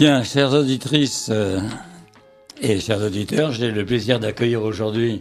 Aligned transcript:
Bien, 0.00 0.22
chères 0.22 0.54
auditrices 0.54 1.28
euh, 1.30 1.60
et 2.62 2.80
chers 2.80 3.02
auditeurs, 3.02 3.52
j'ai 3.52 3.70
le 3.70 3.84
plaisir 3.84 4.18
d'accueillir 4.18 4.62
aujourd'hui 4.62 5.20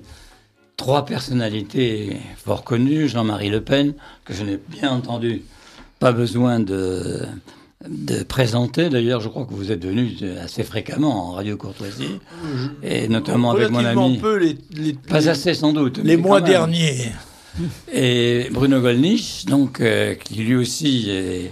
trois 0.78 1.06
personnalités 1.06 2.16
fort 2.38 2.64
connues. 2.64 3.10
Jean-Marie 3.10 3.50
Le 3.50 3.60
Pen, 3.60 3.94
que 4.24 4.34
je 4.34 4.42
n'ai 4.46 4.58
bien 4.70 4.92
entendu 4.92 5.42
pas 6.00 6.14
besoin 6.14 6.62
de, 6.62 7.20
de 7.90 8.24
présenter. 8.24 8.88
D'ailleurs, 8.88 9.20
je 9.20 9.28
crois 9.28 9.46
que 9.46 9.54
vous 9.54 9.70
êtes 9.74 9.84
venu 9.86 10.12
assez 10.42 10.64
fréquemment 10.64 11.28
en 11.28 11.32
Radio 11.34 11.58
Courtoisie, 11.58 12.18
et 12.82 13.10
notamment 13.10 13.52
avec 13.52 13.72
mon 13.72 13.84
ami. 13.84 14.18
peu 14.20 14.38
les, 14.38 14.58
les- 14.74 14.94
Pas 14.94 15.28
assez 15.28 15.56
sans 15.56 15.74
doute. 15.74 16.00
les 16.02 16.16
mois 16.16 16.40
derniers. 16.40 17.12
Et 17.92 18.48
Bruno 18.52 18.80
Gollnisch, 18.80 19.44
donc, 19.44 19.82
euh, 19.82 20.16
qui 20.16 20.36
lui 20.36 20.56
aussi 20.56 21.10
est 21.10 21.52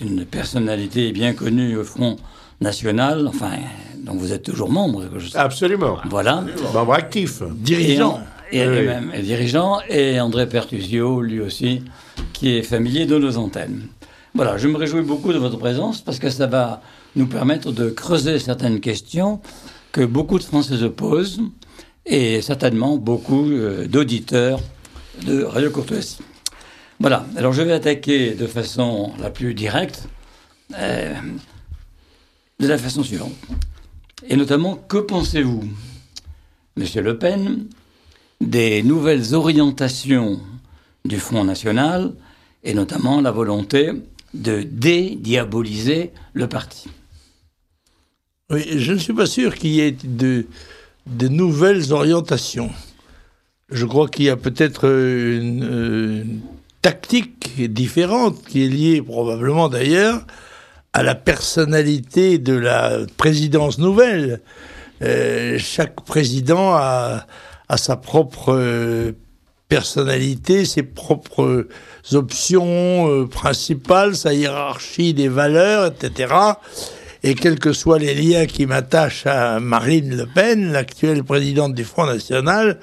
une 0.00 0.24
personnalité 0.24 1.12
bien 1.12 1.32
connue 1.34 1.76
au 1.76 1.84
Front 1.84 2.16
National, 2.60 3.26
enfin, 3.28 3.52
dont 4.04 4.14
vous 4.14 4.32
êtes 4.32 4.42
toujours 4.44 4.70
membre. 4.70 5.04
je 5.18 5.28
sais. 5.28 5.38
Absolument. 5.38 5.98
Voilà. 6.08 6.44
Membre 6.74 6.92
actif. 6.94 7.42
Dirigeant. 7.54 8.20
Et, 8.50 8.58
et 8.60 8.66
Oui. 8.68 8.86
même 8.86 9.12
et 9.14 9.22
dirigeant, 9.22 9.78
et 9.88 10.18
André 10.20 10.48
Pertusio, 10.48 11.20
lui 11.20 11.40
aussi, 11.40 11.82
qui 12.32 12.56
est 12.56 12.62
familier 12.62 13.04
de 13.06 13.18
nos 13.18 13.36
antennes. 13.36 13.82
Voilà, 14.34 14.56
je 14.56 14.68
me 14.68 14.76
réjouis 14.76 15.02
beaucoup 15.02 15.32
de 15.32 15.38
votre 15.38 15.58
présence 15.58 16.00
parce 16.00 16.18
que 16.18 16.30
ça 16.30 16.46
va 16.46 16.80
nous 17.16 17.26
permettre 17.26 17.72
de 17.72 17.90
creuser 17.90 18.38
certaines 18.38 18.80
questions 18.80 19.40
que 19.92 20.02
beaucoup 20.04 20.38
de 20.38 20.44
Français 20.44 20.76
se 20.76 20.84
posent 20.86 21.40
et 22.06 22.40
certainement 22.40 22.96
beaucoup 22.96 23.46
euh, 23.50 23.86
d'auditeurs 23.86 24.60
de 25.26 25.42
Radio 25.44 25.70
Courtoisie. 25.70 26.18
Voilà, 27.00 27.24
alors 27.36 27.52
je 27.52 27.62
vais 27.62 27.72
attaquer 27.72 28.34
de 28.34 28.48
façon 28.48 29.12
la 29.20 29.30
plus 29.30 29.54
directe, 29.54 30.08
euh, 30.76 31.14
de 32.58 32.66
la 32.66 32.76
façon 32.76 33.04
suivante. 33.04 33.34
Et 34.28 34.34
notamment, 34.34 34.74
que 34.74 34.98
pensez-vous, 34.98 35.62
Monsieur 36.76 37.02
Le 37.02 37.16
Pen, 37.16 37.66
des 38.40 38.82
nouvelles 38.82 39.34
orientations 39.34 40.40
du 41.04 41.18
Front 41.18 41.44
National 41.44 42.14
et 42.64 42.74
notamment 42.74 43.20
la 43.20 43.30
volonté 43.30 43.92
de 44.34 44.64
dédiaboliser 44.64 46.10
le 46.32 46.48
parti? 46.48 46.88
Oui, 48.50 48.64
je 48.76 48.92
ne 48.92 48.98
suis 48.98 49.12
pas 49.12 49.26
sûr 49.26 49.54
qu'il 49.54 49.70
y 49.70 49.80
ait 49.80 49.92
de, 49.92 50.46
nouvelles 51.28 51.92
orientations. 51.92 52.70
Je 53.70 53.86
crois 53.86 54.08
qu'il 54.08 54.24
y 54.24 54.30
a 54.30 54.36
peut-être 54.36 54.86
une, 54.86 55.62
euh, 55.62 56.22
une 56.22 56.40
tactique 56.88 57.70
différente 57.70 58.42
qui 58.48 58.64
est 58.64 58.68
liée 58.68 59.02
probablement 59.02 59.68
d'ailleurs 59.68 60.22
à 60.94 61.02
la 61.02 61.14
personnalité 61.14 62.38
de 62.38 62.54
la 62.54 63.00
présidence 63.18 63.76
nouvelle. 63.76 64.40
Euh, 65.02 65.58
chaque 65.58 66.00
président 66.06 66.72
a, 66.72 67.26
sa 67.76 67.96
propre 67.96 68.54
euh, 68.54 69.12
personnalité, 69.68 70.64
ses 70.64 70.82
propres 70.82 71.66
options 72.14 73.10
euh, 73.10 73.26
principales, 73.26 74.16
sa 74.16 74.32
hiérarchie 74.32 75.12
des 75.12 75.28
valeurs, 75.28 75.92
etc. 75.92 76.34
Et 77.22 77.34
quels 77.34 77.58
que 77.58 77.74
soient 77.74 77.98
les 77.98 78.14
liens 78.14 78.46
qui 78.46 78.64
m'attachent 78.64 79.26
à 79.26 79.60
Marine 79.60 80.16
Le 80.16 80.24
Pen, 80.24 80.72
l'actuelle 80.72 81.22
présidente 81.22 81.74
du 81.74 81.84
Front 81.84 82.06
National, 82.06 82.80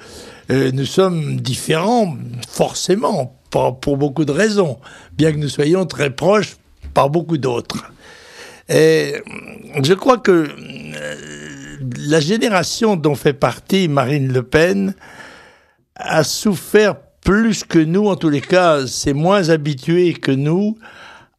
nous 0.48 0.84
sommes 0.84 1.40
différents, 1.40 2.16
forcément, 2.48 3.36
pour, 3.80 3.96
beaucoup 3.96 4.24
de 4.24 4.32
raisons, 4.32 4.78
bien 5.12 5.32
que 5.32 5.38
nous 5.38 5.48
soyons 5.48 5.86
très 5.86 6.10
proches 6.10 6.56
par 6.94 7.10
beaucoup 7.10 7.38
d'autres. 7.38 7.92
Et 8.68 9.14
je 9.82 9.94
crois 9.94 10.18
que 10.18 10.48
euh, 10.48 11.76
la 11.98 12.20
génération 12.20 12.96
dont 12.96 13.14
fait 13.14 13.32
partie 13.32 13.88
Marine 13.88 14.32
Le 14.32 14.42
Pen 14.42 14.94
a 15.94 16.24
souffert 16.24 16.96
plus 17.24 17.64
que 17.64 17.78
nous, 17.78 18.06
en 18.06 18.16
tous 18.16 18.28
les 18.28 18.40
cas, 18.40 18.86
c'est 18.86 19.12
moins 19.12 19.48
habitué 19.48 20.12
que 20.14 20.32
nous 20.32 20.76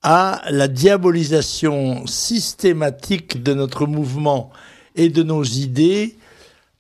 à 0.04 0.42
la 0.50 0.68
diabolisation 0.68 2.06
systématique 2.06 3.42
de 3.42 3.54
notre 3.54 3.86
mouvement 3.88 4.52
et 4.96 5.10
de 5.10 5.24
nos 5.24 5.44
idées 5.44 6.18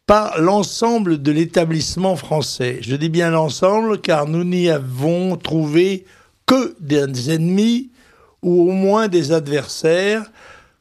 par 0.07 0.40
l'ensemble 0.40 1.22
de 1.22 1.31
l'établissement 1.34 2.16
français. 2.16 2.79
Je 2.81 2.95
dis 2.95 3.09
bien 3.09 3.29
l'ensemble 3.29 4.00
car 4.00 4.25
nous 4.25 4.45
n'y 4.45 4.69
avons 4.69 5.35
trouvé 5.35 6.06
que 6.45 6.75
des 6.79 7.29
ennemis 7.29 7.91
ou 8.41 8.69
au 8.69 8.72
moins 8.72 9.09
des 9.09 9.34
adversaires, 9.34 10.31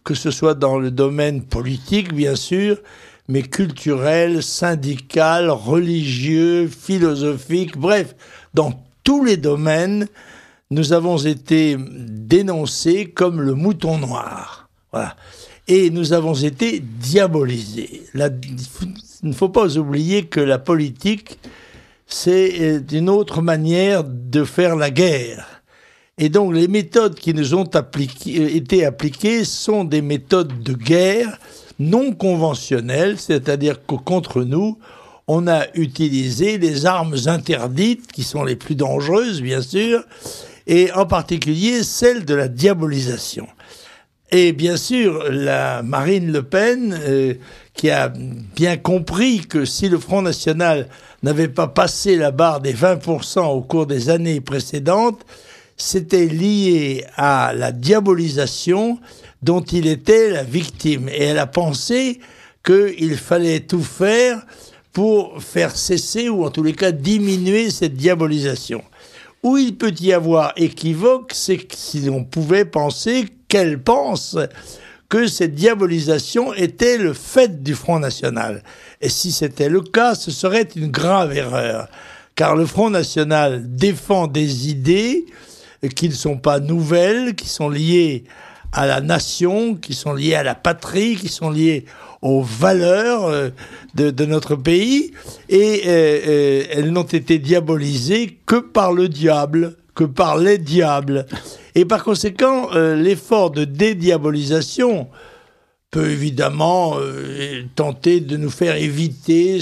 que 0.04 0.14
ce 0.14 0.30
soit 0.30 0.54
dans 0.54 0.78
le 0.78 0.92
domaine 0.92 1.42
politique 1.42 2.14
bien 2.14 2.36
sûr, 2.36 2.78
mais 3.26 3.42
culturel, 3.42 4.44
syndical, 4.44 5.50
religieux, 5.50 6.68
philosophique, 6.68 7.76
bref, 7.76 8.14
dans 8.54 8.80
tous 9.02 9.24
les 9.24 9.36
domaines, 9.36 10.06
nous 10.70 10.92
avons 10.92 11.18
été 11.18 11.76
dénoncés 11.78 13.06
comme 13.06 13.40
le 13.40 13.54
mouton 13.54 13.98
noir. 13.98 14.68
Et 15.68 15.90
nous 15.90 16.12
avons 16.12 16.34
été 16.34 16.80
diabolisés. 16.80 18.02
Il 18.14 19.28
ne 19.30 19.32
faut 19.32 19.48
pas 19.48 19.76
oublier 19.76 20.26
que 20.26 20.40
la 20.40 20.58
politique, 20.58 21.38
c'est 22.06 22.60
euh, 22.60 22.80
une 22.92 23.08
autre 23.08 23.42
manière 23.42 24.04
de 24.04 24.44
faire 24.44 24.76
la 24.76 24.90
guerre. 24.90 25.62
Et 26.18 26.28
donc 26.28 26.54
les 26.54 26.68
méthodes 26.68 27.16
qui 27.16 27.34
nous 27.34 27.54
ont 27.54 27.68
euh, 27.74 28.48
été 28.48 28.84
appliquées 28.84 29.44
sont 29.44 29.84
des 29.84 30.02
méthodes 30.02 30.62
de 30.62 30.72
guerre 30.72 31.38
non 31.78 32.12
conventionnelles, 32.12 33.18
c'est-à-dire 33.18 33.84
que 33.84 33.96
contre 33.96 34.42
nous, 34.42 34.78
on 35.28 35.46
a 35.46 35.66
utilisé 35.74 36.58
les 36.58 36.86
armes 36.86 37.16
interdites, 37.26 38.10
qui 38.12 38.22
sont 38.22 38.44
les 38.44 38.56
plus 38.56 38.76
dangereuses, 38.76 39.42
bien 39.42 39.60
sûr, 39.60 40.04
et 40.66 40.92
en 40.92 41.06
particulier 41.06 41.82
celle 41.82 42.24
de 42.24 42.34
la 42.34 42.48
diabolisation. 42.48 43.46
Et 44.32 44.52
bien 44.52 44.76
sûr, 44.76 45.30
la 45.30 45.82
Marine 45.82 46.32
Le 46.32 46.42
Pen, 46.42 46.98
euh, 47.06 47.34
qui 47.74 47.90
a 47.90 48.08
bien 48.08 48.76
compris 48.76 49.40
que 49.40 49.64
si 49.64 49.88
le 49.88 49.98
Front 49.98 50.22
National 50.22 50.88
n'avait 51.22 51.48
pas 51.48 51.68
passé 51.68 52.16
la 52.16 52.32
barre 52.32 52.60
des 52.60 52.74
20% 52.74 53.46
au 53.46 53.60
cours 53.60 53.86
des 53.86 54.10
années 54.10 54.40
précédentes, 54.40 55.24
c'était 55.76 56.26
lié 56.26 57.04
à 57.16 57.52
la 57.54 57.70
diabolisation 57.70 58.98
dont 59.42 59.60
il 59.60 59.86
était 59.86 60.30
la 60.30 60.42
victime. 60.42 61.08
Et 61.08 61.22
elle 61.22 61.38
a 61.38 61.46
pensé 61.46 62.18
qu'il 62.64 63.16
fallait 63.16 63.60
tout 63.60 63.82
faire 63.82 64.44
pour 64.92 65.40
faire 65.40 65.76
cesser 65.76 66.28
ou 66.28 66.44
en 66.44 66.50
tous 66.50 66.64
les 66.64 66.72
cas 66.72 66.90
diminuer 66.90 67.70
cette 67.70 67.94
diabolisation. 67.94 68.82
Où 69.46 69.58
il 69.58 69.76
peut 69.76 69.94
y 70.00 70.12
avoir 70.12 70.54
équivoque, 70.56 71.30
c'est 71.32 71.72
si 71.72 72.10
on 72.10 72.24
pouvait 72.24 72.64
penser 72.64 73.26
qu'elle 73.46 73.80
pense 73.80 74.36
que 75.08 75.28
cette 75.28 75.54
diabolisation 75.54 76.52
était 76.52 76.98
le 76.98 77.12
fait 77.12 77.62
du 77.62 77.76
Front 77.76 78.00
National. 78.00 78.64
Et 79.00 79.08
si 79.08 79.30
c'était 79.30 79.68
le 79.68 79.82
cas, 79.82 80.16
ce 80.16 80.32
serait 80.32 80.66
une 80.74 80.88
grave 80.88 81.36
erreur. 81.36 81.86
Car 82.34 82.56
le 82.56 82.66
Front 82.66 82.90
National 82.90 83.62
défend 83.64 84.26
des 84.26 84.68
idées 84.68 85.26
qui 85.94 86.08
ne 86.08 86.14
sont 86.14 86.38
pas 86.38 86.58
nouvelles, 86.58 87.36
qui 87.36 87.46
sont 87.46 87.68
liées 87.68 88.24
à 88.76 88.86
la 88.86 89.00
nation, 89.00 89.74
qui 89.74 89.94
sont 89.94 90.12
liées 90.12 90.34
à 90.34 90.42
la 90.42 90.54
patrie, 90.54 91.16
qui 91.16 91.28
sont 91.28 91.48
liées 91.48 91.86
aux 92.20 92.42
valeurs 92.42 93.24
euh, 93.24 93.48
de, 93.94 94.24
notre 94.26 94.54
pays, 94.54 95.12
et 95.48 95.82
euh, 95.86 96.20
euh, 96.28 96.64
elles 96.70 96.92
n'ont 96.92 97.02
été 97.02 97.38
diabolisées 97.38 98.38
que 98.44 98.56
par 98.56 98.92
le 98.92 99.08
diable, 99.08 99.76
que 99.94 100.04
par 100.04 100.36
les 100.36 100.58
diables. 100.58 101.24
Et 101.74 101.86
par 101.86 102.04
conséquent, 102.04 102.68
l'effort 102.74 103.50
de 103.50 103.64
dédiabolisation 103.64 105.08
peut 105.90 106.10
évidemment 106.10 106.96
tenter 107.74 108.20
de 108.20 108.36
nous 108.36 108.50
faire 108.50 108.76
éviter 108.76 109.60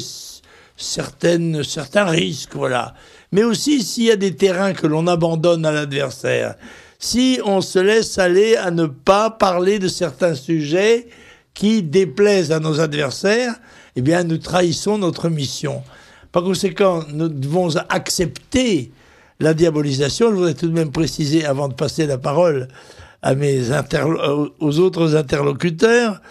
certaines, 0.76 1.62
certains 1.64 2.06
risques, 2.06 2.54
voilà. 2.54 2.94
Mais 3.32 3.42
aussi 3.42 3.82
s'il 3.82 4.04
y 4.04 4.10
a 4.12 4.16
des 4.16 4.34
terrains 4.36 4.74
que 4.74 4.86
l'on 4.86 5.06
abandonne 5.08 5.66
à 5.66 5.72
l'adversaire, 5.72 6.54
si 7.04 7.38
on 7.44 7.60
se 7.60 7.78
laisse 7.78 8.16
aller 8.16 8.56
à 8.56 8.70
ne 8.70 8.86
pas 8.86 9.28
parler 9.28 9.78
de 9.78 9.88
certains 9.88 10.34
sujets 10.34 11.06
qui 11.52 11.82
déplaisent 11.82 12.50
à 12.50 12.60
nos 12.60 12.80
adversaires, 12.80 13.54
eh 13.94 14.00
bien 14.00 14.24
nous 14.24 14.38
trahissons 14.38 14.96
notre 14.96 15.28
mission. 15.28 15.82
Par 16.32 16.42
conséquent, 16.42 17.04
nous 17.12 17.28
devons 17.28 17.76
accepter 17.90 18.90
la 19.38 19.52
diabolisation. 19.52 20.30
Je 20.30 20.34
voudrais 20.34 20.54
tout 20.54 20.66
de 20.66 20.72
même 20.72 20.92
préciser, 20.92 21.44
avant 21.44 21.68
de 21.68 21.74
passer 21.74 22.06
la 22.06 22.16
parole 22.16 22.68
à 23.20 23.34
mes 23.34 23.70
interlo- 23.70 24.52
aux 24.58 24.78
autres 24.78 25.14
interlocuteurs, 25.14 26.22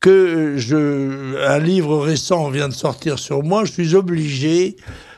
que 0.00 0.54
je, 0.56 1.36
un 1.46 1.58
livre 1.60 1.96
récent 2.00 2.50
vient 2.50 2.68
de 2.68 2.74
sortir 2.74 3.20
sur 3.20 3.44
moi. 3.44 3.64
Je 3.64 3.70
suis 3.72 3.94
obligé 3.94 4.74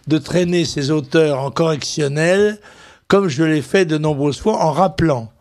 de 0.09 0.19
traîner 0.19 0.67
ces 0.67 0.91
auteurs 0.91 1.41
en 1.41 1.51
correctionnel, 1.51 2.61
comme 3.11 3.27
je 3.27 3.43
l'ai 3.43 3.61
fait 3.61 3.87
de 3.87 3.99
nombreuses 3.99 4.39
fois, 4.39 4.65
en 4.65 4.71
rappelant 4.71 5.33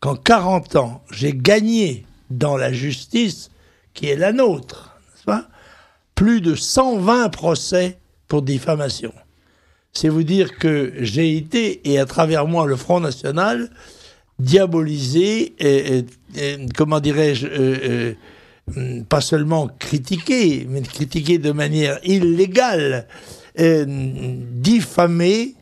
qu'en 0.00 0.14
40 0.14 0.76
ans, 0.76 1.02
j'ai 1.10 1.32
gagné 1.32 2.04
dans 2.28 2.58
la 2.58 2.70
justice 2.70 3.50
qui 3.94 4.08
est 4.08 4.16
la 4.16 4.30
nôtre, 4.30 4.98
n'est-ce 5.00 5.24
pas? 5.24 5.48
Plus 6.14 6.42
de 6.42 6.54
120 6.54 7.30
procès 7.30 7.96
pour 8.28 8.42
diffamation. 8.42 9.14
C'est 9.94 10.10
vous 10.10 10.22
dire 10.22 10.58
que 10.58 10.92
j'ai 10.98 11.34
été, 11.34 11.90
et 11.90 11.98
à 11.98 12.04
travers 12.04 12.46
moi 12.46 12.66
le 12.66 12.76
Front 12.76 13.00
National, 13.00 13.70
diabolisé, 14.38 15.54
comment 16.76 17.00
dirais-je, 17.00 17.46
euh, 17.46 18.12
euh, 18.76 19.02
pas 19.08 19.22
seulement 19.22 19.68
critiqué, 19.78 20.66
mais 20.68 20.82
critiqué 20.82 21.38
de 21.38 21.52
manière 21.52 21.98
illégale, 22.04 23.06
euh, 23.60 23.86
diffamé 23.88 25.54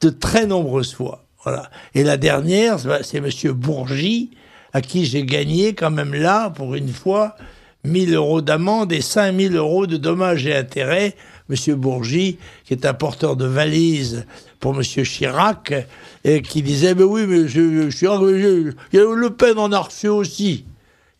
de 0.00 0.10
très 0.10 0.46
nombreuses 0.46 0.94
fois. 0.94 1.24
Voilà. 1.44 1.70
Et 1.94 2.04
la 2.04 2.16
dernière, 2.16 2.78
c'est 3.02 3.20
Monsieur 3.20 3.52
Bourgi, 3.52 4.30
à 4.72 4.82
qui 4.82 5.04
j'ai 5.04 5.24
gagné 5.24 5.74
quand 5.74 5.90
même 5.90 6.14
là, 6.14 6.50
pour 6.50 6.74
une 6.74 6.92
fois, 6.92 7.36
1000 7.84 8.14
euros 8.14 8.42
d'amende 8.42 8.92
et 8.92 9.00
5000 9.00 9.56
euros 9.56 9.86
de 9.86 9.96
dommages 9.96 10.46
et 10.46 10.54
intérêts. 10.54 11.16
Monsieur 11.48 11.74
Bourgi, 11.74 12.38
qui 12.64 12.74
est 12.74 12.86
un 12.86 12.94
porteur 12.94 13.36
de 13.36 13.46
valises 13.46 14.26
pour 14.60 14.74
Monsieur 14.74 15.02
Chirac, 15.02 15.74
et 16.22 16.42
qui 16.42 16.62
disait, 16.62 16.94
mais 16.94 17.02
oui, 17.02 17.26
mais 17.26 17.46
Chirac, 17.90 18.20
il 18.22 18.74
y 18.92 18.98
a 18.98 19.02
Le 19.02 19.30
Pen 19.30 19.58
en 19.58 19.72
a 19.72 19.78
reçu 19.78 20.08
aussi 20.08 20.64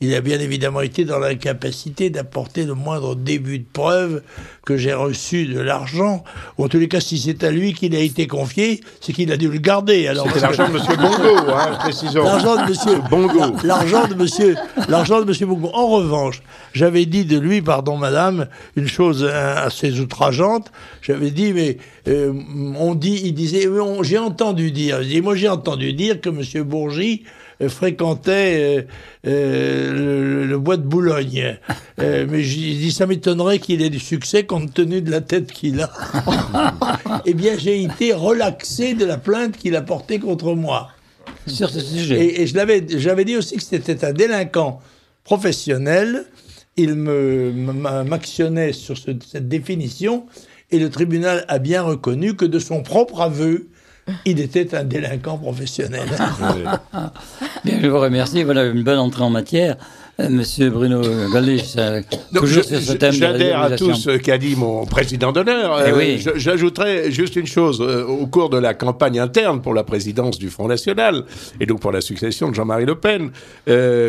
il 0.03 0.15
a 0.15 0.23
bien 0.23 0.41
évidemment 0.41 0.81
été 0.81 1.05
dans 1.05 1.19
l'incapacité 1.19 2.09
d'apporter 2.09 2.65
le 2.65 2.73
moindre 2.73 3.15
début 3.15 3.59
de 3.59 3.67
preuve 3.71 4.23
que 4.65 4.79
j'ai 4.79 4.95
reçu 4.95 5.45
de 5.45 5.61
l'argent. 5.61 6.25
Ou 6.57 6.65
en 6.65 6.69
tous 6.69 6.79
les 6.79 6.89
cas, 6.89 7.01
si 7.01 7.19
c'est 7.19 7.45
à 7.45 7.51
lui 7.51 7.75
qu'il 7.75 7.95
a 7.95 7.99
été 7.99 8.27
confié, 8.27 8.81
c'est 9.03 9.13
qu'il 9.13 9.31
a 9.31 9.37
dû 9.37 9.51
le 9.51 9.59
garder. 9.59 10.09
Alors 10.09 10.27
c'est 10.33 10.41
l'argent 10.41 10.69
de 10.69 10.73
Monsieur 10.73 10.97
Bongo, 10.97 11.51
hein, 11.53 11.77
précisons. 11.81 12.25
L'argent 12.25 12.57
de 12.57 12.71
Monsieur 12.71 12.99
Bongo. 13.11 13.57
L'argent 13.63 14.09
de 14.09 14.15
Monsieur, 14.15 14.57
l'argent 14.89 15.21
de 15.21 15.27
Monsieur 15.27 15.45
Bongo. 15.45 15.71
En 15.75 15.89
revanche, 15.89 16.41
j'avais 16.73 17.05
dit 17.05 17.27
de 17.27 17.39
lui, 17.39 17.61
pardon 17.61 17.99
Madame, 17.99 18.47
une 18.77 18.89
chose 18.89 19.23
assez 19.25 20.01
outrageante. 20.01 20.73
J'avais 21.03 21.31
dit, 21.31 21.53
mais 21.53 21.77
euh, 22.09 22.33
on 22.79 22.95
dit, 22.95 23.21
il 23.25 23.35
disait, 23.35 23.69
j'ai 24.01 24.19
entendu 24.19 24.71
dire. 24.71 25.01
moi 25.23 25.37
j'ai 25.37 25.51
entendu 25.51 25.93
dire 25.93 26.23
que 26.23 26.31
Monsieur 26.31 26.65
Bourgi 26.65 27.25
fréquentait 27.69 28.79
euh, 28.79 28.83
euh, 29.27 30.47
le, 30.47 30.59
bois 30.59 30.77
de 30.77 30.83
Boulogne. 30.83 31.59
Euh, 32.01 32.25
mais 32.27 32.43
j'ai 32.43 32.73
dit, 32.77 32.93
ça 32.93 33.07
m'étonnerait 33.07 33.59
qu'il 33.59 33.83
ait 33.83 33.91
du 33.91 33.99
succès 33.99 34.45
compte 34.45 34.73
tenu 34.73 35.03
de 35.03 35.11
la 35.11 35.21
tête 35.21 35.53
qu'il 35.53 35.83
a. 35.83 35.93
eh 37.27 37.35
bien, 37.35 37.59
j'ai 37.59 37.83
été 37.83 38.15
relaxé 38.15 38.95
de 38.95 39.05
la 39.05 39.19
plainte 39.19 39.59
qu'il 39.59 39.77
a 39.77 39.83
portée 39.83 40.19
contre 40.19 40.55
moi. 40.55 40.89
Sur 41.47 41.69
ce 41.69 41.81
sujet. 41.81 42.25
Et, 42.25 42.41
et 42.41 42.47
je 42.47 42.57
l'avais, 42.57 42.83
j'avais 42.89 43.27
dit 43.27 43.37
aussi 43.37 43.57
que 43.57 43.63
c'était 43.63 44.03
un 44.03 44.15
délinquant 44.15 44.81
professionnel. 45.25 46.25
Il 46.79 46.95
me 46.95 47.53
m'actionnait 47.53 48.73
sur 48.73 48.97
cette 48.97 49.47
définition 49.47 50.25
et 50.71 50.79
le 50.79 50.89
tribunal 50.89 51.45
a 51.49 51.59
bien 51.59 51.83
reconnu 51.83 52.35
que 52.35 52.45
de 52.45 52.59
son 52.59 52.83
propre 52.83 53.21
aveu, 53.21 53.69
il 54.25 54.41
était 54.41 54.75
un 54.75 54.85
délinquant 54.85 55.39
professionnel. 55.39 56.09
Bien, 57.65 57.79
je 57.81 57.87
vous 57.89 58.01
remercie. 58.01 58.43
Voilà 58.43 58.65
une 58.65 58.83
bonne 58.83 58.99
entrée 58.99 59.23
en 59.23 59.31
matière. 59.31 59.77
Euh, 60.21 60.29
Monsieur 60.29 60.71
Bruno 60.71 61.01
Gallich, 61.33 61.77
toujours 62.35 62.65
sur 62.65 62.81
ce 62.81 62.93
thème. 62.93 63.13
J'adhère 63.13 63.63
à 63.63 63.71
tout 63.71 63.95
ce 63.95 64.11
qu'a 64.11 64.39
dit 64.39 64.57
mon 64.57 64.85
président 64.85 65.33
d'honneur. 65.33 65.81
Eh 65.87 65.91
euh, 65.91 66.33
j'ajouterais 66.37 67.11
juste 67.11 67.37
une 67.37 67.47
chose. 67.47 67.81
Euh, 67.81 68.05
au 68.05 68.27
cours 68.27 68.51
de 68.51 68.59
la 68.59 68.75
campagne 68.75 69.19
interne 69.19 69.61
pour 69.63 69.75
la 69.75 69.85
présidence 69.85 70.39
du 70.39 70.51
Front 70.51 70.69
National, 70.69 71.25
et 71.61 71.67
donc 71.67 71.81
pour 71.81 71.93
la 71.93 72.01
succession 72.01 72.51
de 72.51 72.55
Jean-Marie 72.55 72.87
Le 72.87 72.97
Pen, 72.97 73.31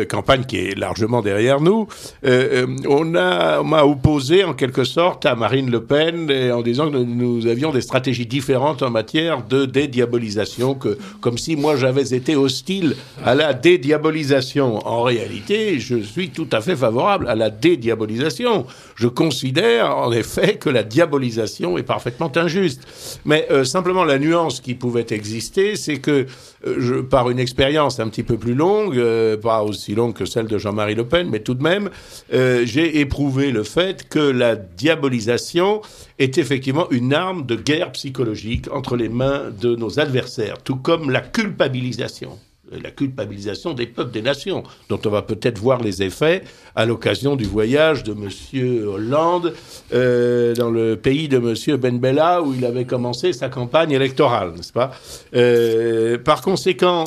campagne 0.08 0.44
qui 0.44 0.58
est 0.58 0.78
largement 0.78 1.22
derrière 1.22 1.60
nous, 1.60 1.86
on 2.24 3.04
m'a 3.04 3.84
opposé 3.84 4.44
en 4.44 4.54
quelque 4.54 4.84
sorte 4.84 5.26
à 5.26 5.34
Marine 5.34 5.70
Le 5.70 5.82
Pen 5.82 6.30
en 6.52 6.62
disant 6.62 6.90
que 6.90 6.96
nous 6.96 7.46
avions 7.46 7.70
des 7.70 7.80
stratégies 7.80 8.26
différentes 8.26 8.82
en 8.82 8.90
matière 8.90 9.44
de 9.44 9.64
dédiabolisation, 9.64 10.74
que, 10.74 10.98
comme 11.20 11.38
si 11.38 11.56
moi 11.56 11.76
j'avais 11.76 12.14
été 12.14 12.36
hostile 12.36 12.96
à 13.24 13.34
la 13.34 13.54
dédiabolisation. 13.54 14.86
En 14.86 15.02
réalité, 15.02 15.78
je 15.78 16.01
je 16.01 16.01
suis 16.02 16.30
tout 16.30 16.48
à 16.52 16.60
fait 16.60 16.76
favorable 16.76 17.28
à 17.28 17.34
la 17.34 17.50
dédiabolisation. 17.50 18.66
Je 18.94 19.08
considère 19.08 19.96
en 19.96 20.12
effet 20.12 20.56
que 20.56 20.68
la 20.68 20.82
diabolisation 20.82 21.78
est 21.78 21.82
parfaitement 21.82 22.30
injuste. 22.36 22.86
Mais 23.24 23.46
euh, 23.50 23.64
simplement 23.64 24.04
la 24.04 24.18
nuance 24.18 24.60
qui 24.60 24.74
pouvait 24.74 25.06
exister, 25.10 25.76
c'est 25.76 25.98
que 25.98 26.26
euh, 26.66 26.76
je, 26.78 26.94
par 26.96 27.30
une 27.30 27.38
expérience 27.38 28.00
un 28.00 28.08
petit 28.08 28.22
peu 28.22 28.36
plus 28.36 28.54
longue, 28.54 28.96
euh, 28.96 29.36
pas 29.36 29.62
aussi 29.62 29.94
longue 29.94 30.14
que 30.14 30.24
celle 30.24 30.46
de 30.46 30.58
Jean-Marie 30.58 30.94
Le 30.94 31.06
Pen, 31.06 31.28
mais 31.30 31.40
tout 31.40 31.54
de 31.54 31.62
même, 31.62 31.90
j'ai 32.30 33.00
éprouvé 33.00 33.50
le 33.50 33.62
fait 33.62 34.08
que 34.08 34.18
la 34.18 34.56
diabolisation 34.56 35.82
est 36.18 36.38
effectivement 36.38 36.88
une 36.90 37.14
arme 37.14 37.46
de 37.46 37.56
guerre 37.56 37.92
psychologique 37.92 38.66
entre 38.72 38.96
les 38.96 39.08
mains 39.08 39.50
de 39.60 39.76
nos 39.76 40.00
adversaires, 40.00 40.62
tout 40.62 40.76
comme 40.76 41.10
la 41.10 41.20
culpabilisation 41.20 42.38
la 42.82 42.90
culpabilisation 42.90 43.74
des 43.74 43.86
peuples, 43.86 44.12
des 44.12 44.22
nations, 44.22 44.62
dont 44.88 45.00
on 45.04 45.10
va 45.10 45.22
peut-être 45.22 45.58
voir 45.58 45.82
les 45.82 46.02
effets 46.02 46.42
à 46.74 46.86
l'occasion 46.86 47.36
du 47.36 47.44
voyage 47.44 48.02
de 48.04 48.12
M. 48.12 48.86
Hollande 48.88 49.54
euh, 49.92 50.54
dans 50.54 50.70
le 50.70 50.96
pays 50.96 51.28
de 51.28 51.38
M. 51.38 51.76
Ben 51.76 51.98
Bella, 51.98 52.42
où 52.42 52.54
il 52.54 52.64
avait 52.64 52.84
commencé 52.84 53.32
sa 53.32 53.48
campagne 53.48 53.92
électorale, 53.92 54.52
n'est-ce 54.56 54.72
pas? 54.72 54.92
Euh, 55.34 56.18
Par 56.18 56.42
conséquent, 56.42 57.04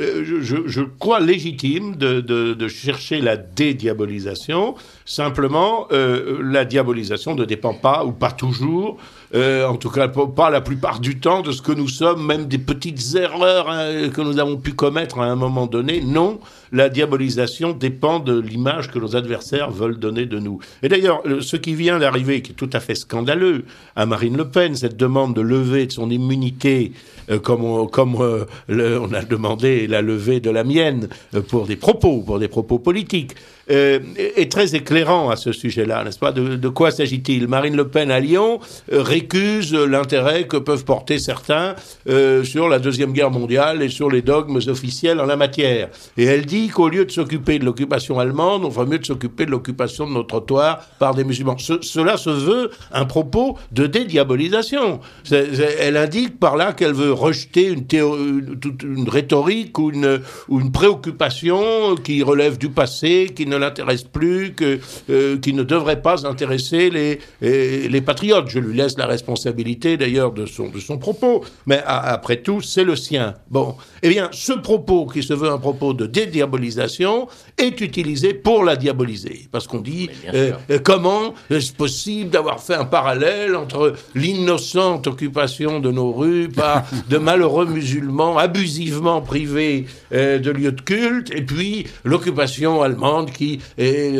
euh, 0.00 0.24
je, 0.24 0.80
crois 0.82 1.20
légitime 1.20 1.96
de, 1.96 2.68
chercher 2.68 3.20
la 3.20 3.36
dédiabolisation. 3.36 4.74
Simplement, 5.04 5.88
la 5.90 6.64
diabolisation 6.64 7.34
ne 7.34 7.44
dépend 7.44 7.74
pas, 7.74 8.04
ou 8.04 8.12
pas 8.12 8.32
toujours, 8.32 8.98
euh, 9.34 9.66
en 9.66 9.76
tout 9.76 9.90
cas 9.90 10.06
pas 10.06 10.50
la 10.50 10.60
plupart 10.60 11.00
du 11.00 11.18
temps, 11.18 11.42
de 11.42 11.50
ce 11.50 11.60
que 11.60 11.72
nous 11.72 11.88
sommes, 11.88 12.24
même 12.24 12.46
des 12.46 12.58
petites 12.58 13.16
erreurs 13.16 13.68
hein, 13.68 14.08
que 14.10 14.20
nous 14.20 14.38
avons 14.38 14.56
pu 14.56 14.74
commettre 14.74 15.18
à 15.18 15.24
un 15.24 15.34
moment 15.34 15.66
donné. 15.66 16.00
Non, 16.00 16.38
la 16.70 16.88
diabolisation 16.88 17.72
dépend 17.72 18.20
de 18.20 18.38
l'image 18.38 18.92
que 18.92 18.98
nos 19.00 19.16
adversaires 19.16 19.70
veulent 19.72 19.98
donner 19.98 20.26
de 20.26 20.38
nous. 20.38 20.60
Et 20.84 20.88
d'ailleurs, 20.88 21.22
ce 21.40 21.56
qui 21.56 21.74
vient 21.74 21.98
d'arriver, 21.98 22.42
qui 22.42 22.52
est 22.52 22.54
tout 22.54 22.70
à 22.72 22.80
fait 22.80 22.94
scandaleux 22.94 23.64
à 23.96 24.06
Marine 24.06 24.36
Le 24.36 24.48
Pen, 24.48 24.76
cette 24.76 24.96
demande 24.96 25.34
de 25.34 25.40
lever 25.40 25.86
de 25.86 25.92
son 25.92 26.10
immunité, 26.10 26.92
euh, 27.30 27.38
comme, 27.40 27.64
on, 27.64 27.86
comme 27.86 28.16
euh, 28.20 28.44
on 28.68 29.12
a 29.12 29.22
demandé 29.22 29.83
la 29.86 30.02
levée 30.02 30.40
de 30.40 30.50
la 30.50 30.64
mienne 30.64 31.08
pour 31.48 31.66
des 31.66 31.76
propos, 31.76 32.22
pour 32.22 32.38
des 32.38 32.48
propos 32.48 32.78
politiques, 32.78 33.34
est 33.66 34.52
très 34.52 34.74
éclairant 34.74 35.30
à 35.30 35.36
ce 35.36 35.50
sujet-là, 35.52 36.04
n'est-ce 36.04 36.18
pas? 36.18 36.32
De, 36.32 36.68
quoi 36.68 36.90
s'agit-il? 36.90 37.48
Marine 37.48 37.76
Le 37.76 37.88
Pen 37.88 38.10
à 38.10 38.20
Lyon 38.20 38.60
récuse 38.90 39.72
l'intérêt 39.72 40.46
que 40.46 40.58
peuvent 40.58 40.84
porter 40.84 41.18
certains 41.18 41.74
euh, 42.08 42.44
sur 42.44 42.68
la 42.68 42.78
Deuxième 42.78 43.12
Guerre 43.12 43.30
mondiale 43.30 43.82
et 43.82 43.88
sur 43.88 44.10
les 44.10 44.22
dogmes 44.22 44.60
officiels 44.66 45.20
en 45.20 45.26
la 45.26 45.36
matière. 45.36 45.88
Et 46.16 46.24
elle 46.24 46.46
dit 46.46 46.68
qu'au 46.68 46.88
lieu 46.88 47.04
de 47.04 47.10
s'occuper 47.10 47.58
de 47.58 47.64
l'occupation 47.64 48.18
allemande, 48.18 48.64
on 48.64 48.70
ferait 48.70 48.86
mieux 48.86 48.98
de 48.98 49.06
s'occuper 49.06 49.46
de 49.46 49.50
l'occupation 49.50 50.06
de 50.06 50.12
nos 50.12 50.22
trottoirs 50.22 50.84
par 50.98 51.14
des 51.14 51.24
musulmans. 51.24 51.56
cela 51.58 52.16
se 52.16 52.30
veut 52.30 52.70
un 52.92 53.04
propos 53.04 53.56
de 53.72 53.86
dédiabolisation. 53.86 55.00
elle 55.30 55.96
indique 55.96 56.38
par 56.38 56.56
là 56.56 56.72
qu'elle 56.72 56.92
veut 56.92 57.12
rejeter 57.12 57.68
une, 57.68 57.84
une, 57.92 59.08
rhétorique 59.08 59.73
ou 59.78 59.90
une, 59.90 60.20
ou 60.48 60.60
une 60.60 60.72
préoccupation 60.72 61.94
qui 61.96 62.22
relève 62.22 62.58
du 62.58 62.68
passé, 62.68 63.30
qui 63.34 63.46
ne 63.46 63.56
l'intéresse 63.56 64.04
plus, 64.04 64.52
que, 64.54 64.78
euh, 65.10 65.38
qui 65.38 65.52
ne 65.52 65.62
devrait 65.62 66.02
pas 66.02 66.26
intéresser 66.26 66.90
les, 66.90 67.18
les, 67.40 67.88
les 67.88 68.00
patriotes. 68.00 68.48
Je 68.48 68.58
lui 68.58 68.76
laisse 68.76 68.96
la 68.98 69.06
responsabilité 69.06 69.96
d'ailleurs 69.96 70.32
de 70.32 70.46
son, 70.46 70.68
de 70.68 70.78
son 70.78 70.98
propos, 70.98 71.44
mais 71.66 71.82
après 71.86 72.38
tout, 72.38 72.60
c'est 72.60 72.84
le 72.84 72.96
sien. 72.96 73.34
Bon, 73.50 73.76
eh 74.02 74.08
bien, 74.08 74.28
ce 74.32 74.52
propos 74.52 75.06
qui 75.06 75.22
se 75.22 75.34
veut 75.34 75.50
un 75.50 75.58
propos 75.58 75.94
de 75.94 76.06
dédiabolisation 76.06 77.28
est 77.58 77.80
utilisé 77.80 78.34
pour 78.34 78.64
la 78.64 78.76
diaboliser, 78.76 79.48
parce 79.50 79.66
qu'on 79.66 79.80
dit 79.80 80.08
euh, 80.32 80.52
comment 80.82 81.34
est-ce 81.50 81.72
possible 81.72 82.30
d'avoir 82.30 82.60
fait 82.60 82.74
un 82.74 82.84
parallèle 82.84 83.56
entre 83.56 83.94
l'innocente 84.14 85.06
occupation 85.06 85.80
de 85.80 85.90
nos 85.90 86.12
rues 86.12 86.48
par 86.48 86.84
de 87.08 87.18
malheureux 87.18 87.66
musulmans 87.66 88.38
abusivement 88.38 89.20
privés 89.20 89.63
euh, 90.12 90.38
de 90.38 90.50
lieux 90.50 90.72
de 90.72 90.80
culte, 90.80 91.30
et 91.34 91.42
puis 91.42 91.86
l'occupation 92.04 92.82
allemande 92.82 93.30
qui 93.30 93.60
est 93.78 94.14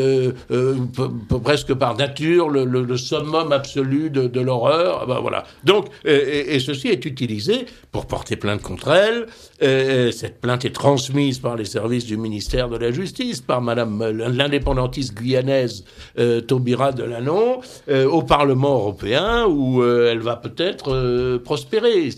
presque 1.43 1.73
par 1.73 1.95
nature 1.95 2.49
le, 2.49 2.97
summum 2.97 3.51
absolu 3.51 4.09
de, 4.09 4.39
l'horreur. 4.39 4.99
Ah 5.03 5.05
ben 5.05 5.19
voilà. 5.19 5.43
Donc, 5.63 5.87
et, 6.05 6.59
ceci 6.59 6.87
est 6.87 7.05
utilisé 7.05 7.65
pour 7.91 8.05
porter 8.05 8.35
plainte 8.35 8.61
contre 8.61 8.89
elle. 8.89 10.11
cette 10.11 10.41
plainte 10.41 10.65
est 10.65 10.75
transmise 10.75 11.39
par 11.39 11.55
les 11.55 11.65
services 11.65 12.05
du 12.05 12.17
ministère 12.17 12.69
de 12.69 12.77
la 12.77 12.91
Justice, 12.91 13.41
par 13.41 13.61
Madame 13.61 14.03
l'indépendantiste 14.11 15.13
guyanaise 15.13 15.83
euh, 16.19 16.41
Taubira 16.41 16.91
Delanon, 16.91 17.61
euh, 17.89 18.07
au 18.07 18.23
Parlement 18.23 18.75
européen, 18.75 19.45
où 19.45 19.81
euh, 19.81 20.11
elle 20.11 20.19
va 20.19 20.35
peut-être 20.35 21.37
prospérer. 21.43 22.09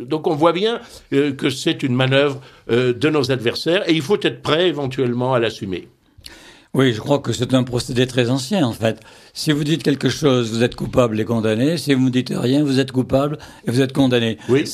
Donc 0.00 0.26
on 0.26 0.34
voit 0.34 0.52
bien 0.52 0.80
que 1.10 1.50
c'est 1.50 1.82
une 1.82 1.94
manœuvre 1.94 2.40
de 2.68 3.08
nos 3.08 3.30
adversaires, 3.30 3.88
et 3.88 3.94
il 3.94 4.02
faut 4.02 4.18
être 4.22 4.42
prêt 4.42 4.68
éventuellement 4.68 5.34
à 5.34 5.38
l'assumer. 5.38 5.88
Oui, 6.76 6.92
je 6.92 7.00
crois 7.00 7.20
que 7.20 7.32
c'est 7.32 7.54
un 7.54 7.62
procédé 7.62 8.06
très 8.06 8.28
ancien, 8.28 8.66
en 8.66 8.72
fait. 8.74 9.00
Si 9.32 9.50
vous 9.50 9.64
dites 9.64 9.82
quelque 9.82 10.10
chose, 10.10 10.52
vous 10.52 10.62
êtes 10.62 10.74
coupable 10.74 11.18
et 11.18 11.24
condamné. 11.24 11.78
Si 11.78 11.94
vous 11.94 12.04
ne 12.04 12.10
dites 12.10 12.34
rien, 12.36 12.62
vous 12.62 12.78
êtes 12.78 12.92
coupable 12.92 13.38
et 13.66 13.70
vous 13.70 13.80
êtes 13.80 13.94
condamné. 13.94 14.36
Oui. 14.50 14.64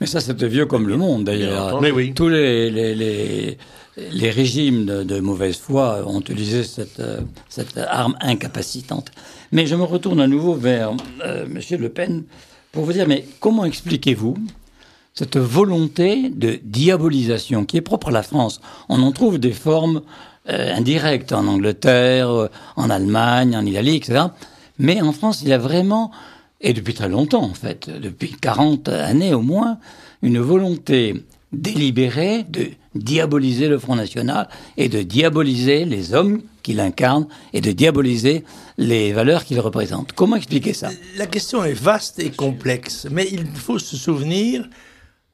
Mais 0.00 0.06
ça, 0.06 0.20
c'était 0.20 0.48
vieux 0.48 0.66
comme 0.66 0.86
le 0.86 0.98
monde, 0.98 1.24
d'ailleurs. 1.24 1.80
Mais 1.80 1.90
oui. 1.90 2.12
Tous 2.12 2.28
les, 2.28 2.70
les, 2.70 2.94
les, 2.94 3.56
les 3.96 4.30
régimes 4.30 4.84
de, 4.84 5.02
de, 5.02 5.18
mauvaise 5.20 5.56
foi 5.56 6.02
ont 6.06 6.20
utilisé 6.20 6.62
cette, 6.62 7.00
euh, 7.00 7.20
cette 7.48 7.78
arme 7.78 8.16
incapacitante. 8.20 9.10
Mais 9.50 9.66
je 9.66 9.76
me 9.76 9.84
retourne 9.84 10.20
à 10.20 10.26
nouveau 10.26 10.52
vers 10.52 10.92
euh, 11.24 11.46
M. 11.46 11.80
Le 11.80 11.88
Pen 11.88 12.24
pour 12.70 12.84
vous 12.84 12.92
dire, 12.92 13.08
mais 13.08 13.24
comment 13.40 13.64
expliquez-vous 13.64 14.36
cette 15.14 15.36
volonté 15.36 16.30
de 16.30 16.58
diabolisation 16.62 17.64
qui 17.64 17.76
est 17.76 17.82
propre 17.82 18.08
à 18.08 18.12
la 18.12 18.22
France 18.22 18.60
On 18.88 19.02
en 19.02 19.12
trouve 19.12 19.38
des 19.38 19.52
formes 19.52 20.02
euh, 20.48 20.74
indirectes 20.74 21.32
en 21.32 21.46
Angleterre, 21.46 22.30
euh, 22.30 22.48
en 22.76 22.90
Allemagne, 22.90 23.56
en 23.56 23.66
Italie, 23.66 23.96
etc. 23.96 24.24
Mais 24.78 25.02
en 25.02 25.12
France, 25.12 25.42
il 25.42 25.48
y 25.48 25.52
a 25.52 25.58
vraiment, 25.58 26.10
et 26.60 26.72
depuis 26.72 26.94
très 26.94 27.08
longtemps 27.08 27.42
en 27.42 27.54
fait, 27.54 27.90
depuis 27.90 28.32
40 28.32 28.88
années 28.88 29.34
au 29.34 29.42
moins, 29.42 29.78
une 30.22 30.38
volonté 30.38 31.22
délibérée 31.52 32.44
de 32.44 32.68
diaboliser 32.94 33.68
le 33.68 33.78
Front 33.78 33.96
National 33.96 34.48
et 34.76 34.88
de 34.88 35.02
diaboliser 35.02 35.84
les 35.84 36.14
hommes 36.14 36.42
qu'il 36.62 36.80
incarne 36.80 37.26
et 37.52 37.60
de 37.60 37.72
diaboliser 37.72 38.44
les 38.78 39.12
valeurs 39.12 39.44
qu'il 39.44 39.60
représente. 39.60 40.12
Comment 40.12 40.36
expliquer 40.36 40.72
ça? 40.72 40.90
La 41.16 41.26
question 41.26 41.64
est 41.64 41.72
vaste 41.72 42.18
et 42.18 42.30
complexe, 42.30 43.06
mais 43.10 43.28
il 43.30 43.46
faut 43.46 43.78
se 43.78 43.96
souvenir 43.96 44.68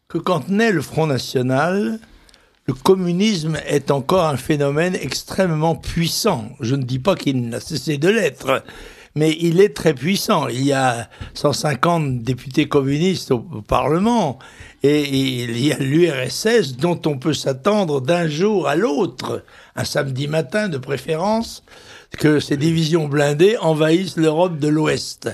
que 0.08 0.18
quand 0.18 0.48
naît 0.48 0.72
le 0.72 0.82
Front 0.82 1.06
National, 1.06 1.98
le 2.66 2.74
communisme 2.74 3.56
est 3.66 3.90
encore 3.90 4.26
un 4.26 4.36
phénomène 4.36 4.94
extrêmement 4.94 5.74
puissant. 5.74 6.50
Je 6.60 6.74
ne 6.74 6.82
dis 6.82 6.98
pas 6.98 7.16
qu'il 7.16 7.48
n'a 7.48 7.60
cessé 7.60 7.98
de 7.98 8.08
l'être, 8.08 8.62
mais 9.14 9.36
il 9.40 9.60
est 9.60 9.74
très 9.74 9.94
puissant. 9.94 10.48
Il 10.48 10.64
y 10.64 10.72
a 10.72 11.08
150 11.34 12.22
députés 12.22 12.68
communistes 12.68 13.32
au, 13.32 13.38
Parlement 13.38 14.38
et, 14.82 15.08
il 15.08 15.58
y 15.58 15.72
a 15.72 15.78
l'URSS 15.78 16.76
dont 16.76 17.00
on 17.06 17.18
peut 17.18 17.34
s'attendre 17.34 18.00
d'un 18.00 18.28
jour 18.28 18.68
à 18.68 18.76
l'autre, 18.76 19.42
un 19.74 19.84
samedi 19.84 20.28
matin 20.28 20.68
de 20.68 20.78
préférence, 20.78 21.64
que 22.18 22.38
ces 22.38 22.56
divisions 22.56 23.08
blindées 23.08 23.56
envahissent 23.58 24.16
l'Europe 24.16 24.58
de 24.58 24.68
l'Ouest. 24.68 25.30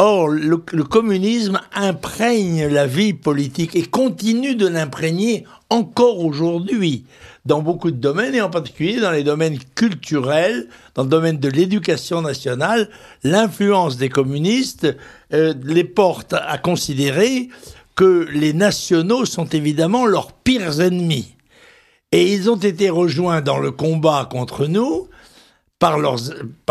Or, 0.00 0.28
le, 0.28 0.58
communisme 0.84 1.60
imprègne 1.74 2.68
la 2.68 2.86
vie 2.86 3.14
politique 3.14 3.74
et 3.74 3.82
continue 3.82 4.54
de 4.54 4.68
l'imprégner 4.68 5.44
encore 5.70 6.20
aujourd'hui 6.20 7.04
dans 7.46 7.62
beaucoup 7.62 7.90
de 7.90 7.96
domaines, 7.96 8.36
et 8.36 8.40
en 8.40 8.48
particulier 8.48 9.00
dans 9.00 9.10
les 9.10 9.24
domaines 9.24 9.58
culturels, 9.74 10.68
dans 10.94 11.02
le 11.02 11.08
domaine 11.08 11.38
de 11.38 11.48
l'éducation 11.48 12.22
nationale, 12.22 12.88
l'influence 13.24 13.96
des 13.96 14.08
communistes 14.08 14.86
euh, 15.32 15.52
les 15.64 15.82
porte 15.82 16.32
à 16.32 16.58
considérer 16.58 17.48
que 17.96 18.28
les 18.32 18.52
nationaux 18.52 19.24
sont 19.24 19.46
évidemment 19.46 20.06
leurs 20.06 20.30
pires 20.30 20.80
ennemis. 20.80 21.34
Et 22.12 22.32
ils 22.32 22.48
ont 22.48 22.56
été 22.56 22.88
rejoints 22.88 23.40
dans 23.40 23.58
le 23.58 23.72
combat 23.72 24.28
contre 24.30 24.66
nous 24.66 25.08
par, 25.78 25.98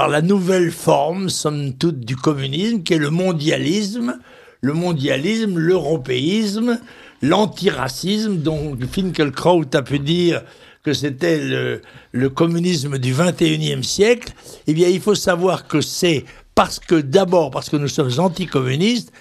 la 0.10 0.22
nouvelle 0.22 0.72
forme, 0.72 1.30
somme 1.30 1.74
toute, 1.74 2.02
du 2.02 2.16
communisme, 2.16 2.84
qui 2.84 2.94
est 2.94 2.98
le 2.98 3.10
mondialisme, 3.10 4.20
le 4.62 4.74
mondialisme, 4.74 5.58
l'européisme, 5.58 6.80
l'antiracisme, 7.22 8.38
dont 8.38 8.78
Finkelkraut 8.92 9.66
a 9.74 9.82
pu 9.82 10.00
dire 10.00 10.44
que 10.84 10.94
c'était 10.94 11.40
le, 11.40 11.82
le, 12.12 12.30
communisme 12.30 12.98
du 12.98 13.14
21e 13.14 13.84
siècle, 13.84 14.34
eh 14.68 14.74
bien, 14.74 14.88
il 14.88 15.02
faut 15.02 15.16
savoir 15.16 15.68
que 15.68 15.82
c'est 15.82 16.26
parce 16.56 16.80
que, 16.80 16.96
d'abord, 16.96 17.52
parce 17.52 17.70
que 17.70 17.78
nous 17.78 17.88
sommes 17.88 18.20
anticommunistes, 18.20 19.12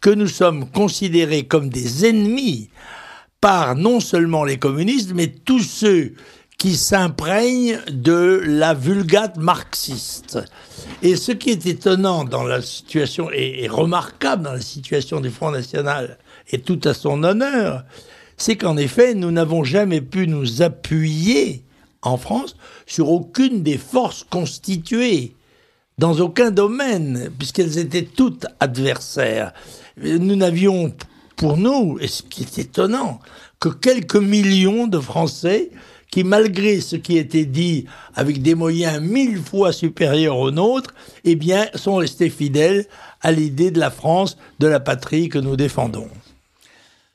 que 0.00 0.10
nous 0.10 0.28
sommes 0.28 0.68
considérés 0.70 1.44
comme 1.44 1.68
des 1.68 2.06
ennemis 2.06 2.70
par 3.40 3.74
non 3.74 3.98
seulement 3.98 4.44
les 4.44 4.58
communistes, 4.58 5.12
mais 5.14 5.28
tous 5.28 5.62
ceux 5.62 6.12
qui 6.62 6.76
s'imprègnent 6.76 7.80
de 7.90 8.40
la 8.46 8.72
vulgate 8.72 9.36
marxiste. 9.36 10.38
Et 11.02 11.16
ce 11.16 11.32
qui 11.32 11.50
est 11.50 11.66
étonnant 11.66 12.22
dans 12.22 12.44
la 12.44 12.62
situation, 12.62 13.30
et, 13.32 13.66
remarquable 13.66 14.44
dans 14.44 14.52
la 14.52 14.60
situation 14.60 15.20
du 15.20 15.30
Front 15.30 15.50
National, 15.50 16.18
et 16.52 16.60
tout 16.60 16.78
à 16.84 16.94
son 16.94 17.24
honneur, 17.24 17.82
c'est 18.36 18.54
qu'en 18.54 18.76
effet, 18.76 19.14
nous 19.14 19.32
n'avons 19.32 19.64
jamais 19.64 20.00
pu 20.00 20.28
nous 20.28 20.62
appuyer 20.62 21.64
en 22.00 22.16
France 22.16 22.54
sur 22.86 23.10
aucune 23.10 23.64
des 23.64 23.76
forces 23.76 24.22
constituées, 24.22 25.34
dans 25.98 26.20
aucun 26.20 26.52
domaine, 26.52 27.28
puisqu'elles 27.40 27.78
étaient 27.78 28.04
toutes 28.04 28.46
adversaires. 28.60 29.52
Nous 30.00 30.36
n'avions 30.36 30.94
pour 31.34 31.56
nous, 31.56 31.98
et 32.00 32.06
ce 32.06 32.22
qui 32.22 32.42
est 32.42 32.58
étonnant, 32.60 33.18
que 33.58 33.68
quelques 33.68 34.14
millions 34.14 34.86
de 34.86 35.00
Français 35.00 35.72
qui, 36.12 36.22
malgré 36.24 36.80
ce 36.80 36.94
qui 36.94 37.16
était 37.16 37.46
dit 37.46 37.86
avec 38.14 38.42
des 38.42 38.54
moyens 38.54 39.00
mille 39.00 39.38
fois 39.38 39.72
supérieurs 39.72 40.36
aux 40.36 40.52
nôtres, 40.52 40.94
eh 41.24 41.34
bien, 41.34 41.66
sont 41.74 41.96
restés 41.96 42.30
fidèles 42.30 42.86
à 43.22 43.32
l'idée 43.32 43.70
de 43.72 43.80
la 43.80 43.90
France, 43.90 44.36
de 44.60 44.66
la 44.66 44.78
patrie 44.78 45.28
que 45.28 45.38
nous 45.38 45.56
défendons. 45.56 46.08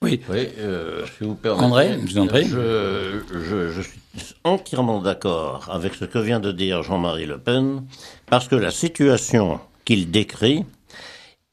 Oui, 0.01 0.19
oui 0.29 0.49
euh, 0.57 1.05
si 1.05 1.23
vous 1.23 1.35
permettez. 1.35 1.65
André, 1.65 1.99
je 2.05 2.13
vous 2.13 2.17
en 2.17 2.27
prie. 2.27 2.47
Je, 2.47 3.21
je, 3.31 3.71
je 3.71 3.81
suis 3.81 3.99
entièrement 4.43 4.99
d'accord 4.99 5.69
avec 5.71 5.93
ce 5.93 6.05
que 6.05 6.17
vient 6.17 6.39
de 6.39 6.51
dire 6.51 6.81
Jean-Marie 6.81 7.27
Le 7.27 7.37
Pen, 7.37 7.83
parce 8.25 8.47
que 8.47 8.55
la 8.55 8.71
situation 8.71 9.59
qu'il 9.85 10.09
décrit 10.09 10.65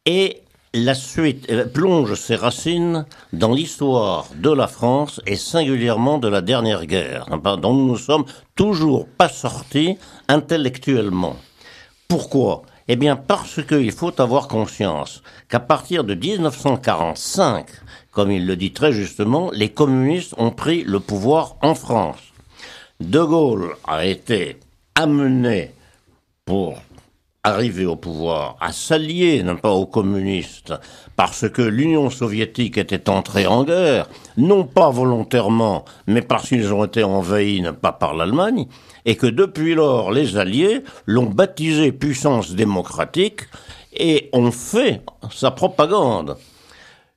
est 0.06 0.43
la 0.74 0.94
suite 0.94 1.46
euh, 1.50 1.64
plonge 1.66 2.14
ses 2.14 2.34
racines 2.34 3.06
dans 3.32 3.54
l'histoire 3.54 4.26
de 4.34 4.50
la 4.50 4.66
France 4.66 5.20
et 5.24 5.36
singulièrement 5.36 6.18
de 6.18 6.26
la 6.28 6.40
dernière 6.40 6.84
guerre, 6.86 7.26
hein, 7.30 7.56
dont 7.56 7.72
nous 7.72 7.92
ne 7.92 7.98
sommes 7.98 8.24
toujours 8.56 9.06
pas 9.06 9.28
sortis 9.28 9.96
intellectuellement. 10.28 11.36
Pourquoi? 12.08 12.62
Eh 12.88 12.96
bien 12.96 13.16
parce 13.16 13.64
qu'il 13.64 13.92
faut 13.92 14.20
avoir 14.20 14.48
conscience 14.48 15.22
qu'à 15.48 15.60
partir 15.60 16.02
de 16.04 16.14
1945, 16.14 17.66
comme 18.10 18.32
il 18.32 18.44
le 18.44 18.56
dit 18.56 18.72
très 18.72 18.92
justement, 18.92 19.50
les 19.52 19.70
communistes 19.70 20.34
ont 20.38 20.50
pris 20.50 20.82
le 20.82 21.00
pouvoir 21.00 21.56
en 21.62 21.74
France. 21.74 22.18
De 23.00 23.22
Gaulle 23.22 23.76
a 23.86 24.04
été 24.04 24.58
amené 24.96 25.72
pour 26.44 26.78
arrivé 27.44 27.84
au 27.84 27.94
pouvoir, 27.94 28.56
à 28.60 28.72
s'allier, 28.72 29.42
non 29.42 29.56
pas 29.56 29.70
aux 29.70 29.86
communistes, 29.86 30.72
parce 31.14 31.48
que 31.48 31.60
l'Union 31.60 32.08
soviétique 32.08 32.78
était 32.78 33.10
entrée 33.10 33.46
en 33.46 33.64
guerre, 33.64 34.08
non 34.38 34.64
pas 34.64 34.90
volontairement, 34.90 35.84
mais 36.06 36.22
parce 36.22 36.48
qu'ils 36.48 36.72
ont 36.72 36.84
été 36.84 37.04
envahis, 37.04 37.60
non 37.60 37.74
pas 37.74 37.92
par 37.92 38.14
l'Allemagne, 38.14 38.66
et 39.04 39.16
que 39.16 39.26
depuis 39.26 39.74
lors, 39.74 40.10
les 40.10 40.38
Alliés 40.38 40.82
l'ont 41.04 41.26
baptisé 41.26 41.92
puissance 41.92 42.52
démocratique 42.52 43.42
et 43.92 44.30
ont 44.32 44.50
fait 44.50 45.02
sa 45.30 45.50
propagande. 45.50 46.36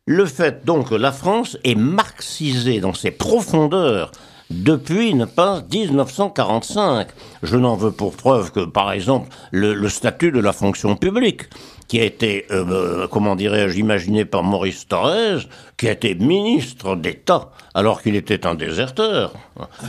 Le 0.05 0.25
fait 0.25 0.65
donc 0.65 0.89
que 0.89 0.96
la 0.96 1.12
France 1.12 1.57
est 1.63 1.75
marxisée 1.75 2.81
dans 2.81 2.93
ses 2.93 3.12
profondeurs 3.12 4.12
depuis 4.50 5.13
ne 5.13 5.25
pas 5.25 5.63
1945. 5.72 7.08
Je 7.44 7.58
n'en 7.58 7.75
veux 7.75 7.92
pour 7.92 8.16
preuve 8.16 8.51
que, 8.51 8.66
par 8.66 8.92
exemple, 8.92 9.30
le, 9.51 9.89
statut 9.89 10.32
de 10.32 10.39
la 10.39 10.54
fonction 10.54 10.96
publique, 10.96 11.44
qui 11.88 12.00
a 12.00 12.04
été, 12.04 12.46
euh, 12.51 12.66
euh, 12.70 13.08
comment 13.08 13.36
dirais-je, 13.36 13.77
imaginé 13.77 14.25
par 14.25 14.44
Maurice 14.44 14.88
Thorez, 14.88 15.39
qui 15.77 15.88
a 15.88 15.92
été 15.92 16.16
ministre 16.16 16.96
d'État 16.96 17.51
alors 17.74 18.01
qu'il 18.01 18.16
était 18.16 18.46
un 18.46 18.56
déserteur. 18.56 19.34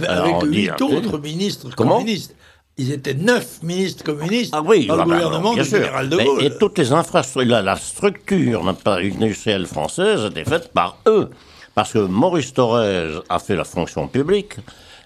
Avec, 0.06 0.42
huit 0.44 0.80
autres 0.80 1.18
ministres 1.18 1.74
communistes. 1.74 2.34
Ils 2.80 2.92
étaient 2.92 3.14
neuf 3.14 3.60
ministres 3.64 4.04
communistes 4.04 4.54
ah 4.54 4.62
oui, 4.64 4.86
dans 4.86 4.94
le 4.94 5.02
gouvernement 5.02 5.52
du 5.52 5.64
général 5.64 6.08
de 6.08 6.16
Gaulle. 6.16 6.44
et 6.44 6.50
toutes 6.58 6.78
les 6.78 6.92
infrastructures, 6.92 7.50
la, 7.50 7.60
la 7.60 7.74
structure 7.74 8.72
industrielle 8.86 9.66
française 9.66 10.26
était 10.26 10.44
faite 10.44 10.70
par 10.72 10.96
eux. 11.08 11.28
Parce 11.78 11.92
que 11.92 12.00
Maurice 12.00 12.52
Thorez 12.54 13.20
a 13.28 13.38
fait 13.38 13.54
la 13.54 13.62
fonction 13.62 14.08
publique, 14.08 14.56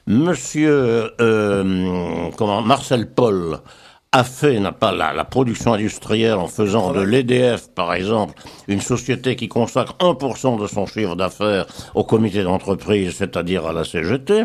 Monsieur 0.07 1.13
euh, 1.21 2.31
comment, 2.39 2.63
Marcel 2.63 3.11
Paul 3.11 3.59
a 4.15 4.25
fait, 4.25 4.61
n'a 4.61 4.73
pas 4.73 4.93
la, 4.93 5.15
la, 5.15 5.25
production 5.25 5.73
industrielle 5.73 6.35
en 6.35 6.47
faisant 6.47 6.93
de 6.93 7.01
l'EDF, 7.01 7.69
par 7.75 7.95
exemple, 7.95 8.35
une 8.69 8.83
société 8.83 9.37
qui 9.37 9.49
consacre 9.49 9.97
1% 10.01 10.61
de 10.61 10.67
son 10.67 10.85
chiffre 10.85 11.17
d'affaires 11.17 11.67
au 11.95 12.05
comité 12.05 12.43
d'entreprise, 12.43 13.17
c'est-à-dire 13.17 13.67
à 13.67 13.73
la 13.73 13.85
CGT. 13.85 14.45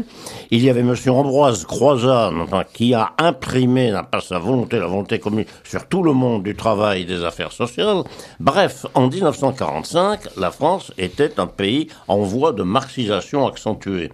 Il 0.52 0.64
y 0.64 0.70
avait 0.70 0.84
Monsieur 0.84 1.12
Ambroise 1.12 1.66
Croizat, 1.66 2.32
qui 2.74 2.94
a 2.94 3.12
imprimé, 3.18 3.92
n'a 3.92 4.04
pas 4.04 4.22
sa 4.22 4.40
volonté, 4.40 4.80
la 4.80 4.88
volonté 4.88 5.20
commune, 5.20 5.46
sur 5.66 5.86
tout 5.90 6.02
le 6.02 6.14
monde 6.14 6.44
du 6.44 6.56
travail 6.56 7.02
et 7.02 7.06
des 7.06 7.26
affaires 7.26 7.52
sociales. 7.52 8.04
Bref, 8.40 8.86
en 8.94 9.10
1945, 9.10 10.38
la 10.38 10.52
France 10.52 10.94
était 10.98 11.42
un 11.42 11.48
pays 11.48 11.90
en 12.08 12.20
voie 12.20 12.54
de 12.54 12.64
marxisation 12.64 13.46
accentuée. 13.46 14.14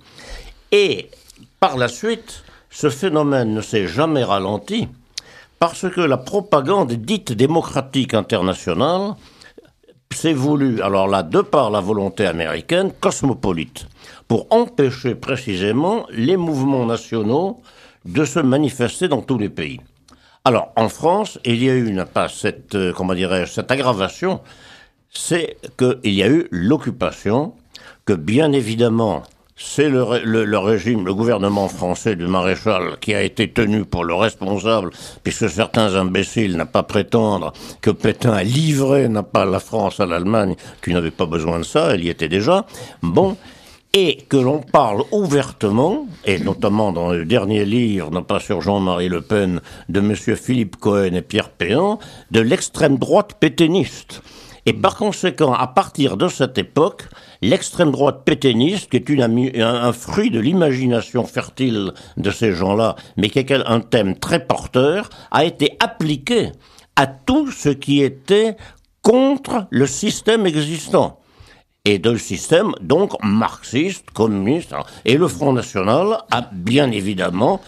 Et 0.71 1.11
par 1.59 1.77
la 1.77 1.87
suite, 1.87 2.43
ce 2.71 2.89
phénomène 2.89 3.53
ne 3.53 3.61
s'est 3.61 3.85
jamais 3.85 4.23
ralenti 4.23 4.87
parce 5.63 5.89
que 5.89 6.01
la 6.01 6.17
propagande 6.17 6.91
dite 6.91 7.31
démocratique 7.31 8.13
internationale 8.13 9.13
s'est 10.13 10.33
voulue, 10.33 10.81
alors 10.81 11.07
là, 11.07 11.23
de 11.23 11.39
par 11.39 11.71
la 11.71 11.79
volonté 11.79 12.25
américaine, 12.25 12.91
cosmopolite, 12.99 13.87
pour 14.27 14.45
empêcher 14.49 15.15
précisément 15.15 16.05
les 16.11 16.35
mouvements 16.35 16.85
nationaux 16.85 17.61
de 18.03 18.25
se 18.25 18.39
manifester 18.39 19.07
dans 19.07 19.21
tous 19.21 19.37
les 19.37 19.47
pays. 19.47 19.79
Alors, 20.43 20.73
en 20.75 20.89
France, 20.89 21.39
il 21.45 21.63
y 21.63 21.69
a 21.69 21.75
eu, 21.75 21.97
pas 22.13 22.27
cette, 22.27 22.75
euh, 22.75 22.91
comment 22.91 23.13
dirais 23.13 23.45
cette 23.45 23.71
aggravation, 23.71 24.41
c'est 25.09 25.55
qu'il 25.77 26.13
y 26.13 26.23
a 26.23 26.27
eu 26.27 26.45
l'occupation, 26.51 27.53
que 28.03 28.11
bien 28.11 28.51
évidemment, 28.51 29.23
c'est 29.55 29.89
le, 29.89 30.57
régime, 30.57 31.05
le 31.05 31.13
gouvernement 31.13 31.67
français 31.67 32.15
du 32.15 32.25
maréchal 32.25 32.97
qui 32.99 33.13
a 33.13 33.21
été 33.21 33.51
tenu 33.51 33.85
pour 33.85 34.03
le 34.03 34.15
responsable, 34.15 34.89
puisque 35.23 35.49
certains 35.49 35.95
imbéciles 35.95 36.57
n'ont 36.57 36.65
pas 36.65 36.83
prétendre 36.83 37.53
que 37.81 37.91
Pétain 37.91 38.33
a 38.33 38.43
livré, 38.43 39.07
n'a 39.09 39.23
pas 39.23 39.45
la 39.45 39.59
France 39.59 39.99
à 39.99 40.05
l'Allemagne, 40.05 40.55
qui 40.83 40.91
n'avait 40.91 41.11
pas 41.11 41.27
besoin 41.27 41.59
de 41.59 41.63
ça, 41.63 41.93
elle 41.93 42.03
y 42.03 42.09
était 42.09 42.29
déjà. 42.29 42.65
Bon, 43.03 43.37
et 43.93 44.17
que 44.27 44.37
l'on 44.37 44.59
parle 44.59 45.03
ouvertement, 45.11 46.07
et 46.25 46.39
notamment 46.39 46.91
dans 46.91 47.11
le 47.11 47.25
dernier 47.25 47.63
livre, 47.63 48.09
non 48.09 48.23
pas 48.23 48.39
sur 48.39 48.59
Jean-Marie 48.59 49.09
Le 49.09 49.21
Pen, 49.21 49.61
de 49.87 49.99
M. 49.99 50.15
Philippe 50.15 50.77
Cohen 50.77 51.13
et 51.13 51.21
Pierre 51.21 51.51
Péan, 51.51 51.99
de 52.31 52.39
l'extrême 52.39 52.97
droite 52.97 53.35
pétainiste. 53.39 54.23
Et 54.65 54.73
par 54.73 54.95
conséquent, 54.95 55.53
à 55.53 55.67
partir 55.67 56.17
de 56.17 56.27
cette 56.27 56.57
époque, 56.57 57.03
l'extrême 57.43 57.91
droite 57.91 58.21
pétainiste, 58.25 58.89
qui 58.89 58.97
est 58.97 59.61
un, 59.61 59.93
fruit 59.93 60.31
de 60.31 60.39
l'imagination 60.39 61.25
fertile 61.25 61.91
de 62.17 62.31
ces 62.31 62.53
gens-là, 62.53 62.95
mais 63.17 63.29
qui 63.29 63.39
est 63.39 63.51
un 63.51 63.81
thème 63.81 64.17
très 64.17 64.45
porteur, 64.45 65.09
a 65.31 65.43
été 65.43 65.75
appliqué 65.79 66.51
à 66.95 67.07
tout 67.07 67.51
ce 67.51 67.69
qui 67.69 68.01
était 68.01 68.55
contre 69.01 69.67
le 69.69 69.85
système 69.85 70.45
existant 70.45 71.19
et 71.85 71.99
de 71.99 72.15
système 72.15 72.71
donc 72.81 73.11
marxiste, 73.23 74.09
communiste. 74.11 74.73
Et 75.03 75.17
le 75.17 75.27
Front 75.27 75.53
National 75.53 76.19
a 76.31 76.49
bien 76.51 76.91
évidemment 76.91 77.59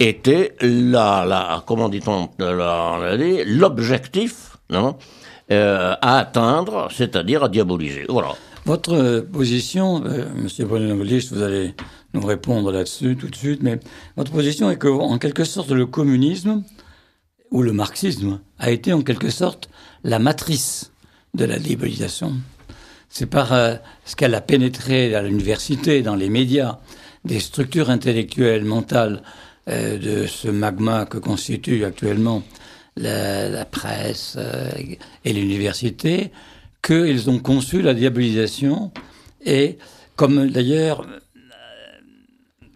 été 0.00 0.52
la 0.60 1.62
comment 1.66 1.88
dit-on, 1.88 2.30
l'objectif 2.38 4.56
euh, 4.72 5.94
à 6.00 6.18
atteindre, 6.18 6.88
c'est-à-dire 6.90 7.44
à 7.44 7.48
diaboliser. 7.48 8.06
Voilà. 8.08 8.34
Votre 8.68 9.20
position, 9.20 10.04
euh, 10.04 10.26
Monsieur 10.34 10.66
vous 10.66 11.42
allez 11.42 11.74
nous 12.12 12.20
répondre 12.20 12.70
là-dessus 12.70 13.16
tout 13.16 13.28
de 13.28 13.34
suite, 13.34 13.62
mais 13.62 13.80
votre 14.14 14.30
position 14.30 14.70
est 14.70 14.76
que, 14.76 14.88
en 14.88 15.16
quelque 15.16 15.44
sorte, 15.44 15.70
le 15.70 15.86
communisme 15.86 16.62
ou 17.50 17.62
le 17.62 17.72
marxisme 17.72 18.40
a 18.58 18.70
été 18.70 18.92
en 18.92 19.00
quelque 19.00 19.30
sorte 19.30 19.70
la 20.04 20.18
matrice 20.18 20.92
de 21.32 21.46
la 21.46 21.58
diabolisation. 21.58 22.34
C'est 23.08 23.24
par 23.24 23.54
euh, 23.54 23.76
ce 24.04 24.16
qu'elle 24.16 24.34
a 24.34 24.42
pénétré 24.42 25.14
à 25.14 25.22
l'université, 25.22 26.02
dans 26.02 26.14
les 26.14 26.28
médias, 26.28 26.78
des 27.24 27.40
structures 27.40 27.88
intellectuelles, 27.88 28.66
mentales 28.66 29.22
de 29.66 30.26
ce 30.26 30.48
magma 30.48 31.04
que 31.06 31.18
constitue 31.18 31.84
actuellement 31.84 32.42
la, 32.98 33.64
presse 33.64 34.34
euh, 34.38 34.70
et 35.24 35.32
l'université, 35.32 36.32
qu'ils 36.82 37.30
ont 37.30 37.38
conçu 37.38 37.82
la 37.82 37.94
diabolisation 37.94 38.92
et 39.44 39.78
comme 40.16 40.48
d'ailleurs 40.50 41.06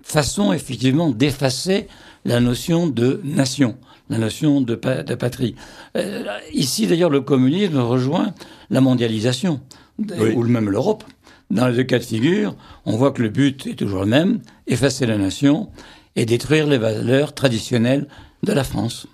façon 0.02 0.52
effectivement 0.52 1.10
d'effacer 1.10 1.88
la 2.24 2.40
notion 2.40 2.86
de 2.86 3.20
nation, 3.24 3.76
la 4.10 4.18
notion 4.18 4.60
de, 4.60 4.74
de 4.74 5.14
patrie. 5.14 5.54
Euh, 5.96 6.24
ici 6.52 6.86
d'ailleurs 6.86 7.10
le 7.10 7.20
communisme 7.20 7.78
rejoint 7.78 8.34
la 8.70 8.80
mondialisation, 8.80 9.60
ou 9.98 10.42
même 10.44 10.70
l'Europe. 10.70 11.04
Dans 11.50 11.68
les 11.68 11.76
deux 11.76 11.84
cas 11.84 11.98
de 11.98 12.04
figure, 12.04 12.54
on 12.86 12.96
voit 12.96 13.12
que 13.12 13.22
le 13.22 13.28
but 13.28 13.66
est 13.66 13.74
toujours 13.74 14.00
le 14.00 14.06
même, 14.06 14.40
effacer 14.66 15.04
la 15.06 15.18
nation 15.18 15.68
et 16.16 16.24
détruire 16.24 16.66
les 16.66 16.78
valeurs 16.78 17.34
traditionnelles 17.34 18.06
de 18.42 18.52
la 18.52 18.64
France. 18.64 19.06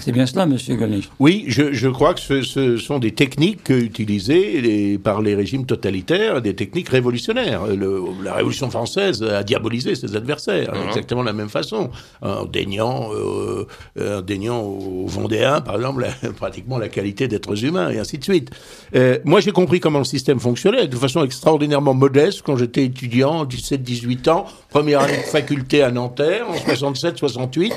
C'est 0.00 0.12
bien 0.12 0.26
cela, 0.26 0.46
Monsieur 0.46 0.74
Golnisch. 0.74 1.08
Oui, 1.20 1.44
je, 1.46 1.72
je, 1.72 1.88
crois 1.88 2.14
que 2.14 2.20
ce, 2.20 2.42
ce, 2.42 2.76
sont 2.76 2.98
des 2.98 3.12
techniques 3.12 3.68
utilisées 3.68 4.98
par 4.98 5.22
les 5.22 5.34
régimes 5.34 5.64
totalitaires, 5.64 6.42
des 6.42 6.54
techniques 6.54 6.88
révolutionnaires. 6.88 7.66
Le, 7.66 8.02
la 8.24 8.34
Révolution 8.34 8.68
française 8.70 9.22
a 9.22 9.44
diabolisé 9.44 9.94
ses 9.94 10.16
adversaires, 10.16 10.72
uh 10.74 10.88
exactement 10.88 11.20
de 11.20 11.26
la 11.26 11.32
même 11.32 11.48
façon, 11.48 11.90
en 12.20 12.44
déniant, 12.44 13.10
euh, 13.14 13.66
en 13.98 14.22
déniant 14.22 14.60
aux 14.60 15.06
Vendéens, 15.06 15.60
par 15.60 15.76
exemple, 15.76 16.06
pratiquement 16.36 16.78
la 16.78 16.88
qualité 16.88 17.28
d'êtres 17.28 17.64
humains, 17.64 17.90
et 17.90 17.98
ainsi 17.98 18.18
de 18.18 18.24
suite. 18.24 18.50
Euh, 18.94 19.18
moi, 19.24 19.40
j'ai 19.40 19.52
compris 19.52 19.78
comment 19.78 19.98
le 19.98 20.04
système 20.04 20.40
fonctionnait, 20.40 20.88
de 20.88 20.96
façon 20.96 21.24
extraordinairement 21.24 21.94
modeste, 21.94 22.42
quand 22.44 22.56
j'étais 22.56 22.84
étudiant, 22.84 23.44
17-18 23.44 24.30
ans, 24.30 24.46
première 24.70 25.00
année 25.00 25.18
de 25.18 25.30
faculté 25.30 25.82
à 25.82 25.92
Nanterre, 25.92 26.46
en 26.48 26.54
67-68 26.54 27.72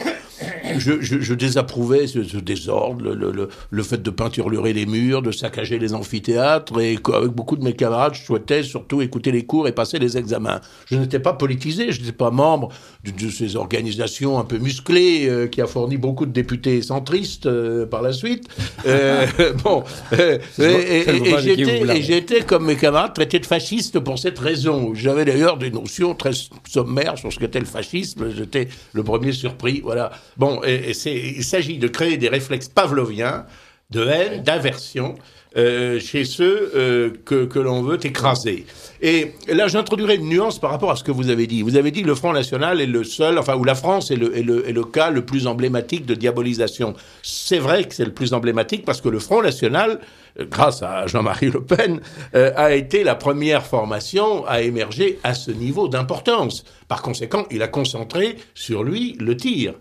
je, 0.78 1.02
je, 1.02 1.34
désapprouvais 1.34 2.08
ce, 2.08 2.20
désordre, 2.38 3.14
le, 3.14 3.50
le, 3.70 3.84
fait 3.84 4.02
de 4.02 4.10
peinturer 4.10 4.74
les 4.74 4.86
murs, 4.86 5.22
de 5.22 5.32
saccager 5.32 5.80
les 5.80 5.94
amphithéâtres, 5.94 6.80
et 6.80 7.00
avec 7.14 7.32
beaucoup 7.32 7.56
de 7.56 7.64
mes 7.64 7.74
camarades, 7.74 8.16
je 8.16 8.24
souhaitais 8.24 8.64
surtout 8.64 9.02
écouter 9.02 9.32
les 9.32 9.46
cours 9.46 9.68
et 9.68 9.72
passer 9.72 10.00
les 10.00 10.18
examens. 10.18 10.62
Je 10.86 10.98
n'étais 10.98 11.20
pas 11.20 11.34
politisé, 11.34 11.92
je 11.92 12.02
n'étais 12.02 12.12
pas 12.12 12.32
membre 12.32 12.70
de, 13.06 13.30
ces 13.30 13.56
organisations 13.56 14.40
un 14.40 14.44
peu 14.44 14.58
musclées 14.58 15.28
euh, 15.28 15.48
qui 15.48 15.62
a 15.62 15.68
fourni 15.68 15.98
beaucoup 15.98 16.26
de 16.26 16.32
députés 16.32 16.82
centristes 16.82 17.46
euh, 17.46 17.86
par 17.86 18.02
la 18.02 18.12
suite. 18.12 18.48
Euh, 18.86 19.26
bon, 19.64 19.84
et, 20.12 22.02
j'étais, 22.02 22.42
comme 22.42 22.66
mes 22.66 22.76
camarades, 22.76 23.14
traité 23.14 23.40
de 23.40 23.46
fasciste 23.46 24.00
pour 24.00 24.20
cette 24.20 24.40
raison. 24.40 24.94
J'avais 24.94 25.26
d'ailleurs 25.26 25.58
des 25.58 25.72
notions 25.72 26.16
très 26.16 26.32
sommaires 26.68 27.18
sur 27.18 27.32
ce 27.32 27.40
qu'était 27.40 27.60
le 27.60 27.66
fascisme. 27.66 28.30
J'étais 28.36 28.68
le 28.94 29.04
premier 29.04 29.32
surpris, 29.32 29.82
voilà. 29.84 30.12
Bon, 30.40 30.62
et, 30.66 30.94
il 31.06 31.44
s'agit 31.44 31.78
de 31.78 31.90
créer 31.90 32.16
des 32.16 32.30
réflexes 32.30 32.70
pavloviens 32.70 33.46
de 33.92 34.06
haine, 34.06 34.42
d'aversion 34.42 35.16
euh, 35.58 36.00
chez 36.00 36.24
ceux 36.26 36.72
euh, 36.76 37.10
que, 37.26 37.46
que 37.46 37.60
l'on 37.60 37.82
veut 37.82 37.98
écraser. 38.06 38.66
Et 39.02 39.34
là, 39.48 39.68
j'introduirai 39.68 40.16
une 40.16 40.30
nuance 40.30 40.60
par 40.60 40.70
rapport 40.70 40.92
à 40.92 40.96
ce 40.96 41.04
que 41.04 41.12
vous 41.12 41.30
avez 41.30 41.46
dit. 41.46 41.62
Vous 41.64 41.76
avez 41.76 41.92
dit 41.92 42.04
que 42.04 42.08
le 42.08 42.16
Front 42.16 42.32
National 42.32 42.80
est 42.80 42.86
le 42.86 43.04
seul, 43.04 43.38
enfin, 43.38 43.56
où 43.56 43.66
la 43.66 43.76
France 43.76 44.12
est 44.12 44.16
le, 44.16 44.38
est 44.38 44.44
le, 44.44 44.70
est 44.70 44.72
le 44.72 44.84
cas 44.84 45.10
le 45.10 45.26
plus 45.26 45.46
emblématique 45.48 46.06
de 46.06 46.14
diabolisation. 46.14 46.94
C'est 47.24 47.58
vrai 47.58 47.84
que 47.84 47.96
c'est 47.96 48.06
le 48.06 48.14
plus 48.14 48.34
emblématique 48.34 48.86
parce 48.86 49.02
que 49.02 49.10
le 49.10 49.20
Front 49.20 49.42
National, 49.42 50.00
euh, 50.40 50.46
grâce 50.46 50.84
à 50.84 51.08
Jean-Marie 51.08 51.50
Le 51.50 51.64
Pen, 51.64 52.00
a 52.34 52.74
été 52.74 53.04
la 53.04 53.16
première 53.16 53.66
formation 53.66 54.46
à 54.46 54.62
émerger 54.62 55.20
à 55.24 55.34
ce 55.34 55.50
niveau 55.52 55.90
d'importance. 55.90 56.64
Par 56.88 57.02
conséquent, 57.02 57.46
il 57.52 57.64
a 57.64 57.68
concentré 57.68 58.38
sur 58.54 58.84
lui 58.84 59.18
le 59.20 59.36
tir. 59.36 59.74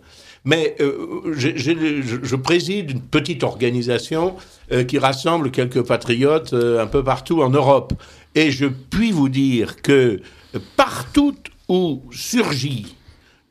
Mais 0.49 0.77
euh, 0.81 1.35
je, 1.35 2.37
préside 2.37 2.93
une 2.93 3.03
petite 3.03 3.43
organisation 3.43 4.37
euh, 4.73 4.83
qui 4.83 4.97
rassemble 4.99 5.51
quelques 5.51 5.83
patriotes 5.83 6.55
euh, 6.55 6.83
un 6.83 6.87
peu 6.87 7.05
partout 7.05 7.43
en 7.43 7.51
Europe. 7.51 7.93
Et 8.35 8.51
je 8.51 8.65
puis 8.65 9.13
vous 9.13 9.29
dire 9.29 9.83
que 9.83 10.23
partout 10.75 11.35
où 11.69 12.01
surgit 12.13 12.97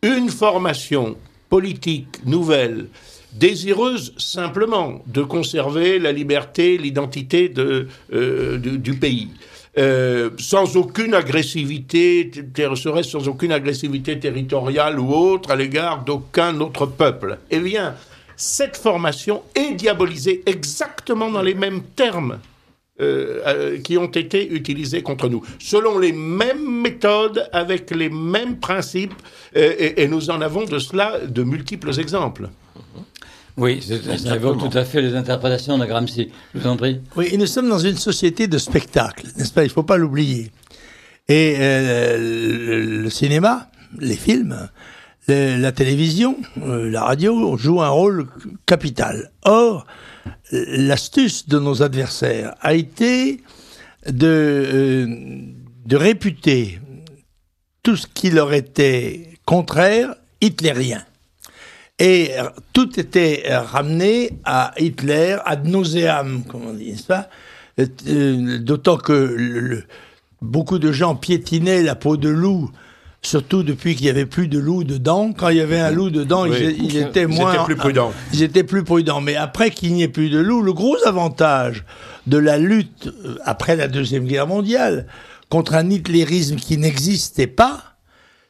une 0.02 0.30
formation 0.30 1.18
politique 1.52 2.26
nouvelle, 2.26 2.88
désireuse 3.34 4.16
simplement 4.18 5.04
de 5.06 5.22
conserver 5.22 6.00
la 6.00 6.12
liberté, 6.12 6.80
l'identité 6.80 7.48
du, 7.48 8.94
pays, 9.00 9.28
euh, 9.78 10.32
sans 10.40 10.76
aucune 10.76 11.13
agressivité, 11.13 12.32
serait 12.76 13.04
sans 13.04 13.28
aucune 13.28 13.52
agressivité 13.52 14.20
territoriale 14.20 15.00
ou 15.00 15.13
autre 15.13 15.52
à 15.52 15.56
l'égard 15.56 16.04
d'aucun 16.04 16.60
autre 16.62 16.88
peuple. 16.88 17.38
Eh 17.52 17.60
bien, 17.60 17.94
cette 18.36 18.76
formation 18.76 19.44
est 19.54 19.76
diabolisée 19.76 20.42
exactement 20.48 21.30
dans 21.30 21.44
les 21.44 21.54
mêmes 21.54 21.84
termes 21.96 22.40
euh, 23.00 23.42
euh, 23.46 23.80
qui 23.80 24.00
ont 24.00 24.08
été 24.08 24.52
utilisés 24.52 25.04
contre 25.04 25.30
nous, 25.30 25.44
selon 25.60 26.00
les 26.00 26.12
mêmes 26.12 26.82
méthodes, 26.82 27.48
avec 27.54 27.92
les 27.92 28.10
mêmes 28.10 28.58
principes, 28.58 29.13
et, 29.54 30.08
nous 30.08 30.32
en 30.32 30.42
avons 30.42 30.66
de 30.66 30.80
cela 30.80 31.20
de 31.20 31.44
multiples 31.44 32.00
exemples. 32.00 32.50
Oui, 33.58 33.82
ça 33.82 34.36
évoque 34.36 34.60
tout 34.60 34.78
à 34.78 34.86
fait 34.86 35.02
les 35.02 35.15
interprétations 35.15 35.78
de 35.80 35.86
Gramsci. 35.86 36.32
Je 36.54 36.60
vous 36.60 36.67
en 36.67 36.78
prie. 36.78 37.02
Oui, 37.15 37.30
et 37.32 37.38
nous 37.38 37.48
sommes 37.48 37.67
dans 37.67 37.80
une 37.80 37.98
société 37.98 38.48
de 38.48 38.60
spectacle, 38.60 39.26
n'est-ce 39.36 39.52
pas? 39.52 39.63
Il 39.63 39.67
ne 39.67 39.72
faut 39.72 39.84
pas 39.84 39.98
l'oublier. 39.98 40.52
Et 41.28 41.56
euh, 41.58 43.02
le, 43.02 43.10
cinéma, 43.10 43.70
les 44.00 44.15
films, 44.15 44.70
la 45.28 45.72
télévision, 45.72 46.38
euh, 46.63 46.89
la 46.89 47.04
radio 47.04 47.58
jouent 47.58 47.82
un 47.82 47.89
rôle 47.89 48.28
capital. 48.65 49.32
Or, 49.43 49.88
l'astuce 50.52 51.48
de 51.48 51.60
nos 51.60 51.82
adversaires 51.82 52.54
a 52.62 52.76
été 52.76 53.41
de, 54.08 54.28
euh, 54.28 55.06
de 55.86 55.96
réputer 55.96 56.80
tout 57.84 57.96
ce 57.96 58.08
qui 58.08 58.30
leur 58.30 58.54
était 58.54 59.32
contraire 59.46 60.15
hitlérien. 60.41 61.04
Et 62.00 62.32
tout 62.74 63.00
était 63.00 63.44
ramené 63.50 64.38
à 64.46 64.74
Hitler, 64.78 65.38
ad 65.46 65.68
nauseam, 65.68 66.44
comme 66.48 66.68
on 66.68 66.74
dit, 66.74 66.92
n'est-ce 66.92 67.08
pas? 67.08 67.28
D'autant 68.60 68.98
que 68.98 69.14
le, 69.14 69.84
beaucoup 70.42 70.80
de 70.80 70.92
gens 70.92 71.16
piétinaient 71.16 71.82
la 71.82 71.96
peau 71.96 72.18
de 72.18 72.30
loup, 72.30 72.70
surtout 73.22 73.64
depuis 73.64 73.96
qu'il 73.96 74.06
n'y 74.06 74.10
avait 74.10 74.26
plus 74.26 74.48
de 74.48 74.60
loup 74.60 74.84
dedans. 74.84 75.34
Quand 75.34 75.50
il 75.50 75.58
y 75.58 75.62
avait 75.62 75.80
un 75.80 75.92
loup 75.92 76.10
dedans, 76.10 76.46
ils, 76.46 76.98
étaient 76.98 77.28
moins. 77.28 77.52
Ils 77.52 77.56
étaient 77.56 77.66
plus 77.66 77.76
prudents. 77.76 78.14
Ils 78.34 78.44
étaient 78.44 78.64
plus 78.64 78.84
prudents. 78.84 79.22
Mais 79.22 79.36
après 79.36 79.72
qu'il 79.72 79.94
n'y 79.94 80.04
ait 80.04 80.08
plus 80.08 80.30
de 80.30 80.40
loup, 80.40 80.62
le 80.62 80.74
gros 80.74 80.98
avantage 81.06 81.84
de 82.28 82.38
la 82.38 82.58
lutte 82.58 83.08
euh, 83.08 83.38
après 83.46 83.76
la 83.76 83.88
Deuxième 83.88 84.26
Guerre 84.26 84.48
mondiale 84.48 85.08
contre 85.50 85.76
un 85.76 85.90
hitlérisme 85.90 86.58
qui 86.58 86.78
n'existait 86.78 87.48
pas, 87.48 87.97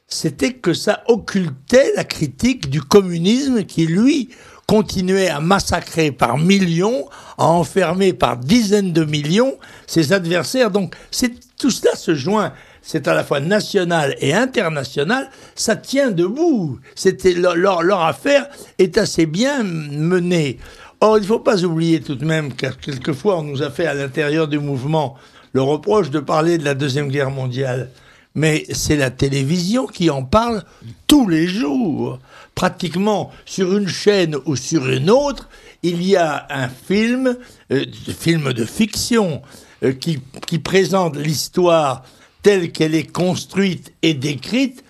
c'était 0.08 0.54
que 0.54 0.72
ça 0.72 1.02
occultait 1.06 1.92
la 1.94 2.04
critique 2.04 2.70
du 2.70 2.80
communisme 2.80 3.64
qui, 3.64 3.86
lui, 3.86 4.30
continuait 4.66 5.28
à 5.28 5.40
massacrer 5.40 6.12
par 6.12 6.38
millions, 6.38 7.08
à 7.36 7.46
enfermer 7.46 8.14
par 8.14 8.38
dizaines 8.38 8.92
de 8.92 9.04
millions 9.04 9.56
ses 9.86 10.12
adversaires. 10.12 10.70
Donc 10.70 10.94
c'est 11.10 11.32
tout 11.58 11.70
cela 11.70 11.94
se 11.94 12.14
joint. 12.14 12.52
C'est 12.82 13.06
à 13.06 13.14
la 13.14 13.22
fois 13.22 13.40
national 13.40 14.14
et 14.20 14.32
international. 14.32 15.28
Ça 15.54 15.76
tient 15.76 16.10
debout. 16.10 16.78
C'était 16.94 17.34
leur, 17.34 17.82
leur, 17.82 18.02
affaire 18.02 18.48
est 18.78 18.96
assez 18.96 19.26
bien 19.26 19.62
menée. 19.62 20.58
Or, 21.00 21.18
il 21.18 21.22
ne 21.22 21.26
faut 21.26 21.38
pas 21.38 21.64
oublier 21.64 22.00
tout 22.00 22.14
de 22.14 22.24
même 22.24 22.54
car 22.54 22.78
quelquefois 22.78 23.38
on 23.38 23.42
nous 23.42 23.62
a 23.62 23.70
fait 23.70 23.86
à 23.86 23.94
l'intérieur 23.94 24.48
du 24.48 24.58
mouvement 24.58 25.16
le 25.52 25.62
reproche 25.62 26.10
de 26.10 26.20
parler 26.20 26.58
de 26.58 26.64
la 26.64 26.74
Deuxième 26.74 27.08
Guerre 27.08 27.30
mondiale. 27.30 27.90
Mais 28.34 28.64
c'est 28.72 28.96
la 28.96 29.10
télévision 29.10 29.86
qui 29.86 30.10
en 30.10 30.22
parle 30.22 30.62
tous 31.06 31.28
les 31.28 31.48
jours 31.48 32.18
pratiquement 32.54 33.30
sur 33.44 33.76
une 33.76 33.88
chaîne 33.88 34.36
ou 34.44 34.56
sur 34.56 34.88
une 34.88 35.10
autre, 35.10 35.48
il 35.82 36.02
y 36.02 36.16
a 36.16 36.46
un 36.50 36.68
film, 36.68 37.36
euh, 37.72 37.84
film 38.18 38.52
de 38.52 38.64
fiction, 38.64 39.42
euh, 39.84 39.92
qui, 39.92 40.18
qui, 40.46 40.58
présente 40.58 41.16
l'histoire 41.16 42.02
telle 42.42 42.72
qu'elle 42.72 42.96
est 42.96 43.10
construite 43.12 43.92
et 44.02 44.14
décrite 44.14 44.82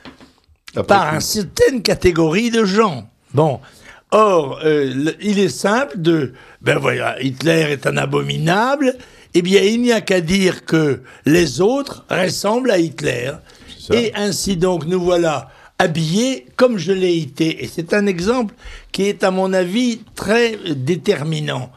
par 0.86 1.14
une 1.14 1.20
certaine 1.20 1.82
catégorie 1.82 2.50
de 2.50 2.64
gens. 2.64 3.08
Bon. 3.34 3.60
Or, 4.10 4.60
euh, 4.64 5.12
il 5.20 5.38
est 5.38 5.50
simple 5.50 6.00
de, 6.00 6.32
ben 6.62 6.78
voilà, 6.78 7.20
Hitler 7.20 7.66
est 7.70 7.86
un 7.86 7.98
abominable, 7.98 8.96
eh 9.34 9.42
bien, 9.42 9.62
il 9.62 9.80
n'y 9.82 9.92
a 9.92 10.00
qu'à 10.00 10.20
dire 10.20 10.64
que 10.64 11.02
les 11.26 11.60
autres 11.60 12.04
ressemblent 12.10 12.70
à 12.70 12.78
Hitler. 12.78 13.32
Et 13.92 14.12
ainsi 14.14 14.56
donc, 14.56 14.84
nous 14.86 15.00
voilà 15.00 15.48
habillé 15.78 16.46
comme 16.56 16.78
je 16.78 16.92
l'ai 16.92 17.16
été. 17.18 17.64
Et 17.64 17.68
c'est 17.68 17.94
un 17.94 18.06
exemple 18.06 18.54
qui 18.92 19.04
est, 19.04 19.24
à 19.24 19.30
mon 19.30 19.52
avis, 19.52 20.00
très 20.14 20.58
déterminant. 20.74 21.70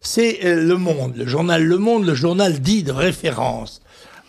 C'est 0.00 0.44
euh, 0.44 0.62
Le 0.62 0.76
Monde, 0.76 1.14
le 1.16 1.26
journal 1.26 1.64
Le 1.64 1.78
Monde, 1.78 2.06
le 2.06 2.14
journal 2.14 2.60
dit 2.60 2.82
de 2.82 2.92
référence. 2.92 3.82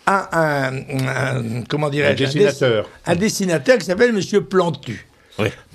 Un, 0.06 0.24
un, 0.32 1.62
comment 1.68 1.90
dirais 1.90 2.12
un 2.12 2.14
dessinateur. 2.14 2.88
Un, 3.04 3.14
dessinateur 3.14 3.76
qui 3.76 3.84
s'appelle 3.84 4.12
Monsieur 4.12 4.42
Plantu. 4.42 5.06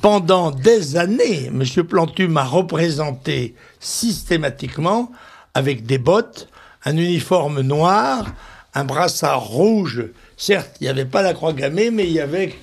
Pendant 0.02 0.52
des 0.52 0.98
années, 0.98 1.50
Monsieur 1.52 1.84
Plantu 1.84 2.28
m'a 2.28 2.44
représenté 2.44 3.54
systématiquement 3.80 5.12
avec 5.54 5.86
des 5.86 6.00
bottes, 6.00 6.50
un 6.86 6.98
uniforme 6.98 7.62
noir, 7.62 8.26
un 8.74 8.84
brassard 8.84 9.44
rouge 9.44 10.06
Certes, 10.36 10.76
il 10.82 10.86
n'y 10.86 10.90
avait 10.90 11.06
pas 11.06 11.22
la 11.22 11.34
croix 11.34 11.54
gammée, 11.54 11.92
mais 11.92 12.06
il 12.06 12.12
y 12.12 12.20
avait... 12.20 12.54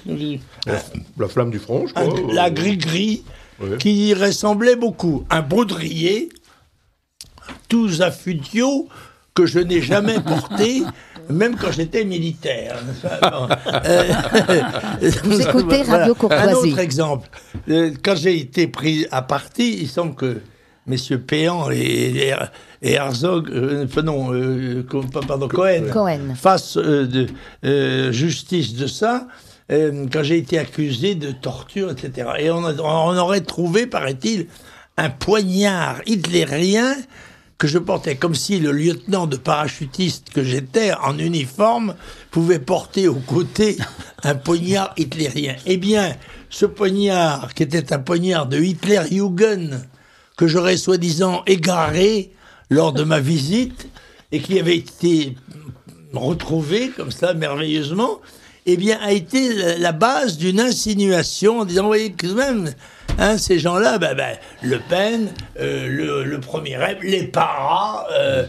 la, 0.67 1.29
flamme 1.29 1.51
du 1.51 1.59
front, 1.59 1.87
je 1.87 1.95
crois. 1.95 2.33
la 2.33 2.51
gris-gris, 2.51 3.25
qui 3.79 4.09
y 4.09 4.15
ressemblait 4.15 4.77
beaucoup. 4.77 5.25
Un 5.31 5.43
baudrier, 5.43 6.29
tous 7.69 8.01
affutio, 8.03 8.89
que 9.35 9.47
je 9.47 9.61
n'ai 9.61 9.81
jamais 9.81 10.21
porté, 10.27 10.83
même 11.29 11.57
quand 11.57 11.73
j'étais 11.73 12.05
militaire. 12.05 12.77
Euh, 13.85 14.13
Vous 15.25 15.41
écoutez 15.41 15.83
Radio 15.89 16.15
Courtoisie. 16.15 16.51
Un 16.51 16.55
autre 16.55 16.79
exemple. 16.79 17.29
Euh, 17.69 17.93
quand 18.03 18.17
j'ai 18.17 18.39
été 18.39 18.67
pris 18.67 19.07
à 19.11 19.23
partie, 19.23 19.79
il 19.81 19.89
semble 19.89 20.15
que 20.15 20.41
messieurs 20.87 21.21
Péan 21.21 21.71
et, 21.71 22.33
et 22.83 22.93
Herzog, 22.93 23.51
euh, 23.51 23.87
non, 24.03 24.33
euh, 24.33 24.85
pardon, 25.27 25.49
Cohen, 25.49 25.85
Cohen. 25.93 26.35
face 26.35 26.77
euh, 26.77 27.07
de 27.07 28.13
justice 28.13 28.75
de 28.75 28.87
ça, 28.87 29.29
quand 29.71 30.25
j'ai 30.25 30.39
été 30.39 30.59
accusé 30.59 31.15
de 31.15 31.31
torture, 31.31 31.93
etc. 31.93 32.31
Et 32.41 32.51
on, 32.51 32.65
on 32.65 33.17
aurait 33.17 33.43
trouvé, 33.43 33.87
paraît-il, 33.87 34.49
un 34.97 35.11
poignard 35.11 36.01
hitlérien 36.07 36.97
que 37.57 37.69
je 37.69 37.79
portais 37.79 38.17
comme 38.17 38.35
si 38.35 38.59
le 38.59 38.73
lieutenant 38.73 39.27
de 39.27 39.37
parachutiste 39.37 40.31
que 40.31 40.43
j'étais 40.43 40.93
en 40.95 41.19
uniforme 41.19 41.95
pouvait 42.31 42.59
porter 42.59 43.07
au 43.07 43.15
côté 43.15 43.77
un 44.25 44.35
poignard 44.35 44.93
hitlérien. 44.97 45.55
Eh 45.67 45.77
bien, 45.77 46.17
ce 46.49 46.67
poignard, 46.67 47.55
qui 47.55 47.63
était 47.63 47.93
un 47.93 47.99
poignard 47.99 48.47
de 48.47 48.59
Hitlerjugend, 48.59 49.83
que 50.41 50.47
j'aurais 50.47 50.79
soi-disant 50.79 51.43
égaré 51.47 52.31
lors 52.71 52.95
de 52.95 53.05
ma 53.05 53.21
visite 53.21 53.91
et 54.33 54.41
qui 54.41 54.59
avait 54.59 54.79
été 54.79 55.37
retrouvé 56.15 56.89
comme 56.97 57.11
ça 57.11 57.35
merveilleusement, 57.35 58.23
eh 58.65 58.79
bien, 58.79 58.99
a 59.03 59.13
été 59.13 59.77
la 59.77 59.93
base 59.93 60.39
d'une 60.39 60.59
insinuation 60.59 61.59
en 61.59 61.65
disant, 61.67 61.83
vous 61.83 61.89
voyez, 61.89 62.15
quand 62.19 62.33
même, 62.33 62.73
hein, 63.19 63.37
ces 63.37 63.59
gens-là, 63.59 63.99
ben, 63.99 64.15
ben, 64.15 64.39
Le 64.63 64.79
Pen, 64.79 65.31
euh, 65.61 66.25
le, 66.25 66.41
premier 66.41 66.79
rêve, 66.79 67.01
les 67.03 67.25
Paras, 67.25 68.07
euh, 68.15 68.47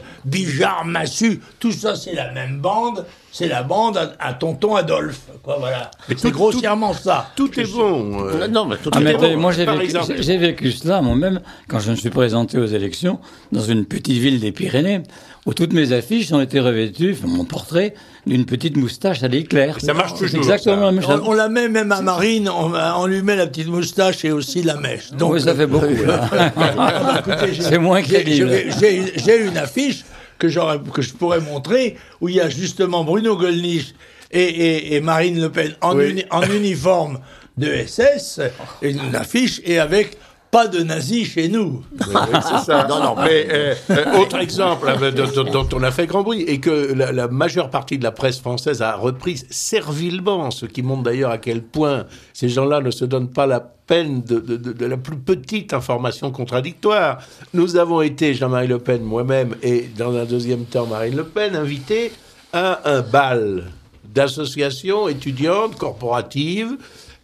Massu, 0.86 1.42
tout 1.60 1.74
ça, 1.74 1.98
c'est 1.98 2.14
la 2.14 2.32
même 2.32 2.62
bande, 2.62 3.06
c'est 3.32 3.48
la 3.48 3.64
bande 3.64 3.98
à, 4.20 4.34
tonton 4.34 4.76
Adolphe, 4.76 5.22
quoi, 5.42 5.56
voilà. 5.58 5.90
C'est 6.18 6.32
grossièrement 6.32 6.94
ça. 6.94 7.32
Tout 7.36 7.58
est 7.60 7.72
bon. 7.72 8.26
Euh. 8.26 8.48
Non, 8.50 8.66
mais 8.66 8.76
tout 8.76 8.92
ah, 8.94 9.02
est 9.02 9.14
bon. 9.14 9.38
Moi, 9.38 9.52
j'ai 9.54 9.66
vécu, 9.66 10.38
vécu, 10.38 10.72
cela, 10.72 11.02
moi-même, 11.02 11.40
quand 11.70 11.80
je 11.80 11.92
me 11.92 11.96
suis 11.96 12.10
présenté 12.10 12.58
aux 12.58 12.66
élections, 12.66 13.20
dans 13.54 13.62
une 13.62 13.86
petite 13.86 14.18
ville 14.18 14.42
des 14.42 14.52
Pyrénées, 14.52 15.04
où 15.46 15.54
toutes 15.54 15.72
mes 15.72 15.94
affiches 15.94 16.32
ont 16.34 16.42
été 16.42 16.60
revêtues, 16.60 17.16
mon 17.24 17.46
portrait, 17.46 17.94
d'une 18.28 18.46
petite 18.46 18.76
moustache 18.76 19.24
à 19.24 19.30
l'éclair. 19.30 19.80
Ça 19.80 19.94
marche 19.94 20.14
toujours. 20.16 20.40
Exactement 20.40 20.86
la 20.88 20.92
même 20.92 21.02
chose. 21.02 21.22
On, 21.26 21.32
la 21.34 21.48
met 21.48 21.70
même 21.70 21.92
à 21.94 22.02
Marine, 22.02 22.50
on, 22.50 23.06
lui 23.06 23.22
met 23.22 23.38
la 23.38 23.48
petite 23.48 23.68
moustache 23.68 24.26
et 24.26 24.32
aussi 24.32 24.62
la 24.62 24.76
mèche. 24.76 25.12
Donc, 25.14 25.34
oui, 25.34 25.42
ça 25.42 25.56
fait 25.56 25.68
beaucoup. 25.68 25.86
C'est 27.60 27.78
moins 27.78 28.02
crédible. 28.02 28.52
J'ai 28.80 29.46
une 29.46 29.58
affiche 29.58 30.04
que, 30.42 30.90
que 30.92 31.02
je 31.02 31.14
pourrais 31.14 31.40
montrer 31.40 31.98
où 32.20 32.30
il 32.30 32.36
y 32.36 32.42
a 32.42 32.50
justement 32.50 33.04
Bruno 33.04 33.38
Gollnisch 33.38 33.94
et, 34.32 34.96
et, 34.96 35.02
Marine 35.02 35.40
Le 35.40 35.52
Pen 35.52 35.76
en, 35.82 35.98
en 36.32 36.44
uniforme 36.44 37.20
de 37.58 37.68
SS, 37.86 38.40
une 38.82 39.16
affiche 39.16 39.62
et 39.64 39.78
avec 39.78 40.18
pas 40.52 40.68
de 40.68 40.84
nazis 40.84 41.32
chez 41.32 41.48
nous. 41.48 41.82
c'est 41.98 42.66
ça. 42.66 42.86
Non, 42.88 43.02
non, 43.02 43.16
mais 43.16 43.48
euh, 43.50 43.74
euh, 43.90 44.20
autre 44.20 44.38
exemple 44.38 44.86
euh, 45.02 45.12
dont, 45.12 45.68
on 45.74 45.82
a 45.82 45.92
fait 45.92 46.08
grand 46.08 46.24
bruit 46.24 46.42
et 46.42 46.60
que 46.60 46.94
la, 46.94 47.28
majeure 47.30 47.70
partie 47.70 47.98
de 47.98 48.04
la 48.04 48.12
presse 48.12 48.40
française 48.40 48.82
a 48.82 48.98
repris 48.98 49.42
servilement, 49.50 50.52
ce 50.52 50.66
qui 50.66 50.84
montre 50.84 51.04
d'ailleurs 51.04 51.32
à 51.32 51.38
quel 51.38 51.64
point 51.64 52.06
ces 52.34 52.50
gens-là 52.50 52.82
ne 52.82 52.92
se 52.92 53.06
donnent 53.06 53.30
pas 53.30 53.48
la 53.48 53.62
peine 53.62 54.22
de, 54.22 54.40
de, 54.40 54.86
la 54.86 54.98
plus 54.98 55.18
petite 55.18 55.74
information 55.74 56.32
contradictoire. 56.32 57.20
Nous 57.54 57.78
avons 57.78 58.02
été, 58.02 58.34
Jean-Marie 58.34 58.68
Le 58.68 58.80
Pen, 58.80 59.02
moi-même, 59.02 59.56
et 59.64 59.90
dans 59.98 60.16
un 60.16 60.26
deuxième 60.26 60.66
temps 60.66 60.86
Marine 60.86 61.16
Le 61.16 61.24
Pen, 61.24 61.56
invités 61.56 62.12
à 62.52 62.82
un 62.90 63.02
bal 63.02 63.72
d'associations 64.14 65.08
étudiantes 65.08 65.78
corporatives 65.78 66.78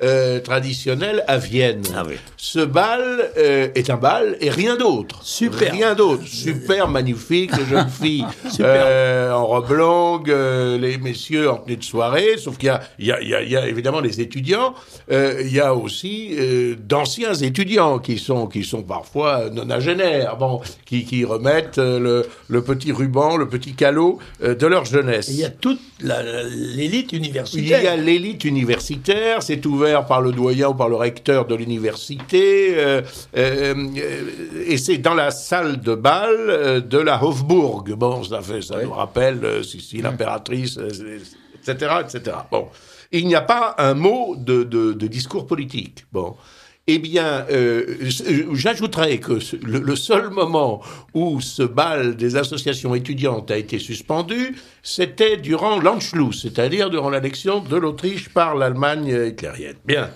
euh, 0.03 0.39
traditionnel 0.39 1.23
à 1.27 1.37
Vienne. 1.37 1.81
Ah 1.95 2.03
oui. 2.07 2.15
Ce 2.37 2.59
bal 2.59 3.31
euh, 3.37 3.69
est 3.75 3.89
un 3.89 3.97
bal 3.97 4.37
et 4.41 4.49
rien 4.49 4.75
d'autre. 4.75 5.19
Super. 5.23 5.71
Rien 5.71 5.95
d'autre. 5.95 6.23
Super 6.27 6.87
magnifique, 6.87 7.51
les 7.57 7.65
jeunes 7.65 7.89
filles 8.01 8.25
euh, 8.59 9.31
en 9.31 9.45
robe 9.45 9.71
longue, 9.71 10.29
euh, 10.29 10.77
les 10.77 10.97
messieurs 10.97 11.49
en 11.49 11.57
tenue 11.57 11.77
de 11.77 11.83
soirée, 11.83 12.37
sauf 12.37 12.57
qu'il 12.57 12.67
y 12.67 12.69
a, 12.69 12.81
il 12.99 13.05
y, 13.07 13.11
a, 13.11 13.21
il 13.21 13.29
y, 13.29 13.33
a, 13.35 13.41
il 13.41 13.49
y 13.49 13.57
a 13.57 13.67
évidemment 13.67 13.99
les 13.99 14.21
étudiants, 14.21 14.73
euh, 15.11 15.41
il 15.41 15.51
y 15.53 15.59
a 15.59 15.73
aussi 15.73 16.35
euh, 16.37 16.75
d'anciens 16.77 17.33
étudiants 17.33 17.99
qui 17.99 18.19
sont, 18.19 18.47
qui 18.47 18.63
sont 18.63 18.83
parfois 18.83 19.49
nonagénaires, 19.49 20.37
bon, 20.37 20.61
qui, 20.85 21.05
qui 21.05 21.25
remettent 21.25 21.79
euh, 21.79 21.99
le, 21.99 22.27
le 22.49 22.61
petit 22.63 22.91
ruban, 22.91 23.37
le 23.37 23.47
petit 23.47 23.73
calot 23.73 24.19
euh, 24.43 24.53
de 24.53 24.67
leur 24.67 24.85
jeunesse. 24.85 25.29
Il 25.29 25.37
y 25.37 25.45
a 25.45 25.49
toute 25.49 25.79
l'élite 26.01 27.11
Il 27.13 27.17
universitaire. 27.17 27.81
y 27.83 27.87
a 27.87 27.95
l'élite 27.95 28.43
universitaire, 28.45 29.41
c'est 29.41 29.65
ouvert 29.65 29.86
par 30.07 30.21
le 30.21 30.31
doyen 30.31 30.69
ou 30.69 30.73
par 30.73 30.89
le 30.89 30.95
recteur 30.95 31.45
de 31.45 31.55
l'université, 31.55 32.75
euh, 32.77 33.01
euh, 33.35 33.73
et 34.65 34.77
c'est 34.77 34.97
dans 34.97 35.13
la 35.13 35.31
salle 35.31 35.79
de 35.79 35.95
bal 35.95 36.29
euh, 36.31 36.79
de 36.79 36.97
la 36.97 37.23
Hofburg. 37.23 37.93
Bon, 37.93 38.23
ça 38.23 38.41
fait, 38.41 38.61
ça 38.61 38.81
nous 38.81 38.91
rappelle 38.91 39.63
si, 39.63 39.79
si 39.79 40.01
l'impératrice, 40.01 40.77
etc., 40.77 41.95
etc. 42.01 42.37
Bon, 42.51 42.67
il 43.11 43.27
n'y 43.27 43.35
a 43.35 43.41
pas 43.41 43.75
un 43.77 43.93
mot 43.93 44.35
de, 44.37 44.63
de, 44.63 44.93
de 44.93 45.07
discours 45.07 45.47
politique. 45.47 46.05
Bon. 46.11 46.35
Eh 46.89 46.99
bien, 46.99 47.45
euh, 47.51 47.97
j'ajouterais 48.53 49.17
que 49.17 49.39
le, 49.61 49.95
seul 49.97 50.29
moment 50.29 50.81
où 51.13 51.41
ce 51.41 51.63
bal 51.63 52.15
des 52.15 52.37
associations 52.37 52.95
étudiantes 52.95 53.51
a 53.51 53.57
été 53.57 53.77
suspendu, 53.77 54.55
c'était 54.83 55.35
durant 55.35 55.81
l'Anschluss, 55.81 56.43
c'est-à-dire 56.43 56.89
durant 56.89 57.09
l'annexion 57.09 57.59
de 57.59 57.75
l'Autriche 57.75 58.29
par 58.29 58.55
l'Allemagne 58.55 59.07
hitlérienne. 59.27 59.75
Bien. 59.83 60.09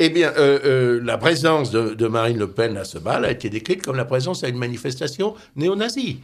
Eh 0.00 0.10
bien, 0.10 0.32
euh, 0.36 0.58
euh, 0.64 1.00
la 1.02 1.16
présence 1.16 1.70
de, 1.70 1.94
de 1.94 2.06
Marine 2.08 2.38
Le 2.38 2.50
Pen 2.50 2.76
à 2.76 2.84
ce 2.84 2.98
bal 2.98 3.24
a 3.24 3.30
été 3.30 3.48
décrite 3.48 3.82
comme 3.82 3.96
la 3.96 4.04
présence 4.04 4.42
à 4.42 4.48
une 4.48 4.58
manifestation 4.58 5.34
néo-nazie. 5.54 6.18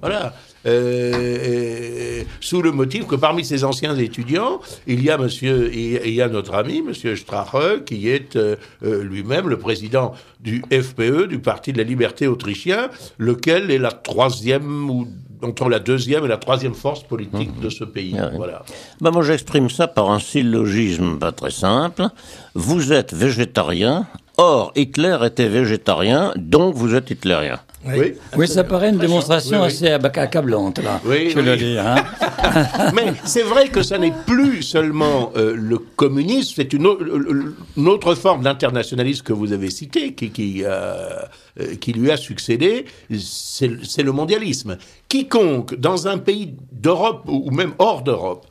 Voilà. 0.00 0.34
Euh, 0.66 2.22
sous 2.40 2.60
le 2.60 2.72
motif 2.72 3.06
que 3.06 3.14
parmi 3.14 3.44
ces 3.44 3.64
anciens 3.64 3.96
étudiants, 3.96 4.60
il 4.86 5.02
y 5.02 5.10
a 5.10 5.18
monsieur, 5.18 5.72
il 5.74 6.12
y 6.12 6.20
a 6.20 6.28
notre 6.28 6.54
ami, 6.54 6.82
monsieur 6.82 7.16
Strache, 7.16 7.84
qui 7.84 8.08
est 8.08 8.36
euh, 8.36 8.56
euh, 8.84 9.02
lui-même 9.02 9.48
le 9.48 9.58
président 9.58 10.12
du 10.40 10.62
FPE, 10.70 11.26
du 11.28 11.38
Parti 11.38 11.72
de 11.72 11.78
la 11.78 11.84
Liberté 11.84 12.26
autrichien, 12.26 12.88
lequel 13.18 13.70
est 13.70 13.78
la 13.78 13.92
troisième 13.92 14.90
ou 14.90 15.08
entre 15.42 15.68
la 15.68 15.78
deuxième 15.78 16.24
et 16.24 16.28
la 16.28 16.38
troisième 16.38 16.74
force 16.74 17.02
politique 17.02 17.60
de 17.60 17.68
ce 17.68 17.84
pays. 17.84 18.16
Ah 18.18 18.28
oui. 18.30 18.36
Voilà. 18.36 18.62
Bah, 19.00 19.10
moi, 19.10 19.22
j'exprime 19.22 19.68
ça 19.68 19.86
par 19.86 20.10
un 20.10 20.18
syllogisme 20.18 21.18
pas 21.18 21.32
très 21.32 21.50
simple. 21.50 22.08
Vous 22.54 22.92
êtes 22.92 23.12
végétarien, 23.12 24.06
or 24.38 24.72
Hitler 24.76 25.18
était 25.24 25.48
végétarien, 25.48 26.32
donc 26.36 26.74
vous 26.74 26.94
êtes 26.94 27.10
hitlérien. 27.10 27.60
Oui. 27.86 28.14
Oui, 28.36 28.48
ça 28.48 28.64
paraît 28.64 28.88
une 28.90 28.98
démonstration 28.98 29.58
Oui, 29.62 29.68
oui. 29.68 29.86
assez 29.86 29.86
accablante, 29.92 30.78
là. 30.80 31.00
Oui, 31.04 31.30
je 31.30 31.38
le 31.38 31.56
dire. 31.56 31.86
hein. 31.86 32.02
Mais 32.94 33.12
c'est 33.24 33.42
vrai 33.44 33.68
que 33.68 33.82
ça 33.82 33.96
n'est 33.96 34.12
plus 34.26 34.62
seulement 34.62 35.30
euh, 35.36 35.54
le 35.54 35.78
communisme, 35.78 36.54
c'est 36.56 36.72
une, 36.72 36.84
au- 36.86 36.98
une 37.76 37.88
autre 37.88 38.16
forme 38.16 38.42
d'internationalisme 38.42 39.22
que 39.24 39.32
vous 39.32 39.52
avez 39.52 39.70
citée, 39.70 40.14
qui, 40.14 40.30
qui, 40.30 40.62
euh, 40.64 40.96
euh, 41.60 41.76
qui 41.80 41.92
lui 41.92 42.10
a 42.10 42.16
succédé, 42.16 42.86
c'est 43.18 44.02
le 44.02 44.12
mondialisme. 44.12 44.78
Quiconque, 45.08 45.76
dans 45.76 46.08
un 46.08 46.18
pays 46.18 46.54
d'Europe 46.72 47.22
ou 47.28 47.44
ou 47.46 47.50
même 47.52 47.72
hors 47.78 48.02
d'Europe, 48.02 48.46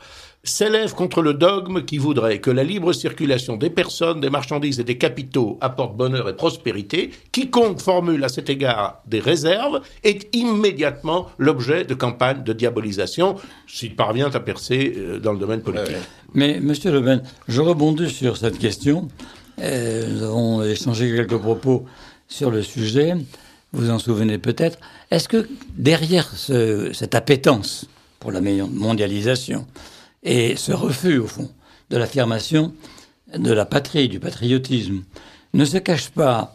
s'élève 0.45 0.93
contre 0.93 1.21
le 1.21 1.33
dogme 1.33 1.83
qui 1.83 1.97
voudrait 1.97 2.39
que 2.39 2.51
la 2.51 2.63
libre 2.63 2.93
circulation 2.93 3.57
des 3.57 3.69
personnes, 3.69 4.21
des 4.21 4.29
marchandises 4.29 4.79
et 4.79 4.83
des 4.83 4.97
capitaux 4.97 5.57
apporte 5.59 5.97
bonheur 5.97 6.29
et 6.29 6.35
prospérité, 6.35 7.09
quiconque 7.31 7.81
formule 7.81 8.23
à 8.23 8.29
cet 8.29 8.49
égard 8.49 9.01
des 9.07 9.19
réserves 9.19 9.81
est 10.03 10.33
immédiatement 10.35 11.27
l'objet 11.37 11.83
de 11.83 11.93
campagnes 11.93 12.43
de 12.43 12.53
diabolisation 12.53 13.35
s'il 13.67 13.95
parvient 13.95 14.29
à 14.33 14.39
percer 14.39 14.93
euh, 14.97 15.19
dans 15.19 15.33
le 15.33 15.39
domaine 15.39 15.61
politique. 15.61 15.97
Mais, 16.33 16.59
monsieur 16.59 16.91
Le 16.91 17.21
je 17.47 17.61
rebondis 17.61 18.09
sur 18.09 18.37
cette 18.37 18.57
question. 18.59 19.07
Euh, 19.61 20.07
nous 20.09 20.23
avons 20.23 20.63
échangé 20.63 21.13
quelques 21.15 21.37
propos 21.37 21.85
sur 22.27 22.51
le 22.51 22.61
sujet. 22.61 23.15
Vous 23.73 23.89
en 23.89 23.99
souvenez 23.99 24.37
peut-être. 24.37 24.77
Est-ce 25.11 25.27
que 25.27 25.47
derrière 25.77 26.27
ce- 26.35 26.91
cette 26.93 27.15
appétence 27.15 27.85
pour 28.19 28.31
la 28.31 28.41
mondialisation 28.41 29.65
et 30.25 30.55
ce 30.57 30.73
refus, 30.73 31.19
au 31.19 31.27
fond, 31.27 31.49
de 31.89 31.97
l'affirmation 31.97 32.73
de 33.33 33.51
la 33.51 33.65
patrie, 33.65 34.09
du 34.09 34.19
patriotisme, 34.19 35.03
ne 35.53 35.65
se 35.65 35.77
cache 35.77 36.09
pas 36.09 36.53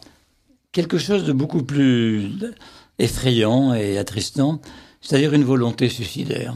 quelque 0.71 0.97
chose 0.97 1.23
de 1.23 1.33
beaucoup 1.33 1.63
plus 1.63 2.31
effrayant 2.99 3.73
et 3.73 3.97
attristant, 3.97 4.61
c'est-à-dire 5.01 5.33
une 5.33 5.43
volonté 5.43 5.89
suicidaire 5.89 6.55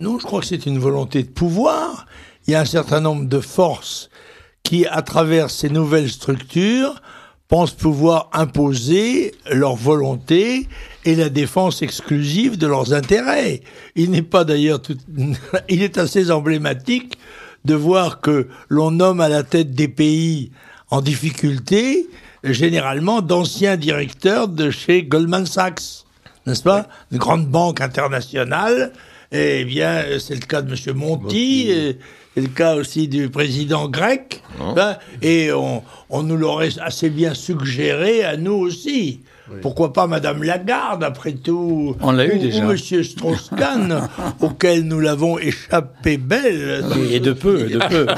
Non, 0.00 0.18
je 0.18 0.24
crois 0.26 0.40
que 0.40 0.46
c'est 0.46 0.66
une 0.66 0.78
volonté 0.78 1.22
de 1.22 1.28
pouvoir. 1.28 2.06
Il 2.46 2.52
y 2.52 2.54
a 2.54 2.60
un 2.60 2.66
certain 2.66 3.00
nombre 3.00 3.26
de 3.26 3.40
forces 3.40 4.10
qui, 4.62 4.86
à 4.86 5.02
travers 5.02 5.50
ces 5.50 5.70
nouvelles 5.70 6.10
structures, 6.10 7.00
pensent 7.48 7.72
pouvoir 7.72 8.28
imposer 8.34 9.34
leur 9.50 9.74
volonté 9.74 10.68
et 11.08 11.14
la 11.14 11.30
défense 11.30 11.80
exclusive 11.80 12.58
de 12.58 12.66
leurs 12.66 12.92
intérêts. 12.92 13.62
Il 13.96 14.10
n'est 14.10 14.20
pas 14.20 14.44
d'ailleurs 14.44 14.82
tout... 14.82 14.98
il 15.70 15.82
est 15.82 15.96
assez 15.96 16.30
emblématique 16.30 17.16
de 17.64 17.74
voir 17.74 18.20
que 18.20 18.48
l'on 18.68 18.90
nomme 18.90 19.22
à 19.22 19.30
la 19.30 19.42
tête 19.42 19.72
des 19.72 19.88
pays 19.88 20.52
en 20.90 21.00
difficulté 21.00 22.06
généralement 22.44 23.22
d'anciens 23.22 23.78
directeurs 23.78 24.48
de 24.48 24.70
chez 24.70 25.02
Goldman 25.02 25.46
Sachs, 25.46 26.04
n'est-ce 26.44 26.62
pas? 26.62 26.88
Une 27.10 27.16
grande 27.16 27.46
banque 27.46 27.80
internationale. 27.80 28.92
Eh 29.32 29.64
bien, 29.64 30.04
c'est 30.18 30.34
le 30.34 30.46
cas 30.46 30.60
de 30.60 30.74
M. 30.74 30.94
Monti, 30.94 31.70
c'est 32.34 32.40
le 32.42 32.48
cas 32.48 32.74
aussi 32.76 33.08
du 33.08 33.30
président 33.30 33.88
grec. 33.88 34.42
hein, 34.60 34.98
et 35.22 35.52
on, 35.52 35.82
on 36.10 36.22
nous 36.22 36.36
l'aurait 36.36 36.78
assez 36.80 37.08
bien 37.08 37.32
suggéré 37.32 38.24
à 38.24 38.36
nous 38.36 38.52
aussi. 38.52 39.20
Pourquoi 39.62 39.92
pas 39.92 40.06
Madame 40.06 40.42
Lagarde, 40.42 41.02
après 41.04 41.32
tout 41.32 41.96
On 42.00 42.12
l'a 42.12 42.26
eu 42.26 42.36
ou- 42.36 42.38
déjà. 42.38 42.64
Ou 42.64 42.68
Monsieur 42.68 43.02
Strauss-Kahn, 43.02 44.08
auquel 44.40 44.82
nous 44.84 45.00
l'avons 45.00 45.38
échappé 45.38 46.16
belle. 46.18 46.84
Et 47.10 47.20
de 47.20 47.32
peu, 47.32 47.64
de 47.64 47.78
peu. 47.88 48.06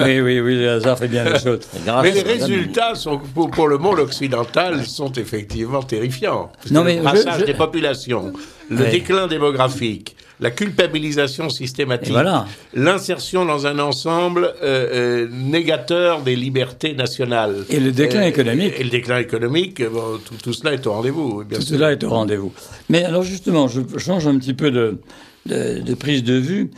oui, 0.00 0.20
oui, 0.20 0.40
oui, 0.40 0.58
le 0.58 0.70
hasard 0.70 0.98
fait 0.98 1.08
bien 1.08 1.24
les 1.24 1.38
choses. 1.38 1.60
Grâce 1.84 2.02
Mais 2.02 2.10
les 2.12 2.22
résultats 2.22 2.94
sont, 2.94 3.18
pour, 3.18 3.50
pour 3.50 3.68
le 3.68 3.78
monde 3.78 3.98
occidental 3.98 4.84
sont 4.86 5.12
effectivement 5.12 5.82
terrifiants. 5.82 6.50
Non, 6.70 6.80
le 6.84 6.86
mais 6.86 7.02
je- 7.38 7.44
des 7.44 7.54
populations, 7.54 8.32
le 8.70 8.76
Ouais. 8.78 8.90
déclin 8.90 9.26
démographique, 9.26 10.16
la 10.40 10.50
culpabilisation 10.50 11.48
systématique, 11.50 12.12
voilà. 12.12 12.46
l'insertion 12.74 13.44
dans 13.44 13.66
un 13.66 13.78
ensemble 13.78 14.44
euh, 14.62 15.24
euh, 15.24 15.28
négateur 15.32 16.22
des 16.22 16.36
libertés 16.36 16.94
nationales. 16.94 17.64
Et 17.70 17.80
le 17.80 17.90
déclin 17.92 18.22
Euh, 18.22 18.28
économique. 18.28 18.74
Et 18.78 18.84
le 18.84 18.90
déclin 18.90 19.18
économique, 19.18 19.82
bon, 19.82 20.18
tout, 20.24 20.34
tout 20.42 20.52
cela 20.52 20.72
est 20.74 20.86
au 20.86 20.92
rendez-vous. 20.92 21.44
Tout 21.44 21.60
sûr. 21.60 21.76
cela 21.76 21.92
est 21.92 22.04
au 22.04 22.10
rendez-vous. 22.10 22.52
Mais 22.88 23.04
alors 23.04 23.24
justement, 23.24 23.66
je 23.68 23.80
change 23.98 24.26
un 24.26 24.38
petit 24.38 24.54
peu 24.54 24.70
de, 24.70 25.00
de, 25.46 25.80
de 25.80 25.94
prise 25.94 26.22
de 26.22 26.34
vue. 26.34 26.70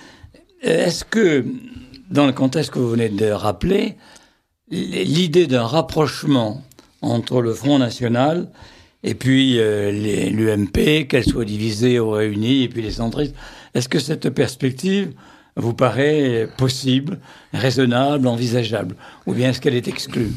Est-ce 0.62 1.04
que, 1.04 1.44
dans 2.10 2.26
le 2.26 2.32
contexte 2.32 2.70
que 2.70 2.78
vous 2.78 2.90
venez 2.90 3.08
de 3.08 3.30
rappeler, 3.30 3.96
l'idée 4.70 5.46
d'un 5.46 5.66
rapprochement 5.66 6.62
entre 7.02 7.40
le 7.40 7.52
Front 7.54 7.78
National 7.78 8.48
et 9.02 9.14
puis 9.14 9.58
euh, 9.58 9.90
l'UMP, 10.30 11.06
qu'elle 11.08 11.24
soit 11.24 11.44
divisée 11.44 11.98
ou 11.98 12.10
réunie, 12.10 12.64
et 12.64 12.68
puis 12.68 12.82
les 12.82 12.92
centristes, 12.92 13.34
est-ce 13.74 13.88
que 13.88 13.98
cette 13.98 14.30
perspective 14.30 15.12
vous 15.56 15.74
paraît 15.74 16.48
possible, 16.56 17.18
raisonnable, 17.52 18.26
envisageable? 18.26 18.96
Ou 19.26 19.34
bien 19.34 19.50
est-ce 19.50 19.60
qu'elle 19.60 19.74
est 19.74 19.88
exclue? 19.88 20.30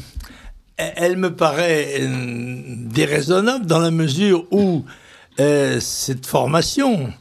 Elle 0.76 1.16
me 1.16 1.34
paraît 1.34 2.00
euh, 2.00 2.64
déraisonnable 2.66 3.66
dans 3.66 3.78
la 3.78 3.92
mesure 3.92 4.44
où 4.50 4.84
euh, 5.40 5.78
cette 5.80 6.26
formation 6.26 7.12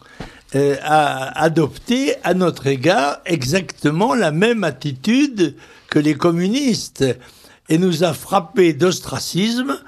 euh, 0.55 0.75
a 0.83 1.39
adopté 1.39 2.15
à 2.23 2.33
notre 2.33 2.67
égard 2.67 3.19
exactement 3.25 4.15
la 4.15 4.31
même 4.31 4.63
attitude 4.63 5.55
que 5.89 5.99
les 5.99 6.15
communistes. 6.15 7.05
Et 7.69 7.77
nous 7.77 8.03
a 8.03 8.13
frappé 8.13 8.73
d'ostracisme 8.73 9.79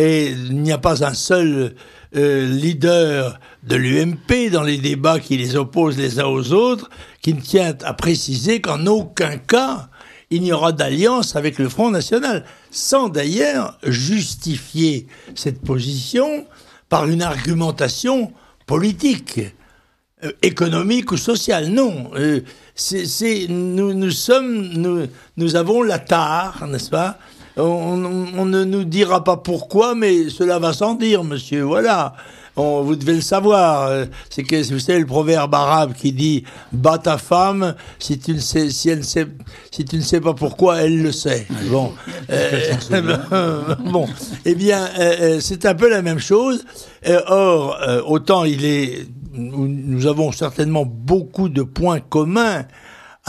et 0.00 0.30
il 0.30 0.62
n'y 0.62 0.72
a 0.72 0.78
pas 0.78 1.04
un 1.04 1.12
seul 1.12 1.74
euh, 2.16 2.46
leader 2.46 3.38
de 3.62 3.76
l'UMP 3.76 4.50
dans 4.50 4.62
les 4.62 4.78
débats 4.78 5.20
qui 5.20 5.36
les 5.36 5.56
opposent 5.56 5.98
les 5.98 6.18
uns 6.18 6.26
aux 6.26 6.52
autres 6.52 6.88
qui 7.20 7.34
ne 7.34 7.40
tient 7.40 7.76
à 7.84 7.92
préciser 7.92 8.60
qu'en 8.60 8.86
aucun 8.86 9.36
cas 9.36 9.90
il 10.30 10.42
n'y 10.42 10.52
aura 10.52 10.72
d'alliance 10.72 11.34
avec 11.34 11.58
le 11.58 11.68
Front 11.68 11.90
National, 11.90 12.44
sans 12.70 13.08
d'ailleurs 13.08 13.76
justifier 13.82 15.08
cette 15.34 15.60
position 15.60 16.46
par 16.88 17.08
une 17.08 17.20
argumentation 17.20 18.32
politique. 18.64 19.40
euh, 20.22 20.32
économique 20.42 21.12
ou 21.12 21.16
social. 21.16 21.68
Non, 21.68 22.10
euh, 22.14 22.40
c'est 22.74 23.46
nous, 23.48 23.94
nous 23.94 24.10
sommes 24.10 24.68
nous, 24.74 25.06
nous 25.36 25.56
avons 25.56 25.82
la 25.82 25.98
tare, 25.98 26.66
n'est-ce 26.66 26.90
pas 26.90 27.18
on, 27.60 28.44
ne 28.44 28.64
nous 28.64 28.84
dira 28.84 29.24
pas 29.24 29.36
pourquoi, 29.36 29.94
mais 29.94 30.28
cela 30.28 30.58
va 30.58 30.72
sans 30.72 30.94
dire, 30.94 31.24
monsieur. 31.24 31.62
Voilà. 31.62 32.14
vous 32.56 32.96
devez 32.96 33.14
le 33.14 33.20
savoir. 33.20 33.86
Euh, 33.88 34.04
c'est 34.28 34.42
que 34.42 34.56
vous 34.72 34.78
savez 34.78 34.98
le 34.98 35.06
proverbe 35.06 35.54
arabe 35.54 35.94
qui 35.94 36.12
dit 36.12 36.44
"Bat 36.72 36.98
ta 36.98 37.18
femme 37.18 37.74
si 37.98 38.18
tu 38.18 38.34
ne 38.34 38.38
sais 38.38 38.70
si 38.70 38.90
elle 38.90 39.04
sait 39.04 39.26
si 39.70 39.84
tu 39.84 39.96
ne 39.96 40.02
sais 40.02 40.20
pas 40.20 40.34
pourquoi, 40.34 40.82
elle 40.82 41.02
le 41.02 41.12
sait." 41.12 41.46
Bon, 41.70 41.92
bon. 43.90 44.06
Eh 44.44 44.54
bien, 44.54 44.88
c'est 45.40 45.66
un 45.66 45.74
peu 45.74 45.88
la 45.88 46.02
même 46.02 46.20
chose. 46.20 46.64
or, 47.28 47.78
autant 48.06 48.44
il 48.44 48.64
est 48.64 49.06
nous 49.32 50.06
avons 50.06 50.32
certainement 50.32 50.84
beaucoup 50.84 51.48
de 51.48 51.62
points 51.62 52.00
communs 52.00 52.64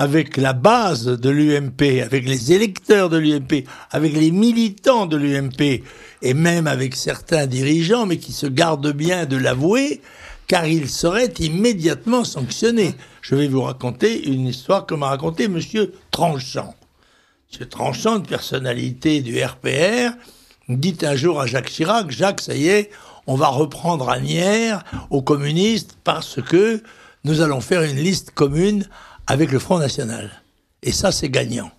avec 0.01 0.37
la 0.37 0.53
base 0.53 1.05
de 1.05 1.29
l'UMP, 1.29 2.01
avec 2.03 2.27
les 2.27 2.53
électeurs 2.53 3.07
de 3.07 3.17
l'UMP, 3.17 3.65
avec 3.91 4.13
les 4.13 4.31
militants 4.31 5.05
de 5.05 5.15
l'UMP, 5.15 5.83
et 6.23 6.33
même 6.33 6.65
avec 6.65 6.95
certains 6.95 7.45
dirigeants, 7.45 8.07
mais 8.07 8.17
qui 8.17 8.31
se 8.31 8.47
gardent 8.47 8.93
bien 8.93 9.27
de 9.27 9.37
l'avouer, 9.37 10.01
car 10.47 10.65
ils 10.65 10.89
seraient 10.89 11.31
immédiatement 11.37 12.23
sanctionnés. 12.23 12.95
Je 13.21 13.35
vais 13.35 13.47
vous 13.47 13.61
raconter 13.61 14.27
une 14.27 14.47
histoire 14.47 14.87
que 14.87 14.95
m'a 14.95 15.09
raconté 15.09 15.47
Monsieur 15.47 15.93
Tranchant. 16.09 16.73
Monsieur 17.51 17.69
Tranchant, 17.69 18.17
une 18.17 18.25
personnalité 18.25 19.21
du 19.21 19.39
RPR, 19.39 20.17
dit 20.67 20.97
un 21.03 21.15
jour 21.15 21.39
à 21.39 21.45
Jacques 21.45 21.69
Chirac, 21.69 22.09
Jacques, 22.09 22.41
ça 22.41 22.55
y 22.55 22.69
est, 22.69 22.89
on 23.27 23.35
va 23.35 23.49
reprendre 23.49 24.09
Agnières 24.09 24.83
aux 25.11 25.21
communistes 25.21 25.95
parce 26.03 26.41
que 26.41 26.81
nous 27.23 27.41
allons 27.41 27.61
faire 27.61 27.83
une 27.83 27.97
liste 27.97 28.31
commune 28.31 28.87
avec 29.27 29.51
le 29.51 29.59
Front 29.59 29.79
National. 29.79 30.29
Et 30.83 30.91
ça, 30.91 31.11
c'est 31.11 31.29
gagnant. 31.29 31.71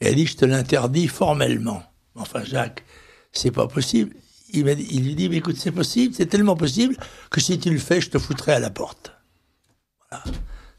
Et 0.00 0.08
elle 0.08 0.16
dit, 0.16 0.26
je 0.26 0.36
te 0.36 0.44
l'interdis 0.44 1.08
formellement. 1.08 1.82
Enfin, 2.14 2.44
Jacques, 2.44 2.84
c'est 3.32 3.50
pas 3.50 3.66
possible. 3.66 4.14
Il, 4.52 4.68
il 4.68 5.04
lui 5.04 5.14
dit, 5.14 5.28
mais 5.28 5.36
écoute, 5.36 5.56
c'est 5.58 5.72
possible, 5.72 6.14
c'est 6.14 6.26
tellement 6.26 6.56
possible 6.56 6.96
que 7.30 7.40
si 7.40 7.58
tu 7.58 7.70
le 7.70 7.78
fais, 7.78 8.00
je 8.00 8.10
te 8.10 8.18
foutrai 8.18 8.52
à 8.52 8.60
la 8.60 8.70
porte. 8.70 9.12
Voilà. 10.10 10.24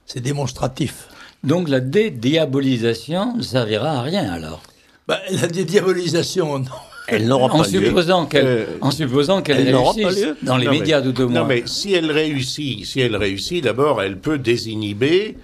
C'est 0.06 0.22
démonstratif. 0.22 1.08
Donc 1.44 1.70
la 1.70 1.80
dédiabolisation 1.80 3.36
ne 3.38 3.42
servira 3.42 4.00
à 4.00 4.02
rien 4.02 4.32
alors 4.32 4.62
bah, 5.08 5.20
La 5.32 5.48
dédiabolisation, 5.48 6.60
non. 6.60 6.66
Elle 7.08 7.28
n'aura 7.28 7.50
pas 7.50 7.60
en 7.60 7.64
supposant 7.64 8.26
qu'elle, 8.26 8.48
euh, 8.48 8.66
en 8.82 8.90
supposant 8.90 9.44
qu'elle 9.44 9.76
réussisse 9.76 10.28
dans 10.42 10.58
les 10.58 10.68
médias 10.68 11.02
de 11.02 11.12
deux 11.12 11.28
mois. 11.28 11.42
Non, 11.42 11.46
mais 11.46 11.64
si 11.68 11.94
elle 11.94 12.12
réussit, 12.12 12.84
si 12.84 13.00
elle 13.00 13.16
réussit, 13.16 13.64
d'abord, 13.64 14.02
elle 14.02 14.20
peut 14.20 14.40
désinhiber 14.40 15.38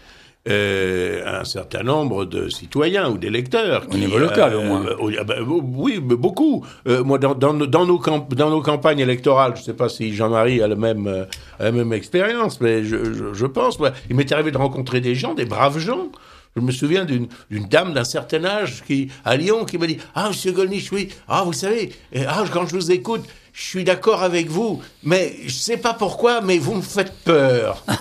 euh, 0.49 1.39
un 1.39 1.43
certain 1.43 1.84
nombre 1.84 2.25
de 2.25 2.49
citoyens 2.49 3.10
ou 3.10 3.17
d'électeurs. 3.17 3.86
Au 3.91 3.97
niveau 3.97 4.17
local, 4.17 4.56
au 4.56 4.63
moins. 4.63 4.86
Euh, 4.86 5.15
ah 5.19 5.23
ben, 5.23 5.43
oui, 5.47 5.99
beaucoup. 5.99 6.65
moi, 6.86 7.17
dans, 7.17 7.36
dans, 7.36 7.54
dans, 7.54 7.86
nos 7.86 8.01
dans 8.30 8.49
nos 8.49 8.62
campagnes 8.62 8.99
électorales, 8.99 9.54
je 9.56 9.62
ne 9.62 9.65
sais 9.65 9.73
pas 9.73 9.89
si 9.89 10.13
Jean-Marie 10.13 10.62
a 10.62 10.67
la 10.67 10.75
même, 10.75 11.27
la 11.60 11.71
même 11.71 11.93
expérience, 11.93 12.60
mais 12.60 12.84
je, 12.84 13.13
je, 13.13 13.34
je 13.34 13.45
pense. 13.45 13.77
il 14.10 14.15
m'est 14.15 14.32
arrivé 14.32 14.51
de 14.51 14.58
rencontrer 14.58 14.99
des 14.99 15.15
gens, 15.15 15.34
des 15.34 15.45
braves 15.45 15.80
gens, 15.80 16.10
je 16.56 16.62
me 16.62 16.71
souviens 16.71 17.06
d'une 17.06 17.27
dame 17.69 17.93
d'un 17.93 18.04
certain 18.04 18.43
âge 18.43 18.84
qui, 18.86 19.10
à 19.23 19.38
Lyon 19.38 19.63
qui 19.63 19.77
m'a 19.77 19.88
dit 19.88 19.97
Ah, 20.15 20.30
monsieur 20.30 20.51
Golnisch, 20.51 20.91
oui, 20.91 21.10
ah, 21.27 21.43
vous 21.45 21.54
savez, 21.54 21.91
ah, 22.27 22.43
quand 22.51 22.65
je 22.65 22.75
vous 22.75 22.91
écoute, 22.91 23.23
je 23.54 23.64
suis 23.64 23.84
d'accord 23.84 24.24
avec 24.24 24.50
vous, 24.50 24.82
mais 25.04 25.36
je 25.46 25.54
sais 25.54 25.78
pas 25.78 25.94
pourquoi, 25.94 26.40
mais 26.40 26.58
vous 26.58 26.76
me 26.76 26.82
faites 26.82 27.14
peur. 27.24 27.84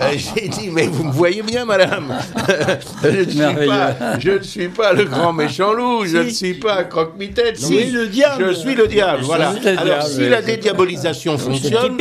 Euh, 0.00 0.12
j'ai 0.16 0.48
dit, 0.48 0.70
mais 0.70 0.86
vous 0.86 1.04
me 1.04 1.12
voyez 1.12 1.42
bien, 1.42 1.64
madame. 1.64 2.14
je, 3.02 3.08
ne 3.08 3.24
suis 3.24 3.66
pas, 3.66 4.18
je 4.18 4.30
ne 4.30 4.42
suis 4.42 4.68
pas 4.68 4.92
le 4.92 5.04
grand 5.04 5.32
méchant 5.32 5.72
loup, 5.72 6.04
je 6.04 6.18
ne 6.18 6.28
suis 6.30 6.54
pas 6.54 6.84
croque-mitaine. 6.84 7.54
Si, 7.56 7.90
le 7.90 8.06
diable. 8.06 8.46
Je 8.46 8.52
suis 8.52 8.74
le 8.74 8.86
diable, 8.86 9.22
voilà. 9.24 9.54
Alors, 9.76 10.02
si 10.02 10.28
la 10.28 10.42
dédiabolisation 10.42 11.36
fonctionne, 11.38 11.98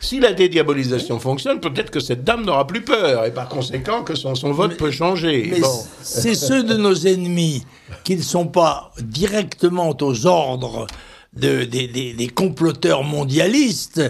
si 0.00 0.20
la 0.20 0.32
dédiabolisation 0.32 1.18
fonctionne, 1.18 1.60
peut-être 1.60 1.90
que 1.90 2.00
cette 2.00 2.24
dame 2.24 2.44
n'aura 2.44 2.66
plus 2.66 2.82
peur, 2.82 3.24
et 3.24 3.32
par 3.32 3.48
conséquent 3.48 4.02
que 4.02 4.14
son, 4.14 4.34
son 4.34 4.52
vote 4.52 4.76
peut 4.76 4.90
changer. 4.90 5.48
Mais 5.50 5.60
c'est 6.02 6.34
ceux 6.34 6.62
de 6.62 6.74
nos 6.74 6.94
ennemis 6.94 7.64
qui 8.04 8.16
ne 8.16 8.22
sont 8.22 8.46
pas 8.46 8.92
directement 9.00 9.96
aux 10.00 10.26
ordres 10.26 10.86
de, 11.34 11.64
des, 11.64 11.86
des, 11.88 12.28
comploteurs 12.28 13.04
mondialistes, 13.04 14.02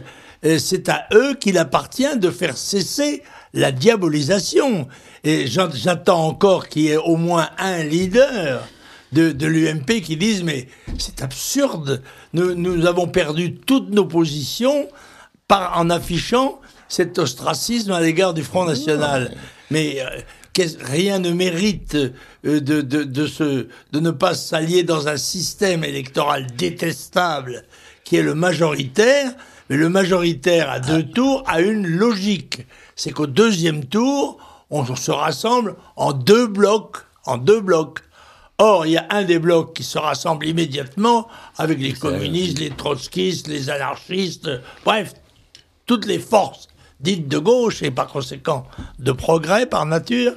euh, 0.45 0.59
c'est 0.59 0.89
à 0.89 1.07
eux 1.13 1.35
qu'il 1.35 1.59
appartient 1.59 2.17
de 2.17 2.31
faire 2.31 2.57
cesser 2.57 3.23
la 3.53 3.73
diabolisation. 3.73 4.89
Et 5.25 5.47
j'attends 5.47 6.27
encore 6.27 6.69
qu'il 6.69 6.83
y 6.83 6.89
ait 6.89 6.97
au 6.97 7.17
moins 7.17 7.51
un 7.59 7.83
leader 7.83 8.67
de, 9.13 9.33
de 9.33 9.47
l'UMP 9.47 10.01
qui 10.03 10.17
dise 10.17 10.43
mais 10.45 10.69
c'est 10.99 11.23
absurde, 11.23 12.03
nous, 12.33 12.55
nous 12.55 12.87
avons 12.87 13.09
perdu 13.09 13.57
toutes 13.57 13.91
nos 13.91 14.07
positions 14.07 14.89
par, 15.49 15.79
en 15.79 15.91
affichant 15.91 16.61
cet 16.89 17.19
ostracisme 17.19 17.93
à 17.93 18.01
l'égard 18.01 18.35
du 18.35 18.43
Front 18.43 18.65
National. 18.65 19.35
Mais 19.71 20.01
euh, 20.01 20.21
rien 20.81 21.19
ne 21.19 21.31
mérite 21.31 21.95
euh, 21.95 22.61
de, 22.61 22.81
de, 22.81 23.05
de, 23.05 23.69
de 23.93 24.01
ne 24.01 24.11
pas 24.11 24.35
s'allier 24.35 24.83
dans 24.83 25.09
un 25.09 25.17
système 25.17 25.85
électoral 25.85 26.47
détestable 26.57 27.65
qui 28.05 28.17
est 28.17 28.23
le 28.23 28.35
majoritaire, 28.35 29.33
mais 29.69 29.77
le 29.77 29.89
majoritaire 29.89 30.71
à 30.71 30.81
deux 30.81 31.05
tours 31.05 31.45
a 31.47 31.61
une 31.61 31.87
logique. 31.87 32.67
C'est 32.97 33.13
qu'au 33.13 33.27
deuxième 33.27 33.85
tour, 33.85 34.39
on 34.71 34.97
se 34.97 35.11
rassemble 35.11 35.77
en 35.97 36.13
deux 36.13 36.47
blocs, 36.47 36.97
en 37.25 37.37
deux 37.39 37.61
blocs. 37.61 38.01
Or, 38.59 38.85
il 38.85 38.93
y 38.93 38.97
a 38.97 39.07
un 39.11 39.25
des 39.25 39.39
blocs 39.39 39.75
qui 39.75 39.85
se 39.85 39.99
rassemble 39.99 40.47
immédiatement 40.47 41.29
avec 41.57 41.79
les 41.79 41.93
communistes, 41.93 42.59
les 42.59 42.71
trotskistes, 42.71 43.49
les 43.49 43.71
anarchistes, 43.71 44.51
bref, 44.85 45.15
toutes 45.87 46.07
les 46.07 46.19
forces 46.19 46.69
dite 47.01 47.29
de 47.29 47.39
gauche 47.39 47.83
et 47.83 47.91
par 47.91 48.09
conséquent 48.09 48.67
de 48.99 49.13
progrès 49.13 49.67
par 49.67 49.87
nature, 49.87 50.33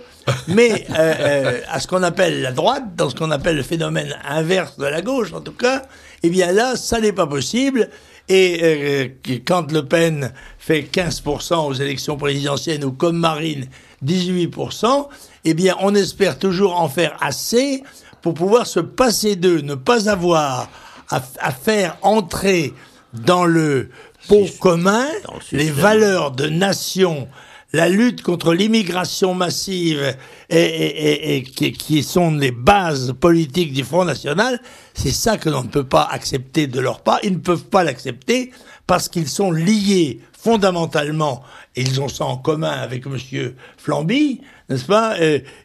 mais 0.47 0.85
euh, 0.97 1.13
euh, 1.19 1.61
à 1.69 1.79
ce 1.79 1.87
qu'on 1.87 2.03
appelle 2.03 2.41
la 2.41 2.51
droite, 2.51 2.95
dans 2.95 3.09
ce 3.09 3.15
qu'on 3.15 3.31
appelle 3.31 3.57
le 3.57 3.63
phénomène 3.63 4.15
inverse 4.25 4.77
de 4.77 4.85
la 4.85 5.01
gauche 5.01 5.33
en 5.33 5.41
tout 5.41 5.53
cas, 5.53 5.83
eh 6.23 6.29
bien 6.29 6.51
là, 6.51 6.75
ça 6.75 6.99
n'est 6.99 7.11
pas 7.11 7.27
possible. 7.27 7.89
Et 8.29 8.61
euh, 8.63 9.39
quand 9.45 9.69
Le 9.73 9.85
Pen 9.85 10.31
fait 10.57 10.87
15% 10.89 11.67
aux 11.67 11.73
élections 11.73 12.15
présidentielles 12.15 12.85
ou 12.85 12.93
comme 12.93 13.17
Marine 13.17 13.67
18%, 14.05 15.07
eh 15.43 15.53
bien 15.53 15.75
on 15.81 15.93
espère 15.93 16.39
toujours 16.39 16.79
en 16.79 16.87
faire 16.87 17.17
assez 17.19 17.83
pour 18.21 18.33
pouvoir 18.33 18.65
se 18.65 18.79
passer 18.79 19.35
d'eux, 19.35 19.59
ne 19.59 19.75
pas 19.75 20.09
avoir 20.09 20.69
à 21.09 21.51
faire 21.51 21.97
entrer 22.01 22.73
dans 23.13 23.45
le 23.45 23.89
pour 24.27 24.57
commun 24.59 25.05
les 25.51 25.69
valeurs 25.69 26.31
de 26.31 26.47
nation, 26.47 27.27
la 27.73 27.89
lutte 27.89 28.21
contre 28.21 28.53
l'immigration 28.53 29.33
massive 29.33 30.15
et, 30.49 31.43
qui, 31.43 32.03
sont 32.03 32.31
les 32.31 32.51
bases 32.51 33.13
politiques 33.19 33.73
du 33.73 33.83
Front 33.83 34.05
National, 34.05 34.59
c'est 34.93 35.11
ça 35.11 35.37
que 35.37 35.49
l'on 35.49 35.63
ne 35.63 35.69
peut 35.69 35.83
pas 35.83 36.03
accepter 36.03 36.67
de 36.67 36.79
leur 36.79 37.01
part. 37.01 37.19
Ils 37.23 37.33
ne 37.33 37.37
peuvent 37.37 37.65
pas 37.65 37.83
l'accepter 37.83 38.51
parce 38.85 39.09
qu'ils 39.09 39.29
sont 39.29 39.51
liés 39.51 40.19
fondamentalement, 40.37 41.41
et 41.75 41.81
ils 41.81 42.01
ont 42.01 42.09
ça 42.09 42.25
en 42.25 42.37
commun 42.37 42.69
avec 42.69 43.05
Monsieur 43.07 43.55
Flamby, 43.77 44.41
n'est-ce 44.69 44.85
pas? 44.85 45.15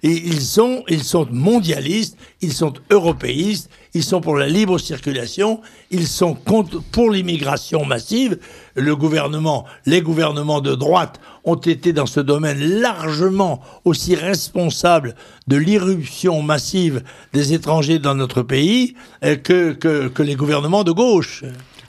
Ils 0.02 0.40
sont, 0.40 0.84
ils 0.88 1.04
sont 1.04 1.26
mondialistes, 1.30 2.16
ils 2.40 2.52
sont 2.52 2.72
européistes, 2.90 3.70
ils 3.94 4.04
sont 4.04 4.20
pour 4.20 4.36
la 4.36 4.48
libre 4.48 4.78
circulation, 4.78 5.60
ils 5.90 6.06
sont 6.06 6.34
contre, 6.34 6.82
pour 6.92 7.10
l'immigration 7.10 7.84
massive. 7.84 8.38
Le 8.74 8.94
gouvernement, 8.94 9.64
les 9.86 10.02
gouvernements 10.02 10.60
de 10.60 10.74
droite 10.74 11.20
ont 11.44 11.56
été 11.56 11.92
dans 11.92 12.06
ce 12.06 12.20
domaine 12.20 12.58
largement 12.80 13.60
aussi 13.84 14.14
responsables 14.14 15.14
de 15.46 15.56
l'irruption 15.56 16.42
massive 16.42 17.02
des 17.32 17.54
étrangers 17.54 17.98
dans 17.98 18.14
notre 18.14 18.42
pays 18.42 18.94
euh, 19.24 19.36
que, 19.36 19.72
que, 19.72 20.22
les 20.22 20.34
gouvernements 20.34 20.84
de 20.84 20.92
gauche. 20.92 21.44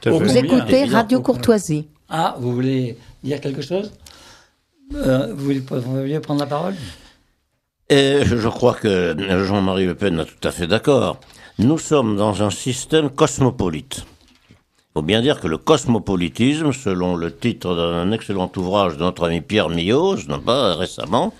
Vous 0.06 0.38
écoutez 0.38 0.86
Radio 0.86 1.22
Courtoisie. 1.22 1.88
Ah, 2.10 2.36
vous 2.40 2.54
voulez 2.54 2.98
dire 3.24 3.42
quelque 3.42 3.62
chose? 3.62 3.92
Euh, 4.96 5.34
vous, 5.34 5.46
voulez, 5.46 6.20
prendre 6.20 6.40
la 6.40 6.46
parole? 6.46 6.76
Je 7.90 8.48
crois 8.48 8.76
que 8.76 9.16
Jean-Marie 9.46 9.86
Le 9.86 9.96
Pen 9.96 10.20
est 10.20 10.26
tout 10.26 10.48
à 10.48 10.52
fait 10.52 10.68
d'accord. 10.68 11.20
Nous 11.58 11.78
sommes 11.78 12.16
dans 12.16 12.44
un 12.44 12.52
système 12.52 13.10
cosmopolite. 13.10 14.06
Il 14.52 14.94
faut 14.94 15.02
bien 15.02 15.22
dire 15.22 15.40
que 15.40 15.48
le 15.48 15.58
cosmopolitisme, 15.58 16.72
selon 16.72 17.16
le 17.16 17.36
titre 17.36 17.76
d'un 17.76 18.12
excellent 18.12 18.52
ouvrage 18.56 18.98
de 18.98 19.04
notre 19.04 19.26
ami 19.26 19.42
Pierre 19.42 19.70
Millot, 19.70 20.16
non 20.28 20.40
pas 20.40 20.76
récemment, 20.76 21.34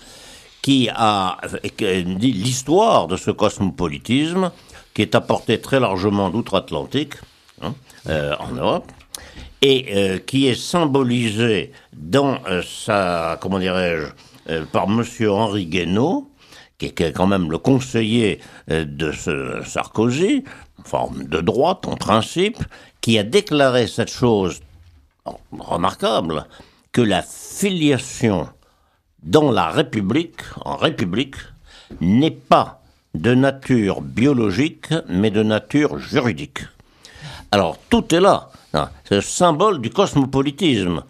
qui 0.62 0.88
a 0.88 1.38
dit 1.74 2.32
l'histoire 2.32 3.06
de 3.06 3.16
ce 3.16 3.30
cosmopolitisme, 3.30 4.50
qui 4.94 5.02
est 5.02 5.14
apporté 5.14 5.60
très 5.60 5.80
largement 5.80 6.30
d'outre-Atlantique, 6.30 7.14
hein, 7.62 7.74
euh, 8.08 8.34
en 8.38 8.52
Europe, 8.52 8.92
et 9.62 10.22
qui 10.26 10.46
est 10.46 10.60
symbolisé 10.60 11.72
dans 11.92 12.38
sa, 12.64 13.38
comment 13.40 13.58
dirais-je, 13.58 14.62
par 14.72 14.88
Monsieur 14.88 15.32
Henri 15.32 15.66
Guénaud, 15.66 16.30
qui 16.78 16.86
est 16.86 17.12
quand 17.12 17.26
même 17.26 17.50
le 17.50 17.58
conseiller 17.58 18.40
de 18.68 19.12
ce 19.12 19.62
Sarkozy, 19.64 20.44
forme 20.84 21.24
de 21.24 21.40
droite 21.40 21.86
en 21.86 21.96
principe, 21.96 22.58
qui 23.02 23.18
a 23.18 23.22
déclaré 23.22 23.86
cette 23.86 24.10
chose 24.10 24.60
remarquable, 25.58 26.46
que 26.92 27.02
la 27.02 27.22
filiation 27.22 28.48
dans 29.22 29.50
la 29.50 29.68
République, 29.68 30.40
en 30.64 30.76
République, 30.76 31.36
n'est 32.00 32.30
pas 32.30 32.80
de 33.14 33.34
nature 33.34 34.00
biologique, 34.00 34.88
mais 35.08 35.30
de 35.30 35.42
nature 35.42 35.98
juridique. 35.98 36.60
Alors, 37.52 37.76
tout 37.90 38.14
est 38.14 38.20
là. 38.20 38.50
C'est 38.72 39.16
le 39.16 39.20
symbole 39.20 39.80
du 39.80 39.90
cosmopolitisme. 39.90 41.02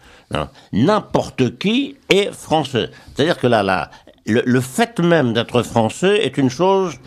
N'importe 0.73 1.57
qui 1.57 1.97
est 2.09 2.31
français. 2.31 2.89
C'est-à-dire 3.13 3.37
que 3.37 3.47
là, 3.47 3.63
là 3.63 3.91
le 4.25 4.61
fait 4.61 4.99
même 4.99 5.33
d'être 5.33 5.63
français 5.63 6.25
est 6.25 6.37
une 6.37 6.49
chose 6.49 6.99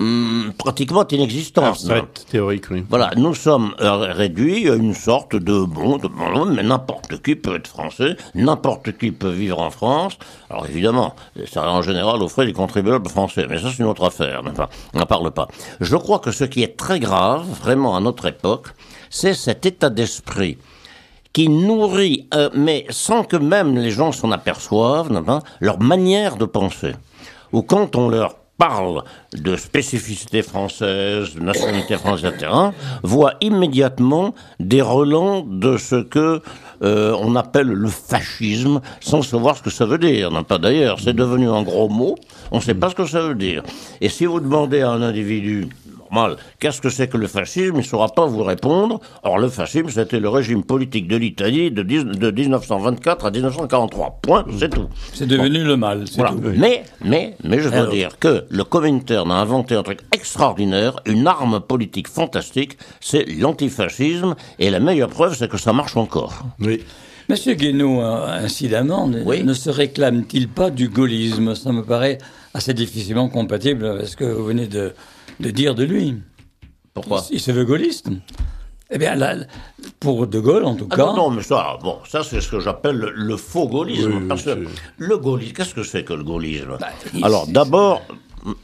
Hmm, 0.00 0.52
pratiquement 0.56 1.06
inexistante. 1.06 1.86
théorique, 2.30 2.70
oui. 2.70 2.82
Voilà, 2.88 3.10
nous 3.18 3.34
sommes 3.34 3.74
euh, 3.82 4.14
réduits 4.14 4.70
à 4.70 4.74
une 4.74 4.94
sorte 4.94 5.36
de 5.36 5.62
bon, 5.62 5.98
de 5.98 6.08
bon, 6.08 6.46
mais 6.46 6.62
n'importe 6.62 7.20
qui 7.22 7.36
peut 7.36 7.56
être 7.56 7.66
français, 7.66 8.16
n'importe 8.34 8.96
qui 8.96 9.12
peut 9.12 9.28
vivre 9.28 9.60
en 9.60 9.68
France. 9.68 10.16
Alors 10.48 10.64
évidemment, 10.64 11.14
ça 11.46 11.70
en 11.70 11.82
général 11.82 12.22
aux 12.22 12.28
frais 12.28 12.46
des 12.46 12.54
contribuables 12.54 13.10
français, 13.10 13.44
mais 13.46 13.58
ça 13.58 13.68
c'est 13.70 13.80
une 13.82 13.90
autre 13.90 14.04
affaire. 14.06 14.40
Enfin, 14.50 14.70
on 14.94 15.00
n'en 15.00 15.06
parle 15.06 15.32
pas. 15.32 15.48
Je 15.82 15.96
crois 15.96 16.18
que 16.18 16.32
ce 16.32 16.44
qui 16.44 16.62
est 16.62 16.78
très 16.78 16.98
grave, 16.98 17.44
vraiment 17.60 17.94
à 17.94 18.00
notre 18.00 18.24
époque, 18.24 18.68
c'est 19.10 19.34
cet 19.34 19.66
état 19.66 19.90
d'esprit 19.90 20.56
qui 21.34 21.50
nourrit, 21.50 22.26
euh, 22.32 22.48
mais 22.54 22.86
sans 22.88 23.22
que 23.22 23.36
même 23.36 23.76
les 23.76 23.90
gens 23.90 24.12
s'en 24.12 24.32
aperçoivent, 24.32 25.10
leur 25.60 25.78
manière 25.78 26.36
de 26.36 26.46
penser. 26.46 26.94
Ou 27.52 27.62
quand 27.62 27.96
on 27.96 28.08
leur 28.08 28.39
parle 28.60 29.04
de 29.32 29.56
spécificité 29.56 30.42
française, 30.42 31.34
de 31.34 31.40
nationalité 31.40 31.96
française, 31.96 32.30
etc., 32.34 32.52
voit 33.02 33.32
immédiatement 33.40 34.34
des 34.60 34.82
relents 34.82 35.40
de 35.40 35.78
ce 35.78 35.96
que 35.96 36.42
euh, 36.82 37.16
on 37.18 37.36
appelle 37.36 37.68
le 37.68 37.88
fascisme, 37.88 38.82
sans 39.00 39.22
savoir 39.22 39.56
ce 39.56 39.62
que 39.62 39.70
ça 39.70 39.86
veut 39.86 39.96
dire. 39.98 40.30
Pas 40.44 40.58
d'ailleurs, 40.58 41.00
c'est 41.00 41.14
devenu 41.14 41.48
un 41.48 41.62
gros 41.62 41.88
mot, 41.88 42.16
on 42.50 42.56
ne 42.56 42.62
sait 42.62 42.74
pas 42.74 42.90
ce 42.90 42.94
que 42.94 43.06
ça 43.06 43.22
veut 43.22 43.34
dire. 43.34 43.62
Et 44.02 44.10
si 44.10 44.26
vous 44.26 44.40
demandez 44.40 44.82
à 44.82 44.90
un 44.90 45.00
individu 45.00 45.68
Qu'est-ce 46.58 46.80
que 46.80 46.90
c'est 46.90 47.08
que 47.08 47.16
le 47.16 47.26
fascisme? 47.26 47.74
Il 47.74 47.78
ne 47.78 47.82
saura 47.82 48.08
pas 48.08 48.26
vous 48.26 48.42
répondre. 48.42 49.00
Or, 49.22 49.38
le 49.38 49.48
fascisme, 49.48 49.88
c'était 49.88 50.20
le 50.20 50.28
régime 50.28 50.64
politique 50.64 51.08
de 51.08 51.16
l'Italie 51.16 51.70
de, 51.70 51.82
1924 51.82 53.26
à 53.26 53.30
1943. 53.30 54.18
Point, 54.22 54.44
c'est 54.58 54.70
tout. 54.70 54.88
C'est 55.14 55.26
devenu 55.26 55.62
le 55.64 55.76
mal. 55.76 56.04
Mais, 56.56 56.84
mais, 57.04 57.36
mais 57.44 57.60
je 57.60 57.68
veux 57.68 57.86
dire 57.88 58.18
que 58.18 58.44
le 58.48 58.64
Comintern 58.64 59.30
a 59.30 59.34
inventé 59.34 59.74
un 59.74 59.82
truc 59.82 60.00
extraordinaire, 60.12 60.96
une 61.06 61.26
arme 61.26 61.60
politique 61.60 62.08
fantastique, 62.08 62.76
c'est 63.00 63.24
l'antifascisme, 63.24 64.34
et 64.58 64.70
la 64.70 64.80
meilleure 64.80 65.10
preuve, 65.10 65.36
c'est 65.36 65.48
que 65.48 65.58
ça 65.58 65.72
marche 65.72 65.96
encore. 65.96 66.44
Oui. 66.60 66.82
Monsieur 67.28 67.54
Guénaud, 67.54 68.02
euh, 68.02 68.44
incidemment, 68.44 69.06
ne 69.06 69.54
se 69.54 69.70
réclame-t-il 69.70 70.48
pas 70.48 70.70
du 70.70 70.88
gaullisme? 70.88 71.54
Ça 71.54 71.70
me 71.70 71.84
paraît 71.84 72.18
assez 72.54 72.74
difficilement 72.74 73.28
compatible 73.28 73.86
avec 73.86 74.08
ce 74.08 74.16
que 74.16 74.24
vous 74.24 74.44
venez 74.44 74.66
de, 74.66 74.92
de 75.40 75.50
dire 75.50 75.74
de 75.74 75.84
lui. 75.84 76.14
Pourquoi 76.94 77.24
il, 77.30 77.40
se 77.40 77.50
veut 77.50 77.64
gaulliste. 77.64 78.08
Eh 78.90 78.98
bien, 78.98 79.14
là, 79.14 79.36
pour 80.00 80.26
De 80.26 80.40
Gaulle, 80.40 80.64
en 80.64 80.74
tout 80.74 80.88
ah 80.90 80.96
cas. 80.96 81.06
Non, 81.06 81.16
non, 81.16 81.30
mais 81.30 81.42
ça, 81.42 81.78
bon, 81.82 81.98
ça, 82.08 82.24
c'est 82.24 82.40
ce 82.40 82.48
que 82.48 82.58
j'appelle 82.58 82.96
le, 82.96 83.36
faux 83.36 83.68
gaullisme. 83.68 84.26
parce 84.28 84.42
que 84.42 84.66
le 84.98 85.16
gaullisme, 85.16 85.52
qu'est-ce 85.52 85.74
que 85.74 85.84
c'est 85.84 86.02
que 86.02 86.12
le 86.12 86.24
gaullisme 86.24 86.76
bah, 86.80 86.88
Alors, 87.22 87.46
d'abord, 87.46 88.02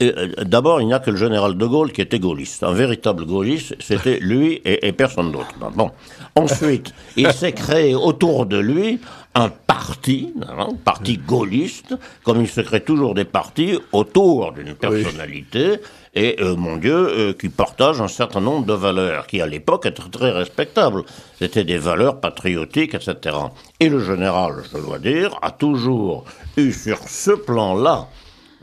euh, 0.02 0.28
D'abord, 0.44 0.80
il 0.80 0.86
n'y 0.86 0.94
a 0.94 0.98
que 0.98 1.10
le 1.10 1.16
général 1.16 1.56
de 1.56 1.66
Gaulle 1.66 1.92
qui 1.92 2.00
était 2.00 2.18
gaulliste. 2.18 2.62
Un 2.62 2.72
véritable 2.72 3.26
gaulliste, 3.26 3.76
c'était 3.78 4.18
lui 4.20 4.60
et, 4.64 4.92
personne 4.92 5.32
d'autre. 5.32 5.54
Bon. 5.74 5.90
Ensuite, 6.34 6.92
il 7.16 7.30
s'est 7.32 7.52
créé 7.52 7.94
autour 7.94 8.46
de 8.46 8.58
lui 8.58 9.00
un 9.34 9.50
parti, 9.50 10.32
un 10.48 10.74
parti 10.74 11.18
gaulliste, 11.18 11.94
comme 12.24 12.40
il 12.40 12.48
se 12.48 12.62
crée 12.62 12.80
toujours 12.80 13.14
des 13.14 13.26
partis 13.26 13.78
autour 13.92 14.52
d'une 14.52 14.74
personnalité 14.74 15.78
et, 16.16 16.40
euh, 16.40 16.56
mon 16.56 16.78
Dieu, 16.78 16.94
euh, 16.96 17.32
qui 17.34 17.50
partage 17.50 18.00
un 18.00 18.08
certain 18.08 18.40
nombre 18.40 18.64
de 18.64 18.72
valeurs 18.72 19.26
qui, 19.26 19.42
à 19.42 19.46
l'époque, 19.46 19.84
étaient 19.84 20.02
très 20.10 20.30
respectables. 20.30 21.02
C'était 21.38 21.62
des 21.62 21.76
valeurs 21.76 22.20
patriotiques, 22.20 22.94
etc. 22.94 23.36
Et 23.78 23.90
le 23.90 24.00
général, 24.02 24.62
je 24.72 24.78
dois 24.78 24.98
dire, 24.98 25.38
a 25.42 25.50
toujours 25.50 26.24
eu 26.56 26.72
sur 26.72 26.98
ce 27.06 27.32
plan-là 27.32 28.08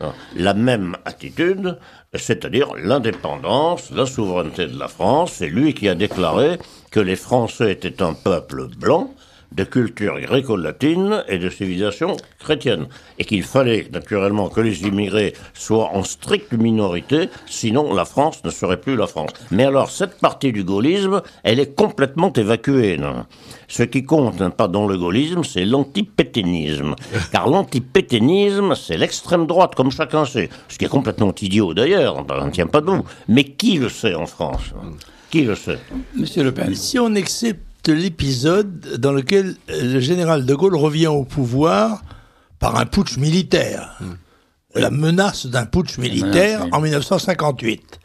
hein, 0.02 0.14
la 0.36 0.56
même 0.56 0.98
attitude, 1.06 1.78
c'est-à-dire 2.16 2.74
l'indépendance, 2.76 3.92
la 3.92 4.08
souveraineté 4.08 4.66
de 4.66 4.78
la 4.78 4.88
France. 4.88 5.34
C'est 5.34 5.48
lui 5.48 5.76
qui 5.76 5.88
a 5.88 5.94
déclaré 5.94 6.58
que 6.90 7.00
les 7.00 7.16
Français 7.16 7.72
étaient 7.72 8.02
un 8.02 8.14
peuple 8.14 8.68
blanc, 8.80 9.14
de 9.56 9.64
culture 9.64 10.20
gréco-latine 10.20 11.24
et 11.28 11.38
de 11.38 11.50
civilisation 11.50 12.18
chrétienne. 12.40 12.88
Et 13.20 13.26
qu'il 13.26 13.44
fallait 13.44 13.88
naturellement 13.92 14.50
que 14.50 14.62
les 14.62 14.84
immigrés 14.84 15.34
soient 15.54 15.90
en 15.94 16.04
stricte 16.04 16.54
minorité, 16.54 17.30
sinon 17.46 17.94
la 17.94 18.06
France 18.06 18.44
ne 18.44 18.50
serait 18.50 18.80
plus 18.80 18.96
la 18.96 19.08
France. 19.08 19.32
Mais 19.52 19.66
alors, 19.66 19.90
cette 19.90 20.20
partie 20.20 20.52
du 20.52 20.64
gaullisme, 20.64 21.22
elle 21.44 21.60
est 21.60 21.76
complètement 21.76 22.32
évacuée. 22.34 23.00
Ce 23.68 23.84
qui 23.84 24.04
compte 24.04 24.48
pas 24.56 24.68
dans 24.68 24.88
le 24.88 24.98
gaullisme, 24.98 25.44
c'est 25.44 25.66
l'antipéténisme. 25.66 26.96
Car 27.32 27.50
l'antipéténisme, 27.50 28.76
c'est 28.76 28.98
l'extrême 28.98 29.48
droite, 29.48 29.76
comme 29.76 29.92
chacun 29.92 30.26
sait. 30.26 30.50
Ce 30.68 30.78
qui 30.78 30.86
est 30.86 30.90
complètement 30.90 31.34
idiot 31.42 31.74
d'ailleurs, 31.74 32.18
on 32.18 32.46
ne 32.46 32.52
tient 32.52 32.68
pas 32.68 32.82
debout. 32.82 33.04
Mais 33.28 33.44
qui 33.44 33.78
le 33.78 33.90
sait 33.90 34.16
en 34.16 34.26
France? 34.26 34.74
Qui 35.30 35.42
le 35.42 35.56
sait? 35.56 35.80
Monsieur 36.16 36.44
Le 36.44 36.52
Pen. 36.52 36.76
Si 36.76 37.00
on 37.00 37.16
accepte 37.16 37.62
l'épisode 37.92 38.98
dans 38.98 39.12
lequel 39.12 39.56
le 39.68 40.00
général 40.00 40.46
de 40.46 40.56
Gaulle 40.56 40.76
revient 40.76 41.08
au 41.08 41.24
pouvoir 41.24 42.02
par 42.60 42.78
un 42.78 42.86
putsch 42.86 43.18
militaire. 43.18 43.98
Hmm. 44.00 44.14
La 44.76 44.90
menace 44.90 45.46
d'un 45.46 45.66
putsch 45.66 45.98
militaire 45.98 46.66
en 46.72 46.80
1958. 46.80 48.00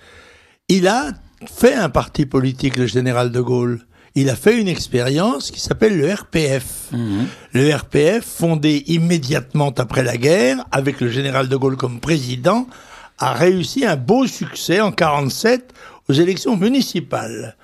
Il 0.68 0.88
a 0.88 1.12
fait 1.46 1.74
un 1.74 1.88
parti 1.88 2.26
politique, 2.26 2.76
le 2.76 2.86
général 2.86 3.30
de 3.30 3.40
Gaulle. 3.40 3.80
Il 4.14 4.28
a 4.28 4.36
fait 4.36 4.60
une 4.60 4.68
expérience 4.68 5.50
qui 5.50 5.60
s'appelle 5.60 5.96
le 5.96 6.12
RPF. 6.12 6.88
Hmm. 6.92 7.24
Le 7.52 7.74
RPF, 7.74 8.24
fondé 8.24 8.82
immédiatement 8.88 9.72
après 9.78 10.02
la 10.02 10.16
guerre, 10.16 10.64
avec 10.72 11.00
le 11.00 11.08
général 11.08 11.48
de 11.48 11.56
Gaulle 11.56 11.76
comme 11.76 12.00
président, 12.00 12.66
a 13.18 13.32
réussi 13.32 13.86
un 13.86 13.96
beau 13.96 14.26
succès 14.26 14.80
en 14.80 14.92
47 14.92 15.72
aux 16.08 16.12
élections 16.12 16.56
municipales 16.56 17.56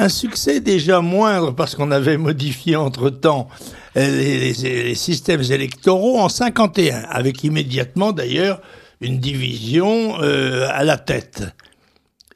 un 0.00 0.08
succès 0.08 0.60
déjà 0.60 1.00
moindre 1.00 1.54
parce 1.54 1.74
qu'on 1.74 1.90
avait 1.90 2.16
modifié 2.16 2.76
entre-temps 2.76 3.48
les, 3.94 4.94
systèmes 4.94 5.42
électoraux 5.50 6.18
en 6.18 6.28
51, 6.28 7.04
avec 7.08 7.44
immédiatement 7.44 8.12
d'ailleurs 8.12 8.60
une 9.00 9.18
division 9.18 10.20
euh, 10.22 10.68
à 10.70 10.84
la 10.84 10.96
tête. 10.96 11.44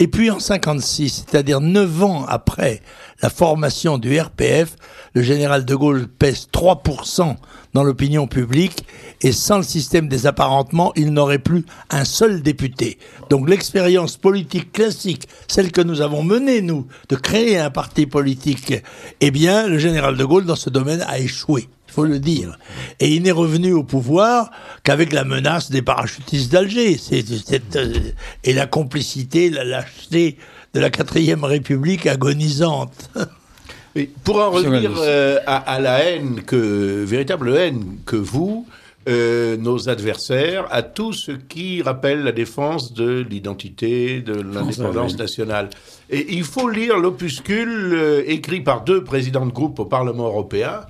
Et 0.01 0.09
puis 0.09 0.31
en 0.31 0.41
56, 0.41 1.25
c'est-à-dire 1.27 1.61
neuf 1.61 2.03
ans 2.03 2.27
après 2.27 2.83
la 3.23 3.31
formation 3.31 3.99
du 3.99 4.19
RPF, 4.19 4.77
le 5.15 5.23
général 5.23 5.65
de 5.65 5.75
Gaulle 5.75 6.09
pèse 6.09 6.49
3% 6.53 7.37
dans 7.75 7.85
l'opinion 7.85 8.27
publique 8.27 8.87
et 9.21 9.33
sans 9.33 9.59
le 9.59 9.63
système 9.63 10.09
des 10.09 10.27
apparentements, 10.27 10.93
il 10.97 11.13
n'aurait 11.13 11.39
plus 11.39 11.67
un 11.91 12.05
seul 12.05 12.43
député. 12.43 12.99
Donc 13.31 13.49
l'expérience 13.49 14.17
politique 14.17 14.73
classique, 14.73 15.29
celle 15.49 15.73
que 15.73 15.81
nous 15.81 16.01
avons 16.01 16.23
menée, 16.23 16.63
nous, 16.63 16.87
de 17.09 17.17
créer 17.17 17.59
un 17.59 17.71
parti 17.71 18.07
politique, 18.07 18.75
eh 19.21 19.31
bien, 19.31 19.69
le 19.69 19.79
général 19.79 20.17
de 20.17 20.25
Gaulle, 20.25 20.47
dans 20.47 20.57
ce 20.57 20.71
domaine, 20.71 21.05
a 21.07 21.19
échoué 21.19 21.69
faut 21.95 22.05
le 22.05 22.19
dire. 22.19 22.59
Et 22.99 23.15
il 23.15 23.23
n'est 23.23 23.31
revenu 23.31 23.73
au 23.73 23.85
pouvoir 23.85 24.51
qu'avec 24.83 25.13
la 25.13 25.25
menace 25.25 25.71
des 25.71 25.81
parachutistes 25.81 26.51
d'Alger. 26.51 26.99
Euh, 27.13 27.93
et 28.43 28.53
la 28.53 28.67
complicité, 28.67 29.49
la 29.49 29.63
lâcheté 29.63 30.37
de 30.75 30.81
la 30.81 30.91
quatrième 30.91 31.45
République 31.45 32.07
agonisante. 32.07 33.11
pour 34.25 34.37
en 34.41 34.51
revenir 34.51 34.93
euh, 34.99 35.39
à, 35.47 35.81
la 35.81 36.01
haine, 36.01 36.43
que, 36.43 37.05
véritable 37.05 37.57
haine 37.57 37.99
que 38.07 38.17
vous, 38.17 38.67
euh, 39.09 39.57
nos 39.57 39.89
adversaires, 39.89 40.67
à 40.71 40.83
tout 40.83 41.13
ce 41.13 41.33
qui 41.33 41.83
rappelle 41.83 42.23
la 42.23 42.33
défense 42.33 42.93
de 42.93 43.25
l'identité, 43.29 44.21
de 44.21 44.41
l'indépendance 44.41 45.19
nationale. 45.19 45.71
Et 46.11 46.35
il 46.35 46.45
faut 46.45 46.69
lire 46.69 46.99
l'opuscule 46.99 48.25
écrit 48.27 48.61
par 48.61 48.85
deux 48.85 49.05
présidents 49.05 49.47
de 49.47 49.53
groupe 49.53 49.79
au 49.79 49.85
Parlement 49.85 50.27
européen, 50.27 50.81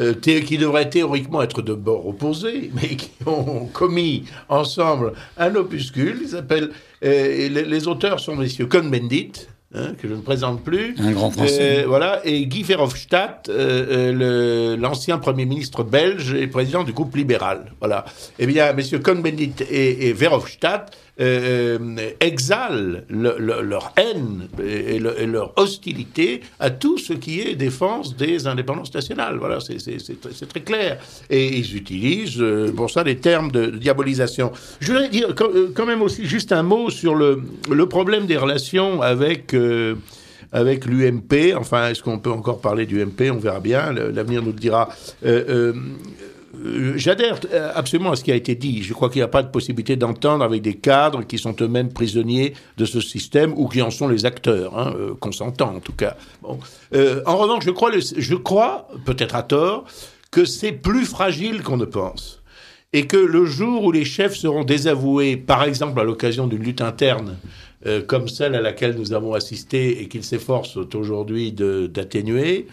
euh, 0.00 0.14
qui 0.14 0.58
devraient 0.58 0.88
théoriquement 0.88 1.42
être 1.42 1.60
de 1.60 1.74
bord 1.74 2.06
opposé, 2.06 2.70
mais 2.80 2.94
qui 2.94 3.10
ont 3.26 3.66
commis 3.66 4.26
ensemble 4.48 5.14
un 5.36 5.52
opuscule. 5.56 6.20
Ils 6.22 6.28
s'appellent, 6.28 6.70
euh, 7.04 7.48
les, 7.48 7.88
auteurs 7.88 8.20
sont 8.20 8.36
messieurs 8.36 8.66
Cohn-Bendit 8.66 9.48
Hein, 9.74 9.92
que 10.00 10.08
je 10.08 10.14
ne 10.14 10.22
présente 10.22 10.64
plus. 10.64 10.94
Un 10.98 11.12
grand 11.12 11.30
français. 11.30 11.82
Euh, 11.82 11.86
voilà, 11.86 12.22
et 12.24 12.46
Guy 12.46 12.62
Verhofstadt, 12.62 13.50
euh, 13.50 14.78
l'ancien 14.78 15.18
Premier 15.18 15.44
ministre 15.44 15.84
belge 15.84 16.32
et 16.32 16.46
président 16.46 16.84
du 16.84 16.94
groupe 16.94 17.14
libéral. 17.14 17.72
Voilà. 17.78 18.06
Eh 18.38 18.46
bien, 18.46 18.72
messieurs 18.72 18.98
Cohn-Bendit 18.98 19.56
et, 19.68 20.08
et 20.08 20.12
Verhofstadt 20.14 20.90
euh, 21.20 21.78
euh, 21.80 22.10
exhalent 22.20 23.00
leur 23.08 23.92
haine 23.96 24.48
et, 24.64 25.00
leur 25.00 25.52
hostilité 25.56 26.42
à 26.60 26.70
tout 26.70 26.96
ce 26.96 27.12
qui 27.12 27.40
est 27.40 27.56
défense 27.56 28.16
des 28.16 28.46
indépendances 28.46 28.94
nationales. 28.94 29.36
Voilà, 29.38 29.58
c'est 29.60 30.48
très 30.48 30.60
clair. 30.60 31.00
Et 31.28 31.58
ils 31.58 31.76
utilisent 31.76 32.40
euh, 32.40 32.72
pour 32.72 32.90
ça 32.90 33.02
des 33.02 33.16
termes 33.16 33.50
de, 33.50 33.66
diabolisation. 33.66 34.52
Je 34.78 34.92
voudrais 34.92 35.08
dire 35.08 35.34
quand, 35.34 35.86
même 35.86 36.02
aussi 36.02 36.24
juste 36.24 36.52
un 36.52 36.62
mot 36.62 36.88
sur 36.88 37.16
le, 37.16 37.42
problème 37.88 38.26
des 38.26 38.36
relations 38.36 39.02
avec 39.02 39.56
avec 40.52 40.86
l'UMP. 40.86 41.54
Enfin, 41.56 41.88
est-ce 41.88 42.02
qu'on 42.02 42.18
peut 42.20 42.30
encore 42.30 42.60
parler 42.60 42.86
du 42.86 43.04
MP 43.04 43.30
On 43.32 43.38
verra 43.38 43.60
bien. 43.60 43.92
L'avenir 43.92 44.42
nous 44.42 44.52
le 44.52 44.58
dira. 44.58 44.88
J'adhère 46.96 47.40
euh, 47.52 47.72
absolument 47.74 48.12
à 48.12 48.16
ce 48.16 48.24
qui 48.24 48.32
a 48.32 48.34
été 48.34 48.54
dit. 48.54 48.82
Je 48.82 48.92
crois 48.92 49.08
qu'il 49.08 49.18
n'y 49.18 49.24
a 49.24 49.28
pas 49.28 49.42
de 49.42 49.48
possibilité 49.48 49.96
d'entendre 49.96 50.44
avec 50.44 50.62
des 50.62 50.74
cadres 50.74 51.22
qui 51.22 51.38
sont 51.38 51.54
eux-mêmes 51.60 51.92
prisonniers 51.92 52.54
de 52.76 52.84
ce 52.84 53.00
système 53.00 53.52
ou 53.56 53.68
qui 53.68 53.82
en 53.82 53.90
sont 53.90 54.08
les 54.08 54.26
acteurs, 54.26 54.78
hein, 54.78 54.94
euh, 54.96 55.14
consentants 55.14 55.74
en 55.74 55.80
tout 55.80 55.92
cas. 55.92 56.16
En 56.42 57.36
revanche, 57.36 57.64
je 57.64 58.34
crois 58.34 58.88
peut-être 59.04 59.34
à 59.34 59.42
tort, 59.42 59.84
que 60.30 60.44
c'est 60.44 60.72
plus 60.72 61.06
fragile 61.06 61.62
qu'on 61.62 61.76
ne 61.76 61.84
pense. 61.84 62.42
Et 62.92 63.06
que 63.06 63.16
le 63.16 63.44
jour 63.44 63.84
où 63.84 63.92
les 63.92 64.04
chefs 64.04 64.36
seront 64.36 64.64
désavoués, 64.64 65.36
par 65.36 65.64
exemple 65.64 66.00
à 66.00 66.04
l'occasion 66.04 66.46
d'une 66.46 66.62
lutte 66.62 66.80
interne, 66.80 67.36
euh, 67.88 68.02
comme 68.06 68.28
celle 68.28 68.54
à 68.54 68.60
laquelle 68.60 68.96
nous 68.96 69.14
avons 69.14 69.32
assisté 69.32 70.02
et 70.02 70.08
qu'ils 70.08 70.24
s'efforcent 70.24 70.76
aujourd'hui 70.94 71.52
d'atténuer, 71.52 72.66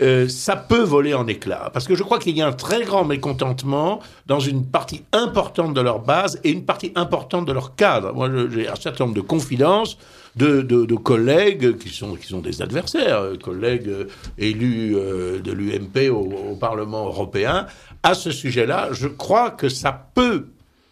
euh, 0.00 0.28
ça 0.28 0.56
peut 0.56 0.82
voler 0.82 1.12
en 1.12 1.26
éclats. 1.26 1.70
Parce 1.74 1.86
que 1.86 1.94
je 1.94 2.02
crois 2.02 2.18
qu'il 2.18 2.36
y 2.36 2.40
a 2.40 2.46
un 2.46 2.52
très 2.52 2.82
grand 2.82 3.04
mécontentement 3.04 4.00
dans 4.26 4.40
une 4.40 4.64
partie 4.64 5.02
importante 5.12 5.74
de 5.74 5.80
leur 5.80 6.00
base 6.00 6.40
et 6.42 6.50
une 6.50 6.64
partie 6.64 6.90
importante 6.94 7.44
de 7.44 7.52
leur 7.52 7.74
cadre. 7.74 8.14
Moi, 8.14 8.30
j'ai 8.50 8.66
un 8.66 8.74
certain 8.76 9.04
nombre 9.04 9.16
de 9.16 9.20
confidences 9.20 9.98
de, 10.36 10.94
collègues 10.94 11.76
qui 11.76 11.90
sont, 11.90 12.14
qui 12.14 12.28
sont 12.28 12.40
des 12.40 12.62
adversaires, 12.62 13.18
euh, 13.18 13.36
collègues 13.36 13.90
élus 14.38 14.92
de 14.94 15.52
l'UMP 15.52 16.10
au, 16.10 16.52
au 16.52 16.56
Parlement 16.56 17.06
européen. 17.06 17.66
À 18.02 18.14
ce 18.14 18.30
sujet-là, 18.30 18.88
je 18.92 19.08
crois 19.08 19.50
que 19.50 19.68
ça 19.68 20.06
peut 20.14 20.46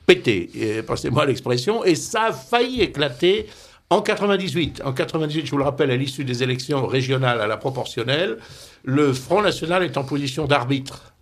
pété, 0.07 0.51
passez-moi 0.87 1.25
l'expression, 1.25 1.85
et 1.85 1.95
ça 1.95 2.25
a 2.25 2.33
failli 2.33 2.83
éclater 2.83 3.47
en 3.91 4.03
98. 4.03 4.83
En 4.85 4.93
98, 4.93 5.47
je 5.47 5.51
vous 5.51 5.59
le 5.59 5.65
rappelle, 5.65 5.91
à 5.91 5.97
l'issue 5.97 6.25
des 6.25 6.43
élections 6.43 6.87
régionales 6.87 7.41
à 7.41 7.47
la 7.49 7.57
proportionnelle, 7.57 8.39
le 8.85 9.13
Front 9.13 9.43
National 9.43 9.83
est 9.83 9.97
en 9.97 10.05
position 10.05 10.47
d'arbitre. 10.47 11.13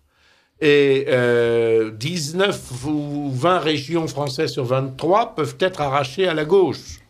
Et 0.61 1.07
19 1.07 2.73
euh, 2.87 2.89
ou 2.89 3.31
20 3.33 3.59
régions 3.61 4.07
françaises 4.07 4.53
sur 4.53 4.65
23 4.65 5.35
peuvent 5.35 5.57
être 5.61 5.81
arrachées 5.81 6.29
à 6.29 6.35
la 6.35 6.45
gauche. 6.45 7.01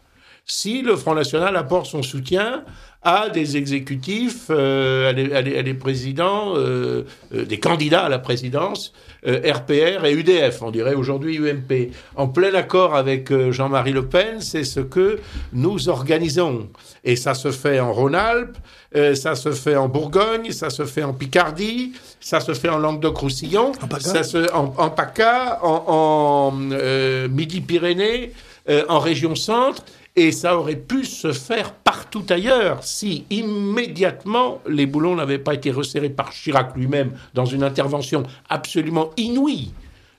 Si 0.44 0.82
le 0.82 0.96
Front 0.96 1.14
National 1.14 1.56
apporte 1.56 1.86
son 1.86 2.02
soutien 2.02 2.64
à 3.02 3.28
des 3.28 3.56
exécutifs, 3.56 4.46
euh, 4.50 5.10
à, 5.10 5.62
des, 5.62 5.74
présidents, 5.74 6.54
euh, 6.56 7.04
des 7.32 7.58
candidats 7.58 8.04
à 8.04 8.08
la 8.08 8.18
présidence 8.18 8.92
RPR 9.26 10.04
euh, 10.04 10.04
et 10.04 10.12
UDF, 10.12 10.62
on 10.62 10.70
dirait 10.70 10.94
aujourd'hui 10.94 11.38
UMP. 11.38 11.90
En 12.16 12.28
plein 12.28 12.54
accord 12.54 12.94
avec 12.94 13.32
euh, 13.32 13.50
Jean-Marie 13.50 13.92
Le 13.92 14.06
Pen, 14.06 14.40
c'est 14.40 14.64
ce 14.64 14.80
que 14.80 15.18
nous 15.52 15.88
organisons. 15.88 16.68
Et 17.04 17.16
ça 17.16 17.34
se 17.34 17.50
fait 17.50 17.80
en 17.80 17.92
Rhône-Alpes, 17.92 18.56
euh, 18.94 19.14
ça 19.14 19.34
se 19.34 19.50
fait 19.50 19.76
en 19.76 19.88
Bourgogne, 19.88 20.52
ça 20.52 20.70
se 20.70 20.84
fait 20.84 21.02
en 21.02 21.14
Picardie, 21.14 21.92
ça 22.20 22.38
se 22.40 22.54
fait 22.54 22.68
en 22.68 22.78
Languedoc-Roussillon, 22.78 23.72
ça 24.00 24.22
se, 24.22 24.52
en, 24.52 24.72
en 24.76 24.90
PACA, 24.90 25.60
en, 25.62 26.52
Midi-Pyrénées, 26.52 28.32
en 28.88 28.98
région 28.98 29.34
centre 29.34 29.82
et 30.18 30.32
ça 30.32 30.58
aurait 30.58 30.74
pu 30.74 31.04
se 31.04 31.32
faire 31.32 31.72
partout 31.72 32.24
ailleurs 32.28 32.82
si 32.82 33.24
immédiatement 33.30 34.60
les 34.68 34.86
boulons 34.86 35.14
n'avaient 35.14 35.38
pas 35.38 35.54
été 35.54 35.70
resserrés 35.70 36.10
par 36.10 36.30
Chirac 36.30 36.74
lui-même 36.74 37.12
dans 37.34 37.44
une 37.44 37.62
intervention 37.62 38.24
absolument 38.48 39.10
inouïe 39.16 39.70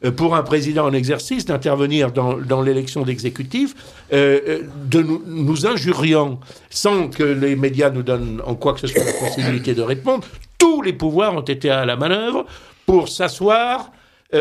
euh, 0.05 0.11
pour 0.11 0.35
un 0.35 0.43
président 0.43 0.85
en 0.85 0.93
exercice 0.93 1.43
d'intervenir 1.45 2.13
dans, 2.13 2.61
l'élection 2.61 3.03
d'exécutif, 3.03 3.75
euh, 4.13 4.39
euh, 4.47 4.61
de 4.85 5.01
nous, 5.01 5.21
nous, 5.25 5.67
injuriant 5.67 6.39
sans 6.69 7.09
que 7.09 7.23
les 7.23 7.57
médias 7.57 7.89
nous 7.89 8.03
donnent 8.03 8.41
en 8.45 8.55
quoi 8.55 8.73
que 8.73 8.79
ce 8.79 8.87
soit 8.87 9.03
la 9.03 9.11
possibilité 9.11 9.73
de 9.73 9.81
répondre. 9.81 10.25
Tous 10.57 10.81
les 10.81 10.93
pouvoirs 10.93 11.35
ont 11.35 11.41
été 11.41 11.69
à 11.69 11.85
la 11.85 11.97
manœuvre 11.97 12.45
pour 12.85 13.09
s'asseoir 13.09 13.91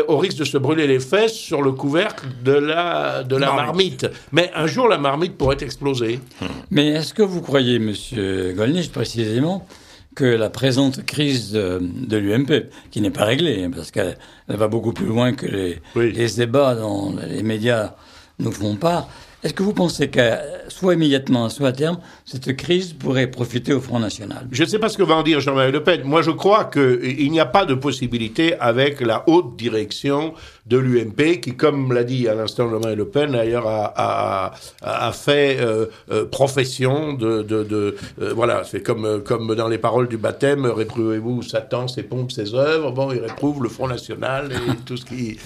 au 0.07 0.17
risque 0.17 0.37
de 0.37 0.43
se 0.43 0.57
brûler 0.57 0.85
les 0.87 0.99
fesses 0.99 1.33
sur 1.33 1.61
le 1.61 1.71
couvercle 1.71 2.27
de 2.43 2.51
la, 2.51 3.23
de 3.23 3.35
la 3.35 3.53
marmite. 3.53 4.07
Mais 4.31 4.51
un 4.53 4.67
jour, 4.67 4.87
la 4.87 4.97
marmite 4.97 5.35
pourrait 5.37 5.57
exploser. 5.61 6.19
Mais 6.69 6.89
est-ce 6.89 7.13
que 7.13 7.23
vous 7.23 7.41
croyez, 7.41 7.79
Monsieur 7.79 8.53
Golnisch, 8.55 8.91
précisément, 8.91 9.65
que 10.15 10.25
la 10.25 10.49
présente 10.49 11.05
crise 11.05 11.53
de, 11.53 11.79
de 11.81 12.17
l'UMP, 12.17 12.69
qui 12.91 13.01
n'est 13.01 13.09
pas 13.09 13.25
réglée, 13.25 13.63
hein, 13.63 13.71
parce 13.73 13.89
qu'elle 13.89 14.17
va 14.47 14.67
beaucoup 14.67 14.91
plus 14.93 15.05
loin 15.07 15.33
que 15.33 15.45
les, 15.45 15.81
les 15.95 16.27
débats 16.27 16.75
dans 16.75 17.13
les 17.27 17.41
médias 17.41 17.95
nous 18.37 18.51
font 18.51 18.75
part, 18.75 19.07
est-ce 19.41 19.53
que 19.53 19.63
vous 19.63 19.73
pensez 19.73 20.09
que, 20.09 20.19
soit 20.67 20.95
immédiatement, 20.95 21.47
soit 21.47 21.69
à 21.69 21.71
terme, 21.71 21.99
cette 22.25 22.57
crise 22.57 22.91
pourrait 22.91 23.27
profiter 23.27 23.71
au 23.71 23.79
Front 23.79 23.99
National? 23.99 24.45
Je 24.51 24.63
ne 24.63 24.67
sais 24.67 24.79
pas 24.79 24.89
ce 24.89 24.97
que 24.97 25.03
va 25.03 25.15
en 25.15 25.23
dire 25.23 25.39
Jean-Marie 25.39 25.71
Le 25.71 25.81
Pen. 25.81 26.03
Moi, 26.03 26.21
je 26.21 26.31
crois 26.31 26.65
qu'il 26.65 27.31
n'y 27.31 27.39
a 27.39 27.45
pas 27.45 27.65
de 27.65 27.73
possibilité 27.73 28.59
avec 28.59 28.99
la 28.99 29.23
haute 29.27 29.55
direction 29.55 30.33
de 30.69 30.77
l'UMP, 30.77 31.39
qui, 31.41 31.55
comme 31.55 31.93
l'a 31.93 32.03
dit 32.03 32.27
à 32.27 32.35
l'instant 32.35 32.69
Jean-Marie 32.69 32.95
Le 32.95 33.07
Pen, 33.07 33.31
d'ailleurs, 33.31 33.67
a, 33.67 34.53
a, 34.81 35.11
fait 35.11 35.57
euh, 35.59 35.87
euh, 36.11 36.25
profession 36.25 37.13
de... 37.13 37.41
de, 37.41 37.63
de 37.63 37.95
euh, 38.21 38.33
voilà, 38.33 38.63
c'est 38.63 38.81
comme, 38.81 39.23
comme 39.23 39.55
dans 39.55 39.67
les 39.67 39.77
paroles 39.77 40.07
du 40.07 40.17
baptême, 40.17 40.65
réprouvez-vous 40.65 41.41
Satan, 41.41 41.87
ses 41.87 42.03
pompes, 42.03 42.31
ses 42.31 42.53
œuvres. 42.53 42.91
Bon, 42.91 43.11
il 43.11 43.19
réprouve 43.19 43.63
le 43.63 43.69
Front 43.69 43.87
National 43.87 44.51
et 44.51 44.75
tout 44.85 44.97
ce 44.97 45.05
qui 45.05 45.37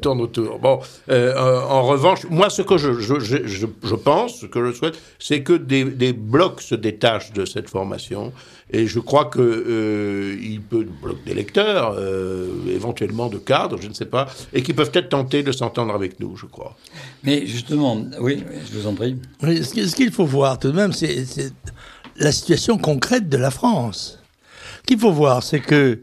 tourne 0.00 0.20
autour. 0.20 0.58
Bon, 0.58 0.80
en 1.08 1.82
revanche, 1.82 2.26
moi, 2.30 2.50
ce 2.50 2.62
que 2.62 2.78
je, 2.78 2.94
je 3.00 3.20
je, 3.20 3.94
pense, 3.94 4.40
ce 4.40 4.46
que 4.46 4.64
je 4.66 4.72
souhaite, 4.72 4.98
c'est 5.18 5.42
que 5.42 5.52
des, 5.52 6.12
blocs 6.12 6.60
se 6.60 6.74
détachent 6.74 7.32
de 7.32 7.44
cette 7.44 7.68
formation. 7.68 8.32
Et 8.72 8.86
je 8.86 9.00
crois 9.00 9.24
que 9.24 9.40
euh, 9.40 10.36
il 10.40 10.60
peut 10.60 10.86
blocs 11.02 11.24
d'électeurs, 11.24 11.94
euh, 11.98 12.48
éventuellement 12.68 13.28
de 13.28 13.38
cadres, 13.38 13.78
je 13.80 13.88
ne 13.88 13.94
sais 13.94 14.06
pas, 14.06 14.28
et 14.52 14.62
qui 14.62 14.72
peuvent 14.72 14.92
être 14.94 15.08
tentés 15.08 15.42
de 15.42 15.50
s'entendre 15.50 15.92
avec 15.92 16.20
nous, 16.20 16.36
je 16.36 16.46
crois. 16.46 16.76
Mais 17.24 17.46
justement, 17.46 18.00
oui, 18.20 18.44
je 18.70 18.78
vous 18.78 18.86
en 18.86 18.94
prie. 18.94 19.16
ce 19.42 19.94
qu'il 19.94 20.12
faut 20.12 20.24
voir 20.24 20.58
tout 20.58 20.68
de 20.68 20.76
même, 20.76 20.92
c'est 20.92 21.24
la 22.16 22.32
situation 22.32 22.78
concrète 22.78 23.28
de 23.28 23.36
la 23.36 23.50
France. 23.50 24.18
Ce 24.82 24.86
qu'il 24.86 24.98
faut 24.98 25.12
voir, 25.12 25.42
c'est 25.42 25.60
que 25.60 26.00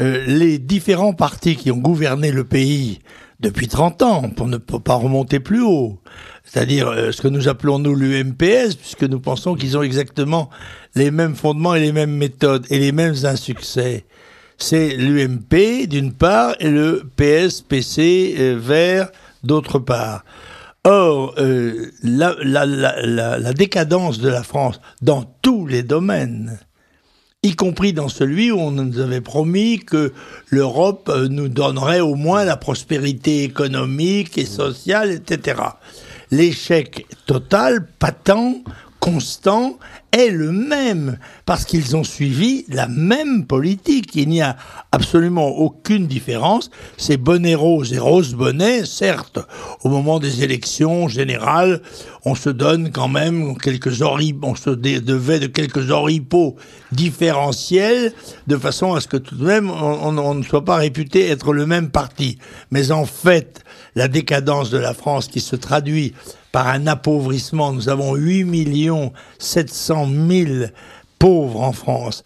euh, 0.00 0.24
les 0.26 0.58
différents 0.58 1.14
partis 1.14 1.56
qui 1.56 1.70
ont 1.70 1.78
gouverné 1.78 2.32
le 2.32 2.44
pays 2.44 3.00
depuis 3.40 3.68
30 3.68 4.02
ans, 4.02 4.30
pour 4.30 4.46
ne 4.46 4.58
pas 4.58 4.94
remonter 4.94 5.40
plus 5.40 5.62
haut, 5.62 5.98
c'est-à-dire 6.44 6.88
euh, 6.88 7.10
ce 7.10 7.22
que 7.22 7.28
nous 7.28 7.48
appelons 7.48 7.78
nous 7.78 7.94
l'UMPS, 7.94 8.74
puisque 8.74 9.04
nous 9.04 9.20
pensons 9.20 9.54
qu'ils 9.54 9.78
ont 9.78 9.82
exactement 9.82 10.50
les 10.94 11.10
mêmes 11.10 11.34
fondements 11.34 11.74
et 11.74 11.80
les 11.80 11.92
mêmes 11.92 12.14
méthodes 12.14 12.66
et 12.70 12.78
les 12.78 12.92
mêmes 12.92 13.14
insuccès. 13.24 14.04
C'est 14.58 14.94
l'UMP 14.96 15.86
d'une 15.88 16.12
part 16.12 16.54
et 16.60 16.68
le 16.68 17.02
PSPC 17.16 18.34
euh, 18.38 18.58
vert 18.60 19.08
d'autre 19.42 19.78
part. 19.78 20.24
Or, 20.84 21.34
euh, 21.38 21.90
la, 22.02 22.34
la, 22.42 22.66
la, 22.66 23.38
la, 23.38 23.52
décadence 23.52 24.18
de 24.18 24.28
la 24.28 24.42
France 24.42 24.80
dans 25.02 25.24
tous 25.42 25.66
les 25.66 25.82
domaines, 25.82 26.58
y 27.42 27.56
compris 27.56 27.92
dans 27.94 28.08
celui 28.08 28.50
où 28.50 28.58
on 28.58 28.70
nous 28.70 28.98
avait 28.98 29.22
promis 29.22 29.78
que 29.78 30.12
l'Europe 30.50 31.10
nous 31.30 31.48
donnerait 31.48 32.00
au 32.00 32.14
moins 32.14 32.44
la 32.44 32.58
prospérité 32.58 33.44
économique 33.44 34.36
et 34.36 34.44
sociale, 34.44 35.10
etc 35.10 35.62
l'échec 36.30 37.06
total, 37.26 37.86
patent, 37.98 38.64
constant, 39.00 39.78
est 40.12 40.28
le 40.28 40.52
même, 40.52 41.18
parce 41.46 41.64
qu'ils 41.64 41.96
ont 41.96 42.04
suivi 42.04 42.64
la 42.68 42.88
même 42.88 43.46
politique. 43.46 44.14
Il 44.14 44.28
n'y 44.28 44.42
a 44.42 44.56
absolument 44.92 45.48
aucune 45.48 46.06
différence. 46.06 46.70
C'est 46.96 47.16
bonnet 47.16 47.54
rose 47.54 47.92
et 47.92 47.98
rose 47.98 48.34
bonnet, 48.34 48.84
certes, 48.84 49.38
au 49.82 49.88
moment 49.88 50.18
des 50.18 50.44
élections 50.44 51.08
générales, 51.08 51.80
on 52.24 52.34
se 52.34 52.50
donne 52.50 52.90
quand 52.90 53.08
même 53.08 53.56
quelques 53.56 54.02
oripeaux, 54.02 54.48
on 54.48 54.54
se 54.54 54.70
devait 54.70 55.40
de 55.40 55.46
quelques 55.46 55.90
oripeaux 55.90 56.56
différentiels, 56.92 58.12
de 58.46 58.56
façon 58.56 58.94
à 58.94 59.00
ce 59.00 59.08
que 59.08 59.16
tout 59.16 59.36
de 59.36 59.44
même 59.44 59.70
on 59.70 60.34
ne 60.34 60.42
soit 60.42 60.64
pas 60.64 60.76
réputé 60.76 61.28
être 61.28 61.52
le 61.52 61.66
même 61.66 61.90
parti. 61.90 62.38
Mais 62.70 62.90
en 62.90 63.06
fait, 63.06 63.64
la 63.94 64.08
décadence 64.08 64.70
de 64.70 64.78
la 64.78 64.92
France 64.92 65.28
qui 65.28 65.40
se 65.40 65.56
traduit 65.56 66.14
par 66.52 66.68
un 66.68 66.86
appauvrissement. 66.86 67.72
Nous 67.72 67.88
avons 67.88 68.14
8 68.14 68.44
millions 68.44 69.12
700 69.38 70.08
000 70.28 70.48
pauvres 71.18 71.60
en 71.60 71.72
France. 71.72 72.24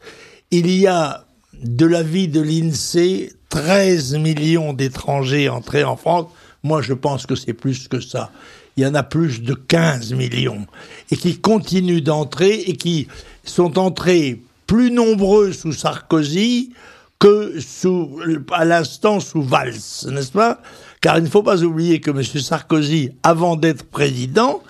Il 0.50 0.70
y 0.70 0.86
a, 0.86 1.24
de 1.62 1.86
la 1.86 2.02
vie 2.02 2.28
de 2.28 2.40
l'INSEE, 2.40 3.32
13 3.48 4.16
millions 4.16 4.72
d'étrangers 4.72 5.48
entrés 5.48 5.84
en 5.84 5.96
France. 5.96 6.26
Moi, 6.62 6.82
je 6.82 6.94
pense 6.94 7.26
que 7.26 7.34
c'est 7.34 7.52
plus 7.52 7.88
que 7.88 8.00
ça. 8.00 8.30
Il 8.76 8.82
y 8.82 8.86
en 8.86 8.94
a 8.94 9.02
plus 9.02 9.42
de 9.42 9.54
15 9.54 10.14
millions. 10.14 10.66
Et 11.10 11.16
qui 11.16 11.38
continuent 11.38 12.02
d'entrer 12.02 12.60
et 12.60 12.76
qui 12.76 13.06
sont 13.44 13.78
entrés 13.78 14.40
plus 14.66 14.90
nombreux 14.90 15.52
sous 15.52 15.72
Sarkozy 15.72 16.72
que 17.18 17.60
sous, 17.60 18.20
à 18.52 18.64
l'instant 18.64 19.20
sous 19.20 19.42
Valls, 19.42 19.74
n'est-ce 20.06 20.32
pas? 20.32 20.60
Car 21.04 21.18
il 21.18 21.24
ne 21.24 21.28
faut 21.28 21.42
pas 21.42 21.62
oublier 21.62 22.00
que 22.00 22.10
M. 22.10 22.22
Sarkozy, 22.22 23.10
avant 23.22 23.56
d'être 23.56 23.84
président, 23.84 24.62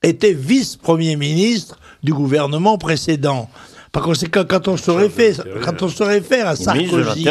était 0.00 0.32
vice-premier 0.32 1.16
ministre 1.16 1.76
du 2.04 2.14
gouvernement 2.14 2.78
précédent. 2.78 3.50
Par 3.90 4.04
conséquent, 4.04 4.44
quand 4.48 4.68
on 4.68 4.76
se 4.76 4.92
réfère, 4.92 5.44
quand 5.64 5.82
on 5.82 5.88
se 5.88 6.04
réfère 6.04 6.46
à 6.46 6.54
Sarkozy 6.54 7.26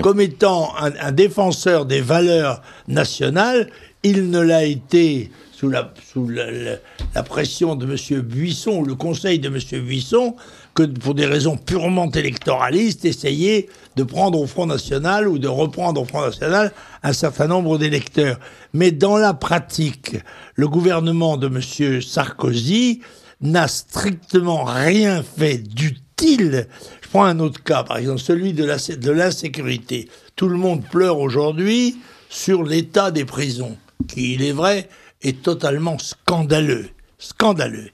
comme 0.00 0.22
étant 0.22 0.72
un, 0.78 1.12
défenseur 1.12 1.84
des 1.84 2.00
valeurs 2.00 2.62
nationales, 2.88 3.68
il 4.02 4.30
ne 4.30 4.40
l'a 4.40 4.64
été 4.64 5.30
sous 5.52 5.68
la, 5.68 5.92
sous 6.10 6.30
la, 6.30 7.22
pression 7.24 7.76
de 7.76 7.84
M. 7.84 8.22
Buisson, 8.22 8.78
ou 8.78 8.84
le 8.86 8.94
conseil 8.94 9.38
de 9.38 9.48
M. 9.48 9.82
Buisson, 9.84 10.34
que 10.74 10.82
pour 10.84 11.14
des 11.14 11.26
raisons 11.26 11.56
purement 11.56 12.10
électoralistes, 12.10 13.04
essayer 13.04 13.68
de 13.96 14.02
prendre 14.02 14.40
au 14.40 14.46
Front 14.46 14.66
National 14.66 15.28
ou 15.28 15.38
de 15.38 15.48
reprendre 15.48 16.00
au 16.00 16.04
Front 16.04 16.22
National 16.22 16.72
un 17.02 17.12
certain 17.12 17.46
nombre 17.46 17.78
d'électeurs. 17.78 18.38
Mais 18.72 18.90
dans 18.90 19.16
la 19.16 19.34
pratique, 19.34 20.16
le 20.54 20.68
gouvernement 20.68 21.36
de 21.36 21.48
M. 21.48 22.00
Sarkozy 22.00 23.02
n'a 23.40 23.68
strictement 23.68 24.64
rien 24.64 25.22
fait 25.22 25.58
d'utile. 25.58 26.68
Je 27.02 27.08
prends 27.08 27.24
un 27.24 27.40
autre 27.40 27.62
cas, 27.62 27.82
par 27.82 27.98
exemple 27.98 28.20
celui 28.20 28.52
de 28.52 29.10
l'insécurité. 29.10 30.08
Tout 30.36 30.48
le 30.48 30.56
monde 30.56 30.84
pleure 30.84 31.18
aujourd'hui 31.18 31.96
sur 32.30 32.62
l'état 32.62 33.10
des 33.10 33.26
prisons, 33.26 33.76
qui, 34.08 34.34
il 34.34 34.42
est 34.42 34.52
vrai, 34.52 34.88
est 35.20 35.42
totalement 35.42 35.98
scandaleux. 35.98 36.88
Scandaleux. 37.18 37.90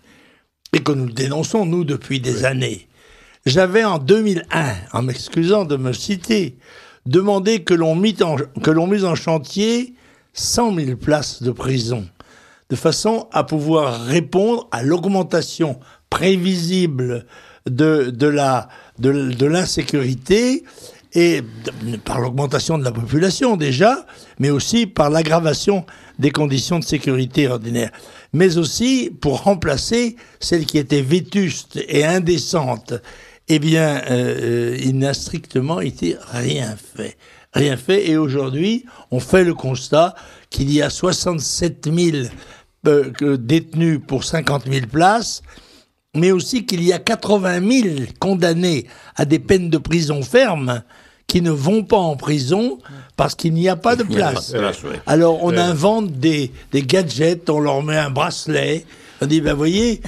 Et 0.72 0.80
que 0.80 0.92
nous 0.92 1.10
dénonçons, 1.10 1.64
nous, 1.64 1.84
depuis 1.84 2.20
des 2.20 2.44
années. 2.44 2.88
J'avais 3.46 3.84
en 3.84 3.98
2001, 3.98 4.74
en 4.92 5.02
m'excusant 5.02 5.64
de 5.64 5.76
me 5.76 5.92
citer, 5.92 6.56
demandé 7.06 7.64
que 7.64 7.74
l'on 7.74 7.94
mette 7.94 8.22
en, 8.22 9.14
chantier 9.14 9.94
100 10.34 10.74
000 10.74 10.96
places 10.96 11.42
de 11.42 11.50
prison 11.50 12.06
de 12.70 12.76
façon 12.76 13.28
à 13.32 13.44
pouvoir 13.44 14.04
répondre 14.04 14.68
à 14.70 14.82
l'augmentation 14.82 15.80
prévisible 16.10 17.24
de, 17.66 18.10
de 18.10 18.26
la 18.26 18.68
de, 18.98 19.30
de 19.30 19.46
l'insécurité 19.46 20.64
et 21.18 21.42
par 22.04 22.20
l'augmentation 22.20 22.78
de 22.78 22.84
la 22.84 22.92
population 22.92 23.56
déjà, 23.56 24.06
mais 24.38 24.50
aussi 24.50 24.86
par 24.86 25.10
l'aggravation 25.10 25.84
des 26.20 26.30
conditions 26.30 26.78
de 26.78 26.84
sécurité 26.84 27.48
ordinaires, 27.48 27.90
mais 28.32 28.56
aussi 28.56 29.10
pour 29.20 29.42
remplacer 29.42 30.14
celles 30.38 30.64
qui 30.64 30.78
étaient 30.78 31.02
vétustes 31.02 31.80
et 31.88 32.04
indécentes. 32.04 32.94
Eh 33.48 33.58
bien, 33.58 33.96
euh, 33.96 34.10
euh, 34.10 34.78
il 34.80 34.96
n'a 34.98 35.12
strictement 35.12 35.80
été 35.80 36.16
rien 36.30 36.76
fait. 36.76 37.16
Rien 37.52 37.76
fait. 37.76 38.08
Et 38.08 38.16
aujourd'hui, 38.16 38.84
on 39.10 39.18
fait 39.18 39.42
le 39.42 39.54
constat 39.54 40.14
qu'il 40.50 40.70
y 40.72 40.82
a 40.82 40.90
67 40.90 41.88
000 41.92 42.28
euh, 42.86 43.36
détenus 43.38 43.98
pour 44.06 44.22
50 44.22 44.70
000 44.70 44.86
places, 44.86 45.42
mais 46.14 46.30
aussi 46.30 46.64
qu'il 46.64 46.84
y 46.84 46.92
a 46.92 47.00
80 47.00 47.82
000 47.82 47.96
condamnés 48.20 48.86
à 49.16 49.24
des 49.24 49.40
peines 49.40 49.68
de 49.68 49.78
prison 49.78 50.22
ferme 50.22 50.84
qui 51.28 51.42
ne 51.42 51.50
vont 51.50 51.84
pas 51.84 51.98
en 51.98 52.16
prison 52.16 52.78
parce 53.16 53.34
qu'il 53.34 53.52
n'y 53.52 53.68
a 53.68 53.76
pas 53.76 53.96
de 53.96 54.02
place. 54.02 54.54
Alors 55.06 55.44
on 55.44 55.56
invente 55.56 56.12
des, 56.12 56.50
des 56.72 56.82
gadgets, 56.82 57.48
on 57.50 57.60
leur 57.60 57.82
met 57.82 57.98
un 57.98 58.08
bracelet, 58.08 58.86
on 59.20 59.26
dit, 59.26 59.42
ben 59.42 59.52
voyez, 59.52 60.00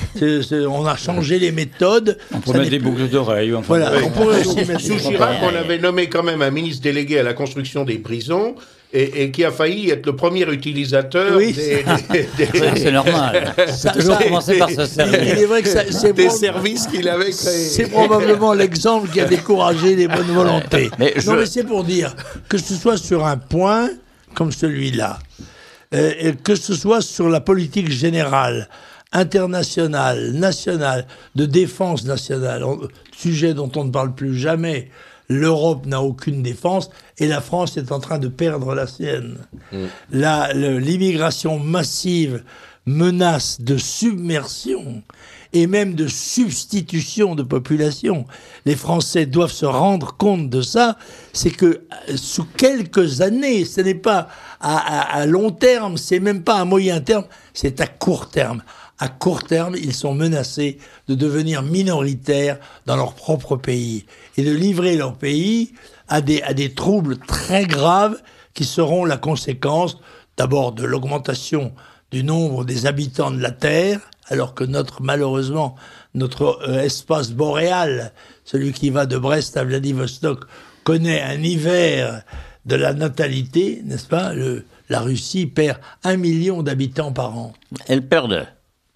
on 0.69 0.87
a 0.87 0.97
changé 0.97 1.39
les 1.39 1.53
méthodes. 1.53 2.17
On 2.33 2.41
peut 2.41 2.53
mettre 2.53 2.71
des 2.71 2.79
boucles 2.79 3.09
d'oreilles. 3.09 3.53
voilà, 3.67 3.93
on 4.03 4.11
pourrait 4.11 4.41
aussi 4.47 4.65
mettre 4.65 4.81
Sous 4.81 4.97
Chirac, 4.97 5.39
on 5.43 5.55
avait 5.55 5.79
nommé 5.79 6.09
quand 6.09 6.23
même 6.23 6.41
un 6.41 6.51
ministre 6.51 6.83
délégué 6.83 7.19
à 7.19 7.23
la 7.23 7.35
construction 7.35 7.85
des 7.85 7.99
prisons 7.99 8.55
et, 8.93 9.31
qui 9.31 9.45
a 9.45 9.53
failli 9.53 9.91
être 9.91 10.07
le 10.07 10.17
premier 10.17 10.43
utilisateur 10.51 11.37
oui. 11.37 11.53
des, 11.53 11.85
C'est 12.77 12.91
normal. 12.91 13.55
Ça, 13.69 13.93
toujours 13.93 14.19
commencé 14.19 14.59
par 14.59 14.71
ce 14.71 14.85
service. 14.87 15.19
Il 15.23 15.39
est 15.39 15.47
vrai 15.47 15.63
que 15.63 15.69
c'est 15.69 16.13
des 16.13 16.31
services 16.31 16.87
qu'il 16.87 17.09
avait 17.09 17.31
créés. 17.31 17.69
C'est 17.69 17.89
probablement 17.89 18.53
l'exemple 18.53 19.09
qui 19.09 19.21
a 19.21 19.27
découragé 19.27 19.95
les 19.95 20.09
bonnes 20.09 20.33
volontés. 20.33 20.91
Mais 20.99 21.15
Non, 21.27 21.35
mais 21.35 21.47
c'est 21.47 21.65
pour 21.65 21.85
dire 21.85 22.15
que 22.49 22.59
ce 22.59 22.75
soit 22.75 22.97
sur 22.97 23.25
un 23.25 23.37
point 23.37 23.91
comme 24.35 24.53
celui-là, 24.53 25.19
euh, 25.95 26.33
que 26.45 26.55
ce 26.55 26.75
soit 26.75 27.01
sur 27.01 27.29
la 27.29 27.41
politique 27.41 27.91
générale, 27.91 28.69
internationale, 29.13 30.33
nationale, 30.33 31.07
de 31.35 31.47
défense 31.47 32.05
nationale, 32.05 32.65
sujet 33.17 33.55
dont 33.55 33.71
on 33.77 33.85
ne 33.85 33.91
parle 33.91 34.15
plus 34.15 34.37
jamais, 34.37 34.89
l'Europe 35.31 35.87
n'a 35.87 36.03
aucune 36.03 36.43
défense 36.43 36.91
et 37.17 37.29
la 37.29 37.41
France 37.41 37.77
est 37.77 37.93
en 37.93 38.01
train 38.01 38.19
de 38.19 38.29
perdre 38.29 38.75
la 38.75 38.87
sienne. 38.87 39.39
Mm. 39.73 39.87
L'immigration 40.79 41.59
massive 41.59 42.43
menace 42.85 43.61
de 43.61 43.77
submersion 43.77 45.03
et 45.53 45.67
même 45.67 45.95
de 45.95 46.09
substitution 46.09 47.37
de 47.37 47.45
population. 47.45 48.27
Les 48.67 48.75
Français 48.75 49.27
doivent 49.27 49.53
se 49.53 49.67
rendre 49.67 50.17
compte 50.17 50.51
de 50.51 50.63
ça. 50.63 50.97
C'est 51.33 51.51
que 51.51 51.67
euh, 52.09 52.17
sous 52.17 52.45
quelques 52.45 53.21
années, 53.21 53.65
ce 53.65 53.81
n'est 53.81 53.95
pas 53.95 54.29
à 54.61 55.25
long 55.27 55.51
terme, 55.51 55.97
c'est 55.97 56.21
même 56.21 56.43
pas 56.43 56.59
à 56.59 56.67
moyen 56.67 57.01
terme, 57.01 57.25
c'est 57.55 57.81
à 57.81 57.87
court 57.87 58.29
terme 58.29 58.63
à 59.01 59.09
court 59.09 59.43
terme, 59.45 59.75
ils 59.77 59.95
sont 59.95 60.15
menacés 60.15 60.79
de 61.09 61.15
devenir 61.15 61.63
minoritaires 61.63 62.59
dans 62.85 62.97
leur 62.97 63.15
propre 63.15 63.57
pays 63.57 64.05
et 64.37 64.45
de 64.45 64.53
livrer 64.53 64.95
leur 64.95 65.15
pays 65.15 65.73
à 66.09 66.21
des, 66.21 66.43
à 66.43 66.53
des 66.53 66.75
troubles 66.75 67.17
très 67.17 67.65
graves 67.65 68.21
qui 68.53 68.65
seront 68.65 69.07
la 69.07 69.17
conséquence 69.17 69.99
d'abord 70.37 70.73
de 70.73 70.85
l'augmentation 70.85 71.73
du 72.11 72.23
nombre 72.23 72.65
des 72.65 72.87
habitants 72.87 73.31
de 73.31 73.41
la 73.41 73.53
Terre, 73.53 74.01
alors 74.27 74.55
que 74.55 74.65
notre, 74.65 75.01
malheureusement, 75.03 75.77
notre 76.15 76.61
euh, 76.69 76.83
espace 76.83 77.31
boréal, 77.31 78.13
celui 78.45 78.73
qui 78.73 78.91
va 78.91 79.07
de 79.07 79.17
Brest 79.17 79.57
à 79.57 79.65
Vladivostok, 79.65 80.45
connaît 80.85 81.23
un 81.23 81.43
hiver 81.43 82.23
de 82.67 82.77
la 82.77 82.93
natalité, 82.93 83.81
n'est-ce 83.85 84.07
pas? 84.07 84.33
La 84.89 85.01
Russie 85.01 85.47
perd 85.47 85.79
un 86.05 86.17
million 86.17 86.63
d'habitants 86.63 87.13
par 87.13 87.39
an. 87.39 87.53
Elle 87.87 88.07
perd 88.07 88.47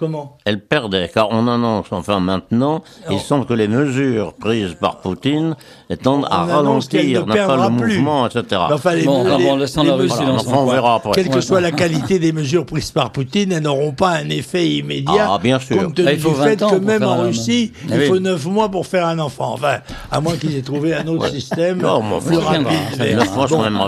Comment 0.05 0.37
Elle 0.45 0.61
perdait, 0.61 1.11
car 1.13 1.29
on 1.31 1.49
annonce, 1.49 1.87
enfin 1.91 2.21
maintenant, 2.21 2.83
il 3.11 3.19
semble 3.19 3.47
que 3.47 3.55
les 3.55 3.69
mesures 3.69 4.35
prises 4.35 4.75
par 4.79 4.99
Poutine 4.99 5.57
tendent 6.03 6.27
à 6.31 6.45
ralentir, 6.45 7.25
n'a 7.25 7.47
pas 7.47 7.57
le 7.57 7.71
mouvement, 7.71 8.27
etc. 8.27 8.61
Enfin, 8.71 8.97
les, 8.97 9.05
bon, 9.05 9.25
on 9.25 10.67
verra 10.67 10.97
après. 10.97 11.13
Quelle 11.13 11.31
que 11.31 11.41
soit 11.41 11.63
la 11.63 11.73
qualité 11.73 12.19
des 12.19 12.33
mesures 12.33 12.67
prises 12.67 12.91
par 12.91 13.13
Poutine, 13.13 13.53
elles 13.53 13.63
n'auront 13.63 13.93
pas 13.93 14.11
un 14.11 14.29
effet 14.29 14.69
immédiat. 14.69 15.31
Ah, 15.31 15.39
bien 15.43 15.59
sûr. 15.59 15.85
Compte 15.85 15.95
tenu 15.95 16.09
ah, 16.09 16.15
du 16.17 16.35
fait 16.35 16.61
que 16.61 16.77
même 16.77 17.03
en 17.03 17.23
Russie, 17.23 17.73
il 17.89 18.01
faut 18.03 18.21
9 18.21 18.45
mois 18.47 18.69
pour 18.69 18.87
faire 18.87 19.07
un 19.07 19.19
enfant. 19.19 19.55
Enfin, 19.55 19.79
à 20.11 20.21
moins 20.21 20.37
qu'ils 20.37 20.55
aient 20.55 20.63
trouvé 20.63 20.95
un 20.95 21.07
autre 21.07 21.31
système 21.31 21.79
plus 21.79 22.37
rapide. 22.37 22.67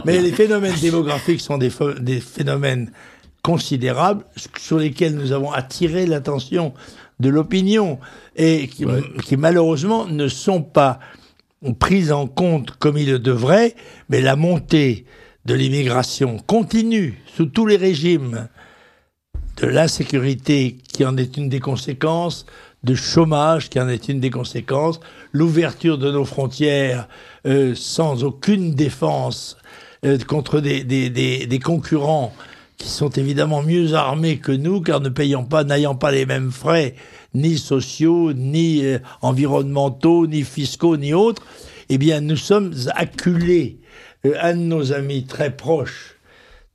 Mais, 0.06 0.18
les 0.20 0.32
phénomènes 0.32 0.76
démographiques 0.80 1.42
sont 1.42 1.58
des, 1.58 1.70
des 2.00 2.20
phénomènes 2.20 2.90
considérables 3.46 4.24
sur 4.58 4.76
lesquels 4.76 5.14
nous 5.14 5.30
avons 5.30 5.52
attiré 5.52 6.04
l'attention 6.04 6.74
de 7.20 7.28
l'opinion 7.28 8.00
et 8.34 8.66
qui, 8.66 9.36
malheureusement 9.36 10.04
ne 10.06 10.26
sont 10.26 10.62
pas 10.62 10.98
prises 11.78 12.10
en 12.10 12.26
compte 12.26 12.72
comme 12.72 12.98
il 12.98 13.08
le 13.08 13.20
devrait, 13.20 13.76
mais 14.08 14.20
la 14.20 14.34
montée 14.34 15.04
de 15.44 15.54
l'immigration 15.54 16.38
continue 16.38 17.22
sous 17.36 17.46
tous 17.46 17.66
les 17.66 17.76
régimes, 17.76 18.48
de 19.58 19.68
l'insécurité 19.68 20.78
qui 20.92 21.04
en 21.04 21.16
est 21.16 21.36
une 21.36 21.48
des 21.48 21.60
conséquences, 21.60 22.46
de 22.82 22.96
chômage 22.96 23.70
qui 23.70 23.78
en 23.78 23.88
est 23.88 24.08
une 24.08 24.18
des 24.18 24.30
conséquences, 24.30 24.98
l'ouverture 25.30 25.98
de 25.98 26.10
nos 26.10 26.24
frontières 26.24 27.06
euh, 27.46 27.76
sans 27.76 28.24
aucune 28.24 28.74
défense 28.74 29.56
euh, 30.04 30.18
contre 30.18 30.58
des, 30.58 30.82
des, 30.82 31.10
des, 31.10 31.46
des 31.46 31.58
concurrents 31.60 32.34
qui 32.76 32.88
sont 32.88 33.10
évidemment 33.10 33.62
mieux 33.62 33.94
armés 33.94 34.38
que 34.38 34.52
nous, 34.52 34.80
car 34.80 35.00
ne 35.00 35.08
payant 35.08 35.44
pas, 35.44 35.64
n'ayant 35.64 35.94
pas 35.94 36.10
les 36.10 36.26
mêmes 36.26 36.52
frais, 36.52 36.94
ni 37.34 37.58
sociaux, 37.58 38.32
ni 38.32 38.84
euh, 38.84 38.98
environnementaux, 39.22 40.26
ni 40.26 40.42
fiscaux, 40.42 40.96
ni 40.96 41.14
autres, 41.14 41.42
eh 41.88 41.98
bien, 41.98 42.20
nous 42.20 42.36
sommes 42.36 42.74
acculés. 42.94 43.78
Euh, 44.26 44.34
un 44.40 44.54
de 44.54 44.60
nos 44.60 44.92
amis 44.92 45.24
très 45.24 45.54
proches, 45.54 46.16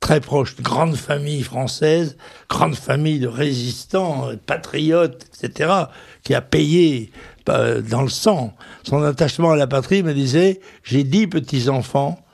très 0.00 0.20
proche, 0.20 0.56
grande 0.60 0.96
famille 0.96 1.42
française, 1.42 2.16
grande 2.48 2.74
famille 2.74 3.20
de 3.20 3.28
résistants, 3.28 4.30
de 4.30 4.36
patriotes, 4.36 5.26
etc., 5.42 5.70
qui 6.24 6.34
a 6.34 6.40
payé 6.40 7.10
euh, 7.48 7.80
dans 7.80 8.02
le 8.02 8.08
sang 8.08 8.54
son 8.82 9.02
attachement 9.02 9.52
à 9.52 9.56
la 9.56 9.66
patrie, 9.66 10.02
me 10.02 10.14
disait, 10.14 10.60
j'ai 10.82 11.04
dix 11.04 11.26
petits-enfants, 11.26 12.24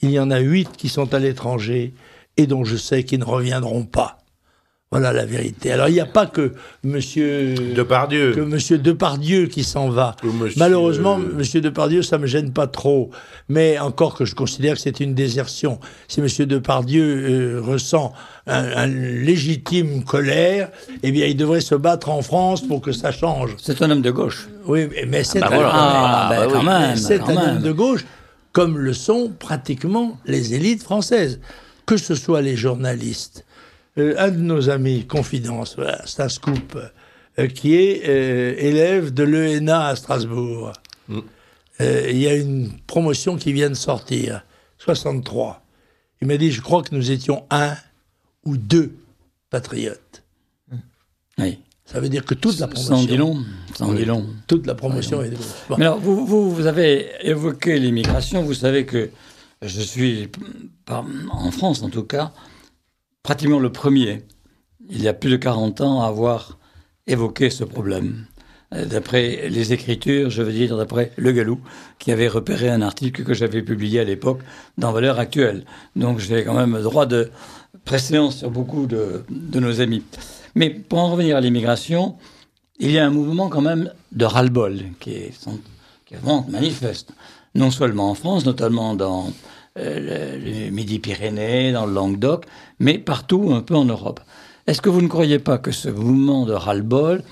il 0.00 0.10
y 0.10 0.18
en 0.18 0.30
a 0.30 0.40
huit 0.40 0.70
qui 0.76 0.88
sont 0.88 1.14
à 1.14 1.18
l'étranger, 1.18 1.94
et 2.36 2.46
dont 2.46 2.64
je 2.64 2.76
sais 2.76 3.04
qu'ils 3.04 3.20
ne 3.20 3.24
reviendront 3.24 3.84
pas. 3.84 4.22
Voilà 4.92 5.12
la 5.14 5.24
vérité. 5.24 5.72
Alors 5.72 5.88
il 5.88 5.94
n'y 5.94 6.00
a 6.00 6.06
pas 6.06 6.26
que 6.26 6.52
Monsieur 6.84 7.54
Depardieu, 7.74 8.34
que 8.34 8.40
Monsieur 8.40 8.76
Depardieu 8.76 9.46
qui 9.46 9.64
s'en 9.64 9.88
va. 9.88 10.16
Malheureusement, 10.58 11.16
Monsieur 11.16 11.62
Depardieu, 11.62 12.02
ça 12.02 12.18
me 12.18 12.26
gêne 12.26 12.52
pas 12.52 12.66
trop. 12.66 13.10
Mais 13.48 13.78
encore 13.78 14.14
que 14.14 14.26
je 14.26 14.34
considère 14.34 14.74
que 14.74 14.82
c'est 14.82 15.00
une 15.00 15.14
désertion. 15.14 15.80
Si 16.08 16.20
Monsieur 16.20 16.44
Depardieu 16.44 17.02
euh, 17.02 17.62
ressent 17.62 18.12
un, 18.46 18.86
légitime 18.86 20.04
colère, 20.04 20.68
eh 21.02 21.10
bien, 21.10 21.24
il 21.24 21.38
devrait 21.38 21.62
se 21.62 21.74
battre 21.74 22.10
en 22.10 22.20
France 22.20 22.60
pour 22.60 22.82
que 22.82 22.92
ça 22.92 23.12
change. 23.12 23.56
C'est 23.62 23.80
un 23.80 23.90
homme 23.90 24.02
de 24.02 24.10
gauche. 24.10 24.46
Oui, 24.66 24.88
mais 25.08 25.24
c'est 25.24 25.42
un, 25.42 25.48
homme 25.48 27.62
de 27.62 27.72
gauche, 27.72 28.04
comme 28.52 28.76
le 28.76 28.92
sont 28.92 29.32
pratiquement 29.38 30.18
les 30.26 30.52
élites 30.52 30.82
françaises, 30.82 31.40
que 31.86 31.96
ce 31.96 32.14
soit 32.14 32.42
les 32.42 32.56
journalistes 32.56 33.44
euh, 33.98 34.14
un 34.18 34.30
de 34.30 34.38
nos 34.38 34.70
amis, 34.70 35.06
confidence, 35.06 35.76
c'est 36.06 36.22
un 36.22 36.28
scoop, 36.28 36.78
euh, 37.38 37.46
qui 37.46 37.74
est 37.74 38.08
euh, 38.08 38.54
élève 38.56 39.12
de 39.12 39.22
l'ENA 39.22 39.86
à 39.88 39.96
Strasbourg. 39.96 40.72
Mm. 41.08 41.20
Il 41.80 42.18
y 42.18 42.28
a 42.28 42.36
une 42.36 42.70
promotion 42.86 43.36
qui 43.36 43.52
vient 43.52 43.68
de 43.68 43.74
sortir, 43.74 44.44
63. 44.78 45.64
Il 46.20 46.28
m'a 46.28 46.36
dit, 46.36 46.52
je 46.52 46.60
crois 46.60 46.82
que 46.82 46.94
nous 46.94 47.10
étions 47.10 47.44
un 47.50 47.74
ou 48.44 48.56
deux 48.56 48.94
patriotes. 49.50 50.22
Oui. 51.38 51.58
Ça 51.84 51.98
veut 51.98 52.08
dire 52.08 52.24
que 52.24 52.34
toute 52.34 52.60
la 52.60 52.68
promotion. 52.68 52.96
Sans 52.96 53.04
dit 53.04 53.16
long. 53.16 53.44
Sans 53.74 53.92
dit 53.94 54.04
long. 54.04 54.26
Toute 54.46 54.66
la 54.66 54.76
promotion 54.76 55.22
est 55.22 55.30
de 55.30 55.36
Mais 55.76 55.86
alors, 55.86 55.98
vous, 55.98 56.24
vous, 56.24 56.54
vous 56.54 56.66
avez 56.66 57.10
évoqué 57.22 57.80
l'immigration. 57.80 58.42
Vous 58.42 58.54
savez 58.54 58.86
que 58.86 59.10
je 59.62 59.80
suis, 59.80 60.28
en 60.88 61.50
France 61.50 61.82
en 61.82 61.90
tout 61.90 62.04
cas, 62.04 62.32
pratiquement 63.22 63.58
le 63.58 63.72
premier, 63.72 64.24
il 64.90 65.02
y 65.02 65.08
a 65.08 65.14
plus 65.14 65.30
de 65.30 65.36
40 65.36 65.80
ans, 65.80 66.02
à 66.02 66.08
avoir 66.08 66.58
évoqué 67.06 67.50
ce 67.50 67.64
problème. 67.64 68.26
Euh, 68.74 68.86
d'après 68.86 69.48
les 69.48 69.72
écritures, 69.72 70.30
je 70.30 70.42
veux 70.42 70.52
dire 70.52 70.76
d'après 70.76 71.12
Le 71.16 71.32
Galou, 71.32 71.60
qui 71.98 72.10
avait 72.12 72.28
repéré 72.28 72.68
un 72.68 72.82
article 72.82 73.24
que 73.24 73.34
j'avais 73.34 73.62
publié 73.62 74.00
à 74.00 74.04
l'époque 74.04 74.40
dans 74.78 74.92
Valeurs 74.92 75.18
Actuelles. 75.18 75.64
Donc 75.96 76.18
j'ai 76.18 76.44
quand 76.44 76.54
même 76.54 76.80
droit 76.82 77.06
de 77.06 77.30
préséance 77.84 78.38
sur 78.38 78.50
beaucoup 78.50 78.86
de, 78.86 79.24
nos 79.54 79.80
amis. 79.80 80.02
Mais 80.54 80.70
pour 80.70 80.98
en 80.98 81.10
revenir 81.10 81.36
à 81.36 81.40
l'immigration, 81.40 82.16
il 82.78 82.90
y 82.90 82.98
a 82.98 83.06
un 83.06 83.10
mouvement 83.10 83.48
quand 83.48 83.60
même 83.60 83.92
de 84.12 84.24
ras-le-bol 84.24 84.80
qui 85.00 85.12
est, 85.12 85.48
qui 86.06 86.14
est 86.14 86.18
vraiment 86.18 86.46
manifeste. 86.48 87.12
Non 87.54 87.70
seulement 87.70 88.10
en 88.10 88.14
France, 88.14 88.46
notamment 88.46 88.94
dans 88.94 89.30
euh, 89.78 90.38
les 90.38 90.70
Midi-Pyrénées, 90.70 91.72
dans 91.72 91.86
le 91.86 91.92
Languedoc, 91.92 92.44
mais 92.78 92.98
partout 92.98 93.52
un 93.52 93.62
peu 93.62 93.74
en 93.74 93.84
Europe. 93.84 94.20
Est-ce 94.66 94.82
que 94.82 94.88
vous 94.88 95.02
ne 95.02 95.08
croyez 95.08 95.38
pas 95.38 95.58
que 95.58 95.72
ce 95.72 95.88
mouvement 95.88 96.46
de 96.46 96.52
ras-le-bol 96.52 97.22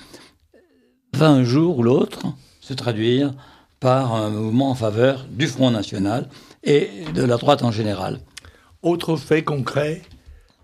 va 1.13 1.29
un 1.29 1.43
jour 1.43 1.77
ou 1.79 1.83
l'autre 1.83 2.25
se 2.59 2.73
traduire 2.73 3.33
par 3.79 4.13
un 4.13 4.29
mouvement 4.29 4.71
en 4.71 4.75
faveur 4.75 5.25
du 5.29 5.47
Front 5.47 5.71
National 5.71 6.27
et 6.63 6.89
de 7.13 7.23
la 7.23 7.37
droite 7.37 7.63
en 7.63 7.71
général? 7.71 8.19
Autre 8.81 9.15
fait 9.15 9.43
concret, 9.43 10.01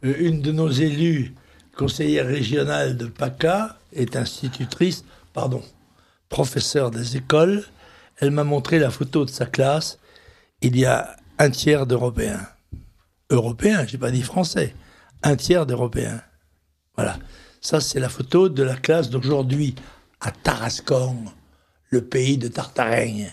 euh, 0.03 0.15
une 0.19 0.41
de 0.41 0.51
nos 0.51 0.69
élus, 0.69 1.35
conseillère 1.75 2.25
régionale 2.25 2.97
de 2.97 3.05
PACA, 3.05 3.77
est 3.93 4.15
institutrice, 4.15 5.05
pardon, 5.33 5.61
professeure 6.29 6.91
des 6.91 7.17
écoles. 7.17 7.63
Elle 8.17 8.31
m'a 8.31 8.43
montré 8.43 8.79
la 8.79 8.89
photo 8.89 9.25
de 9.25 9.29
sa 9.29 9.45
classe. 9.45 9.99
Il 10.61 10.77
y 10.77 10.85
a 10.85 11.15
un 11.39 11.49
tiers 11.49 11.85
d'Européens. 11.85 12.47
Européens, 13.29 13.85
j'ai 13.87 13.97
pas 13.97 14.11
dit 14.11 14.21
français. 14.21 14.73
Un 15.23 15.35
tiers 15.35 15.65
d'Européens. 15.65 16.21
Voilà. 16.95 17.17
Ça, 17.61 17.81
c'est 17.81 17.99
la 17.99 18.09
photo 18.09 18.49
de 18.49 18.63
la 18.63 18.75
classe 18.75 19.09
d'aujourd'hui 19.09 19.75
à 20.21 20.31
Tarascon, 20.31 21.25
le 21.89 22.01
pays 22.01 22.37
de 22.37 22.47
Tartareigne. 22.47 23.31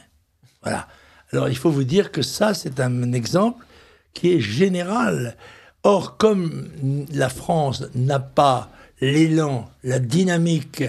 Voilà. 0.63 0.89
Alors, 1.33 1.49
il 1.49 1.57
faut 1.57 1.71
vous 1.71 1.85
dire 1.85 2.13
que 2.13 2.23
ça, 2.23 2.55
c'est 2.55 2.81
un 2.81 3.13
exemple 3.13 3.65
qui 4.13 4.33
est 4.33 4.41
général. 4.41 5.37
Or, 5.83 6.17
comme 6.17 6.71
la 7.13 7.29
France 7.29 7.85
n'a 7.95 8.21
pas 8.21 8.71
l'élan, 9.01 9.71
la 9.83 9.99
dynamique 9.99 10.85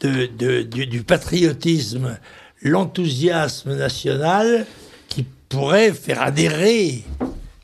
du, 0.00 1.02
patriotisme, 1.02 2.18
l'enthousiasme 2.60 3.76
national, 3.76 4.66
pourrait 5.54 5.92
faire 5.92 6.20
adhérer 6.20 7.04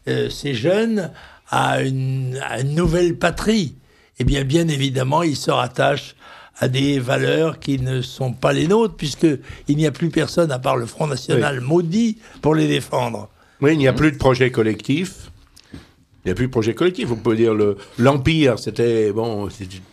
euh, 0.09 0.30
ces 0.30 0.55
jeunes 0.55 1.11
à 1.51 1.82
une, 1.82 2.41
nouvelle 2.64 3.16
patrie. 3.16 3.74
Eh 4.18 4.24
bien, 4.24 4.45
bien 4.45 4.68
évidemment, 4.68 5.22
ils 5.22 5.36
se 5.36 5.51
rattachent 5.51 6.14
à 6.59 6.68
des 6.68 6.99
valeurs 6.99 7.59
qui 7.59 7.78
ne 7.80 8.01
sont 8.01 8.32
pas 8.32 8.53
les 8.53 8.68
nôtres, 8.68 8.95
puisqu'il 8.95 9.76
n'y 9.76 9.86
a 9.86 9.91
plus 9.91 10.11
personne 10.11 10.53
à 10.53 10.59
part 10.59 10.76
le 10.76 10.86
Front 10.86 11.07
National 11.07 11.61
maudit 11.61 12.18
pour 12.43 12.55
les 12.55 12.68
défendre. 12.68 13.28
Oui, 13.61 13.72
il 13.72 13.78
n'y 13.78 13.88
a 13.88 13.93
plus 13.93 14.12
de 14.12 14.18
projet 14.18 14.51
collectif. 14.51 15.30
Il 15.72 16.28
n'y 16.28 16.32
a 16.32 16.34
plus 16.34 16.47
de 16.47 16.51
projet 16.51 16.74
collectif. 16.74 17.11
On 17.11 17.16
peut 17.16 17.34
dire 17.34 17.55
l'empire, 17.99 18.59
c'était 18.59 19.11
bon, 19.11 19.49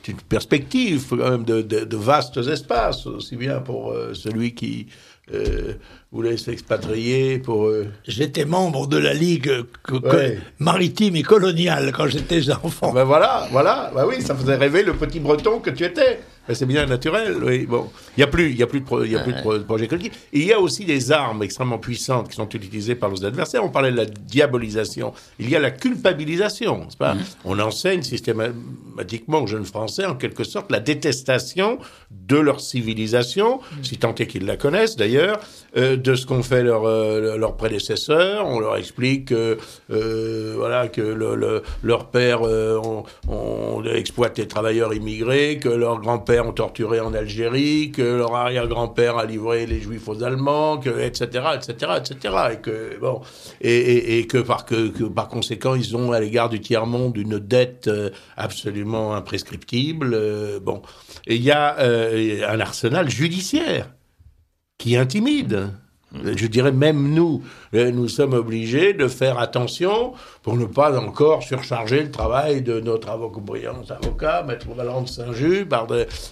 une 0.07 0.15
perspective 0.29 1.05
quand 1.09 1.31
même 1.31 1.45
de, 1.45 1.95
vastes 1.95 2.37
espaces, 2.37 3.07
aussi 3.07 3.37
bien 3.37 3.59
pour 3.59 3.91
euh, 3.91 4.13
celui 4.13 4.53
qui 4.53 4.87
euh, 5.34 5.73
voulait 6.11 6.38
s'expatrier 6.38 7.39
pour... 7.39 7.65
Euh, 7.65 7.88
j'étais 8.07 8.45
membre 8.45 8.88
de 8.88 8.97
la 8.97 9.13
Ligue 9.13 9.51
maritime 10.59 11.15
et 11.15 11.23
coloniale 11.23 11.91
quand 11.95 12.07
j'étais 12.07 12.49
enfant. 12.51 12.93
Ben 12.93 13.03
voilà, 13.03 13.47
voilà, 13.51 13.91
ben 13.93 14.05
oui, 14.07 14.21
ça 14.21 14.36
faisait 14.36 14.55
rêver 14.55 14.84
le 14.84 14.93
petit 14.93 15.19
breton 15.19 15.59
que 15.59 15.69
tu 15.69 15.84
étais. 15.84 16.19
Ben 16.47 16.55
c'est 16.55 16.65
bien 16.65 16.85
naturel, 16.85 17.37
oui. 17.43 17.65
Bon, 17.65 17.89
il 18.15 18.21
n'y 18.21 18.23
a 18.23 18.27
plus, 18.27 18.51
il 18.51 18.57
y 18.57 18.63
a 18.63 18.67
plus 18.67 18.81
de, 18.81 19.05
il 19.05 19.11
y 19.11 19.15
a 19.15 19.19
plus 19.19 19.33
de 19.33 19.63
projet 19.63 19.87
collectif. 19.87 20.27
il 20.31 20.45
y 20.45 20.53
a 20.53 20.59
aussi 20.59 20.85
des 20.85 21.11
armes 21.11 21.43
extrêmement 21.43 21.77
puissantes 21.77 22.29
qui 22.29 22.35
sont 22.35 22.49
utilisées 22.49 22.95
par 22.95 23.09
nos 23.09 23.25
adversaires. 23.25 23.63
On 23.63 23.69
parlait 23.69 23.91
de 23.91 23.97
la 23.97 24.05
diabolisation. 24.05 25.13
Il 25.39 25.49
y 25.49 25.55
a 25.55 25.59
la 25.59 25.71
culpabilisation, 25.71 26.87
pas? 26.97 27.15
Mmh. 27.15 27.19
On 27.45 27.59
enseigne 27.59 28.01
systématiquement 28.01 29.41
aux 29.43 29.47
jeunes 29.47 29.65
Français, 29.65 30.05
en 30.05 30.15
quelque 30.15 30.43
sorte, 30.43 30.71
la 30.71 30.79
détestation 30.79 31.79
de 32.11 32.37
leur 32.37 32.61
civilisation, 32.61 33.57
mmh. 33.57 33.83
si 33.83 33.97
tant 33.97 34.15
est 34.15 34.27
qu'ils 34.27 34.45
la 34.45 34.57
connaissent 34.57 34.95
d'ailleurs, 34.95 35.39
euh, 35.75 35.97
de 35.97 36.15
ce 36.15 36.25
qu'ont 36.25 36.43
fait 36.43 36.63
leurs 36.63 36.85
euh, 36.85 37.37
leurs 37.37 37.55
prédécesseurs. 37.55 38.45
On 38.47 38.59
leur 38.59 38.77
explique 38.77 39.25
que 39.25 39.57
euh, 39.91 40.53
voilà 40.55 40.87
que 40.87 41.01
le, 41.01 41.61
leurs 41.83 42.05
pères 42.09 42.41
ont, 42.41 43.03
ont, 43.27 43.83
exploité 43.83 44.43
les 44.43 44.47
travailleurs 44.47 44.93
immigrés, 44.93 45.59
que 45.61 45.69
leurs 45.69 45.99
ont 46.39 46.53
torturé 46.53 46.99
en 46.99 47.13
Algérie, 47.13 47.91
que 47.91 48.01
leur 48.01 48.35
arrière-grand-père 48.35 49.17
a 49.17 49.25
livré 49.25 49.65
les 49.65 49.79
Juifs 49.79 50.07
aux 50.07 50.23
Allemands, 50.23 50.79
etc 50.81 51.45
etc 51.55 51.91
etc 51.97 52.33
et 52.53 52.57
que 52.57 52.97
bon 52.99 53.21
et, 53.61 54.25
que 54.27 54.38
par 54.38 54.65
que, 54.65 55.03
par 55.03 55.27
conséquent 55.27 55.75
ils 55.75 55.95
ont 55.95 56.11
à 56.11 56.19
l'égard 56.19 56.49
du 56.49 56.59
tiers 56.59 56.85
monde 56.85 57.17
une 57.17 57.39
dette 57.39 57.89
absolument 58.35 59.15
imprescriptible. 59.15 60.59
bon, 60.61 60.81
et 61.25 61.35
il 61.35 61.41
y 61.41 61.51
a 61.51 61.77
un 62.49 62.59
arsenal 62.59 63.09
judiciaire 63.09 63.91
qui 64.77 64.95
intimide. 64.95 65.71
Je 66.14 66.47
dirais 66.47 66.72
même 66.72 67.14
nous, 67.14 67.43
euh, 67.74 67.91
nous 67.91 68.08
sommes 68.08 68.34
obligés 68.34 68.93
de 68.93 69.10
faire 69.10 69.39
attention 69.39 70.14
pour 70.41 70.55
ne 70.55 70.66
pas 70.66 70.97
encore 70.97 71.43
surcharger 71.43 72.03
le 72.03 72.12
travail 72.12 72.62
de 72.62 72.80
notre 72.80 73.10
avocat, 73.10 73.41
brillant 73.41 73.82
avocat, 73.89 74.43
maître 74.43 74.68
Valente 74.74 75.10
Saint-Just. 75.10 75.68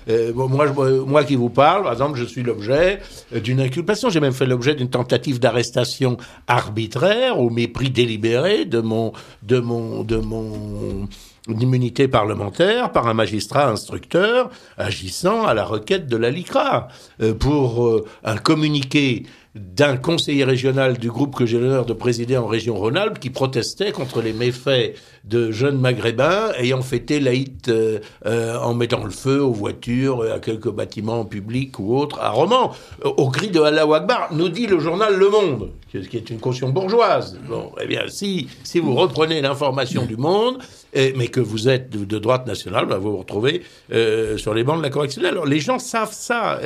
Euh, 0.07 0.33
moi, 0.33 0.67
moi 1.05 1.23
qui 1.25 1.35
vous 1.35 1.49
parle, 1.49 1.83
par 1.83 1.91
exemple, 1.91 2.17
je 2.17 2.23
suis 2.23 2.41
l'objet 2.41 2.99
d'une 3.33 3.59
inculpation. 3.59 4.09
J'ai 4.09 4.21
même 4.21 4.33
fait 4.33 4.45
l'objet 4.45 4.75
d'une 4.75 4.89
tentative 4.89 5.39
d'arrestation 5.39 6.15
arbitraire 6.47 7.37
au 7.39 7.49
mépris 7.49 7.89
délibéré 7.89 8.63
de 8.63 8.79
mon, 8.79 9.11
de 9.43 9.59
mon, 9.59 10.03
de 10.03 10.17
mon 10.17 11.07
d'immunité 11.47 12.07
parlementaire 12.07 12.91
par 12.91 13.07
un 13.07 13.13
magistrat 13.13 13.67
instructeur 13.67 14.49
agissant 14.77 15.45
à 15.45 15.53
la 15.53 15.63
requête 15.63 16.07
de 16.07 16.17
la 16.17 16.31
LICRA 16.31 16.87
euh, 17.21 17.33
pour 17.33 17.85
euh, 17.85 18.05
un 18.23 18.37
communiqué 18.37 19.25
d'un 19.55 19.95
conseiller 19.95 20.43
régional 20.43 20.97
du 20.97 21.09
groupe 21.09 21.35
que 21.35 21.45
j'ai 21.45 21.57
l'honneur 21.57 21.85
de 21.85 21.93
présider 21.93 22.35
en 22.35 22.45
région 22.45 22.75
Rhône-Alpes 22.75 23.19
qui 23.19 23.29
protestait 23.29 23.93
contre 23.93 24.21
les 24.21 24.33
méfaits 24.33 24.95
de 25.27 25.51
jeunes 25.51 25.79
maghrébins 25.79 26.51
ayant 26.59 26.81
fêté 26.81 27.19
l'Aït 27.19 27.67
euh, 27.67 27.99
euh, 28.25 28.57
en 28.59 28.73
mettant 28.75 29.03
le 29.03 29.09
feu 29.09 29.41
aux 29.41 29.53
voitures, 29.53 30.21
à 30.21 30.39
quelques 30.39 30.69
bâtiments 30.69 31.25
publics 31.25 31.79
ou 31.79 31.97
autres, 31.97 32.19
à 32.19 32.29
Romans, 32.29 32.73
au 33.03 33.29
cri 33.29 33.49
de 33.49 33.59
Allah 33.59 33.85
Akbar, 33.91 34.29
nous 34.33 34.49
dit 34.49 34.67
le 34.67 34.79
journal 34.79 35.15
Le 35.15 35.29
Monde, 35.29 35.71
qui 35.89 35.97
est 35.97 36.29
une 36.29 36.39
caution 36.39 36.69
bourgeoise. 36.69 37.39
Bon, 37.49 37.71
eh 37.81 37.87
bien, 37.87 38.03
si, 38.07 38.47
si 38.63 38.79
vous 38.79 38.93
reprenez 38.93 39.41
l'information 39.41 40.05
du 40.05 40.17
Monde, 40.17 40.59
mais 40.93 41.27
que 41.27 41.39
vous 41.39 41.67
êtes 41.69 41.89
de, 41.89 42.19
droite 42.19 42.45
nationale, 42.45 42.85
bah, 42.85 42.97
vous 42.97 43.11
vous 43.11 43.17
retrouvez 43.17 43.63
euh, 43.91 44.37
sur 44.37 44.53
les 44.53 44.63
bancs 44.63 44.77
de 44.77 44.83
la 44.83 44.89
correctionnelle. 44.89 45.31
Alors, 45.31 45.45
les 45.45 45.59
gens 45.59 45.79
savent 45.79 46.13
ça, 46.13 46.59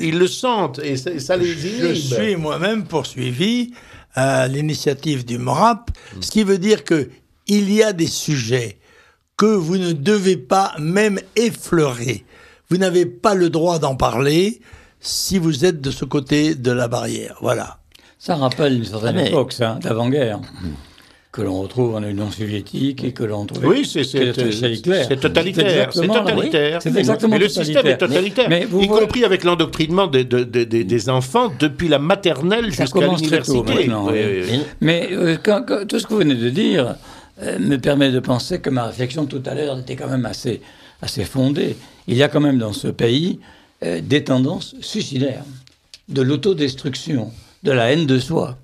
ils 0.00 0.18
le 0.18 0.28
sentent, 0.28 0.78
et 0.78 0.96
ça, 0.96 1.36
les 1.36 1.66
inhibe. 1.66 1.86
Je 1.88 2.14
suis 2.14 2.36
moi-même 2.36 2.84
poursuivi 2.84 3.72
à 4.14 4.48
l'initiative 4.48 5.24
du 5.24 5.38
MRAP, 5.38 5.90
ce 6.20 6.30
qui 6.30 6.42
veut 6.42 6.58
dire 6.58 6.84
que 6.84 7.10
il 7.46 7.72
y 7.72 7.82
a 7.82 7.92
des 7.92 8.06
sujets 8.06 8.78
que 9.36 9.46
vous 9.46 9.76
ne 9.76 9.92
devez 9.92 10.36
pas 10.36 10.74
même 10.78 11.20
effleurer. 11.36 12.24
Vous 12.70 12.78
n'avez 12.78 13.06
pas 13.06 13.34
le 13.34 13.50
droit 13.50 13.78
d'en 13.78 13.94
parler 13.94 14.60
si 15.00 15.38
vous 15.38 15.64
êtes 15.64 15.80
de 15.80 15.90
ce 15.90 16.04
côté 16.04 16.54
de 16.54 16.70
la 16.72 16.88
barrière. 16.88 17.36
Voilà. 17.40 17.78
Ça 18.18 18.34
rappelle 18.34 18.74
une 18.74 18.84
certaine 18.84 19.18
ah, 19.18 19.28
époque, 19.28 19.52
ça, 19.52 19.78
d'avant-guerre 19.82 20.40
que 21.36 21.42
l'on 21.42 21.60
retrouve 21.60 21.94
en 21.94 22.02
Union 22.02 22.30
soviétique 22.30 23.04
et 23.04 23.12
que 23.12 23.22
l'on 23.22 23.44
trouve. 23.44 23.66
Oui, 23.66 23.84
c'est 23.84 24.04
totalitaire. 24.32 25.04
C'est 25.06 25.20
totalitaire. 25.20 25.92
C'est 26.82 26.96
exactement 26.96 27.34
Mais 27.34 27.40
le 27.40 27.48
système 27.50 27.86
est 27.86 27.98
totalitaire, 27.98 28.50
y 28.50 28.88
compris 28.88 29.22
avec 29.24 29.44
l'endoctrinement 29.44 30.06
des, 30.06 30.24
des, 30.24 31.08
enfants 31.10 31.52
depuis 31.58 31.88
la 31.88 31.98
maternelle 31.98 32.72
jusqu'à 32.72 33.00
l'université. 33.00 33.90
Mais 34.80 35.08
euh, 35.12 35.36
tout 35.86 35.98
ce 35.98 36.06
que 36.06 36.14
vous 36.14 36.20
venez 36.20 36.36
de 36.36 36.48
dire 36.48 36.96
euh, 37.42 37.58
me 37.58 37.76
permet 37.76 38.10
de 38.10 38.20
penser 38.20 38.60
que 38.60 38.70
ma 38.70 38.86
réflexion 38.86 39.26
tout 39.26 39.42
à 39.44 39.54
l'heure 39.54 39.78
était 39.78 39.96
quand 39.96 40.08
même 40.08 40.24
assez, 40.24 40.62
assez 41.02 41.24
fondée. 41.24 41.76
Il 42.06 42.16
y 42.16 42.22
a 42.22 42.28
quand 42.28 42.40
même 42.40 42.58
dans 42.58 42.72
ce 42.72 42.88
pays 42.88 43.40
euh, 43.84 44.00
des 44.00 44.24
tendances 44.24 44.74
suicidaires, 44.80 45.44
de 46.08 46.22
l'autodestruction, 46.22 47.30
de 47.62 47.72
la 47.72 47.92
haine 47.92 48.06
de 48.06 48.18
soi. 48.18 48.56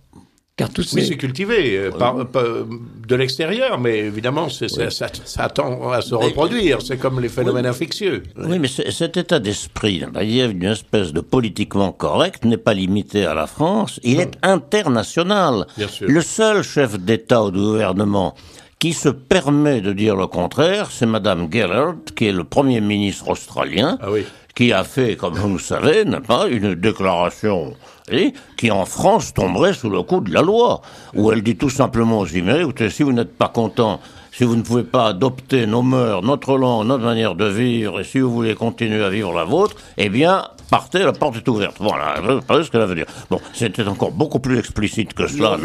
Car 0.55 0.71
tout 0.71 0.85
oui, 0.93 1.05
c'est 1.05 1.17
cultivé 1.17 1.77
euh, 1.77 1.91
par, 1.91 2.15
de 2.15 3.15
l'extérieur, 3.15 3.79
mais 3.79 3.99
évidemment, 3.99 4.51
ça, 4.51 4.69
ça, 4.91 5.49
tend 5.49 5.91
à 5.91 6.03
se 6.03 6.15
reproduire. 6.15 6.81
C'est 6.83 6.99
comme 6.99 7.21
les 7.21 7.31
phénomènes 7.31 7.65
infectieux. 7.65 8.23
Oui, 8.37 8.59
mais 8.59 8.69
cet 8.69 9.17
état 9.17 9.39
d'esprit, 9.39 10.03
il 10.21 10.35
y 10.35 10.43
a 10.43 10.45
une 10.45 10.65
espèce 10.65 11.13
de 11.15 11.21
politiquement 11.21 11.93
correct, 11.93 12.45
n'est 12.45 12.59
pas 12.59 12.75
limité 12.75 13.25
à 13.25 13.33
la 13.33 13.47
France, 13.47 13.99
il 14.03 14.21
est 14.21 14.37
international. 14.43 15.67
Le 16.01 16.21
seul 16.21 16.63
chef 16.63 16.99
d'État 16.99 17.45
ou 17.45 17.51
de 17.51 17.59
gouvernement 17.59 18.35
qui 18.83 18.95
se 18.95 19.11
permet 19.11 19.81
de 19.81 19.93
dire 19.93 20.17
le 20.17 20.27
contraire, 20.27 20.91
c'est 20.91 21.07
Madame 21.07 21.47
Gellert, 21.49 21.95
qui 22.17 22.27
est 22.27 22.33
le 22.33 22.43
Premier 22.43 22.81
ministre 22.81 23.29
australien, 23.29 23.97
ah 24.03 24.09
qui 24.57 24.73
a 24.73 24.83
fait, 24.83 25.15
comme 25.15 25.35
vous 25.35 25.53
le 25.53 25.61
savez, 25.61 26.05
pas, 26.27 26.49
une 26.49 26.75
déclaration 26.75 27.75
et 28.11 28.33
qui 28.57 28.73
en 28.73 28.85
France 28.85 29.35
tomberait 29.35 29.73
sous 29.73 29.89
le 29.89 30.03
coup 30.03 30.19
de 30.19 30.35
la 30.35 30.43
loi, 30.43 30.83
où 31.15 31.31
elle 31.31 31.45
dit 31.45 31.55
tout 31.55 31.71
simplement 31.71 32.19
aux 32.19 32.27
Immigrés, 32.27 32.63
écoutez, 32.63 32.91
si 32.91 33.05
vous 33.05 33.13
n'êtes 33.13 33.39
pas 33.39 33.47
content, 33.47 34.01
si 34.33 34.45
vous 34.45 34.57
ne 34.57 34.63
pouvez 34.63 34.83
pas 34.83 35.09
adopter 35.09 35.67
nos 35.67 35.83
mœurs, 35.83 36.23
notre 36.23 36.57
langue, 36.57 36.87
notre 36.87 37.05
manière 37.05 37.35
de 37.35 37.45
vivre, 37.45 38.01
et 38.01 38.05
si 38.05 38.19
vous 38.19 38.33
voulez 38.33 38.55
continuer 38.55 39.05
à 39.05 39.11
vivre 39.11 39.33
la 39.35 39.45
vôtre, 39.45 39.77
eh 39.99 40.09
bien, 40.09 40.49
partez, 40.71 41.01
la 41.01 41.13
porte 41.13 41.37
est 41.37 41.49
ouverte. 41.49 41.77
Voilà, 41.79 42.15
c'est 42.49 42.65
ce 42.65 42.71
qu'elle 42.71 42.87
veut 42.87 42.95
dire. 42.95 43.07
Bon, 43.29 43.41
c'était 43.53 43.87
encore 43.87 44.11
beaucoup 44.11 44.41
plus 44.41 44.59
explicite 44.59 45.13
que 45.13 45.27
cela, 45.27 45.59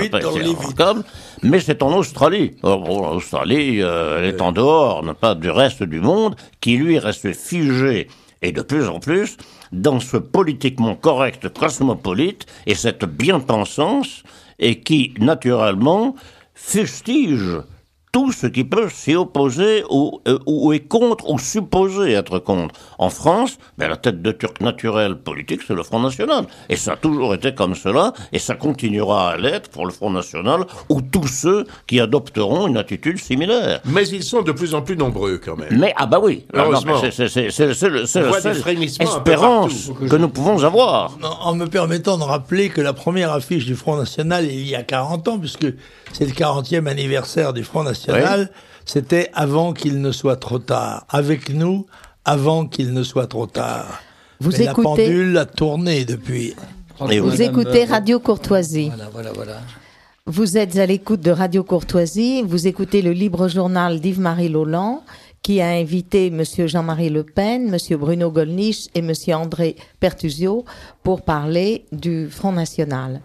mais 1.43 1.59
c'est 1.61 1.81
en 1.81 1.93
Australie. 1.95 2.57
En 2.61 3.15
Australie, 3.15 3.81
euh, 3.81 4.19
elle 4.19 4.35
est 4.35 4.41
en 4.41 4.51
dehors, 4.51 5.01
pas 5.15 5.33
du 5.33 5.49
reste 5.49 5.83
du 5.83 6.01
monde, 6.01 6.35
qui 6.59 6.75
lui 6.75 6.99
reste 6.99 7.33
figé 7.33 8.09
et 8.41 8.51
de 8.51 8.61
plus 8.61 8.87
en 8.87 8.99
plus 8.99 9.37
dans 9.71 9.99
ce 9.99 10.17
politiquement 10.17 10.95
correct 10.95 11.49
cosmopolite 11.49 12.45
et 12.65 12.75
cette 12.75 13.05
bien-pensance 13.05 14.23
et 14.59 14.81
qui, 14.81 15.13
naturellement, 15.19 16.15
fustige 16.53 17.61
tout 18.17 18.31
ce 18.31 18.47
qui 18.47 18.63
peut 18.63 18.89
s'y 18.89 19.13
opposer 19.13 19.83
ou, 19.91 20.19
euh, 20.27 20.39
ou, 20.47 20.73
est 20.73 20.87
contre 20.87 21.29
ou 21.29 21.37
supposé 21.37 22.13
être 22.13 22.39
contre. 22.39 22.73
En 22.97 23.11
France, 23.11 23.59
ben, 23.77 23.89
la 23.89 23.95
tête 23.95 24.23
de 24.23 24.31
Turc 24.31 24.59
naturel 24.59 25.19
politique, 25.19 25.61
c'est 25.67 25.75
le 25.75 25.83
Front 25.83 25.99
National. 25.99 26.47
Et 26.67 26.75
ça 26.75 26.93
a 26.93 26.95
toujours 26.95 27.35
été 27.35 27.53
comme 27.53 27.75
cela, 27.75 28.13
et 28.31 28.39
ça 28.39 28.55
continuera 28.55 29.33
à 29.33 29.37
l'être 29.37 29.69
pour 29.69 29.85
le 29.85 29.91
Front 29.91 30.09
National 30.09 30.65
ou 30.89 31.03
tous 31.03 31.27
ceux 31.27 31.67
qui 31.85 31.99
adopteront 31.99 32.65
une 32.65 32.77
attitude 32.77 33.19
similaire. 33.19 33.81
Mais 33.85 34.07
ils 34.07 34.23
sont 34.23 34.41
de 34.41 34.51
plus 34.51 34.73
en 34.73 34.81
plus 34.81 34.97
nombreux 34.97 35.37
quand 35.37 35.55
même. 35.55 35.77
Mais, 35.77 35.93
ah 35.95 36.07
bah 36.07 36.19
oui, 36.19 36.43
c'est 36.51 36.57
la 36.57 37.75
seule 37.75 37.97
espérance 38.99 39.91
que 40.09 40.15
nous 40.15 40.29
pouvons 40.29 40.63
avoir. 40.63 41.15
En 41.41 41.53
me 41.53 41.67
permettant 41.67 42.17
de 42.17 42.23
rappeler 42.23 42.69
que 42.69 42.81
la 42.81 42.93
première 42.93 43.31
affiche 43.31 43.65
du 43.65 43.75
Front 43.75 43.95
National, 43.95 44.43
il 44.43 44.67
y 44.67 44.73
a 44.73 44.81
40 44.81 45.27
ans, 45.27 45.37
puisque 45.37 45.67
c'est 46.17 46.25
le 46.25 46.31
40e 46.31 46.87
anniversaire 46.87 47.53
du 47.53 47.63
Front 47.63 47.83
National, 47.83 48.49
c'était 48.85 49.29
avant 49.35 49.73
qu'il 49.73 50.01
ne 50.01 50.11
soit 50.11 50.37
trop 50.37 50.57
tard. 50.57 51.05
Avec 51.09 51.53
nous, 51.53 51.85
avant 52.25 52.65
qu'il 52.65 52.91
ne 52.93 53.03
soit 53.03 53.27
trop 53.27 53.45
tard. 53.45 54.01
Vous 54.39 54.59
écoutez... 54.59 54.65
La 54.65 55.05
pendule 55.05 55.37
a 55.37 55.45
tourné 55.45 56.05
depuis. 56.05 56.55
vous 56.99 57.41
écoutez 57.43 57.85
Radio 57.85 58.19
Courtoisie. 58.19 58.87
Voilà, 58.87 59.09
voilà, 59.11 59.31
voilà. 59.31 59.61
Vous 60.25 60.57
êtes 60.57 60.75
à 60.77 60.87
l'écoute 60.87 61.21
de 61.21 61.29
Radio 61.29 61.63
Courtoisie. 61.63 62.41
Vous 62.41 62.65
écoutez 62.65 63.03
le 63.03 63.11
libre 63.11 63.47
journal 63.47 63.99
d'Yves-Marie 63.99 64.49
Lolland 64.49 65.03
qui 65.43 65.61
a 65.61 65.69
invité 65.69 66.27
M. 66.27 66.43
Jean-Marie 66.65 67.11
Le 67.11 67.23
Pen, 67.23 67.71
M. 67.71 67.97
Bruno 67.97 68.31
Gollnisch 68.31 68.87
et 68.95 68.99
M. 68.99 69.13
André 69.35 69.75
Pertusio 69.99 70.65
pour 71.03 71.21
parler 71.21 71.85
du 71.91 72.27
Front 72.27 72.53
National. 72.53 73.21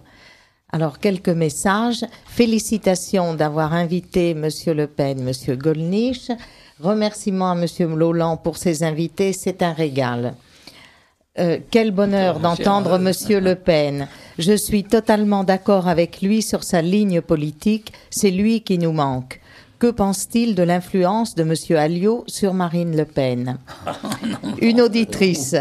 Alors, 0.75 1.01
quelques 1.01 1.29
messages. 1.29 2.03
Félicitations 2.25 3.35
d'avoir 3.35 3.75
invité 3.75 4.33
Monsieur 4.33 4.73
Le 4.73 4.87
Pen, 4.87 5.23
Monsieur 5.23 5.55
Golnisch. 5.55 6.31
Remerciements 6.81 7.51
à 7.51 7.55
Monsieur 7.55 7.89
Loland 7.95 8.39
pour 8.39 8.57
ses 8.57 8.83
invités. 8.83 9.35
C'est 9.35 9.63
un 9.63 9.75
régal. 9.75 10.33
Euh, 11.39 11.59
quel 11.71 11.91
bonheur 11.91 12.41
d'entendre 12.41 12.97
Monsieur 12.97 13.39
Le 13.39 13.55
Pen. 13.55 14.09
Je 14.39 14.57
suis 14.57 14.85
totalement 14.85 15.45
d'accord 15.45 15.89
avec 15.89 16.23
lui 16.23 16.41
sur 16.41 16.65
sa 16.65 16.81
ligne 16.81 17.21
politique. 17.21 17.93
C'est 18.09 18.31
lui 18.31 18.63
qui 18.63 18.79
nous 18.79 18.93
manque. 18.93 19.42
Que 19.83 19.91
pense-t-il 19.91 20.55
de 20.55 20.63
l'influence 20.63 21.35
de 21.35 21.43
M. 21.43 21.77
Alliot 21.77 22.23
sur 22.29 22.55
Marine 22.55 22.97
Le 22.97 23.05
Pen 23.05 23.59
Une 24.63 24.81
auditrice. 24.81 25.57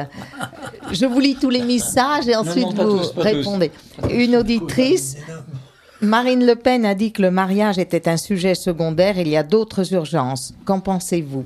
Je 0.91 1.07
vous 1.07 1.19
lis 1.19 1.38
tous 1.41 1.49
les 1.49 1.63
messages 1.63 2.28
et 2.28 2.36
ensuite 2.36 2.72
vous 2.76 2.99
répondez. 3.17 3.72
Une 4.11 4.36
auditrice. 4.36 5.17
Marine 6.01 6.45
Le 6.45 6.55
Pen 6.55 6.86
a 6.86 6.93
dit 6.93 7.11
que 7.11 7.24
le 7.24 7.32
mariage 7.32 7.80
était 7.80 8.07
un 8.07 8.17
sujet 8.17 8.53
secondaire. 8.53 9.17
Il 9.17 9.28
y 9.28 9.38
a 9.38 9.41
d'autres 9.41 9.91
urgences. 9.91 10.53
Qu'en 10.65 10.82
pensez-vous? 10.82 11.45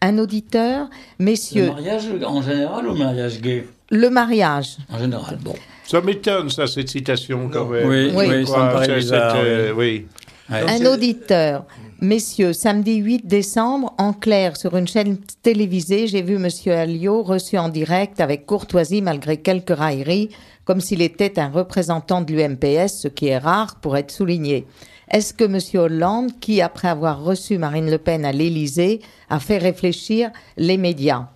Un 0.00 0.18
auditeur, 0.18 0.86
messieurs. 1.18 1.66
Le 1.66 1.72
mariage 1.72 2.04
en 2.24 2.42
général 2.42 2.86
ou 2.86 2.92
le 2.92 2.98
mariage 2.98 3.40
gay? 3.40 3.66
Le 3.90 4.08
mariage. 4.08 4.76
En 4.88 5.00
général, 5.00 5.36
bon. 5.42 5.56
Ça 5.82 6.00
m'étonne, 6.00 6.48
ça, 6.48 6.68
cette 6.68 6.90
citation, 6.90 7.50
quand 7.52 7.66
même. 7.66 7.88
Oui, 7.88 8.12
oui, 8.14 8.46
ça 8.46 8.66
me 8.66 8.72
paraît 8.72 8.94
bizarre, 8.98 9.36
oui. 9.76 10.06
Un 10.48 10.86
auditeur. 10.86 11.64
Messieurs, 12.04 12.52
samedi 12.52 12.96
8 12.96 13.26
décembre, 13.26 13.94
en 13.96 14.12
clair, 14.12 14.58
sur 14.58 14.76
une 14.76 14.86
chaîne 14.86 15.16
télévisée, 15.40 16.06
j'ai 16.06 16.20
vu 16.20 16.36
Monsieur 16.36 16.74
Alliot 16.74 17.22
reçu 17.22 17.56
en 17.56 17.70
direct 17.70 18.20
avec 18.20 18.44
courtoisie 18.44 19.00
malgré 19.00 19.38
quelques 19.38 19.74
railleries, 19.74 20.28
comme 20.66 20.82
s'il 20.82 21.00
était 21.00 21.38
un 21.38 21.48
représentant 21.48 22.20
de 22.20 22.34
l'UMPS, 22.34 22.92
ce 22.92 23.08
qui 23.08 23.28
est 23.28 23.38
rare 23.38 23.76
pour 23.80 23.96
être 23.96 24.10
souligné. 24.10 24.66
Est-ce 25.10 25.32
que 25.32 25.44
Monsieur 25.44 25.80
Hollande, 25.80 26.38
qui 26.40 26.60
après 26.60 26.88
avoir 26.88 27.24
reçu 27.24 27.56
Marine 27.56 27.90
Le 27.90 27.96
Pen 27.96 28.26
à 28.26 28.32
l'Élysée, 28.32 29.00
a 29.30 29.40
fait 29.40 29.56
réfléchir 29.56 30.30
les 30.58 30.76
médias? 30.76 31.28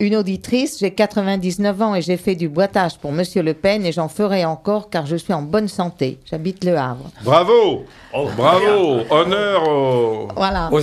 Une 0.00 0.16
auditrice, 0.16 0.80
j'ai 0.80 0.90
99 0.90 1.80
ans 1.80 1.94
et 1.94 2.02
j'ai 2.02 2.16
fait 2.16 2.34
du 2.34 2.48
boitage 2.48 2.98
pour 2.98 3.12
Monsieur 3.12 3.44
Le 3.44 3.54
Pen 3.54 3.86
et 3.86 3.92
j'en 3.92 4.08
ferai 4.08 4.44
encore 4.44 4.90
car 4.90 5.06
je 5.06 5.14
suis 5.14 5.32
en 5.32 5.42
bonne 5.42 5.68
santé. 5.68 6.18
J'habite 6.28 6.64
Le 6.64 6.76
Havre. 6.76 7.12
Bravo 7.22 7.84
oh, 8.12 8.28
Bravo 8.36 9.02
Honneur 9.08 9.68
aux, 9.68 10.26
voilà. 10.34 10.68
aux, 10.72 10.80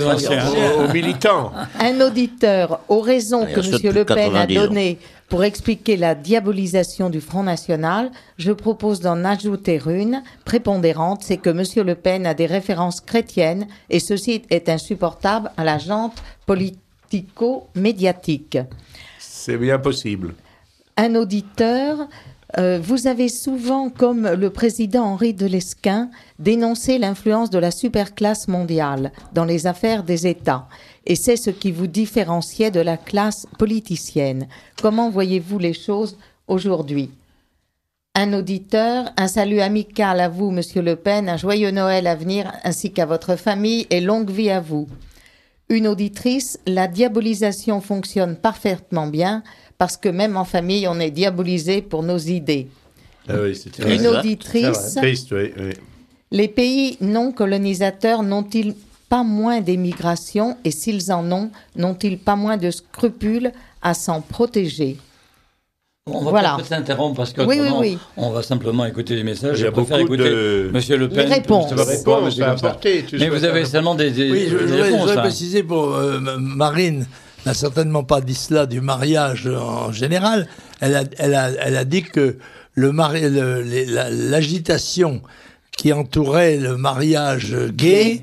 militants. 0.94 1.52
Un 1.78 2.00
auditeur, 2.00 2.80
aux 2.88 3.00
raisons 3.00 3.44
que 3.44 3.60
Monsieur 3.60 3.92
Le 3.92 4.06
Pen 4.06 4.34
a 4.34 4.46
données 4.46 4.98
pour 5.28 5.44
expliquer 5.44 5.98
la 5.98 6.14
diabolisation 6.14 7.10
du 7.10 7.20
Front 7.20 7.42
National, 7.42 8.10
je 8.38 8.52
propose 8.52 9.00
d'en 9.00 9.24
ajouter 9.24 9.78
une 9.86 10.22
prépondérante, 10.46 11.22
c'est 11.22 11.36
que 11.36 11.50
Monsieur 11.50 11.84
Le 11.84 11.96
Pen 11.96 12.26
a 12.26 12.32
des 12.32 12.46
références 12.46 13.02
chrétiennes 13.02 13.66
et 13.90 14.00
ceci 14.00 14.40
est 14.48 14.70
insupportable 14.70 15.50
à 15.58 15.64
la 15.64 15.76
jante 15.76 16.16
politico-médiatique. 16.46 18.56
C'est 19.44 19.58
bien 19.58 19.80
possible. 19.80 20.34
Un 20.96 21.16
auditeur, 21.16 22.06
euh, 22.58 22.78
vous 22.80 23.08
avez 23.08 23.28
souvent, 23.28 23.90
comme 23.90 24.28
le 24.28 24.50
président 24.50 25.02
Henri 25.02 25.34
de 25.34 25.46
Lesquin, 25.46 26.10
dénoncé 26.38 26.96
l'influence 26.96 27.50
de 27.50 27.58
la 27.58 27.72
superclasse 27.72 28.46
mondiale 28.46 29.10
dans 29.32 29.44
les 29.44 29.66
affaires 29.66 30.04
des 30.04 30.28
États. 30.28 30.68
Et 31.06 31.16
c'est 31.16 31.34
ce 31.34 31.50
qui 31.50 31.72
vous 31.72 31.88
différenciait 31.88 32.70
de 32.70 32.78
la 32.78 32.96
classe 32.96 33.48
politicienne. 33.58 34.46
Comment 34.80 35.10
voyez-vous 35.10 35.58
les 35.58 35.74
choses 35.74 36.16
aujourd'hui? 36.46 37.10
Un 38.14 38.34
auditeur, 38.34 39.10
un 39.16 39.26
salut 39.26 39.58
amical 39.58 40.20
à 40.20 40.28
vous, 40.28 40.52
Monsieur 40.52 40.82
Le 40.82 40.94
Pen, 40.94 41.28
un 41.28 41.36
joyeux 41.36 41.72
Noël 41.72 42.06
à 42.06 42.14
venir, 42.14 42.52
ainsi 42.62 42.92
qu'à 42.92 43.06
votre 43.06 43.34
famille, 43.34 43.88
et 43.90 44.00
longue 44.00 44.30
vie 44.30 44.50
à 44.50 44.60
vous. 44.60 44.86
Une 45.68 45.86
auditrice, 45.86 46.58
la 46.66 46.86
diabolisation 46.86 47.80
fonctionne 47.80 48.36
parfaitement 48.36 49.06
bien, 49.06 49.42
parce 49.78 49.96
que 49.96 50.08
même 50.08 50.36
en 50.36 50.44
famille, 50.44 50.86
on 50.86 51.00
est 51.00 51.10
diabolisé 51.10 51.82
pour 51.82 52.02
nos 52.02 52.18
idées. 52.18 52.68
Ah 53.28 53.34
Une 53.86 54.06
auditrice, 54.06 54.98
les 56.30 56.48
pays 56.48 56.96
non 57.00 57.30
colonisateurs 57.30 58.22
n'ont-ils 58.22 58.74
pas 59.08 59.22
moins 59.22 59.60
d'émigration, 59.60 60.56
et 60.64 60.70
s'ils 60.70 61.12
en 61.12 61.30
ont, 61.30 61.50
n'ont-ils 61.76 62.18
pas 62.18 62.36
moins 62.36 62.56
de 62.56 62.70
scrupules 62.70 63.52
à 63.82 63.94
s'en 63.94 64.20
protéger? 64.20 64.96
On 66.06 66.24
va 66.24 66.30
voilà. 66.30 66.54
peut-être 66.56 66.68
s'interrompre 66.68 67.16
parce 67.16 67.32
que 67.32 67.42
on 68.16 68.30
va 68.30 68.42
simplement 68.42 68.84
écouter 68.86 69.14
les 69.14 69.22
messages. 69.22 69.56
Je 69.56 69.68
préfère 69.68 69.98
écouter 69.98 70.24
de... 70.24 70.70
Monsieur 70.72 70.96
Le 70.96 71.08
Pen. 71.08 71.28
Réponse. 71.28 71.72
Mais 73.12 73.28
vous 73.28 73.44
avez 73.44 73.64
seulement 73.64 73.94
des, 73.94 74.10
des 74.10 74.30
Oui, 74.30 74.48
je, 74.50 74.56
voudrais, 74.56 75.14
préciser 75.16 75.62
pour 75.62 75.94
euh, 75.94 76.18
Marine 76.38 77.06
n'a 77.46 77.54
certainement 77.54 78.02
pas 78.02 78.20
dit 78.20 78.34
cela 78.34 78.66
du 78.66 78.80
mariage 78.80 79.46
en 79.46 79.92
général. 79.92 80.48
Elle 80.80 80.96
a, 80.96 81.04
elle 81.18 81.34
a, 81.34 81.50
elle 81.50 81.76
a 81.76 81.84
dit 81.84 82.02
que 82.02 82.36
le 82.74 82.90
mari, 82.92 83.22
l'agitation 84.30 85.22
qui 85.76 85.92
entourait 85.92 86.56
le 86.56 86.76
mariage 86.76 87.54
gay 87.72 88.22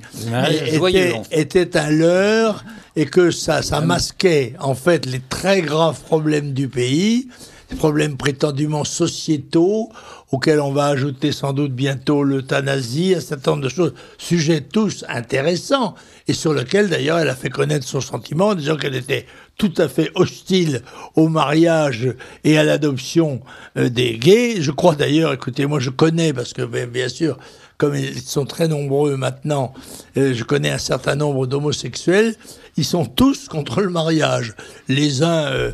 était, 0.67 1.13
était, 1.31 1.77
un 1.77 1.89
leurre 1.89 2.63
et 2.95 3.05
que 3.05 3.31
ça, 3.31 3.61
ça 3.61 3.79
masquait 3.81 4.53
en 4.59 4.75
fait 4.75 5.05
les 5.05 5.19
très 5.19 5.61
graves 5.61 6.01
problèmes 6.01 6.53
du 6.53 6.67
pays 6.67 7.29
des 7.69 7.75
problèmes 7.75 8.17
prétendument 8.17 8.83
sociétaux 8.83 9.89
auxquels 10.31 10.59
on 10.59 10.71
va 10.71 10.85
ajouter 10.85 11.31
sans 11.31 11.53
doute 11.53 11.73
bientôt 11.73 12.23
l'euthanasie, 12.23 13.15
un 13.15 13.21
certain 13.21 13.51
nombre 13.51 13.63
de 13.63 13.69
choses, 13.69 13.93
sujets 14.17 14.61
tous 14.61 15.05
intéressants 15.07 15.95
et 16.27 16.33
sur 16.33 16.53
lesquels 16.53 16.89
d'ailleurs 16.89 17.19
elle 17.19 17.29
a 17.29 17.35
fait 17.35 17.49
connaître 17.49 17.87
son 17.87 18.01
sentiment 18.01 18.47
en 18.47 18.55
disant 18.55 18.77
qu'elle 18.77 18.95
était 18.95 19.25
tout 19.57 19.73
à 19.77 19.87
fait 19.87 20.09
hostile 20.15 20.83
au 21.15 21.27
mariage 21.27 22.15
et 22.43 22.57
à 22.57 22.63
l'adoption 22.63 23.41
euh, 23.77 23.89
des 23.89 24.17
gays. 24.17 24.61
Je 24.61 24.71
crois 24.71 24.95
d'ailleurs, 24.95 25.33
écoutez, 25.33 25.65
moi 25.65 25.79
je 25.79 25.89
connais, 25.89 26.33
parce 26.33 26.53
que 26.53 26.63
bien 26.85 27.09
sûr, 27.09 27.37
comme 27.79 27.95
ils 27.95 28.21
sont 28.21 28.45
très 28.45 28.67
nombreux 28.67 29.15
maintenant, 29.15 29.73
euh, 30.17 30.33
je 30.33 30.43
connais 30.43 30.69
un 30.69 30.77
certain 30.77 31.15
nombre 31.15 31.47
d'homosexuels, 31.47 32.35
ils 32.75 32.83
sont 32.83 33.05
tous 33.05 33.47
contre 33.47 33.81
le 33.81 33.89
mariage. 33.89 34.53
Les 34.89 35.23
uns 35.23 35.45
euh, 35.45 35.71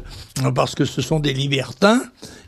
parce 0.53 0.75
que 0.75 0.85
ce 0.85 1.01
sont 1.01 1.19
des 1.19 1.33
libertins 1.33 2.03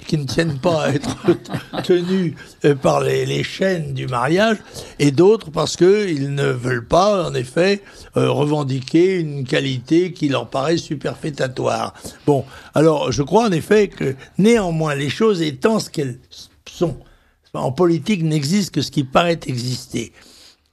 qui 0.05 0.19
ne 0.19 0.25
tiennent 0.25 0.59
pas 0.59 0.83
à 0.83 0.89
être 0.89 1.17
tenus 1.83 2.35
euh, 2.65 2.75
par 2.75 3.01
les, 3.01 3.43
chaînes 3.43 3.95
du 3.95 4.05
mariage, 4.05 4.57
et 4.99 5.09
d'autres 5.09 5.49
parce 5.49 5.75
qu'ils 5.75 6.35
ne 6.35 6.45
veulent 6.45 6.87
pas, 6.87 7.27
en 7.27 7.33
effet, 7.33 7.81
revendiquer 8.13 9.15
une 9.15 9.43
qualité 9.43 10.13
qui 10.13 10.29
leur 10.29 10.49
paraît 10.49 10.77
superfétatoire. 10.77 11.95
Bon, 12.27 12.45
alors 12.75 13.11
je 13.11 13.23
crois 13.23 13.47
en 13.47 13.51
effet 13.51 13.87
que 13.87 14.15
néanmoins 14.37 14.93
les 14.93 15.09
choses 15.09 15.41
étant 15.41 15.79
ce 15.79 15.89
qu'elles 15.89 16.19
sont, 16.69 16.97
en 17.57 17.71
politique 17.71 18.23
n'existe 18.23 18.71
que 18.71 18.81
ce 18.81 18.91
qui 18.91 19.03
paraît 19.03 19.39
exister. 19.45 20.13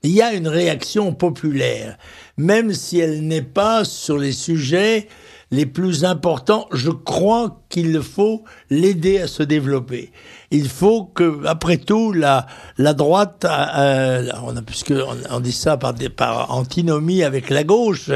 Il 0.02 0.10
y 0.10 0.20
a 0.20 0.34
une 0.34 0.48
réaction 0.48 1.14
populaire, 1.14 1.96
même 2.36 2.74
si 2.74 2.98
elle 2.98 3.26
n'est 3.26 3.42
pas 3.42 3.84
sur 3.84 4.18
les 4.18 4.32
sujets 4.32 5.08
les 5.50 5.66
plus 5.66 6.04
importants. 6.04 6.66
Je 6.72 6.90
crois 6.90 7.62
qu'il 7.70 8.02
faut 8.02 8.44
l'aider 8.70 9.20
à 9.20 9.28
se 9.28 9.42
développer. 9.42 10.12
Il 10.50 10.68
faut 10.68 11.04
que, 11.04 11.46
après 11.46 11.78
tout, 11.78 12.12
la, 12.12 12.46
la 12.76 12.92
droite, 12.92 13.46
euh, 13.46 14.30
on 14.42 14.56
a, 14.56 14.62
puisque 14.62 14.92
on, 15.30 15.40
dit 15.40 15.52
ça 15.52 15.76
par, 15.76 15.94
par 16.16 16.50
antinomie 16.50 17.22
avec 17.22 17.48
la 17.50 17.64
gauche, 17.64 18.10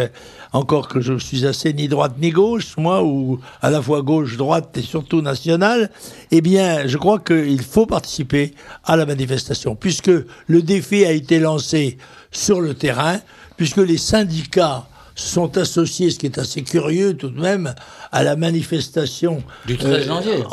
encore 0.52 0.88
que 0.88 1.00
je 1.00 1.18
suis 1.18 1.46
assez 1.46 1.72
ni 1.72 1.88
droite 1.88 2.14
ni 2.20 2.30
gauche, 2.30 2.76
moi, 2.76 3.02
ou 3.02 3.40
à 3.60 3.70
la 3.70 3.82
fois 3.82 4.02
gauche-droite 4.02 4.76
et 4.76 4.82
surtout 4.82 5.22
nationale, 5.22 5.90
eh 6.30 6.40
bien, 6.40 6.86
je 6.86 6.96
crois 6.96 7.18
qu'il 7.18 7.62
faut 7.62 7.86
participer 7.86 8.54
à 8.84 8.96
la 8.96 9.06
manifestation, 9.06 9.76
puisque 9.76 10.10
le 10.46 10.62
défi 10.62 11.04
a 11.04 11.12
été 11.12 11.38
lancé 11.38 11.98
sur 12.30 12.60
le 12.60 12.74
terrain, 12.74 13.18
puisque 13.56 13.78
les 13.78 13.98
syndicats 13.98 14.86
sont 15.14 15.58
associés, 15.58 16.10
ce 16.10 16.18
qui 16.18 16.26
est 16.26 16.38
assez 16.38 16.62
curieux 16.62 17.14
tout 17.14 17.28
de 17.28 17.40
même, 17.40 17.74
à 18.12 18.22
la 18.22 18.36
manifestation 18.36 19.42
du 19.66 19.76
13 19.76 19.92
euh, 19.92 20.04
janvier. 20.06 20.44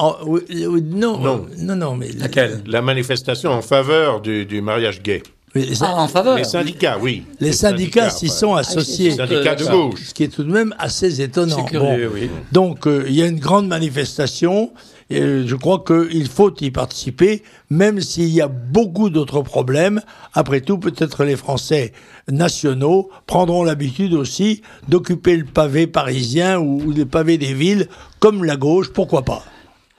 non, 0.81 1.45
non, 1.57 1.75
non, 1.75 1.95
mais 1.95 2.11
laquelle? 2.13 2.63
La 2.65 2.81
manifestation 2.81 3.51
en 3.51 3.61
faveur 3.61 4.21
du, 4.21 4.45
du 4.45 4.61
mariage 4.61 5.01
gay. 5.01 5.21
Les, 5.55 5.81
ah, 5.81 5.95
en 5.95 6.07
faveur. 6.09 6.35
Les 6.35 6.43
syndicats, 6.43 6.97
oui. 7.01 7.23
Les, 7.39 7.53
syndicats, 7.53 8.09
s'y 8.09 8.27
sont 8.27 8.55
associés. 8.55 9.11
Les 9.11 9.15
syndicats 9.15 9.55
de 9.55 9.65
gauche. 9.65 10.01
Ce 10.07 10.13
qui 10.13 10.23
est 10.23 10.27
tout 10.27 10.43
de 10.43 10.51
même 10.51 10.75
assez 10.77 11.21
étonnant. 11.21 11.63
Curieux, 11.63 12.11
oui. 12.13 12.29
Donc, 12.51 12.85
euh, 12.85 13.05
il 13.07 13.15
y 13.15 13.23
a 13.23 13.27
une 13.27 13.39
grande 13.39 13.67
manifestation. 13.67 14.71
Et 15.09 15.21
euh, 15.21 15.47
je 15.47 15.55
crois 15.55 15.83
qu'il 15.85 16.27
faut 16.27 16.51
y 16.59 16.71
participer, 16.71 17.43
même 17.69 18.01
s'il 18.01 18.29
y 18.29 18.41
a 18.41 18.47
beaucoup 18.47 19.09
d'autres 19.09 19.41
problèmes. 19.43 20.01
Après 20.33 20.61
tout, 20.61 20.77
peut-être 20.77 21.23
les 21.23 21.35
Français 21.35 21.93
nationaux 22.27 23.09
prendront 23.27 23.63
l'habitude 23.63 24.13
aussi 24.13 24.61
d'occuper 24.89 25.37
le 25.37 25.45
pavé 25.45 25.87
parisien 25.87 26.59
ou, 26.59 26.81
ou 26.83 26.91
le 26.91 27.05
pavé 27.05 27.37
des 27.37 27.53
villes, 27.53 27.87
comme 28.19 28.43
la 28.43 28.57
gauche, 28.57 28.91
pourquoi 28.91 29.21
pas? 29.21 29.43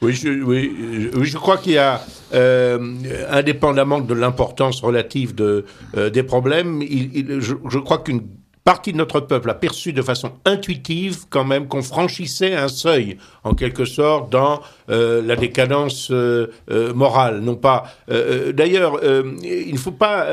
Oui, 0.03 0.13
je, 0.13 0.29
oui, 0.29 1.11
oui, 1.15 1.25
je 1.25 1.39
crois 1.39 1.57
qu'il 1.57 1.73
y 1.73 1.79
a, 1.79 1.95
euh, 1.95 1.99
indépendamment 2.33 4.01
de 4.01 4.15
l'importance 4.15 4.81
relative 4.81 5.35
de, 5.35 5.65
euh, 5.97 6.11
des 6.11 6.23
problèmes, 6.23 6.83
je, 6.83 7.79
crois 7.79 7.99
qu'une 7.99 8.23
partie 8.65 8.93
de 8.93 8.99
notre 8.99 9.21
peuple 9.21 9.49
a 9.49 9.55
perçu 9.55 9.93
de 9.93 10.03
façon 10.03 10.33
intuitive 10.45 11.21
quand 11.31 11.45
même 11.45 11.69
qu'on 11.69 11.83
franchissait 11.83 12.55
un 12.55 12.69
seuil, 12.69 13.17
en 13.45 13.55
quelque 13.55 13.85
sorte, 13.85 14.31
dans 14.31 14.61
euh, 14.91 15.23
la 15.23 15.37
décadence 15.37 16.11
euh, 16.11 16.49
euh, 16.71 16.93
morale. 16.93 17.41
Non 17.41 17.55
pas. 17.55 17.85
D'ailleurs, 18.09 19.01
il 19.05 19.73
ne 19.73 19.79
faut 19.79 19.93
pas, 19.93 20.27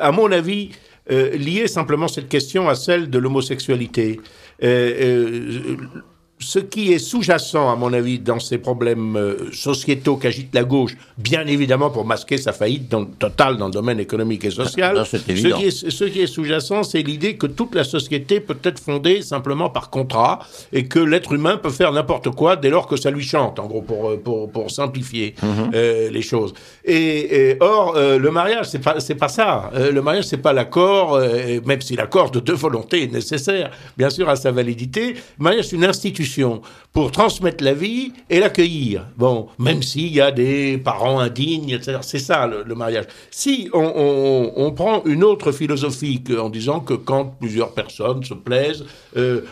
à 0.00 0.12
mon 0.12 0.32
avis, 0.32 0.70
lier 1.10 1.68
simplement 1.68 2.08
cette 2.08 2.28
question 2.28 2.68
à 2.68 2.74
celle 2.74 3.10
de 3.10 3.18
l'homosexualité 3.18 4.20
ce 6.40 6.58
qui 6.58 6.92
est 6.92 6.98
sous-jacent, 6.98 7.70
à 7.70 7.76
mon 7.76 7.92
avis, 7.92 8.18
dans 8.18 8.38
ces 8.38 8.58
problèmes 8.58 9.16
euh, 9.16 9.50
sociétaux 9.52 10.16
qu'agite 10.16 10.54
la 10.54 10.64
gauche, 10.64 10.96
bien 11.16 11.46
évidemment 11.46 11.90
pour 11.90 12.04
masquer 12.04 12.38
sa 12.38 12.52
faillite 12.52 12.94
totale 13.18 13.56
dans 13.56 13.66
le 13.66 13.72
domaine 13.72 13.98
économique 13.98 14.44
et 14.44 14.50
social, 14.50 15.04
ce, 15.04 15.16
qui 15.16 15.32
est, 15.32 15.70
ce 15.70 16.04
qui 16.04 16.20
est 16.20 16.26
sous-jacent, 16.26 16.84
c'est 16.84 17.02
l'idée 17.02 17.36
que 17.36 17.46
toute 17.46 17.74
la 17.74 17.84
société 17.84 18.40
peut 18.40 18.58
être 18.62 18.78
fondée 18.78 19.22
simplement 19.22 19.68
par 19.68 19.90
contrat 19.90 20.40
et 20.72 20.84
que 20.86 21.00
l'être 21.00 21.32
humain 21.32 21.56
peut 21.56 21.70
faire 21.70 21.92
n'importe 21.92 22.30
quoi 22.30 22.56
dès 22.56 22.70
lors 22.70 22.86
que 22.86 22.96
ça 22.96 23.10
lui 23.10 23.24
chante, 23.24 23.58
en 23.58 23.66
gros, 23.66 23.82
pour, 23.82 24.10
euh, 24.10 24.16
pour, 24.16 24.50
pour 24.50 24.70
simplifier 24.70 25.34
mhm. 25.42 25.70
euh, 25.74 26.10
les 26.10 26.22
choses. 26.22 26.54
Et, 26.84 27.56
or, 27.60 27.96
le 27.96 28.30
mariage, 28.30 28.66
c'est 28.66 28.78
pas, 28.78 29.00
c'est 29.00 29.14
pas 29.14 29.28
ça. 29.28 29.70
le 29.74 30.00
mariage, 30.00 30.24
c'est 30.24 30.38
pas 30.38 30.52
l'accord, 30.52 31.20
même 31.66 31.80
si 31.80 31.96
l'accord 31.96 32.30
de 32.30 32.40
deux 32.40 32.54
volontés 32.54 33.04
est 33.04 33.12
nécessaire, 33.12 33.70
bien 33.96 34.10
sûr, 34.10 34.28
à 34.28 34.36
sa 34.36 34.50
validité. 34.50 35.14
Le 35.38 35.44
mariage, 35.44 35.66
c'est 35.68 35.76
une 35.76 35.84
institution 35.84 36.27
pour 36.92 37.12
transmettre 37.12 37.62
la 37.62 37.74
vie 37.74 38.12
et 38.28 38.40
l'accueillir. 38.40 39.06
Bon, 39.16 39.48
même 39.58 39.82
s'il 39.82 40.12
y 40.12 40.20
a 40.20 40.30
des 40.30 40.78
parents 40.78 41.20
indignes, 41.20 41.70
etc. 41.70 41.98
C'est 42.02 42.18
ça 42.18 42.46
le, 42.46 42.74
mariage. 42.74 43.04
Si 43.30 43.68
on, 43.72 44.72
prend 44.74 45.02
une 45.04 45.24
autre 45.24 45.52
philosophie 45.52 46.22
en 46.38 46.50
disant 46.50 46.80
que 46.80 46.94
quand 46.94 47.36
plusieurs 47.38 47.72
personnes 47.72 48.24
se 48.24 48.34
plaisent, 48.34 48.84
euh, 49.16 49.42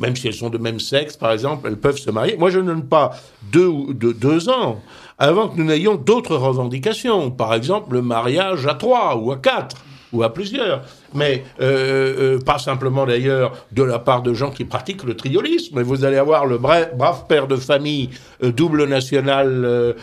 même 0.00 0.16
si 0.16 0.28
elles 0.28 0.34
sont 0.34 0.50
de 0.50 0.58
même 0.58 0.80
sexe, 0.80 1.16
par 1.16 1.32
exemple, 1.32 1.68
elles 1.68 1.78
peuvent 1.78 1.98
se 1.98 2.10
marier. 2.10 2.36
Moi, 2.36 2.50
je 2.50 2.58
ne 2.58 2.66
donne 2.66 2.86
pas 2.86 3.12
deux, 3.52 3.72
deux, 3.94 4.14
deux 4.14 4.48
ans 4.48 4.80
avant 5.18 5.48
que 5.48 5.58
nous 5.58 5.64
n'ayons 5.64 5.96
d'autres 5.96 6.36
revendications. 6.36 7.30
Par 7.30 7.54
exemple, 7.54 7.94
le 7.94 8.02
mariage 8.02 8.66
à 8.66 8.74
trois 8.74 9.16
ou 9.16 9.32
à 9.32 9.36
quatre 9.36 9.76
ou 10.12 10.22
à 10.22 10.32
plusieurs. 10.32 10.82
Mais 11.14 11.44
pas 12.44 12.58
simplement 12.58 13.06
d'ailleurs 13.06 13.52
de 13.72 13.82
la 13.82 13.98
part 13.98 14.22
de 14.22 14.34
gens 14.34 14.50
qui 14.50 14.64
pratiquent 14.64 15.04
le 15.04 15.14
triolisme. 15.14 15.76
Mais 15.76 15.82
vous 15.82 16.04
allez 16.04 16.16
avoir 16.16 16.46
le 16.46 16.58
brave 16.58 17.26
père 17.28 17.46
de 17.46 17.56
famille 17.56 18.10
double 18.42 18.86
national 18.86 19.94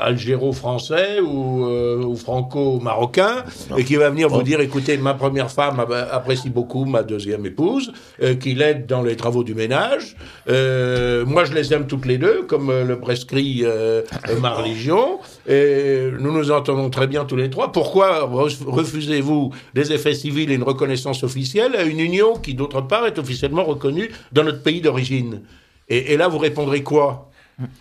algéro-français 0.00 1.20
ou, 1.20 2.16
franco-marocain 2.16 3.44
et 3.76 3.84
qui 3.84 3.96
va 3.96 4.10
venir 4.10 4.28
vous 4.28 4.42
dire 4.42 4.60
écoutez, 4.60 4.96
ma 4.96 5.14
première 5.14 5.50
femme 5.50 5.84
apprécie 6.10 6.50
beaucoup 6.50 6.84
ma 6.84 7.02
deuxième 7.02 7.44
épouse, 7.46 7.92
qui 8.40 8.54
l'aide 8.54 8.86
dans 8.86 9.02
les 9.02 9.16
travaux 9.16 9.44
du 9.44 9.54
ménage. 9.54 10.16
moi, 10.46 11.44
je 11.44 11.52
les 11.52 11.72
aime 11.72 11.86
toutes 11.86 12.06
les 12.06 12.18
deux, 12.18 12.42
comme 12.42 12.70
le 12.70 12.98
prescrit 12.98 13.64
ma 14.40 14.50
religion. 14.50 15.20
Et 15.48 16.08
nous 16.20 16.32
nous 16.32 16.50
entendons 16.50 16.88
très 16.90 17.06
bien 17.06 17.24
tous 17.24 17.36
les 17.36 17.50
trois. 17.50 17.72
Pourquoi 17.72 18.20
refusez-vous 18.26 19.52
des 19.74 19.92
effets 19.92 20.14
civils 20.14 20.50
et 20.50 20.54
une 20.54 20.62
reconnaissance 20.62 21.24
officielle 21.24 21.74
à 21.76 21.82
une 21.82 22.00
union 22.00 22.34
qui, 22.34 22.54
d'autre 22.54 22.80
part, 22.82 23.06
est 23.06 23.18
officiellement 23.18 23.64
reconnue 23.64 24.10
dans 24.32 24.44
notre 24.44 24.62
pays 24.62 24.80
d'origine? 24.80 25.42
Et, 25.88 26.12
et 26.12 26.16
là, 26.16 26.28
vous 26.28 26.38
répondrez 26.38 26.82
quoi? 26.82 27.30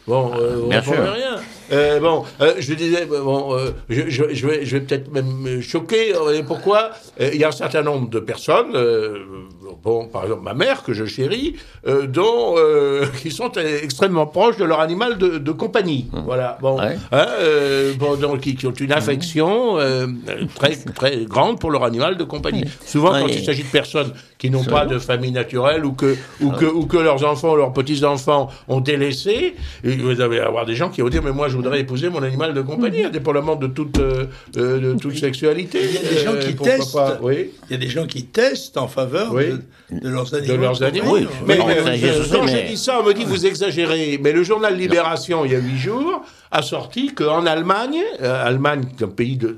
Bon, 0.08 0.32
euh, 0.36 0.58
vous 0.58 0.68
Bien 0.70 0.82
sûr. 0.82 0.94
rien. 0.94 1.36
Euh, 1.72 2.00
bon, 2.00 2.24
euh, 2.42 2.56
je 2.60 2.74
disais, 2.74 3.06
bon, 3.06 3.56
euh, 3.56 3.72
je, 3.90 4.10
je, 4.10 4.24
je, 4.34 4.48
vais, 4.48 4.66
je 4.66 4.78
vais 4.78 4.84
peut-être 4.84 5.12
même 5.12 5.62
choquer. 5.62 6.14
Pourquoi 6.46 6.92
Il 7.20 7.36
y 7.36 7.44
a 7.44 7.50
un 7.50 7.54
certain 7.54 7.82
nombre 7.82 8.10
de 8.10 8.20
personnes, 8.20 8.78
bon, 9.84 10.08
par 10.08 10.24
exemple 10.24 10.44
ma 10.44 10.54
mère 10.54 10.84
que 10.84 10.94
je 10.94 11.06
chéris, 11.06 11.56
dont 12.08 12.56
qui 13.22 13.32
sont 13.32 13.52
extrêmement 13.52 14.28
proches 14.28 14.58
de 14.58 14.66
leur 14.66 14.80
animal 14.80 15.18
de, 15.18 15.38
de 15.38 15.52
compagnie. 15.52 16.10
Mmh. 16.12 16.20
Voilà. 16.26 16.58
Bon, 16.62 16.80
hein, 16.80 17.26
bon 17.98 18.16
donc 18.16 18.42
qui, 18.42 18.56
qui, 18.56 18.68
ont 18.68 18.72
une 18.72 18.92
affection 18.92 19.78
très 20.56 20.76
très 20.76 21.26
grande 21.26 21.60
pour 21.60 21.72
leur 21.72 21.84
animal 21.84 22.18
de 22.18 22.24
compagnie. 22.24 22.66
Souvent, 22.86 23.12
quand 23.12 23.28
il 23.28 23.44
s'agit 23.44 23.64
de 23.64 23.70
personnes 23.70 24.14
qui 24.38 24.50
n'ont 24.50 24.64
pas 24.64 24.86
de 24.86 25.00
famille 25.00 25.32
naturelle 25.32 25.86
ou 25.86 25.94
que 25.94 26.18
ou 26.42 26.52
que 26.52 26.66
ou 26.66 26.86
que 26.86 26.98
leurs 26.98 27.24
enfants 27.24 27.56
leurs 27.56 27.74
petits 27.74 28.04
enfants 28.04 28.50
ont 28.68 28.82
délaissé, 28.82 29.56
vous 29.84 30.20
allez 30.20 30.40
avoir 30.40 30.66
des 30.66 30.76
gens 30.76 30.90
qui 30.90 31.02
vont 31.02 31.10
dire 31.10 31.24
mais 31.24 31.32
moi 31.32 31.48
je 31.48 31.61
voudrais 31.62 31.82
épouser 31.82 32.10
mon 32.10 32.24
animal 32.24 32.54
de 32.54 32.62
compagnie, 32.62 33.02
mhm. 33.02 33.08
indépendamment 33.08 33.56
de 33.56 33.68
toute, 33.68 34.00
euh, 34.00 34.26
euh, 34.58 34.94
de 34.94 35.00
toute 35.00 35.18
sexualité. 35.18 35.80
Il 35.84 35.94
y 35.94 35.98
a 35.98 36.10
des 36.10 36.18
gens 36.18 36.36
qui 36.40 36.54
euh, 36.54 36.64
testent. 36.64 36.98
Oui. 37.22 37.52
Il 37.70 37.74
y 37.74 37.76
a 37.76 37.78
des 37.78 37.88
gens 37.88 38.08
qui 38.08 38.26
testent 38.26 38.78
en 38.78 38.88
faveur 38.88 39.34
de, 39.34 39.60
leurs 40.10 40.34
animaux. 40.34 40.54
De 40.54 40.62
leurs 40.62 40.84
animaux. 40.84 41.18
Mais, 41.46 41.58
quand 41.58 42.48
j'ai 42.48 42.64
dit 42.64 42.78
ça, 42.78 43.00
on 43.02 43.04
me 43.04 43.14
dit 43.14 43.24
vous 43.24 43.46
exagérez. 43.46 44.20
Mais 44.22 44.32
le 44.32 44.44
journal 44.44 44.76
Libération, 44.76 45.46
il 45.46 45.52
y 45.52 45.56
a 45.56 45.60
huit 45.60 45.78
jours, 45.78 46.24
a 46.52 46.62
sorti 46.62 47.14
qu'en 47.14 47.46
Allemagne, 47.46 48.02
Allemagne, 48.20 48.84
un 49.02 49.08
pays 49.08 49.38
de, 49.38 49.56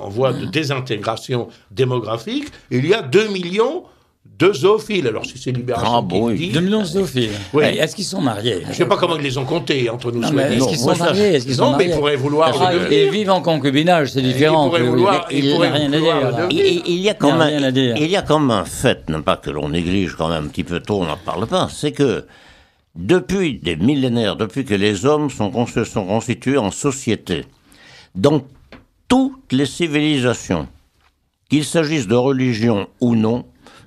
en 0.00 0.08
voie 0.08 0.32
de 0.32 0.46
désintégration 0.46 1.48
démographique, 1.70 2.48
il 2.70 2.86
y 2.86 2.94
a 2.94 3.02
2 3.02 3.28
millions 3.28 3.84
deux 4.38 4.52
zoophiles. 4.52 5.06
Alors, 5.06 5.24
si 5.24 5.38
c'est 5.38 5.52
Libération 5.52 5.96
ah, 5.96 6.02
bon, 6.02 6.30
qui 6.30 6.48
dit... 6.48 6.48
Deux 6.50 6.60
millions 6.60 6.80
de 6.80 6.86
zoophiles. 6.86 7.30
Oui. 7.52 7.64
Est-ce 7.64 7.94
qu'ils 7.94 8.04
sont 8.04 8.20
mariés 8.20 8.62
Je 8.64 8.68
ne 8.68 8.74
sais 8.74 8.86
pas 8.86 8.96
comment 8.96 9.16
ils 9.16 9.22
les 9.22 9.38
ont 9.38 9.44
comptés 9.44 9.88
entre 9.90 10.10
nous. 10.10 10.22
Est-ce 10.22 10.68
qu'ils 10.68 10.78
sont 10.78 10.96
mariés 10.96 11.34
Est-ce 11.34 11.46
qu'ils 11.46 11.54
sont 11.54 11.72
non, 11.72 11.76
mais 11.76 11.86
ils 11.86 11.94
pourraient 11.94 12.16
vouloir... 12.16 12.52
Ah, 12.60 12.72
ils 12.90 13.10
vivent 13.10 13.30
en 13.30 13.42
concubinage, 13.42 14.12
c'est 14.12 14.22
différent. 14.22 14.66
Ils 14.66 14.68
pourraient 14.68 14.82
vouloir... 14.82 15.26
Il, 15.30 15.44
il, 15.44 15.54
rien 15.56 15.92
à 15.92 16.00
dire. 16.00 16.84
Il, 16.86 17.00
y 17.00 17.08
a 17.08 17.14
quand 17.14 17.36
même, 17.36 17.72
il 17.76 18.06
y 18.06 18.16
a 18.16 18.22
comme 18.22 18.50
un 18.50 18.64
fait, 18.64 19.08
non 19.08 19.22
pas 19.22 19.36
que 19.36 19.50
l'on 19.50 19.68
néglige 19.68 20.14
quand 20.16 20.28
même 20.28 20.44
un 20.44 20.48
petit 20.48 20.64
peu 20.64 20.80
trop, 20.80 21.02
on 21.02 21.06
n'en 21.06 21.16
parle 21.16 21.46
pas, 21.46 21.68
c'est 21.70 21.92
que 21.92 22.26
depuis 22.94 23.58
des 23.58 23.76
millénaires, 23.76 24.36
depuis 24.36 24.64
que 24.64 24.74
les 24.74 25.04
hommes 25.04 25.30
sont, 25.30 25.52
sont 25.66 26.06
constitués 26.06 26.58
en 26.58 26.70
société, 26.70 27.44
dans 28.14 28.42
toutes 29.08 29.52
les 29.52 29.66
civilisations, 29.66 30.68
qu'il 31.50 31.64
s'agisse 31.64 32.06
de 32.06 32.14
religion 32.14 32.88
ou 33.00 33.16
non, 33.16 33.44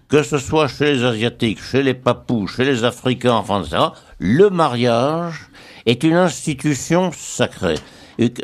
que 0.10 0.24
ce 0.24 0.38
soit 0.38 0.68
chez 0.68 0.94
les 0.94 1.04
Asiatiques, 1.04 1.62
chez 1.62 1.84
les 1.84 1.94
Papous, 1.94 2.48
chez 2.48 2.66
les 2.66 2.84
Africains, 2.84 3.34
enfin, 3.34 3.64
etc., 3.64 3.84
le 4.20 4.50
mariage 4.50 5.50
est 5.86 6.04
une 6.04 6.16
institution 6.16 7.12
sacrée. 7.12 7.80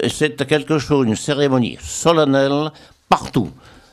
C'est 0.10 0.46
quelque 0.46 0.78
chose, 0.78 1.08
une 1.08 1.16
cérémonie 1.16 1.78
solennelle 1.82 2.72
partout, 3.10 3.50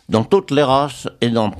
dans 0.08 0.24
toutes 0.24 0.50
les 0.50 0.62
races 0.62 1.08
et 1.20 1.30
dans 1.30 1.50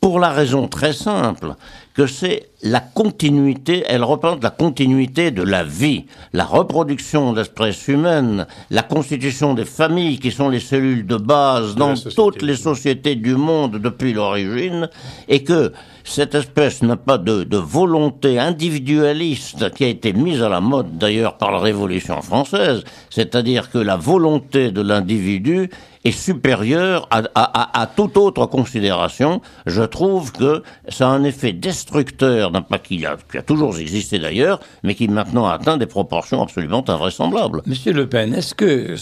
pour 0.00 0.20
la 0.20 0.30
raison 0.30 0.68
très 0.68 0.92
simple 0.92 1.54
que 1.96 2.06
c'est 2.06 2.50
la 2.62 2.80
continuité, 2.80 3.82
elle 3.88 4.04
représente 4.04 4.42
la 4.44 4.50
continuité 4.50 5.30
de 5.30 5.42
la 5.42 5.64
vie, 5.64 6.04
la 6.34 6.44
reproduction 6.44 7.32
de 7.32 7.38
l'espèce 7.38 7.88
humaine, 7.88 8.46
la 8.70 8.82
constitution 8.82 9.54
des 9.54 9.64
familles 9.64 10.18
qui 10.18 10.30
sont 10.30 10.50
les 10.50 10.60
cellules 10.60 11.06
de 11.06 11.16
base 11.16 11.74
dans 11.74 11.94
toutes 11.94 12.42
les 12.42 12.56
sociétés 12.56 13.14
du 13.14 13.34
monde 13.34 13.78
depuis 13.78 14.12
l'origine, 14.12 14.90
et 15.26 15.42
que 15.42 15.72
cette 16.06 16.34
espèce 16.34 16.82
n'a 16.82 16.96
pas 16.96 17.18
de, 17.18 17.56
volonté 17.56 18.38
individualiste 18.38 19.70
qui 19.74 19.84
a 19.84 19.88
été 19.88 20.12
mise 20.12 20.42
à 20.42 20.48
la 20.48 20.60
mode 20.60 20.98
d'ailleurs 20.98 21.36
par 21.36 21.50
la 21.50 21.58
Révolution 21.58 22.22
française, 22.22 22.84
c'est-à-dire 23.10 23.70
que 23.70 23.78
la 23.78 23.96
volonté 23.96 24.70
de 24.70 24.80
l'individu 24.80 25.68
est 26.04 26.12
supérieure 26.12 27.08
à, 27.10 27.90
toute 27.96 28.16
autre 28.16 28.46
considération. 28.46 29.40
Je 29.66 29.82
trouve 29.82 30.30
que 30.30 30.62
ça 30.88 31.08
a 31.08 31.10
un 31.10 31.24
effet 31.24 31.52
destructeur, 31.52 32.52
d'un 32.52 32.62
pas 32.62 32.78
qui 32.78 33.04
a, 33.04 33.16
qui 33.30 33.38
a 33.38 33.42
toujours 33.42 33.76
existé 33.76 34.20
d'ailleurs, 34.20 34.60
mais 34.84 34.94
qui 34.94 35.08
maintenant 35.08 35.46
atteint 35.48 35.76
des 35.76 35.86
proportions 35.86 36.40
absolument 36.40 36.84
invraisemblables. 36.88 37.62
Monsieur 37.66 37.92
Le 37.92 38.08
Pen, 38.08 38.32
est-ce 38.34 38.54
que, 38.54 38.94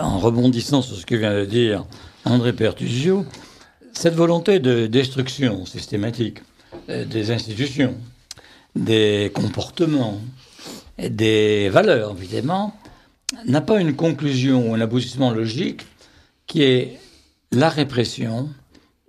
en 0.00 0.18
rebondissant 0.18 0.80
sur 0.80 0.96
ce 0.96 1.04
que 1.04 1.16
vient 1.16 1.34
de 1.34 1.44
dire 1.44 1.84
André 2.24 2.54
Pertusio, 2.54 3.26
cette 3.98 4.14
volonté 4.14 4.60
de 4.60 4.86
destruction 4.86 5.66
systématique 5.66 6.38
euh, 6.88 7.04
des 7.04 7.32
institutions, 7.32 7.96
des 8.76 9.32
comportements, 9.34 10.20
des 11.00 11.68
valeurs, 11.68 12.14
évidemment, 12.16 12.76
n'a 13.44 13.60
pas 13.60 13.80
une 13.80 13.96
conclusion 13.96 14.70
ou 14.70 14.74
un 14.74 14.80
aboutissement 14.80 15.32
logique 15.32 15.84
qui 16.46 16.62
est 16.62 17.00
la 17.50 17.68
répression 17.68 18.48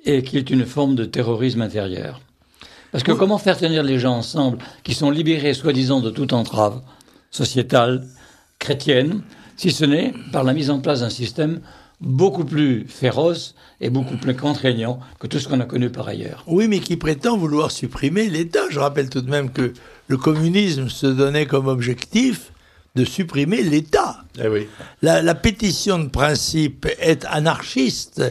et 0.05 0.23
qui 0.23 0.39
est 0.39 0.49
une 0.49 0.65
forme 0.65 0.95
de 0.95 1.05
terrorisme 1.05 1.61
intérieur. 1.61 2.19
Parce 2.91 3.03
que 3.03 3.11
comment 3.11 3.37
faire 3.37 3.59
tenir 3.59 3.83
les 3.83 3.99
gens 3.99 4.15
ensemble 4.15 4.57
qui 4.83 4.95
sont 4.95 5.11
libérés 5.11 5.53
soi-disant 5.53 5.99
de 5.99 6.09
toute 6.09 6.33
entrave 6.33 6.81
sociétale, 7.29 8.07
chrétienne, 8.57 9.21
si 9.55 9.69
ce 9.69 9.85
n'est 9.85 10.13
par 10.31 10.43
la 10.43 10.53
mise 10.55 10.71
en 10.71 10.79
place 10.79 11.01
d'un 11.01 11.11
système 11.11 11.61
beaucoup 12.01 12.43
plus 12.43 12.87
féroce 12.87 13.53
et 13.81 13.89
beaucoup 13.89 14.17
plus 14.17 14.35
contraignant 14.35 14.99
que 15.19 15.27
tout 15.27 15.39
ce 15.39 15.47
qu'on 15.47 15.59
a 15.59 15.65
connu 15.65 15.89
par 15.89 16.07
ailleurs. 16.07 16.43
Oui, 16.47 16.67
mais 16.67 16.79
qui 16.79 16.97
prétend 16.97 17.37
vouloir 17.37 17.71
supprimer 17.71 18.29
l'État. 18.29 18.69
Je 18.69 18.79
rappelle 18.79 19.09
tout 19.09 19.21
de 19.21 19.29
même 19.29 19.51
que 19.51 19.73
le 20.07 20.17
communisme 20.17 20.89
se 20.89 21.07
donnait 21.07 21.45
comme 21.45 21.67
objectif 21.67 22.51
de 22.95 23.05
supprimer 23.05 23.61
l'État. 23.61 24.23
Eh 24.41 24.47
oui. 24.47 24.67
la, 25.01 25.21
la, 25.21 25.35
pétition 25.35 25.99
de 25.99 26.09
principe 26.09 26.87
est 26.99 27.25
anarchiste. 27.25 28.23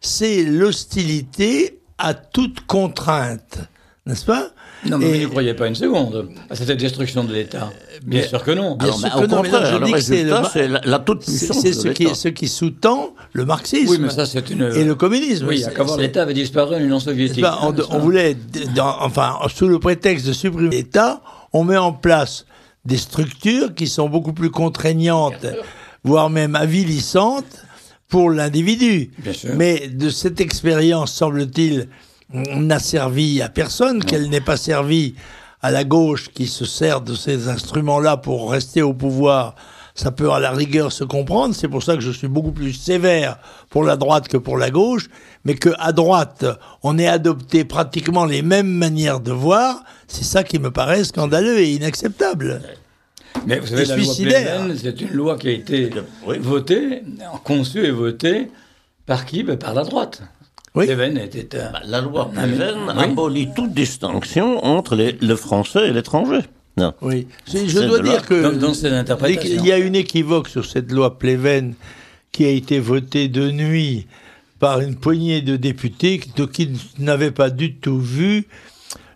C'est 0.00 0.42
l'hostilité 0.44 1.78
à 1.98 2.14
toute 2.14 2.66
contrainte, 2.66 3.58
n'est-ce 4.06 4.24
pas? 4.24 4.50
Non, 4.86 4.98
mais 4.98 5.06
vous 5.06 5.16
ne 5.16 5.26
croyez 5.26 5.54
pas 5.54 5.66
une 5.66 5.74
seconde 5.74 6.30
à 6.48 6.54
cette 6.54 6.70
destruction 6.78 7.24
de 7.24 7.32
l'État. 7.32 7.70
Bien 8.04 8.22
sûr 8.22 8.42
que 8.42 8.50
non. 8.50 8.76
Bien 8.76 8.92
sûr 8.92 9.10
que 9.10 9.26
non, 9.26 9.44
je 9.44 9.84
dis 9.84 9.92
que 9.92 10.00
c'est 10.00 10.24
la, 10.24 10.98
toute 10.98 11.24
puissance 11.24 11.60
C'est 11.60 11.72
ce 11.72 11.88
qui, 11.88 12.14
ce 12.14 12.28
qui 12.28 12.48
sous-tend 12.48 13.14
le 13.32 13.44
marxisme. 13.44 13.90
Oui, 13.90 13.98
mais 14.00 14.10
ça, 14.10 14.26
c'est 14.26 14.48
une... 14.50 14.62
Et 14.62 14.84
le 14.84 14.94
communisme. 14.94 15.46
Oui, 15.48 15.64
comment 15.76 15.96
l'État 15.96 16.22
avait 16.22 16.34
disparu 16.34 16.76
en 16.76 16.80
Union 16.80 17.00
soviétique. 17.00 17.44
on, 17.62 17.74
on, 17.90 17.98
voulait, 17.98 18.36
enfin, 18.78 19.38
sous 19.54 19.68
le 19.68 19.78
prétexte 19.78 20.26
de 20.26 20.32
supprimer 20.32 20.70
l'État, 20.70 21.20
on 21.52 21.64
met 21.64 21.76
en 21.76 21.92
place 21.92 22.46
des 22.84 22.96
structures 22.96 23.74
qui 23.74 23.86
sont 23.86 24.08
beaucoup 24.08 24.32
plus 24.32 24.50
contraignantes, 24.50 25.46
voire 26.04 26.30
même 26.30 26.54
avilissantes 26.54 27.64
pour 28.08 28.30
l'individu. 28.30 29.10
Mais 29.56 29.88
de 29.88 30.10
cette 30.10 30.40
expérience, 30.40 31.12
semble-t-il, 31.12 31.88
n'a 32.32 32.78
servi 32.78 33.42
à 33.42 33.48
personne, 33.48 34.04
qu'elle 34.04 34.28
n'ait 34.28 34.40
pas 34.40 34.56
servi 34.56 35.14
à 35.62 35.70
la 35.70 35.84
gauche 35.84 36.30
qui 36.32 36.46
se 36.46 36.64
sert 36.64 37.00
de 37.00 37.14
ces 37.14 37.48
instruments-là 37.48 38.16
pour 38.16 38.50
rester 38.50 38.82
au 38.82 38.94
pouvoir, 38.94 39.54
ça 39.94 40.10
peut 40.10 40.30
à 40.30 40.40
la 40.40 40.52
rigueur 40.52 40.92
se 40.92 41.04
comprendre. 41.04 41.54
C'est 41.54 41.68
pour 41.68 41.82
ça 41.82 41.94
que 41.94 42.00
je 42.00 42.10
suis 42.10 42.28
beaucoup 42.28 42.52
plus 42.52 42.72
sévère 42.72 43.38
pour 43.68 43.84
la 43.84 43.96
droite 43.96 44.28
que 44.28 44.36
pour 44.36 44.56
la 44.56 44.70
gauche, 44.70 45.08
mais 45.44 45.54
que 45.54 45.70
à 45.78 45.92
droite 45.92 46.44
on 46.82 46.98
ait 46.98 47.08
adopté 47.08 47.64
pratiquement 47.64 48.24
les 48.24 48.42
mêmes 48.42 48.70
manières 48.70 49.20
de 49.20 49.32
voir, 49.32 49.82
c'est 50.08 50.24
ça 50.24 50.42
qui 50.42 50.58
me 50.58 50.70
paraît 50.70 51.04
scandaleux 51.04 51.58
et 51.58 51.72
inacceptable. 51.74 52.62
Mais 53.46 53.58
vous 53.58 53.66
savez, 53.66 53.84
la 53.84 53.96
loi 53.96 54.74
c'est 54.76 55.00
une 55.00 55.12
loi 55.12 55.36
qui 55.38 55.48
a 55.48 55.52
été 55.52 55.90
votée, 56.24 57.02
conçue 57.44 57.84
et 57.84 57.90
votée 57.90 58.50
par 59.06 59.26
qui? 59.26 59.42
Ben, 59.42 59.58
Par 59.58 59.74
la 59.74 59.84
droite. 59.84 60.22
Oui. 60.74 60.84
était 60.84 61.58
un... 61.58 61.72
Bah, 61.72 61.80
la 61.84 62.00
loi 62.00 62.30
Pleven 62.30 62.90
abolit 62.96 63.48
toute 63.54 63.74
distinction 63.74 64.64
entre 64.64 64.94
les, 64.94 65.12
le 65.12 65.36
français 65.36 65.88
et 65.88 65.92
l'étranger. 65.92 66.40
Non. 66.76 66.94
Oui. 67.02 67.26
Je 67.46 67.86
dois 67.86 68.00
dire 68.00 68.24
que 68.24 68.54
dans, 68.54 68.74
cette 68.74 68.92
interprétation. 68.92 69.56
il 69.58 69.66
y 69.66 69.72
a 69.72 69.78
une 69.78 69.96
équivoque 69.96 70.48
sur 70.48 70.64
cette 70.64 70.90
loi 70.92 71.18
Pleven 71.18 71.74
qui 72.32 72.44
a 72.44 72.50
été 72.50 72.78
votée 72.78 73.28
de 73.28 73.50
nuit 73.50 74.06
par 74.60 74.80
une 74.80 74.94
poignée 74.94 75.40
de 75.40 75.56
députés 75.56 76.20
qui, 76.20 76.70
n'avaient 76.98 77.32
pas 77.32 77.50
du 77.50 77.74
tout 77.74 77.98
vu 77.98 78.46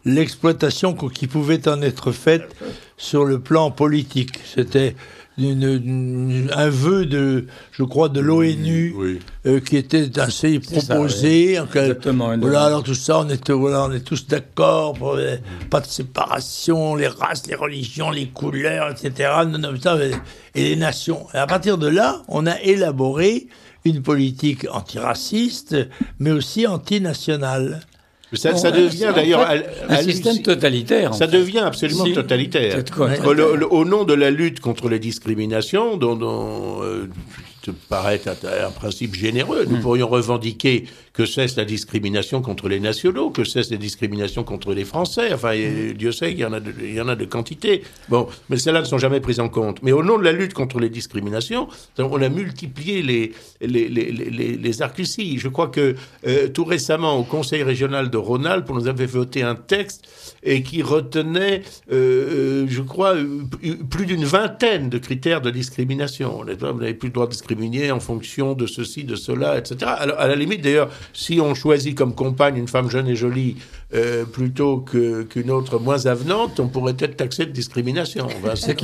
l'exploitation 0.05 0.94
qui 0.94 1.26
pouvait 1.26 1.68
en 1.68 1.80
être 1.82 2.12
faite 2.12 2.55
sur 2.96 3.24
le 3.24 3.38
plan 3.38 3.70
politique. 3.70 4.40
C'était 4.44 4.96
un 5.39 6.69
vœu 6.69 7.06
de, 7.06 7.47
je 7.73 7.82
crois, 7.82 8.09
de 8.09 8.20
l'ONU 8.20 9.20
euh, 9.47 9.61
qui 9.61 9.77
était 9.77 10.19
assez 10.20 10.61
proposé. 10.61 11.56
exactement. 11.59 12.36
Voilà, 12.39 12.65
alors 12.65 12.82
tout 12.82 12.94
ça, 12.94 13.20
on 13.20 13.28
est, 13.28 13.51
voilà, 13.51 13.85
on 13.85 13.93
est 13.93 14.05
tous 14.05 14.27
d'accord, 14.27 14.97
pas 15.70 15.81
de 15.81 15.86
séparation, 15.86 16.94
les 16.94 17.09
races, 17.09 17.47
les 17.47 17.56
religions, 17.56 18.11
les 18.11 18.28
couleurs, 18.28 18.90
etc. 18.90 19.31
et 20.55 20.62
les 20.62 20.77
nations. 20.77 21.27
Et 21.35 21.39
à 21.39 21.47
partir 21.47 21.78
de 21.78 21.89
là, 21.89 22.23
on 22.28 22.47
a 22.47 22.61
élaboré 22.61 23.48
une 23.85 24.02
politique 24.02 24.66
antiraciste, 24.70 25.77
mais 26.19 26.31
aussi 26.31 26.66
antinationale. 26.66 27.81
Ça, 28.32 28.56
ça 28.56 28.70
devient 28.70 29.12
d'ailleurs 29.14 29.48
un 29.88 30.02
système 30.02 30.42
totalitaire. 30.42 31.14
Ça 31.14 31.26
devient 31.26 31.60
absolument 31.60 32.05
totalitaire. 32.12 32.82
au 33.70 33.84
nom 33.84 34.05
de 34.05 34.14
la 34.14 34.30
lutte 34.30 34.60
contre 34.60 34.88
les 34.88 34.98
discriminations, 34.98 35.96
dont, 35.96 36.16
dont 36.16 36.82
euh, 36.82 37.06
paraît 37.88 38.20
un, 38.26 38.70
principe 38.70 39.14
généreux. 39.14 39.64
Nous 39.68 39.76
hmm. 39.76 39.82
pourrions 39.82 40.09
revendiquer 40.09 40.86
que 41.15 41.27
cesse 41.27 41.57
la 41.57 41.65
discrimination 41.65 42.43
contre 42.43 42.69
les 42.69 42.81
nationaux, 42.81 43.31
que 43.31 43.45
cesse 43.45 43.70
la 43.70 43.77
discrimination 43.77 44.43
contre 44.43 44.74
les 44.74 44.85
Français. 44.85 45.32
Enfin, 45.32 45.55
hmm. 45.55 45.93
Dieu 45.93 46.11
sait 46.11 46.31
qu'il 46.31 46.41
y 46.41 46.45
en 46.45 46.53
a 46.53 46.59
de, 46.59 46.74
il 46.81 46.95
y 46.95 47.01
en 47.01 47.07
a 47.07 47.15
de 47.15 47.24
quantité. 47.24 47.85
Bon, 48.09 48.27
mais 48.51 48.59
celles-là 48.59 48.81
ne 48.81 48.85
sont 48.85 48.99
jamais 48.99 49.20
prises 49.20 49.39
en 49.39 49.49
compte. 49.49 49.81
Mais 49.82 49.93
au 49.93 50.03
nom 50.03 50.19
de 50.19 50.24
la 50.24 50.32
lutte 50.32 50.55
contre 50.55 50.81
les 50.81 50.91
discriminations, 50.91 51.69
on 51.99 52.20
a 52.20 52.28
multiplié 52.28 53.03
les, 53.03 53.32
les, 53.61 53.89
les, 53.89 54.11
les, 54.11 54.57
les 54.57 54.73
Je 54.73 55.49
crois 55.49 55.69
que 55.69 55.95
euh, 56.27 56.49
tout 56.49 56.65
récemment, 56.65 57.16
au 57.16 57.23
Conseil 57.23 57.62
régional 57.62 58.11
de 58.11 58.16
Rhône-Alpes, 58.16 58.69
on 58.70 58.74
nous 58.74 58.89
avait 58.89 59.07
voté 59.07 59.45
un 59.45 59.55
texte 59.55 60.09
et 60.43 60.65
qui 60.65 60.82
retenait, 60.82 61.62
euh, 61.93 62.65
euh, 62.65 62.66
je 62.69 62.82
crois, 62.82 63.15
plus 63.89 64.07
d'une 64.07 64.24
vingtaine 64.24 64.91
de 64.91 64.99
critères 64.99 65.41
de 65.41 65.51
discrimination. 65.51 66.39
Vous 66.39 66.45
n'avez 66.45 66.95
plus 66.95 67.09
le 67.09 67.12
droit 67.12 67.27
de 67.27 67.32
discriminer 67.32 67.93
en 67.93 68.01
fonction 68.01 68.55
de 68.55 68.66
ceci, 68.66 69.05
de 69.05 69.15
cela, 69.15 69.59
etc. 69.59 69.93
Alors, 69.97 70.19
à 70.19 70.27
la 70.27 70.35
limite, 70.35 70.61
d'ailleurs, 70.61 70.91
si 71.12 71.40
on 71.40 71.55
choisit 71.55 71.97
comme 71.97 72.14
compagne 72.14 72.56
une 72.56 72.68
femme 72.68 72.90
jeune 72.90 73.09
et 73.09 73.16
jolie 73.16 73.56
euh, 73.94 74.24
plutôt 74.24 74.78
qu'une 74.78 75.51
autre 75.51 75.78
moins 75.78 76.06
avenante, 76.06 76.59
on 76.59 76.68
pourrait 76.68 76.97
être 76.98 77.16
taxé 77.16 77.47
de 77.47 77.52
discrimination. 77.52 78.26
C'est 78.56 78.74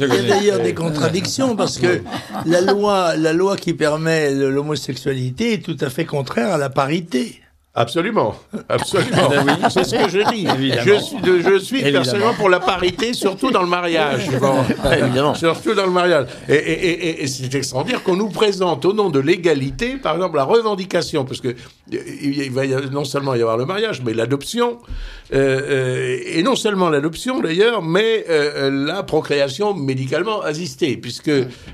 Il 0.00 0.24
y 0.24 0.32
a 0.32 0.36
d'ailleurs 0.36 0.60
des 0.60 0.74
contradictions 0.74 1.56
parce 1.56 1.78
que 1.78 2.02
la 2.46 2.60
loi, 2.60 3.16
la 3.16 3.32
loi 3.32 3.56
qui 3.56 3.74
permet 3.74 4.32
l'homosexualité 4.32 5.54
est 5.54 5.64
tout 5.64 5.76
à 5.80 5.90
fait 5.90 6.04
contraire 6.04 6.52
à 6.52 6.58
la 6.58 6.70
parité. 6.70 7.40
Absolument, 7.76 8.36
absolument. 8.68 9.30
Ah 9.36 9.42
ben 9.60 9.68
c'est 9.68 9.82
ce 9.82 9.96
que 9.96 10.08
je 10.08 10.30
dis. 10.30 10.46
Je 10.46 10.96
suis, 11.00 11.42
je 11.42 11.58
suis 11.58 11.82
personnellement 11.82 12.34
pour 12.34 12.48
la 12.48 12.60
parité, 12.60 13.12
surtout 13.14 13.50
dans 13.50 13.62
le 13.62 13.68
mariage. 13.68 14.28
Évidemment. 14.96 15.34
Surtout 15.34 15.74
dans 15.74 15.86
le 15.86 15.90
mariage. 15.90 16.28
Et, 16.48 16.54
et, 16.54 17.22
et, 17.24 17.26
c'est 17.26 17.52
extraordinaire 17.52 18.04
qu'on 18.04 18.14
nous 18.14 18.28
présente 18.28 18.84
au 18.84 18.92
nom 18.92 19.10
de 19.10 19.18
l'égalité, 19.18 19.96
par 19.96 20.14
exemple, 20.14 20.36
la 20.36 20.44
revendication, 20.44 21.24
parce 21.24 21.40
que 21.40 21.56
il 21.90 22.50
va 22.52 22.64
non 22.92 23.04
seulement 23.04 23.34
y 23.34 23.42
avoir 23.42 23.56
le 23.56 23.66
mariage, 23.66 24.02
mais 24.04 24.14
l'adoption, 24.14 24.78
euh, 25.32 25.60
euh, 25.64 26.18
et 26.26 26.42
non 26.42 26.54
seulement 26.54 26.88
l'adoption 26.88 27.40
d'ailleurs, 27.40 27.82
mais 27.82 28.24
euh, 28.30 28.70
la 28.70 29.02
procréation 29.02 29.74
médicalement 29.74 30.40
assistée, 30.42 30.96
puisque 30.96 31.26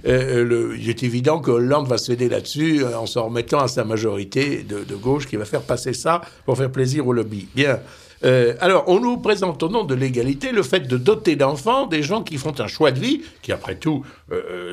le, 0.05 0.77
il 0.79 0.89
est 0.89 1.03
évident 1.03 1.41
que 1.41 1.51
Hollande 1.51 1.87
va 1.87 1.99
céder 1.99 2.29
là-dessus 2.29 2.85
en 2.85 3.07
s'en 3.07 3.27
remettant 3.27 3.61
à 3.61 3.69
sa 3.69 3.85
majorité 3.85 4.65
de, 4.69 4.83
de 4.83 4.95
gauche 4.95 5.27
qui 5.27 5.37
va 5.37 5.45
faire 5.45 5.63
passer 5.63 5.90
ça 5.93 6.23
pour 6.45 6.57
faire 6.57 6.71
plaisir 6.71 7.07
au 7.07 7.13
lobby. 7.13 7.49
Bien. 7.55 7.81
alors, 8.23 8.85
on 8.87 9.01
nous 9.01 9.17
présente 9.17 9.63
au 9.63 9.69
nom 9.69 9.85
de 9.85 9.95
l'égalité 9.95 10.53
le 10.53 10.63
fait 10.63 10.81
de 10.81 10.97
doter 10.97 11.37
d'enfants 11.37 11.87
des 11.87 12.03
gens 12.03 12.23
qui 12.23 12.37
font 12.37 12.59
un 12.61 12.67
choix 12.67 12.91
de 12.91 13.01
vie, 13.01 13.23
qui 13.43 13.53
après 13.53 13.77
tout 13.77 14.05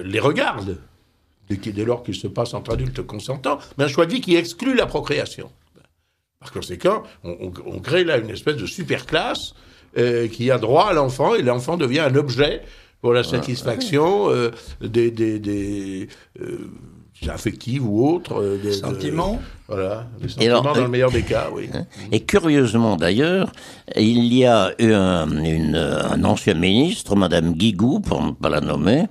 les 0.04 0.20
regardent, 0.20 0.78
dès 1.50 1.86
lors 1.86 2.04
qu'il 2.04 2.16
se 2.16 2.28
passe 2.28 2.54
entre 2.54 2.74
adultes 2.74 3.02
consentants, 3.02 3.60
mais 3.78 3.86
un 3.86 3.88
choix 3.88 4.06
de 4.06 4.14
vie 4.14 4.22
qui 4.22 4.36
exclut 4.36 4.76
la 4.76 4.86
procréation. 4.86 5.50
Par 6.40 6.52
conséquent, 6.52 7.04
on, 7.24 7.80
crée 7.80 8.04
là 8.04 8.18
une 8.18 8.30
espèce 8.30 8.58
de 8.58 8.66
super 8.66 9.06
classe 9.06 9.56
euh, 9.98 10.28
qui 10.28 10.52
a 10.52 10.60
droit 10.60 10.88
à 10.90 10.94
l'enfant 10.94 11.34
et 11.34 11.42
l'enfant 11.42 11.78
devient 11.78 12.02
un 12.02 12.16
objet 12.16 12.62
pour 13.02 13.14
la 13.14 13.24
satisfaction 13.24 14.30
euh, 14.30 14.52
des, 14.82 15.10
des, 15.10 16.08
euh, 17.26 17.32
affectives 17.32 17.88
ou 17.88 18.08
autres. 18.08 18.60
des 18.62 18.74
sentiments. 18.74 19.40
voilà, 19.68 20.08
des 20.22 20.30
sentiments 20.30 20.62
dans 20.62 20.76
le 20.76 20.88
meilleur 20.88 21.12
des 21.12 21.24
cas, 21.24 21.48
oui. 21.54 21.70
Hein, 21.74 21.86
et 22.12 22.22
curieusement 22.22 22.96
d'ailleurs, 22.98 23.52
il 23.96 24.34
y 24.34 24.46
a 24.46 24.74
eu 24.80 24.92
un, 24.94 25.30
une, 25.44 25.76
un 25.76 26.24
ancien 26.24 26.54
ministre, 26.54 27.16
Madame 27.16 27.54
Guigou, 27.54 28.00
pour 28.00 28.24
ne 28.24 28.32
pas 28.32 28.50
la 28.50 28.62
nommer, 28.62 29.06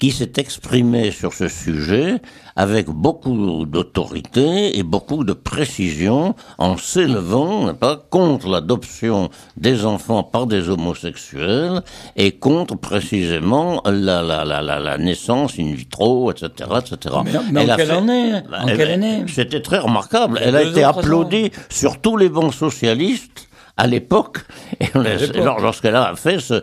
qui 0.00 0.10
s'est 0.10 0.32
exprimé 0.38 1.10
sur 1.10 1.34
ce 1.34 1.46
sujet 1.46 2.20
avec 2.56 2.86
beaucoup 2.88 3.66
d'autorité 3.66 4.78
et 4.78 4.82
beaucoup 4.82 5.24
de 5.24 5.34
précision 5.34 6.34
en 6.58 6.76
s'élevant 6.78 7.72
pas 7.74 7.96
contre 8.08 8.48
l'adoption 8.48 9.30
des 9.58 9.84
enfants 9.84 10.22
par 10.22 10.46
des 10.46 10.70
homosexuels 10.70 11.82
et 12.16 12.32
contre 12.32 12.76
précisément 12.76 13.82
la, 13.84 14.22
la, 14.22 14.44
la, 14.44 14.62
la, 14.62 14.98
naissance 14.98 15.58
in 15.58 15.72
vitro, 15.74 16.32
etc. 16.32 16.70
etc. 16.78 17.16
Mais, 17.52 17.70
en, 17.70 17.76
quelle 17.76 17.90
année, 17.90 18.32
en 18.58 18.66
quelle 18.66 18.90
année? 18.90 19.24
C'était 19.28 19.60
très 19.60 19.78
remarquable. 19.78 20.40
Elle 20.42 20.56
a 20.56 20.62
été 20.62 20.82
applaudie 20.82 21.50
sur 21.68 22.00
tous 22.00 22.16
les 22.16 22.30
bancs 22.30 22.54
socialistes 22.54 23.49
à 23.80 23.86
l'époque, 23.86 24.40
lorsqu'elle 25.34 25.96
a 25.96 26.14
fait 26.14 26.38
ce, 26.38 26.62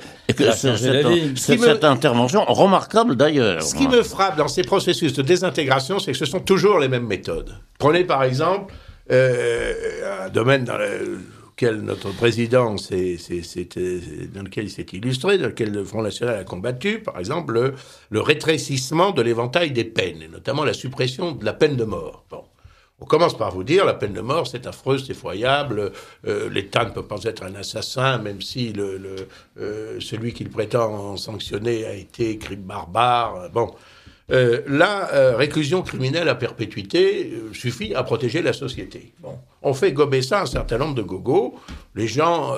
cette, 1.35 1.83
intervention, 1.83 2.45
remarquable 2.45 3.15
d'ailleurs. 3.15 3.63
Ce 3.63 3.73
qui 3.73 3.87
me 3.87 4.03
frappe 4.03 4.37
dans 4.37 4.47
ces 4.47 4.61
processus 4.61 5.13
de 5.13 5.23
désintégration, 5.23 5.97
c'est 5.97 6.11
que 6.11 6.17
ce 6.17 6.25
sont 6.25 6.41
toujours 6.41 6.77
les 6.77 6.87
mêmes 6.87 7.07
méthodes. 7.07 7.55
Prenez 7.79 8.03
par 8.03 8.23
exemple 8.23 8.71
euh, 9.11 10.25
un 10.25 10.29
domaine 10.29 10.63
dans 10.63 10.77
lequel 10.77 11.81
notre 11.81 12.11
président 12.11 12.75
dans 12.75 14.43
lequel 14.43 14.65
il 14.65 14.69
s'est 14.69 14.85
illustré, 14.93 15.39
dans 15.39 15.47
lequel 15.47 15.71
le 15.71 15.83
Front 15.83 16.03
National 16.03 16.35
a 16.35 16.43
combattu, 16.43 16.99
par 16.99 17.17
exemple, 17.17 17.53
le, 17.53 17.73
le 18.11 18.21
rétrécissement 18.21 19.09
de 19.09 19.23
l'éventail 19.23 19.71
des 19.71 19.85
peines, 19.85 20.21
et 20.21 20.27
notamment 20.27 20.63
la 20.63 20.73
suppression 20.73 21.31
de 21.31 21.43
la 21.43 21.53
peine 21.53 21.77
de 21.77 21.83
mort. 21.83 22.25
Bon. 22.29 22.43
On 22.99 23.05
commence 23.05 23.37
par 23.37 23.51
vous 23.51 23.63
dire 23.63 23.85
la 23.85 23.93
peine 23.93 24.13
de 24.13 24.21
mort, 24.21 24.47
c'est 24.47 24.65
affreux, 24.65 24.97
c'est 24.97 25.11
effroyable. 25.11 25.91
Euh, 26.25 26.49
L'État 26.49 26.83
ne 26.83 26.89
peut 26.89 27.05
pas 27.05 27.21
être 27.25 27.43
un 27.43 27.53
assassin, 27.53 28.17
même 28.17 28.41
si 28.41 28.73
euh, 28.75 29.99
celui 29.99 30.33
qu'il 30.33 30.49
prétend 30.49 31.15
sanctionner 31.15 31.85
a 31.85 31.93
été 31.93 32.39
crime 32.39 32.63
barbare. 32.63 33.51
Bon. 33.51 33.71
Euh, 34.29 34.61
la 34.67 35.35
réclusion 35.37 35.83
criminelle 35.83 36.27
à 36.27 36.35
perpétuité 36.35 37.31
suffit 37.53 37.93
à 37.93 38.01
protéger 38.03 38.41
la 38.41 38.51
société. 38.51 39.13
Bon. 39.19 39.37
On 39.61 39.75
fait 39.75 39.93
gober 39.93 40.23
ça 40.23 40.41
un 40.41 40.47
certain 40.47 40.79
nombre 40.79 40.95
de 40.95 41.03
gogos. 41.03 41.53
Les 41.93 42.07
gens, 42.07 42.55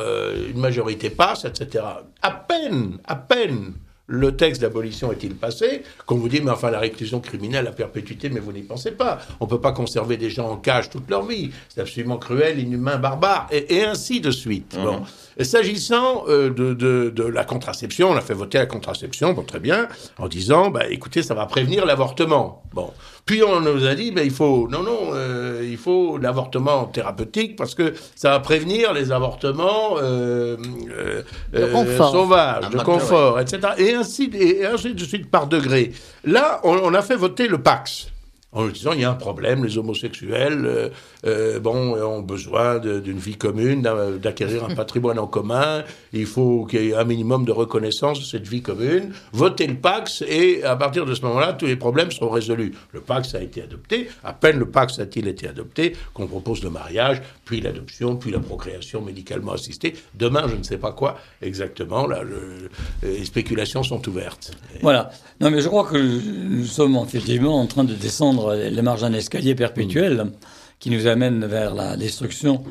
une 0.50 0.60
majorité 0.60 1.10
passe, 1.10 1.44
etc. 1.44 1.84
À 2.22 2.32
peine, 2.32 2.98
à 3.06 3.18
peine 3.18 3.74
le 4.10 4.36
texte 4.36 4.62
d'abolition 4.62 5.12
est-il 5.12 5.36
passé? 5.36 5.84
Qu'on 6.08 6.16
vous 6.16 6.30
dit, 6.30 6.42
mais 6.42 6.50
enfin, 6.50 6.72
la 6.72 6.80
réclusion 6.80 7.20
criminelle 7.20 7.68
à 7.68 7.72
perpétuité, 7.72 8.30
mais 8.30 8.40
vous 8.40 8.52
n'y 8.52 8.64
pensez 8.64 8.92
pas. 8.92 9.20
On 9.40 9.46
ne 9.46 9.50
peut 9.50 9.62
pas 9.62 9.72
conserver 9.72 10.18
des 10.18 10.32
gens 10.32 10.50
en 10.50 10.58
cage 10.58 10.90
toute 10.90 11.08
leur 11.10 11.26
vie. 11.26 11.52
C'est 11.70 11.82
absolument 11.82 12.18
cruel, 12.18 12.60
inhumain, 12.60 12.98
barbare, 12.98 13.48
et, 13.52 13.84
ainsi 13.84 14.20
de 14.20 14.32
suite. 14.32 14.76
Mhm. 14.76 14.84
Bon. 14.84 15.02
S'agissant 15.44 16.26
euh, 16.28 16.50
de, 16.50 16.74
de, 16.74 17.24
la 17.24 17.46
contraception, 17.46 18.10
on 18.10 18.16
a 18.16 18.22
fait 18.22 18.34
voter 18.34 18.58
la 18.58 18.66
contraception, 18.66 19.34
bon, 19.34 19.44
très 19.44 19.60
bien, 19.60 19.88
en 20.18 20.28
disant, 20.28 20.70
bah, 20.70 20.88
écoutez, 20.90 21.24
ça 21.24 21.34
va 21.34 21.46
prévenir 21.46 21.86
l'avortement. 21.86 22.64
Bon. 22.74 22.92
Puis 23.26 23.44
on 23.44 23.62
nous 23.62 23.86
a 23.86 23.96
dit, 23.96 24.12
ben, 24.12 24.24
il 24.26 24.32
faut, 24.32 24.68
non, 24.70 24.84
non, 24.84 25.12
euh, 25.14 25.62
il 25.64 25.78
faut 25.78 26.18
l'avortement 26.18 26.86
thérapeutique 26.86 27.56
parce 27.56 27.76
que 27.76 27.94
ça 28.16 28.32
va 28.32 28.40
prévenir 28.40 28.92
les 28.92 29.12
avortements 29.12 29.98
euh, 29.98 30.58
euh, 31.54 31.98
sauvages, 31.98 32.70
de 32.70 32.80
confort, 32.80 33.40
etc. 33.40 33.60
Et 33.78 33.94
ainsi, 33.94 34.30
et 34.34 34.66
ainsi 34.66 34.94
de 34.94 35.04
suite 35.04 35.30
par 35.30 35.48
degré. 35.48 35.92
Là, 36.26 36.60
on, 36.64 36.80
on 36.84 36.94
a 36.94 37.02
fait 37.02 37.16
voter 37.16 37.48
le 37.48 37.62
Pax 37.62 38.08
en 38.52 38.68
disant 38.68 38.94
il 38.94 39.02
y 39.02 39.04
a 39.04 39.12
un 39.12 39.16
problème, 39.16 39.64
les 39.64 39.78
homosexuels 39.78 40.66
euh, 40.66 40.90
euh, 41.26 41.60
bon, 41.60 41.96
ont 42.02 42.22
besoin 42.22 42.80
d'une 42.80 43.20
vie 43.20 43.36
commune, 43.36 43.84
d'acquérir 44.22 44.66
un 44.66 44.76
patrimoine 44.76 45.20
en 45.20 45.28
commun, 45.28 45.84
il 46.14 46.26
faut 46.26 46.66
qu'il 46.66 46.84
y 46.84 46.90
ait 46.90 46.96
un 46.96 47.04
minimum 47.04 47.46
de 47.46 47.52
reconnaissance 47.52 48.20
de 48.20 48.26
cette 48.26 48.48
vie 48.48 48.62
commune, 48.62 49.14
votez 49.34 49.68
le 49.68 49.76
Pax 49.76 50.24
et 50.28 50.64
à 50.64 50.76
partir 50.76 51.06
de 51.06 51.14
ce 51.14 51.22
moment-là, 51.22 51.54
tous 51.54 51.68
les 51.68 51.76
problèmes 51.76 52.12
seront 52.12 52.30
résolus. 52.30 52.74
Le 52.92 53.02
Pax 53.02 53.36
a 53.36 53.42
été 53.42 53.62
adopté, 53.62 54.10
à 54.24 54.34
peine 54.34 54.58
le 54.58 54.70
Pax 54.70 55.00
a-t-il 55.00 55.28
été 55.28 55.48
adopté 55.48 55.96
qu'on 56.14 56.26
propose 56.26 56.64
le 56.64 56.72
mariage, 56.72 57.22
puis 57.46 57.62
l'adoption, 57.62 58.16
puis 58.16 58.32
la 58.32 58.40
procréation 58.40 59.02
médicalement 59.02 59.54
assistée. 59.54 59.94
Demain, 60.16 60.48
je 60.48 60.56
ne 60.56 60.64
sais 60.64 60.78
pas 60.78 60.92
quoi 60.92 61.20
exactement, 61.42 62.08
là, 62.08 62.22
les 63.04 63.26
spéculations 63.26 63.84
sont 63.84 64.08
ouvertes. 64.10 64.52
Voilà. 64.82 65.12
Non 65.40 65.52
mais 65.52 65.62
je 65.62 65.68
crois 65.68 65.86
que 65.86 65.98
nous 65.98 66.66
sommes 66.66 66.98
effectivement 67.06 67.62
en 67.62 67.66
train 67.66 67.84
de 67.84 67.94
descendre 67.94 68.39
les 68.48 68.82
marges 68.82 69.02
d'un 69.02 69.14
escalier 69.14 69.56
perpétuel 69.56 70.32
qui 70.80 70.90
nous 70.90 71.08
amène 71.08 71.46
vers 71.46 71.76
la 71.76 71.98
destruction 71.98 72.64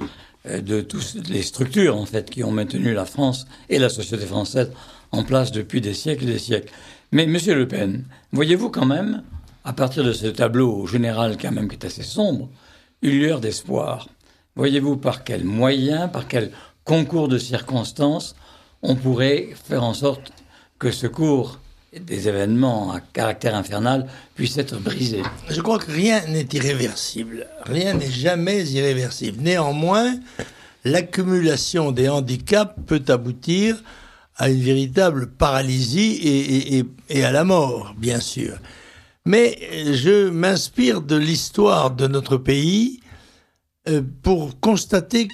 euh, 0.46 0.60
de 0.60 0.80
toutes 0.80 1.28
les 1.28 1.42
structures 1.42 1.96
en 1.96 2.06
fait 2.06 2.30
qui 2.30 2.42
ont 2.42 2.50
maintenu 2.50 2.94
la 2.94 3.04
France 3.04 3.46
et 3.68 3.78
la 3.78 3.88
société 3.88 4.24
française 4.26 4.72
en 5.12 5.24
place 5.24 5.52
depuis 5.52 5.80
des 5.80 5.94
siècles 5.94 6.24
et 6.24 6.32
des 6.32 6.38
siècles. 6.38 6.72
Mais 7.12 7.26
Monsieur 7.26 7.54
Le 7.54 7.66
Pen, 7.66 8.04
voyez-vous 8.32 8.70
quand 8.70 8.86
même, 8.86 9.22
à 9.64 9.72
partir 9.72 10.04
de 10.04 10.12
ce 10.12 10.26
tableau 10.26 10.86
général 10.86 11.36
quand 11.40 11.52
même 11.52 11.68
qui 11.68 11.76
est 11.76 11.86
assez 11.86 12.02
sombre, 12.02 12.48
une 13.02 13.18
lueur 13.18 13.40
d'espoir. 13.40 14.08
Voyez-vous 14.56 14.96
par 14.96 15.24
quels 15.24 15.44
moyens, 15.44 16.10
par 16.12 16.28
quel 16.28 16.50
concours 16.84 17.28
de 17.28 17.38
circonstances 17.38 18.34
on 18.82 18.96
pourrait 18.96 19.48
faire 19.54 19.84
en 19.84 19.94
sorte 19.94 20.32
que 20.78 20.90
ce 20.90 21.06
cours 21.06 21.58
des 21.98 22.28
événements 22.28 22.92
à 22.92 23.00
caractère 23.00 23.54
infernal 23.54 24.06
puissent 24.34 24.58
être 24.58 24.78
brisés. 24.78 25.22
Je 25.48 25.60
crois 25.60 25.78
que 25.78 25.90
rien 25.90 26.20
n'est 26.26 26.48
irréversible. 26.52 27.46
Rien 27.64 27.94
n'est 27.94 28.10
jamais 28.10 28.64
irréversible. 28.64 29.42
Néanmoins, 29.42 30.14
l'accumulation 30.84 31.92
des 31.92 32.08
handicaps 32.08 32.74
peut 32.86 33.02
aboutir 33.08 33.82
à 34.36 34.48
une 34.48 34.60
véritable 34.60 35.28
paralysie 35.28 36.84
et, 37.08 37.24
à 37.24 37.32
la 37.32 37.44
mort, 37.44 37.94
bien 37.98 38.20
sûr. 38.20 38.56
Mais 39.24 39.58
je 39.92 40.30
m'inspire 40.30 41.02
de 41.02 41.16
l'histoire 41.16 41.90
de 41.90 42.06
notre 42.06 42.36
pays 42.36 43.00
euh, 43.88 44.00
pour 44.22 44.58
constater 44.60 45.28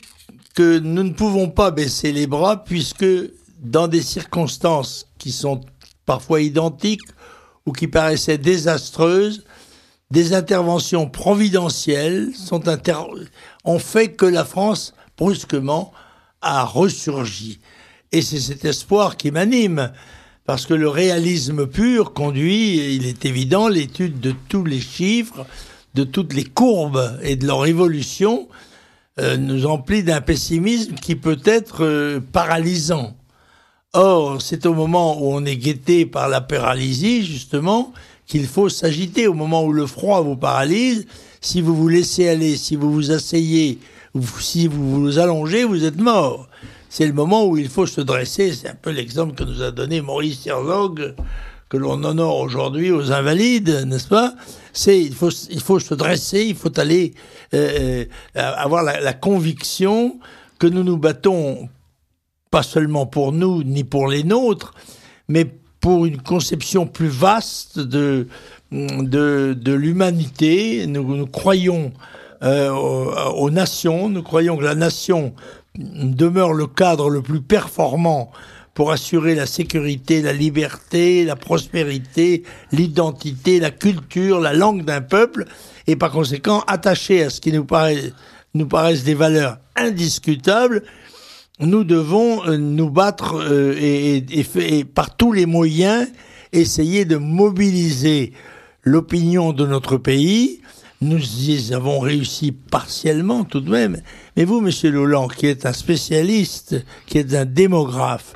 que 0.54 0.78
nous 0.78 1.02
ne 1.02 1.12
pouvons 1.12 1.48
pas 1.48 1.70
baisser 1.70 2.12
les 2.12 2.26
bras 2.26 2.64
puisque 2.64 3.06
dans 3.60 3.88
des 3.88 4.02
circonstances 4.02 5.06
qui 5.18 5.32
sont 5.32 5.60
parfois 6.06 6.40
identiques 6.40 7.00
ou 7.66 7.72
qui 7.72 7.88
paraissaient 7.88 8.38
désastreuses, 8.38 9.44
des 10.10 10.34
interventions 10.34 11.08
providentielles 11.08 12.32
ont 13.64 13.78
fait 13.78 14.12
que 14.12 14.26
la 14.26 14.44
France, 14.44 14.94
brusquement, 15.16 15.92
a 16.40 16.64
ressurgi. 16.64 17.58
Et 18.12 18.22
c'est 18.22 18.38
cet 18.38 18.64
espoir 18.64 19.16
qui 19.16 19.30
m'anime, 19.30 19.92
parce 20.46 20.66
que 20.66 20.74
le 20.74 20.88
réalisme 20.88 21.66
pur 21.66 22.12
conduit, 22.12 22.94
il 22.94 23.06
est 23.06 23.24
évident, 23.24 23.66
l'étude 23.66 24.20
de 24.20 24.34
tous 24.48 24.64
les 24.64 24.80
chiffres, 24.80 25.46
de 25.94 26.04
toutes 26.04 26.34
les 26.34 26.44
courbes 26.44 27.18
et 27.22 27.36
de 27.36 27.46
leur 27.46 27.66
évolution, 27.66 28.48
euh, 29.18 29.36
nous 29.36 29.66
emplit 29.66 30.02
d'un 30.02 30.20
pessimisme 30.20 30.94
qui 30.94 31.16
peut 31.16 31.40
être 31.44 31.84
euh, 31.84 32.20
paralysant. 32.20 33.16
Or, 33.96 34.42
c'est 34.42 34.66
au 34.66 34.74
moment 34.74 35.22
où 35.22 35.32
on 35.32 35.44
est 35.44 35.56
guetté 35.56 36.04
par 36.04 36.28
la 36.28 36.40
paralysie, 36.40 37.24
justement, 37.24 37.92
qu'il 38.26 38.46
faut 38.48 38.68
s'agiter. 38.68 39.28
Au 39.28 39.34
moment 39.34 39.64
où 39.64 39.72
le 39.72 39.86
froid 39.86 40.20
vous 40.20 40.34
paralyse, 40.34 41.06
si 41.40 41.60
vous 41.60 41.76
vous 41.76 41.86
laissez 41.88 42.28
aller, 42.28 42.56
si 42.56 42.74
vous 42.74 42.92
vous 42.92 43.12
asseyez, 43.12 43.78
si 44.40 44.66
vous 44.66 45.00
vous 45.00 45.18
allongez, 45.20 45.62
vous 45.62 45.84
êtes 45.84 46.00
mort. 46.00 46.48
C'est 46.88 47.06
le 47.06 47.12
moment 47.12 47.46
où 47.46 47.56
il 47.56 47.68
faut 47.68 47.86
se 47.86 48.00
dresser. 48.00 48.52
C'est 48.52 48.68
un 48.68 48.74
peu 48.74 48.90
l'exemple 48.90 49.34
que 49.34 49.44
nous 49.44 49.62
a 49.62 49.70
donné 49.70 50.00
Maurice 50.00 50.44
Herzog, 50.44 51.14
que 51.68 51.76
l'on 51.76 52.02
honore 52.02 52.38
aujourd'hui 52.38 52.90
aux 52.90 53.12
invalides, 53.12 53.84
n'est-ce 53.86 54.08
pas? 54.08 54.34
C'est 54.72 55.00
il 55.00 55.14
faut 55.14 55.30
il 55.50 55.60
faut 55.60 55.78
se 55.78 55.94
dresser, 55.94 56.44
il 56.46 56.56
faut 56.56 56.80
aller 56.80 57.14
euh, 57.52 58.04
euh, 58.36 58.52
avoir 58.56 58.82
la, 58.82 59.00
la 59.00 59.12
conviction 59.12 60.18
que 60.58 60.66
nous 60.66 60.82
nous 60.82 60.98
battons 60.98 61.68
pas 62.54 62.62
seulement 62.62 63.04
pour 63.04 63.32
nous 63.32 63.64
ni 63.64 63.82
pour 63.82 64.06
les 64.06 64.22
nôtres, 64.22 64.74
mais 65.26 65.44
pour 65.80 66.06
une 66.06 66.22
conception 66.22 66.86
plus 66.86 67.08
vaste 67.08 67.80
de, 67.80 68.28
de, 68.70 69.58
de 69.60 69.72
l'humanité. 69.72 70.86
Nous, 70.86 71.26
croyons 71.26 71.92
euh, 72.44 72.70
aux, 72.70 73.50
nations, 73.50 74.08
nous 74.08 74.22
croyons 74.22 74.56
que 74.56 74.62
la 74.62 74.76
nation 74.76 75.34
demeure 75.76 76.52
le 76.52 76.68
cadre 76.68 77.10
le 77.10 77.22
plus 77.22 77.40
performant 77.40 78.30
pour 78.72 78.92
assurer 78.92 79.34
la 79.34 79.46
sécurité, 79.46 80.22
la 80.22 80.32
liberté, 80.32 81.24
la 81.24 81.34
prospérité, 81.34 82.44
l'identité, 82.70 83.58
la 83.58 83.72
culture, 83.72 84.38
la 84.38 84.52
langue 84.52 84.84
d'un 84.84 85.00
peuple, 85.00 85.46
et 85.88 85.96
par 85.96 86.12
conséquent 86.12 86.62
attaché 86.68 87.24
à 87.24 87.30
ce 87.30 87.40
qui 87.40 87.50
nous 87.50 87.64
paraît 87.64 88.12
nous 88.54 88.68
paraissent 88.68 89.02
des 89.02 89.14
valeurs 89.14 89.58
indiscutables, 89.74 90.84
nous 91.60 91.84
devons 91.84 92.44
euh, 92.46 92.56
nous 92.56 92.90
battre 92.90 93.36
euh, 93.36 93.74
et, 93.78 94.84
par 94.84 95.16
tous 95.16 95.32
les 95.32 95.46
moyens 95.46 96.08
essayer 96.52 97.04
de 97.04 97.16
mobiliser 97.16 98.32
l'opinion 98.82 99.52
de 99.52 99.66
notre 99.66 99.96
pays. 99.96 100.60
Nous 101.00 101.18
y 101.18 101.74
avons 101.74 102.00
réussi 102.00 102.52
partiellement 102.52 103.44
tout 103.44 103.60
de 103.60 103.70
même. 103.70 104.00
Mais 104.36 104.44
vous, 104.44 104.60
Monsieur 104.60 104.90
Lolland, 104.90 105.28
qui 105.28 105.46
êtes 105.46 105.66
un 105.66 105.72
spécialiste, 105.72 106.84
qui 107.06 107.18
êtes 107.18 107.34
un 107.34 107.44
démographe, 107.44 108.34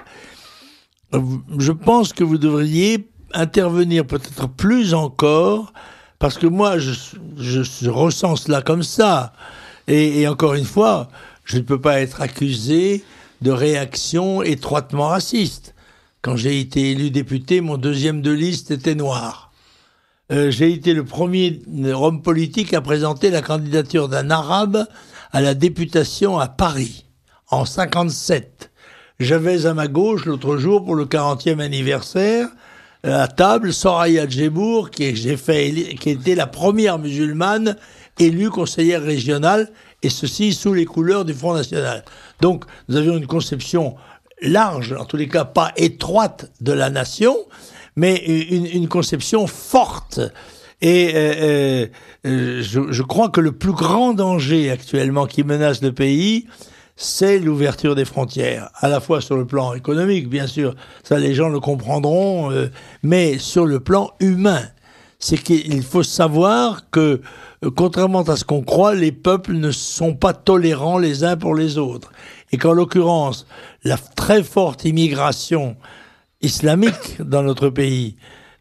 je 1.12 1.72
pense 1.72 2.12
que 2.12 2.24
vous 2.24 2.36
devriez 2.36 3.08
intervenir 3.32 4.06
peut-être 4.06 4.48
plus 4.48 4.92
encore, 4.92 5.72
parce 6.18 6.36
que 6.36 6.46
moi, 6.46 6.78
je, 6.78 6.92
je 7.36 7.90
ressens 7.90 8.36
cela 8.36 8.60
comme 8.60 8.82
ça. 8.82 9.32
Et, 9.86 10.20
et 10.20 10.28
encore 10.28 10.54
une 10.54 10.64
fois, 10.64 11.08
je 11.48 11.56
ne 11.56 11.62
peux 11.62 11.80
pas 11.80 12.00
être 12.00 12.20
accusé 12.20 13.02
de 13.40 13.50
réaction 13.50 14.42
étroitement 14.42 15.08
raciste. 15.08 15.74
Quand 16.20 16.36
j'ai 16.36 16.60
été 16.60 16.90
élu 16.90 17.10
député, 17.10 17.60
mon 17.60 17.78
deuxième 17.78 18.20
de 18.20 18.30
liste 18.30 18.70
était 18.70 18.94
noir. 18.94 19.50
Euh, 20.30 20.50
j'ai 20.50 20.70
été 20.72 20.92
le 20.92 21.04
premier 21.04 21.60
homme 21.94 22.20
politique 22.20 22.74
à 22.74 22.82
présenter 22.82 23.30
la 23.30 23.40
candidature 23.40 24.08
d'un 24.08 24.30
arabe 24.30 24.86
à 25.32 25.40
la 25.40 25.54
députation 25.54 26.38
à 26.38 26.48
Paris, 26.48 27.06
en 27.50 27.64
57. 27.64 28.70
J'avais 29.18 29.64
à 29.64 29.72
ma 29.72 29.88
gauche 29.88 30.26
l'autre 30.26 30.58
jour 30.58 30.84
pour 30.84 30.94
le 30.94 31.06
40e 31.06 31.60
anniversaire 31.60 32.48
à 33.04 33.28
table 33.28 33.72
Soraya 33.72 34.26
fait, 34.28 35.72
qui 36.00 36.10
était 36.10 36.34
la 36.34 36.46
première 36.46 36.98
musulmane 36.98 37.76
élue 38.18 38.50
conseillère 38.50 39.02
régionale 39.02 39.70
et 40.02 40.10
ceci 40.10 40.52
sous 40.52 40.74
les 40.74 40.84
couleurs 40.84 41.24
du 41.24 41.34
Front 41.34 41.54
National. 41.54 42.04
Donc 42.40 42.64
nous 42.88 42.96
avions 42.96 43.16
une 43.16 43.26
conception 43.26 43.96
large, 44.40 44.92
en 44.92 45.04
tous 45.04 45.16
les 45.16 45.28
cas 45.28 45.44
pas 45.44 45.72
étroite 45.76 46.50
de 46.60 46.72
la 46.72 46.90
nation, 46.90 47.36
mais 47.96 48.16
une, 48.16 48.88
conception 48.88 49.46
forte. 49.46 50.20
Et 50.80 51.12
euh, 51.14 51.16
euh, 51.16 51.86
euh, 52.26 52.62
je, 52.62 52.92
je, 52.92 53.02
crois 53.02 53.28
que 53.28 53.40
le 53.40 53.50
plus 53.50 53.72
grand 53.72 54.14
danger 54.14 54.70
actuellement 54.70 55.26
qui 55.26 55.42
menace 55.42 55.82
le 55.82 55.92
pays, 55.92 56.46
c'est 56.94 57.40
l'ouverture 57.40 57.96
des 57.96 58.04
frontières, 58.04 58.70
à 58.76 58.88
la 58.88 59.00
fois 59.00 59.20
sur 59.20 59.36
le 59.36 59.46
plan 59.46 59.74
économique, 59.74 60.28
bien 60.28 60.46
sûr, 60.46 60.76
ça 61.02 61.18
les 61.18 61.34
gens 61.34 61.48
le 61.48 61.58
comprendront, 61.60 62.50
mais 63.02 63.38
sur 63.38 63.66
le 63.66 63.80
plan 63.80 64.10
humain. 64.20 64.62
C'est 65.20 65.38
qu'il 65.38 65.82
faut 65.82 66.04
savoir 66.04 66.90
que 66.90 67.20
euh, 67.64 67.70
contrairement 67.74 68.22
à 68.22 68.36
ce 68.36 68.44
qu'on 68.44 68.62
croit, 68.62 68.94
les 68.94 69.12
peuples 69.12 69.54
ne 69.54 69.70
sont 69.70 70.14
pas 70.14 70.32
tolérants 70.32 70.98
les 70.98 71.24
uns 71.24 71.36
pour 71.36 71.54
les 71.54 71.76
autres. 71.76 72.12
Et 72.52 72.56
qu'en 72.56 72.72
l'occurrence, 72.72 73.46
la 73.84 73.98
très 73.98 74.42
forte 74.42 74.84
immigration 74.84 75.76
islamique 76.40 77.20
dans 77.20 77.42
notre 77.42 77.68
pays, 77.68 78.16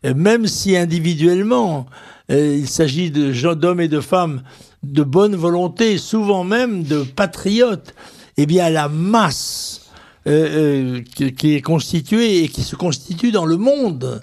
euh, 0.05 0.13
même 0.15 0.47
si 0.47 0.75
individuellement 0.75 1.85
euh, 2.31 2.57
il 2.59 2.67
s'agit 2.67 3.11
d'hommes 3.11 3.81
et 3.81 3.87
de 3.87 4.01
femmes 4.01 4.41
de 4.83 5.03
bonne 5.03 5.35
volonté, 5.35 5.97
souvent 5.97 6.43
même 6.43 6.83
de 6.83 7.03
patriotes, 7.03 7.93
eh 8.37 8.45
bien 8.45 8.69
la 8.69 8.89
masse 8.89 9.83
qui 10.25 11.55
est 11.55 11.61
constituée 11.61 12.43
et 12.43 12.49
qui 12.49 12.61
se 12.61 12.75
constitue 12.75 13.31
dans 13.31 13.45
le 13.45 13.55
monde 13.55 14.21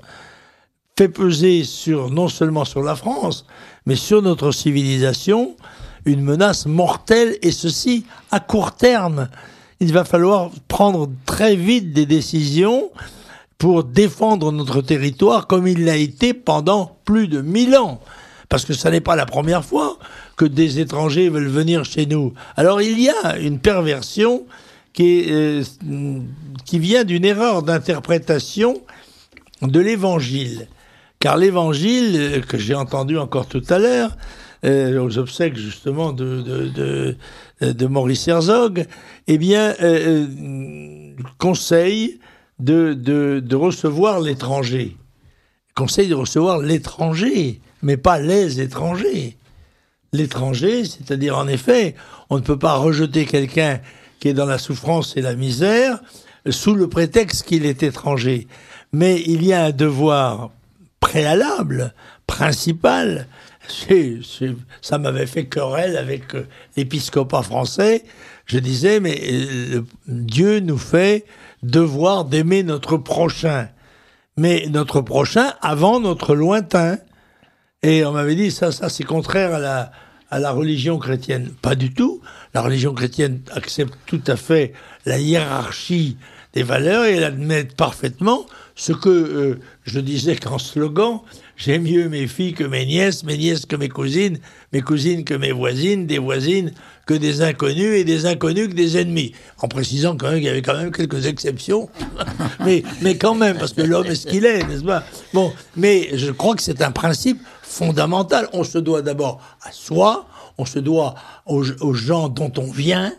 fait 0.96 1.08
peser 1.08 1.64
sur 1.64 2.10
non 2.10 2.28
seulement 2.28 2.64
sur 2.64 2.80
la 2.80 2.94
France, 2.94 3.46
mais 3.84 3.96
sur 3.96 4.22
notre 4.22 4.52
civilisation 4.52 5.56
une 6.04 6.20
menace 6.20 6.66
mortelle 6.66 7.36
et 7.42 7.50
ceci 7.50 8.04
à 8.30 8.38
court 8.38 8.76
terme. 8.76 9.28
Il 9.80 9.92
va 9.92 10.04
falloir 10.04 10.50
prendre 10.68 11.10
très 11.26 11.56
vite 11.56 11.92
des 11.92 12.06
décisions 12.06 12.90
pour 13.58 13.82
défendre 13.82 14.52
notre 14.52 14.82
territoire 14.82 15.48
comme 15.48 15.66
il 15.66 15.84
l'a 15.84 15.96
été 15.96 16.32
pendant 16.32 16.96
plus 17.04 17.26
de 17.26 17.40
mille 17.40 17.76
ans. 17.76 18.00
Parce 18.48 18.64
que 18.64 18.72
ce 18.72 18.86
n'est 18.86 19.00
pas 19.00 19.16
la 19.16 19.26
première 19.26 19.64
fois 19.64 19.98
que 20.36 20.44
des 20.44 20.78
étrangers 20.78 21.28
veulent 21.28 21.48
venir 21.48 21.84
chez 21.84 22.06
nous. 22.06 22.34
Alors 22.56 22.80
il 22.80 23.00
y 23.00 23.08
a 23.08 23.36
une 23.38 23.58
perversion 23.58 24.44
qui, 24.92 25.18
est, 25.18 25.32
euh, 25.32 25.64
qui 26.64 26.78
vient 26.78 27.02
d'une 27.02 27.24
erreur 27.24 27.64
d'interprétation 27.64 28.80
de 29.62 29.80
l'évangile. 29.80 30.68
Car 31.24 31.38
l'évangile, 31.38 32.16
euh, 32.16 32.40
que 32.42 32.59
j'ai 32.59 32.74
entendu 32.74 33.16
encore 33.16 33.46
tout 33.46 33.62
à 33.70 33.78
l'heure, 33.78 34.14
euh, 34.66 35.02
aux 35.02 35.16
obsèques 35.16 35.56
justement 35.56 36.12
de, 36.12 37.16
de, 37.62 37.86
Maurice 37.86 38.28
Herzog, 38.28 38.84
eh 39.26 39.38
bien, 39.38 39.74
euh, 39.80 40.26
conseille 41.38 42.20
de, 42.59 42.92
de, 42.92 43.40
de 43.42 43.56
recevoir 43.56 44.20
l'étranger. 44.20 44.98
Conseille 45.74 46.09
de 46.09 46.14
recevoir 46.14 46.59
l'étranger. 46.59 47.62
mais 47.80 47.96
pas 47.96 48.18
les 48.18 48.60
étrangers. 48.60 49.38
L'étranger, 50.12 50.84
c'est-à-dire 50.84 51.38
en 51.38 51.48
effet, 51.48 51.94
on 52.28 52.36
ne 52.36 52.42
peut 52.42 52.59
pas 52.59 52.74
rejeter 52.74 53.24
quelqu'un 53.24 53.80
qui 54.20 54.28
est 54.28 54.34
dans 54.34 54.44
la 54.44 54.59
souffrance 54.59 55.16
et 55.16 55.22
la 55.22 55.36
misère 55.36 56.02
sous 56.51 56.74
le 56.74 56.86
prétexte 56.86 57.46
qu'il 57.46 57.64
est 57.64 57.82
étranger. 57.82 58.46
Mais 58.92 59.22
il 59.26 59.42
y 59.42 59.55
a 59.55 59.64
un 59.64 59.72
devoir 59.72 60.51
préalable, 61.05 61.93
principal. 62.26 63.26
ça 64.81 64.98
m'avait 64.98 65.26
fait 65.26 65.44
querelle 65.44 65.98
avec 65.98 66.35
euh, 66.35 66.47
l'épiscopat 66.78 67.43
français. 67.43 68.05
Je 68.47 68.59
disais, 68.59 69.01
mais 69.01 69.20
euh, 69.22 69.82
Dieu 70.09 70.60
nous 70.60 70.78
fait 70.78 71.26
devoir 71.62 72.24
d'aimer 72.24 72.62
notre 72.62 72.97
prochain. 72.97 73.68
Mais 74.39 74.66
notre 74.70 75.02
prochain 75.02 75.52
avant 75.60 76.01
notre 76.01 76.35
lointain. 76.35 76.97
Et 77.82 78.05
on 78.06 78.12
m'avait 78.12 78.35
dit, 78.35 78.51
ça, 78.51 78.72
ça, 78.72 78.89
c'est 78.89 79.05
contraire 79.05 79.55
à 79.55 79.59
la, 79.59 79.93
à 80.31 80.39
la 80.39 80.52
religion 80.52 80.98
chrétienne. 80.98 81.51
Pas 81.60 81.74
du 81.74 81.93
tout. 81.93 82.22
La 82.55 82.62
religion 82.62 82.94
chrétienne 82.94 83.43
accepte 83.52 83.94
tout 84.06 84.22
à 84.26 84.36
fait 84.36 84.72
la 85.05 85.18
hiérarchie 85.18 86.16
des 86.55 86.62
valeurs 86.62 87.05
et 87.05 87.16
elle 87.16 87.24
admet 87.24 87.64
parfaitement 87.64 88.47
ce 88.76 88.92
que 88.92 89.09
euh, 89.09 89.60
je 89.84 90.01
disais 90.01 90.36
qu'en 90.36 90.59
slogan, 90.59 91.20
j'aime 91.56 91.84
mieux 91.84 92.09
mes 92.09 92.26
filles 92.26 92.55
que 92.55 92.64
mes 92.64 92.84
nièces, 92.84 93.22
mes 93.22 93.38
nièces 93.38 93.66
que 93.66 93.76
mes 93.76 93.88
cousines, 93.88 94.38
mes 94.72 94.80
cousines 94.80 95.24
que 95.24 95.34
mes 95.34 95.52
voisines, 95.52 96.06
des 96.06 96.18
voisines 96.18 96.72
que 97.06 97.14
des 97.14 97.42
inconnus 97.42 98.01
et 98.01 98.05
des 98.05 98.26
inconnus 98.26 98.68
que 98.68 98.74
des 98.74 98.98
ennemis. 98.98 99.32
En 99.59 99.68
précisant 99.68 100.16
quand 100.16 100.26
même 100.26 100.36
qu'il 100.36 100.46
y 100.46 100.48
avait 100.48 100.62
quand 100.62 100.76
même 100.76 100.90
quelques 100.90 101.26
exceptions. 101.26 101.88
mais, 102.64 102.82
mais 103.01 103.16
quand 103.16 103.36
même, 103.36 103.59
parce 103.59 103.74
que 103.74 103.82
l'homme 103.82 104.06
est 104.06 104.16
ce 104.16 104.26
qu'il 104.26 104.44
est, 104.44 104.66
n'est-ce 104.66 104.84
pas? 104.84 105.05
Bon, 105.32 105.52
mais 105.76 106.10
je 106.16 106.32
crois 106.32 106.56
que 106.56 106.62
c'est 106.62 106.82
un 106.82 106.90
principe 106.90 107.40
fondamental. 107.62 108.48
On 108.52 108.64
se 108.64 108.78
doit 108.78 109.02
d'abord 109.02 109.40
à 109.62 109.70
soi, 109.70 110.26
on 110.59 110.64
se 110.64 110.80
doit 110.80 111.14
aux, 111.46 111.64
aux 111.80 111.94
gens 111.94 112.28
dont 112.28 112.52
on 112.56 112.70
vient, 112.72 113.12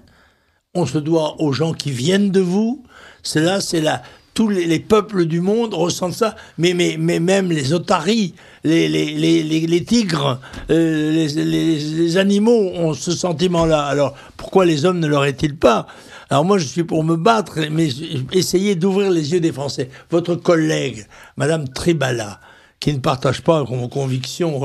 on 0.73 0.85
se 0.85 0.97
doit 0.97 1.41
aux 1.41 1.53
gens 1.53 1.73
qui 1.73 1.91
viennent 1.91 2.31
de 2.31 2.41
vous. 2.41 2.83
C'est 3.23 3.41
là, 3.41 3.61
c'est 3.61 3.81
là 3.81 4.03
tous 4.35 4.49
les, 4.49 4.79
peuples 4.79 5.25
du 5.25 5.39
monde 5.39 5.73
ressentent 5.73 6.13
ça, 6.13 6.35
mais, 6.57 6.73
mais, 6.73 6.97
mais 6.99 7.21
même 7.21 7.49
les 7.49 7.73
otaries, 7.73 8.35
les, 8.65 8.89
les, 8.89 9.13
les, 9.13 9.43
les 9.43 9.83
tigres, 9.83 10.39
euh, 10.69 11.27
les, 11.27 12.17
animaux 12.17 12.71
ont 12.75 12.93
ce 12.93 13.11
sentiment-là. 13.11 13.85
Alors 13.85 14.13
pourquoi 14.35 14.65
les 14.65 14.85
hommes 14.85 14.99
ne 14.99 15.07
l'auraient-ils 15.07 15.55
pas? 15.55 15.87
Alors 16.29 16.43
moi, 16.43 16.57
je 16.57 16.65
suis 16.65 16.83
pour 16.83 17.03
me 17.05 17.15
battre, 17.15 17.59
mais 17.71 17.87
essayez 18.33 18.75
d'ouvrir 18.75 19.09
les 19.09 19.31
yeux 19.31 19.39
des 19.39 19.53
Français. 19.53 19.89
Votre 20.11 20.35
collègue, 20.35 21.05
Madame 21.37 21.69
Tribala, 21.69 22.41
qui 22.81 22.93
ne 22.93 22.99
partage 22.99 23.41
pas 23.41 23.63
vos 23.63 23.87
convictions 23.87 24.59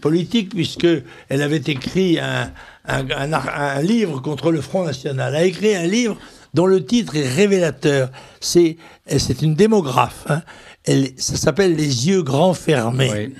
politiques, 0.00 0.54
puisque 0.54 0.86
elle 1.28 1.42
avait 1.42 1.62
écrit 1.66 2.18
un, 2.18 2.50
un, 2.86 3.32
un 3.32 3.82
livre 3.82 4.22
contre 4.22 4.50
le 4.50 4.62
Front 4.62 4.84
National, 4.84 5.36
a 5.36 5.44
écrit 5.44 5.74
un 5.74 5.86
livre 5.86 6.16
dont 6.54 6.66
le 6.66 6.84
titre 6.84 7.16
est 7.16 7.28
révélateur. 7.28 8.10
C'est 8.40 8.76
une 9.42 9.54
démographe. 9.54 10.24
Hein. 10.28 10.42
Elle, 10.84 11.10
ça 11.16 11.36
s'appelle 11.36 11.76
Les 11.76 12.08
yeux 12.08 12.22
grands 12.22 12.54
fermés. 12.54 13.32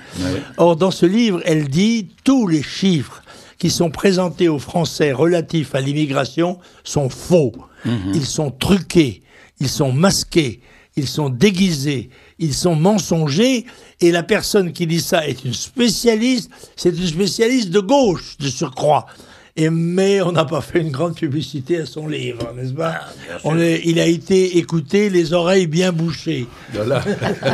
Or, 0.57 0.77
dans 0.77 0.91
ce 0.91 1.07
livre, 1.07 1.41
elle 1.45 1.69
dit 1.69 2.09
tous 2.25 2.47
les 2.47 2.63
chiffres 2.63 3.23
qui 3.59 3.71
sont 3.71 3.91
présentés 3.91 4.49
aux 4.49 4.59
Français 4.59 5.13
relatifs 5.13 5.75
à 5.75 5.81
l'immigration 5.81 6.59
sont 6.83 7.09
faux. 7.09 7.53
Mhm. 7.85 8.13
Ils 8.15 8.27
sont 8.27 8.51
truqués, 8.51 9.23
ils 9.61 9.69
sont 9.69 9.93
masqués, 9.93 10.61
ils 10.97 11.07
sont 11.07 11.29
déguisés, 11.29 12.11
ils 12.39 12.55
sont 12.55 12.75
mensongers. 12.75 13.67
Et 14.01 14.11
la 14.11 14.23
personne 14.23 14.73
qui 14.73 14.87
dit 14.87 15.01
ça 15.01 15.27
est 15.29 15.45
une 15.45 15.55
spécialiste, 15.55 16.51
c'est 16.75 16.91
une 16.91 17.07
spécialiste 17.07 17.71
de 17.71 17.81
gauche, 17.81 18.37
de 18.39 18.49
surcroît. 18.49 19.07
Et, 19.55 19.69
mais 19.69 20.23
on 20.23 20.33
n'a 20.33 20.47
pas 20.47 20.63
fait 20.63 20.81
une 20.81 20.91
grande 20.91 21.15
publicité 21.15 21.79
à 21.79 21.87
son 21.87 22.09
livre, 22.09 22.55
n'est-ce 22.57 22.73
pas 22.73 23.01
ah, 23.03 23.39
on 23.45 23.59
Il 23.59 24.01
a 24.01 24.07
été 24.07 24.57
écouté, 24.57 25.11
les 25.11 25.35
oreilles 25.35 25.67
bien 25.67 25.93
bouchées. 25.93 26.47
Voilà. 26.73 27.05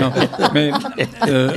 mais 0.55 0.70
euh, 1.27 1.53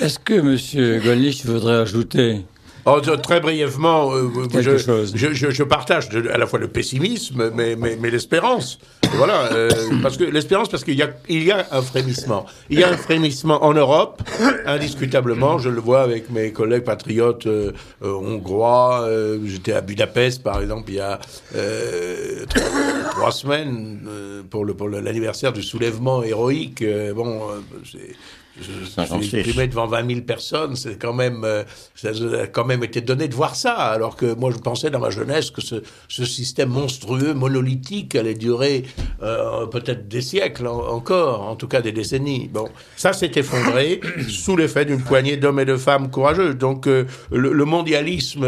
est-ce 0.00 0.20
que 0.20 0.34
M. 0.34 1.02
Gollnisch 1.02 1.44
voudrait 1.44 1.78
ajouter 1.78 2.42
Oh, 2.86 3.00
très 3.00 3.40
brièvement, 3.40 4.12
euh, 4.14 4.28
je, 4.60 4.76
je, 4.76 5.50
je, 5.50 5.62
partage 5.62 6.10
à 6.30 6.36
la 6.36 6.46
fois 6.46 6.58
le 6.58 6.68
pessimisme, 6.68 7.50
mais, 7.54 7.76
mais, 7.76 7.96
mais 7.98 8.10
l'espérance. 8.10 8.78
Voilà, 9.16 9.52
euh, 9.52 9.70
parce 10.02 10.18
que 10.18 10.24
l'espérance, 10.24 10.68
parce 10.68 10.84
qu'il 10.84 10.96
y 10.96 11.02
a, 11.02 11.08
il 11.30 11.44
y 11.44 11.50
a 11.50 11.66
un 11.70 11.80
frémissement. 11.80 12.44
Il 12.68 12.78
y 12.78 12.84
a 12.84 12.90
un 12.90 12.96
frémissement 12.96 13.64
en 13.64 13.72
Europe, 13.72 14.22
indiscutablement. 14.66 15.56
Je 15.58 15.70
le 15.70 15.80
vois 15.80 16.02
avec 16.02 16.28
mes 16.28 16.52
collègues 16.52 16.84
patriotes 16.84 17.46
euh, 17.46 17.72
hongrois. 18.02 19.08
J'étais 19.46 19.72
à 19.72 19.80
Budapest, 19.80 20.42
par 20.42 20.60
exemple, 20.60 20.90
il 20.90 20.96
y 20.96 21.00
a 21.00 21.20
trois, 23.10 23.32
semaines 23.32 24.00
pour 24.50 24.66
le 24.66 24.74
pour 24.74 24.90
l'anniversaire 24.90 25.54
du 25.54 25.62
soulèvement 25.62 26.22
héroïque. 26.22 26.84
bon, 27.14 27.40
suis 28.60 29.38
exprimé 29.38 29.66
devant 29.66 29.86
20 29.86 30.08
000 30.08 30.20
personnes, 30.22 30.76
c'est 30.76 30.98
quand 30.98 31.12
même, 31.12 31.42
euh, 31.44 31.64
ça 31.94 32.10
a 32.10 32.46
quand 32.46 32.64
même 32.64 32.84
été 32.84 33.00
donné 33.00 33.28
de 33.28 33.34
voir 33.34 33.56
ça. 33.56 33.72
Alors 33.72 34.16
que 34.16 34.34
moi, 34.34 34.50
je 34.52 34.58
pensais 34.58 34.90
dans 34.90 35.00
ma 35.00 35.10
jeunesse 35.10 35.50
que 35.50 35.60
ce, 35.60 35.76
ce 36.08 36.24
système 36.24 36.68
monstrueux, 36.68 37.34
monolithique, 37.34 38.14
allait 38.14 38.34
durer 38.34 38.84
euh, 39.22 39.66
peut-être 39.66 40.08
des 40.08 40.22
siècles 40.22 40.66
encore, 40.66 41.42
en 41.42 41.56
tout 41.56 41.68
cas 41.68 41.80
des 41.80 41.92
décennies. 41.92 42.48
Bon, 42.52 42.68
ça 42.96 43.12
s'est 43.12 43.32
effondré 43.34 44.00
sous 44.28 44.56
l'effet 44.56 44.84
d'une 44.84 45.02
poignée 45.02 45.36
d'hommes 45.36 45.60
et 45.60 45.64
de 45.64 45.76
femmes 45.76 46.10
courageux. 46.10 46.54
Donc, 46.54 46.86
euh, 46.86 47.04
le, 47.32 47.52
le, 47.52 47.64
mondialisme 47.64 48.46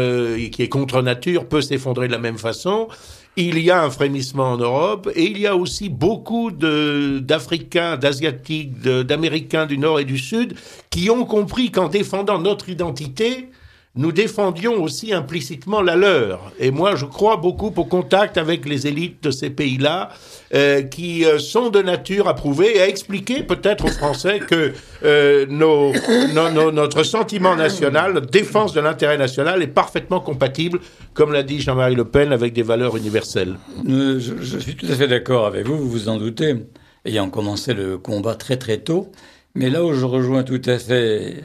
qui 0.51 0.61
est 0.61 0.69
contre 0.69 1.01
nature 1.01 1.45
peut 1.45 1.61
s'effondrer 1.61 2.07
de 2.07 2.13
la 2.13 2.19
même 2.19 2.37
façon 2.37 2.87
il 3.37 3.59
y 3.59 3.69
a 3.69 3.83
un 3.83 3.89
frémissement 3.91 4.51
en 4.51 4.57
Europe 4.57 5.09
et 5.15 5.23
il 5.25 5.37
y 5.37 5.45
a 5.45 5.55
aussi 5.55 5.89
beaucoup 5.89 6.51
d'Africains, 6.51 7.95
d'Asiatiques, 7.95 8.81
d'Américains 8.81 9.67
du 9.67 9.77
Nord 9.77 9.99
et 9.99 10.05
du 10.05 10.17
Sud 10.17 10.55
qui 10.89 11.09
ont 11.09 11.23
compris 11.23 11.71
qu'en 11.71 11.87
défendant 11.87 12.39
notre 12.39 12.67
identité, 12.69 13.49
nous 13.97 14.11
défendions 14.11 14.81
aussi 14.81 15.11
implicitement 15.11 15.81
la 15.81 15.95
leur. 15.95 16.51
Et 16.59 16.71
moi, 16.71 16.95
je 16.95 17.05
crois 17.05 17.37
beaucoup 17.37 17.73
au 17.75 17.83
contact 17.83 18.37
avec 18.37 18.67
les 18.67 18.87
élites 18.87 19.23
de 19.23 19.31
ces 19.31 19.49
pays-là, 19.49 20.09
euh, 20.53 20.83
qui 20.83 21.25
euh, 21.25 21.39
sont 21.39 21.69
de 21.69 21.81
nature 21.81 22.27
à 22.27 22.35
prouver 22.35 22.77
et 22.77 22.81
à 22.81 22.87
expliquer 22.87 23.43
peut-être 23.43 23.85
aux 23.85 23.91
Français 23.91 24.39
que 24.39 24.73
euh, 25.03 25.45
notre 25.47 27.03
sentiment 27.03 27.55
national, 27.55 28.13
notre 28.13 28.29
défense 28.29 28.73
de 28.73 28.79
l'intérêt 28.79 29.17
national 29.17 29.63
est 29.63 29.67
parfaitement 29.67 30.19
compatible, 30.19 30.79
comme 31.15 31.33
l'a 31.33 31.43
dit 31.43 31.59
Jean-Marie 31.59 31.95
Le 31.95 32.05
Pen, 32.05 32.31
avec 32.31 32.53
des 32.53 32.63
valeurs 32.63 32.95
universelles. 32.95 33.55
Je 33.85 34.59
suis 34.59 34.75
tout 34.75 34.85
à 34.89 34.95
fait 34.95 35.07
d'accord 35.07 35.47
avec 35.47 35.65
vous, 35.65 35.77
vous 35.77 35.89
vous 35.89 36.09
en 36.09 36.17
doutez, 36.17 36.55
ayant 37.03 37.29
commencé 37.29 37.73
le 37.73 37.97
combat 37.97 38.35
très 38.35 38.57
très 38.57 38.77
tôt. 38.77 39.11
Mais 39.55 39.71
là 39.71 39.83
où 39.83 39.91
je 39.93 40.05
rejoins 40.05 40.43
tout 40.43 40.61
à 40.65 40.77
fait 40.77 41.43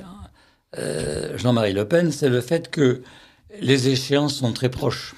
euh, 0.78 1.36
Jean-Marie 1.38 1.72
Le 1.72 1.86
Pen, 1.86 2.10
c'est 2.12 2.28
le 2.28 2.40
fait 2.40 2.70
que 2.70 3.02
les 3.60 3.88
échéances 3.88 4.36
sont 4.36 4.52
très 4.52 4.70
proches. 4.70 5.14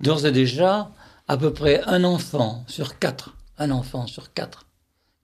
D'ores 0.00 0.26
et 0.26 0.32
déjà, 0.32 0.90
à 1.28 1.36
peu 1.36 1.52
près 1.52 1.82
un 1.86 2.04
enfant 2.04 2.64
sur 2.68 2.98
quatre, 2.98 3.36
un 3.58 3.70
enfant 3.70 4.06
sur 4.06 4.32
quatre, 4.32 4.66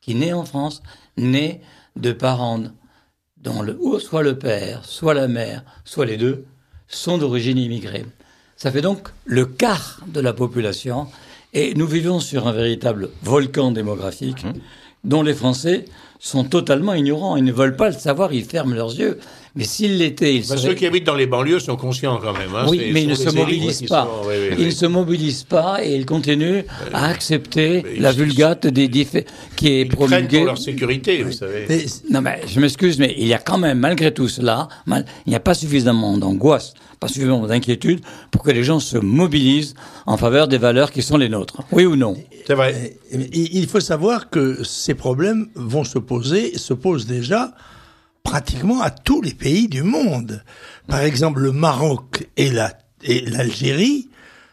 qui 0.01 0.15
naît 0.15 0.33
en 0.33 0.45
France, 0.45 0.83
naît 1.17 1.61
de 1.97 2.13
parents 2.13 2.63
dont 3.37 3.63
le, 3.63 3.79
soit 4.01 4.23
le 4.23 4.39
père, 4.39 4.85
soit 4.85 5.15
la 5.15 5.29
mère, 5.29 5.65
soit 5.85 6.07
les 6.07 6.17
deux, 6.17 6.45
sont 6.89 7.19
d'origine 7.19 7.59
immigrée. 7.59 8.07
Ça 8.57 8.73
fait 8.73 8.81
donc 8.81 9.09
le 9.25 9.47
quart 9.47 10.01
de 10.07 10.21
la 10.21 10.33
population, 10.33 11.07
et 11.55 11.75
nous 11.75 11.87
vivons 11.87 12.21
sur 12.21 12.47
un 12.49 12.53
véritable 12.53 13.11
volcan 13.23 13.71
démographique 13.71 14.45
mmh. 14.45 14.53
dont 15.05 15.23
les 15.23 15.35
Français 15.35 15.85
sont 16.19 16.45
totalement 16.45 16.95
ignorants. 16.95 17.37
Ils 17.37 17.45
ne 17.45 17.53
veulent 17.53 17.77
pas 17.77 17.91
le 17.91 17.99
savoir, 17.99 18.33
ils 18.33 18.45
ferment 18.45 18.75
leurs 18.75 18.95
yeux. 18.95 19.19
Mais 19.55 19.65
s'ils 19.65 19.99
l'étaient, 19.99 20.35
ils 20.35 20.45
Ceux 20.45 20.75
qui 20.75 20.87
habitent 20.87 21.07
dans 21.07 21.15
les 21.15 21.27
banlieues 21.27 21.61
sont 21.61 21.77
conscients 21.77 22.19
quand 22.23 22.33
même. 22.33 22.55
Hein. 22.55 22.67
Oui, 22.69 22.91
mais 22.93 23.03
ils 23.03 23.09
ne 23.09 23.15
se 23.15 23.31
mobilisent 23.31 23.83
pas. 23.83 24.09
ils 24.59 24.67
ne 24.67 24.71
se 24.71 24.87
mobilisent 24.87 25.45
pas 25.45 25.85
et 25.85 25.95
ils 25.95 26.07
continuent 26.07 26.63
à 26.93 27.07
accepter 27.07 27.85
la 27.99 28.13
vulgate 28.13 28.67
des 28.67 28.89
qui 29.57 29.69
est 29.81 29.85
promulguée. 29.85 30.39
pour 30.39 30.47
leur 30.47 30.59
sécurité, 30.59 31.23
vous 31.23 31.33
savez. 31.33 31.87
non, 32.11 32.21
mais 32.21 32.41
je 32.47 32.61
m'excuse, 32.61 32.99
mais 32.99 33.15
il 33.17 33.27
y 33.27 33.35
a 33.35 33.39
quand 33.39 33.59
même, 33.59 33.79
malgré 33.79 34.13
tout 34.13 34.29
cela, 34.29 34.69
il 34.87 35.05
n'y 35.27 35.37
a 35.37 35.41
pas 35.41 35.55
suffisamment 35.55 36.17
d'angoisse, 36.19 36.75
pas 37.01 37.09
suffisamment 37.09 37.47
d'inquiétude 37.47 38.01
pour 38.31 38.43
que 38.43 38.51
les 38.51 38.65
gens 38.65 38.81
se 38.81 38.99
mobilisent 38.99 39.75
en 40.07 40.17
faveur 40.17 40.49
des 40.49 40.59
valeurs 40.59 40.91
qui 40.91 41.03
sont 41.03 41.17
les 41.17 41.29
nôtres. 41.29 41.63
Oui 41.73 41.85
ou 41.85 41.97
non? 41.97 42.17
C'est 42.47 42.55
vrai. 42.55 42.99
Il 43.13 43.67
faut 43.67 43.81
savoir 43.81 44.31
que 44.31 44.65
ces 44.65 44.95
problèmes 44.95 45.49
vont 45.55 45.85
se 45.85 45.99
poser, 45.99 46.57
se 46.59 46.75
posent 46.75 47.07
déjà 47.07 47.55
pratiquement 48.23 48.81
à 48.81 48.91
tous 48.91 49.23
les 49.23 49.35
pays 49.35 49.69
du 49.69 49.83
monde. 49.83 50.43
Par 50.87 51.01
exemple, 51.01 51.41
le 51.41 51.53
Maroc 51.53 52.29
et 52.37 52.51
l'Algérie 52.51 54.09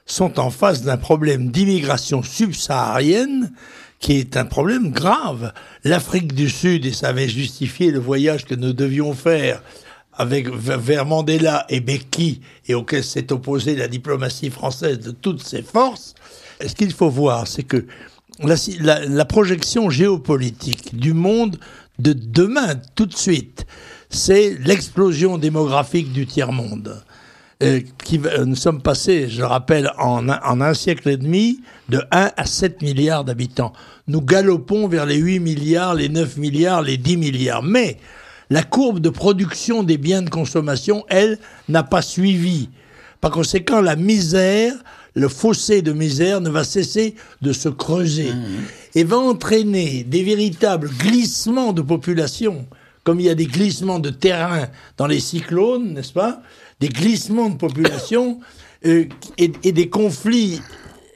sont 0.06 0.40
en 0.40 0.50
face 0.50 0.84
d'un 0.84 0.98
problème 0.98 1.52
d'immigration 1.52 2.24
subsaharienne 2.24 3.52
qui 4.00 4.14
est 4.14 4.38
un 4.38 4.46
problème 4.46 4.92
grave. 4.92 5.54
L'Afrique 5.84 6.34
du 6.34 6.50
Sud, 6.50 6.86
et 6.86 6.94
ça 6.94 7.08
avait 7.10 7.30
justifié 7.30 7.92
le 7.92 8.00
voyage 8.00 8.46
que 8.46 8.56
nous 8.56 8.74
devions 8.74 9.14
faire 9.14 9.62
avec 10.14 10.50
vers 10.50 11.06
Mandela 11.06 11.66
et 11.70 11.82
Becky, 11.82 12.42
et 12.68 12.74
auquel 12.74 13.04
s'est 13.04 13.34
opposée 13.34 13.76
la 13.76 13.88
diplomatie 13.88 14.50
française 14.50 15.00
de 15.00 15.12
toutes 15.12 15.44
ses 15.44 15.62
forces, 15.62 16.14
ce 16.66 16.74
qu'il 16.74 16.94
faut 16.94 17.10
voir, 17.10 17.48
c'est 17.48 17.64
que 17.64 17.86
la, 18.40 19.26
projection 19.26 19.90
géopolitique 19.90 20.96
du 20.96 21.14
monde 21.14 21.58
de 22.00 22.14
demain, 22.14 22.76
tout 22.96 23.06
de 23.06 23.16
suite, 23.16 23.66
c'est 24.10 24.58
l'explosion 24.66 25.38
démographique 25.38 26.12
du 26.12 26.26
tiers-monde. 26.26 27.02
Euh, 27.64 27.80
qui, 28.04 28.20
nous 28.46 28.58
sommes 28.58 28.82
passés, 28.82 29.30
je 29.30 29.42
rappelle, 29.42 29.90
en 29.98 30.28
en 30.28 30.62
un, 30.62 30.74
siècle 30.74 31.08
et 31.08 31.16
demi, 31.16 31.62
de 31.88 32.02
1 32.12 32.32
à 32.36 32.46
7 32.46 32.82
milliards 32.82 33.24
d'habitants. 33.24 33.72
Nous 34.10 34.22
galopons 34.22 34.90
vers 34.90 35.06
les 35.06 35.16
8 35.16 35.40
milliards, 35.40 35.96
les 35.96 36.10
9 36.10 36.36
milliards, 36.36 36.82
les 36.82 36.98
10 36.98 37.16
milliards. 37.16 37.64
Mais 37.64 37.98
la 38.50 38.62
courbe 38.62 39.00
de 39.00 39.10
production 39.10 39.84
des 39.84 39.98
biens 39.98 40.22
de 40.22 40.30
consommation, 40.30 41.06
elle, 41.08 41.40
n'a 41.70 41.84
pas 41.84 42.02
suivi. 42.02 42.70
Par 43.22 43.32
conséquent, 43.32 43.80
la 43.80 43.96
misère, 43.96 44.74
le 45.16 45.30
fossé 45.30 45.82
de 45.82 45.94
misère 45.94 46.42
ne 46.42 46.50
va 46.50 46.64
cesser 46.64 47.16
de 47.42 47.54
se 47.54 47.70
creuser 47.70 48.32
mmh. 48.32 48.46
et 48.96 49.04
va 49.04 49.18
entraîner 49.18 50.04
des 50.04 50.24
véritables 50.24 50.90
glissements 50.90 51.74
de 51.74 51.82
population, 51.82 52.68
comme 53.04 53.20
il 53.20 53.26
y 53.26 53.30
a 53.30 53.36
des 53.36 53.46
glissements 53.46 54.00
de 54.00 54.10
terrain 54.10 54.68
dans 54.98 55.08
les 55.08 55.22
cyclones, 55.22 55.94
n'est-ce 55.94 56.14
pas? 56.14 56.42
Des 56.82 56.90
glissements 56.90 57.50
de 57.50 57.56
population 57.56 58.40
euh, 58.86 59.06
et, 59.38 59.72
des 59.72 59.90
conflits 59.90 60.62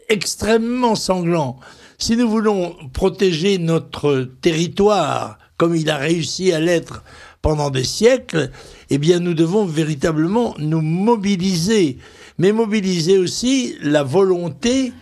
extrêmement 0.08 0.96
sanglants. 0.96 1.60
Si 1.98 2.16
nous 2.16 2.30
voulons 2.30 2.76
protéger 2.94 3.58
notre 3.58 4.30
territoire 4.42 5.38
comme 5.58 5.76
il 5.76 5.90
a 5.90 5.98
réussi 5.98 6.54
à 6.54 6.60
l'être 6.62 7.04
pendant 7.42 7.70
des 7.70 7.84
siècles, 7.84 8.50
eh 8.90 8.98
bien 8.98 9.20
nous 9.20 9.34
devons 9.34 9.66
véritablement 9.66 10.56
nous 10.58 10.82
mobiliser 10.82 11.98
mais 12.40 12.52
mobiliser 12.52 13.18
aussi 13.18 13.76
la 13.82 14.02
volonté 14.02 14.94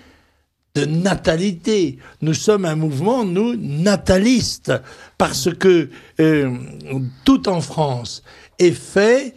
de 0.75 0.85
natalité. 0.85 1.97
Nous 2.21 2.33
sommes 2.33 2.65
un 2.65 2.75
mouvement, 2.75 3.23
nous, 3.23 3.55
nataliste, 3.55 4.73
parce 5.17 5.49
que 5.53 5.89
euh, 6.19 6.51
tout 7.23 7.47
en 7.47 7.61
France 7.61 8.23
est 8.59 8.71
fait 8.71 9.33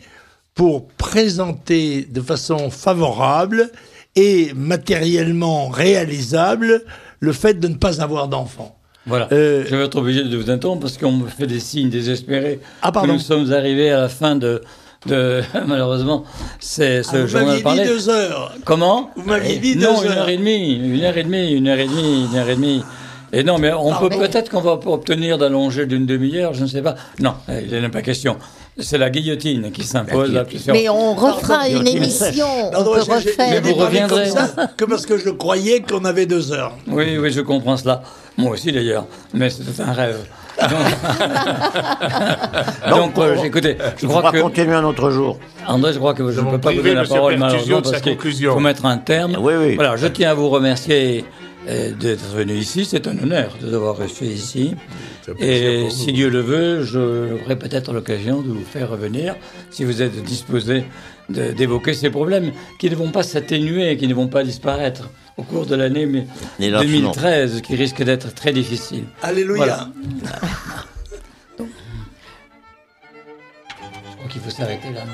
pour 0.55 0.89
présenter 0.89 2.07
de 2.11 2.21
façon 2.21 2.71
favorable 2.71 3.71
et 4.17 4.53
matériellement 4.55 5.69
réalisable 5.69 6.83
le 7.21 7.33
fait 7.33 7.55
de 7.55 7.69
ne 7.69 7.77
pas 7.77 8.03
avoir 8.03 8.29
d'enfants. 8.29 8.77
Voilà. 9.07 9.29
Euh, 9.33 9.65
je 9.67 9.75
vais 9.75 9.85
être 9.85 9.97
obligé 9.97 10.25
de 10.25 10.37
vous 10.37 10.51
interrompre 10.51 10.83
parce 10.83 10.99
qu'on 10.99 11.13
me 11.13 11.29
fait 11.29 11.47
des 11.47 11.61
signes 11.61 11.89
désespérés. 11.89 12.61
Ah, 12.83 12.93
pardon. 12.93 13.15
Nous 13.15 13.19
sommes 13.19 13.53
arrivés 13.53 13.91
à 13.91 14.01
la 14.01 14.09
fin 14.09 14.37
de, 14.37 14.61
de, 15.07 15.43
malheureusement, 15.67 16.25
c'est 16.59 17.03
ce 17.03 17.17
ah, 17.17 17.27
journal 17.27 17.59
Vous 17.59 17.65
m'aviez 17.65 17.83
dit 17.83 17.89
deux 17.89 18.09
heures. 18.09 18.55
Comment 18.65 19.11
Vous 19.17 19.25
m'aviez 19.25 19.59
dit 19.59 19.77
deux 19.77 19.87
non, 19.87 19.97
heures. 19.97 20.05
une 20.05 20.13
heure 20.13 20.29
et 20.29 20.37
demie, 20.37 20.75
une 20.75 21.03
heure 21.03 21.17
et 21.17 21.25
demie, 21.25 21.53
une 21.53 21.69
heure 21.69 21.79
et 21.79 21.87
demie, 21.87 22.27
une 22.31 22.37
heure 22.37 22.49
et 22.49 22.57
demie. 22.57 22.83
Et 23.33 23.45
non, 23.45 23.59
mais 23.59 23.73
on 23.73 23.95
peut 23.95 24.09
peut-être 24.09 24.51
qu'on 24.51 24.61
va 24.61 24.73
obtenir 24.73 25.39
d'allonger 25.39 25.87
d'une 25.87 26.05
demi-heure, 26.05 26.53
je 26.53 26.63
ne 26.63 26.67
sais 26.67 26.83
pas. 26.83 26.97
Non, 27.21 27.35
il 27.49 27.71
n'est 27.71 27.89
pas 27.89 28.03
question. 28.03 28.37
C'est 28.79 28.99
la 28.99 29.11
guillotine 29.11 29.71
qui 29.73 29.85
s'impose 29.85 30.33
Mais 30.69 30.89
on 30.89 31.15
refera 31.15 31.69
une 31.69 31.87
émission. 31.87 32.47
on 32.77 32.85
peut 32.85 33.01
refaire. 33.01 33.51
Mais 33.51 33.61
vous 33.61 33.75
reviendrez. 33.75 34.31
que 34.77 34.85
parce 34.85 35.07
que 35.07 35.17
je 35.19 35.31
croyais 35.31 35.81
qu'on 35.81 36.05
avait 36.05 36.27
deux 36.27 36.53
heures. 36.53 36.77
Oui, 36.89 37.19
oui, 37.19 37.31
je 37.31 37.41
comprends 37.41 37.77
cela. 37.77 38.03
Moi 38.37 38.53
aussi 38.53 38.73
d'ailleurs. 38.73 39.07
Mais 39.35 39.51
c'est 39.51 39.81
un 39.81 39.93
rêve. 39.93 40.19
Donc, 42.91 43.19
euh, 43.19 43.37
écoutez, 43.45 43.77
je 43.97 44.07
crois 44.07 44.31
que 44.31 44.41
continuer 44.41 44.75
un 44.75 44.85
autre 44.85 45.11
jour. 45.11 45.39
André, 45.67 45.93
je 45.93 45.99
crois 45.99 46.15
que 46.15 46.31
je 46.31 46.41
ne 46.41 46.51
peux 46.51 46.59
pas 46.59 46.71
vous 46.73 46.79
donner 46.79 46.95
la 46.95 47.05
parole 47.05 47.37
malheureusement 47.37 47.83
parce 47.83 48.01
qu'il 48.01 48.17
faut 48.19 48.61
mettre 48.61 48.87
un 48.87 48.99
terme. 48.99 49.37
Oui, 49.41 49.55
oui. 49.59 49.75
Voilà, 49.75 49.97
je 49.97 50.07
tiens 50.07 50.31
à 50.31 50.35
vous 50.35 50.49
remercier 50.49 51.25
d'être 51.67 52.35
venu 52.35 52.55
ici. 52.55 52.85
C'est 52.85 53.07
un 53.07 53.19
honneur 53.19 53.57
de 53.61 53.71
devoir 53.71 53.97
reçu 53.97 54.25
ici. 54.25 54.75
Et 55.39 55.89
si 55.91 56.13
Dieu 56.13 56.29
le 56.29 56.41
veut, 56.41 56.83
j'aurai 56.83 57.57
peut-être 57.57 57.93
l'occasion 57.93 58.41
de 58.41 58.49
vous 58.49 58.65
faire 58.65 58.91
revenir 58.91 59.37
si 59.71 59.85
vous 59.85 60.03
êtes 60.03 60.23
disposé 60.25 60.85
d'évoquer 61.29 61.95
ces 61.95 62.11
problèmes 62.11 62.51
qui 62.81 62.91
ne 62.91 62.97
vont 62.97 63.11
pas 63.11 63.23
s'atténuer, 63.23 63.97
qui 63.97 64.09
ne 64.09 64.15
vont 64.15 64.27
pas 64.27 64.43
disparaître 64.43 65.11
au 65.41 65.43
cours 65.43 65.65
de 65.65 65.75
l'année 65.75 66.07
2013, 66.59 67.63
qui 67.63 67.75
risque 67.75 68.03
d'être 68.03 68.35
très 68.35 68.53
difficile. 68.53 69.05
Alléluia. 69.23 69.89
Je 71.59 71.65
crois 74.17 74.29
qu'il 74.29 74.43
faut 74.43 74.51
s'arrêter 74.51 74.91
là. 74.93 75.05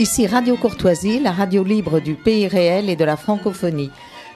Ici 0.00 0.26
Radio 0.26 0.56
Courtoisie, 0.56 1.20
la 1.20 1.30
radio 1.30 1.62
libre 1.62 2.00
du 2.00 2.14
pays 2.14 2.48
réel 2.48 2.88
et 2.88 2.96
de 2.96 3.04
la 3.04 3.18
francophonie. 3.18 3.90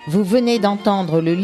Vous 0.07 0.23
venez 0.23 0.59
d'entendre 0.59 1.23
le 1.23 1.35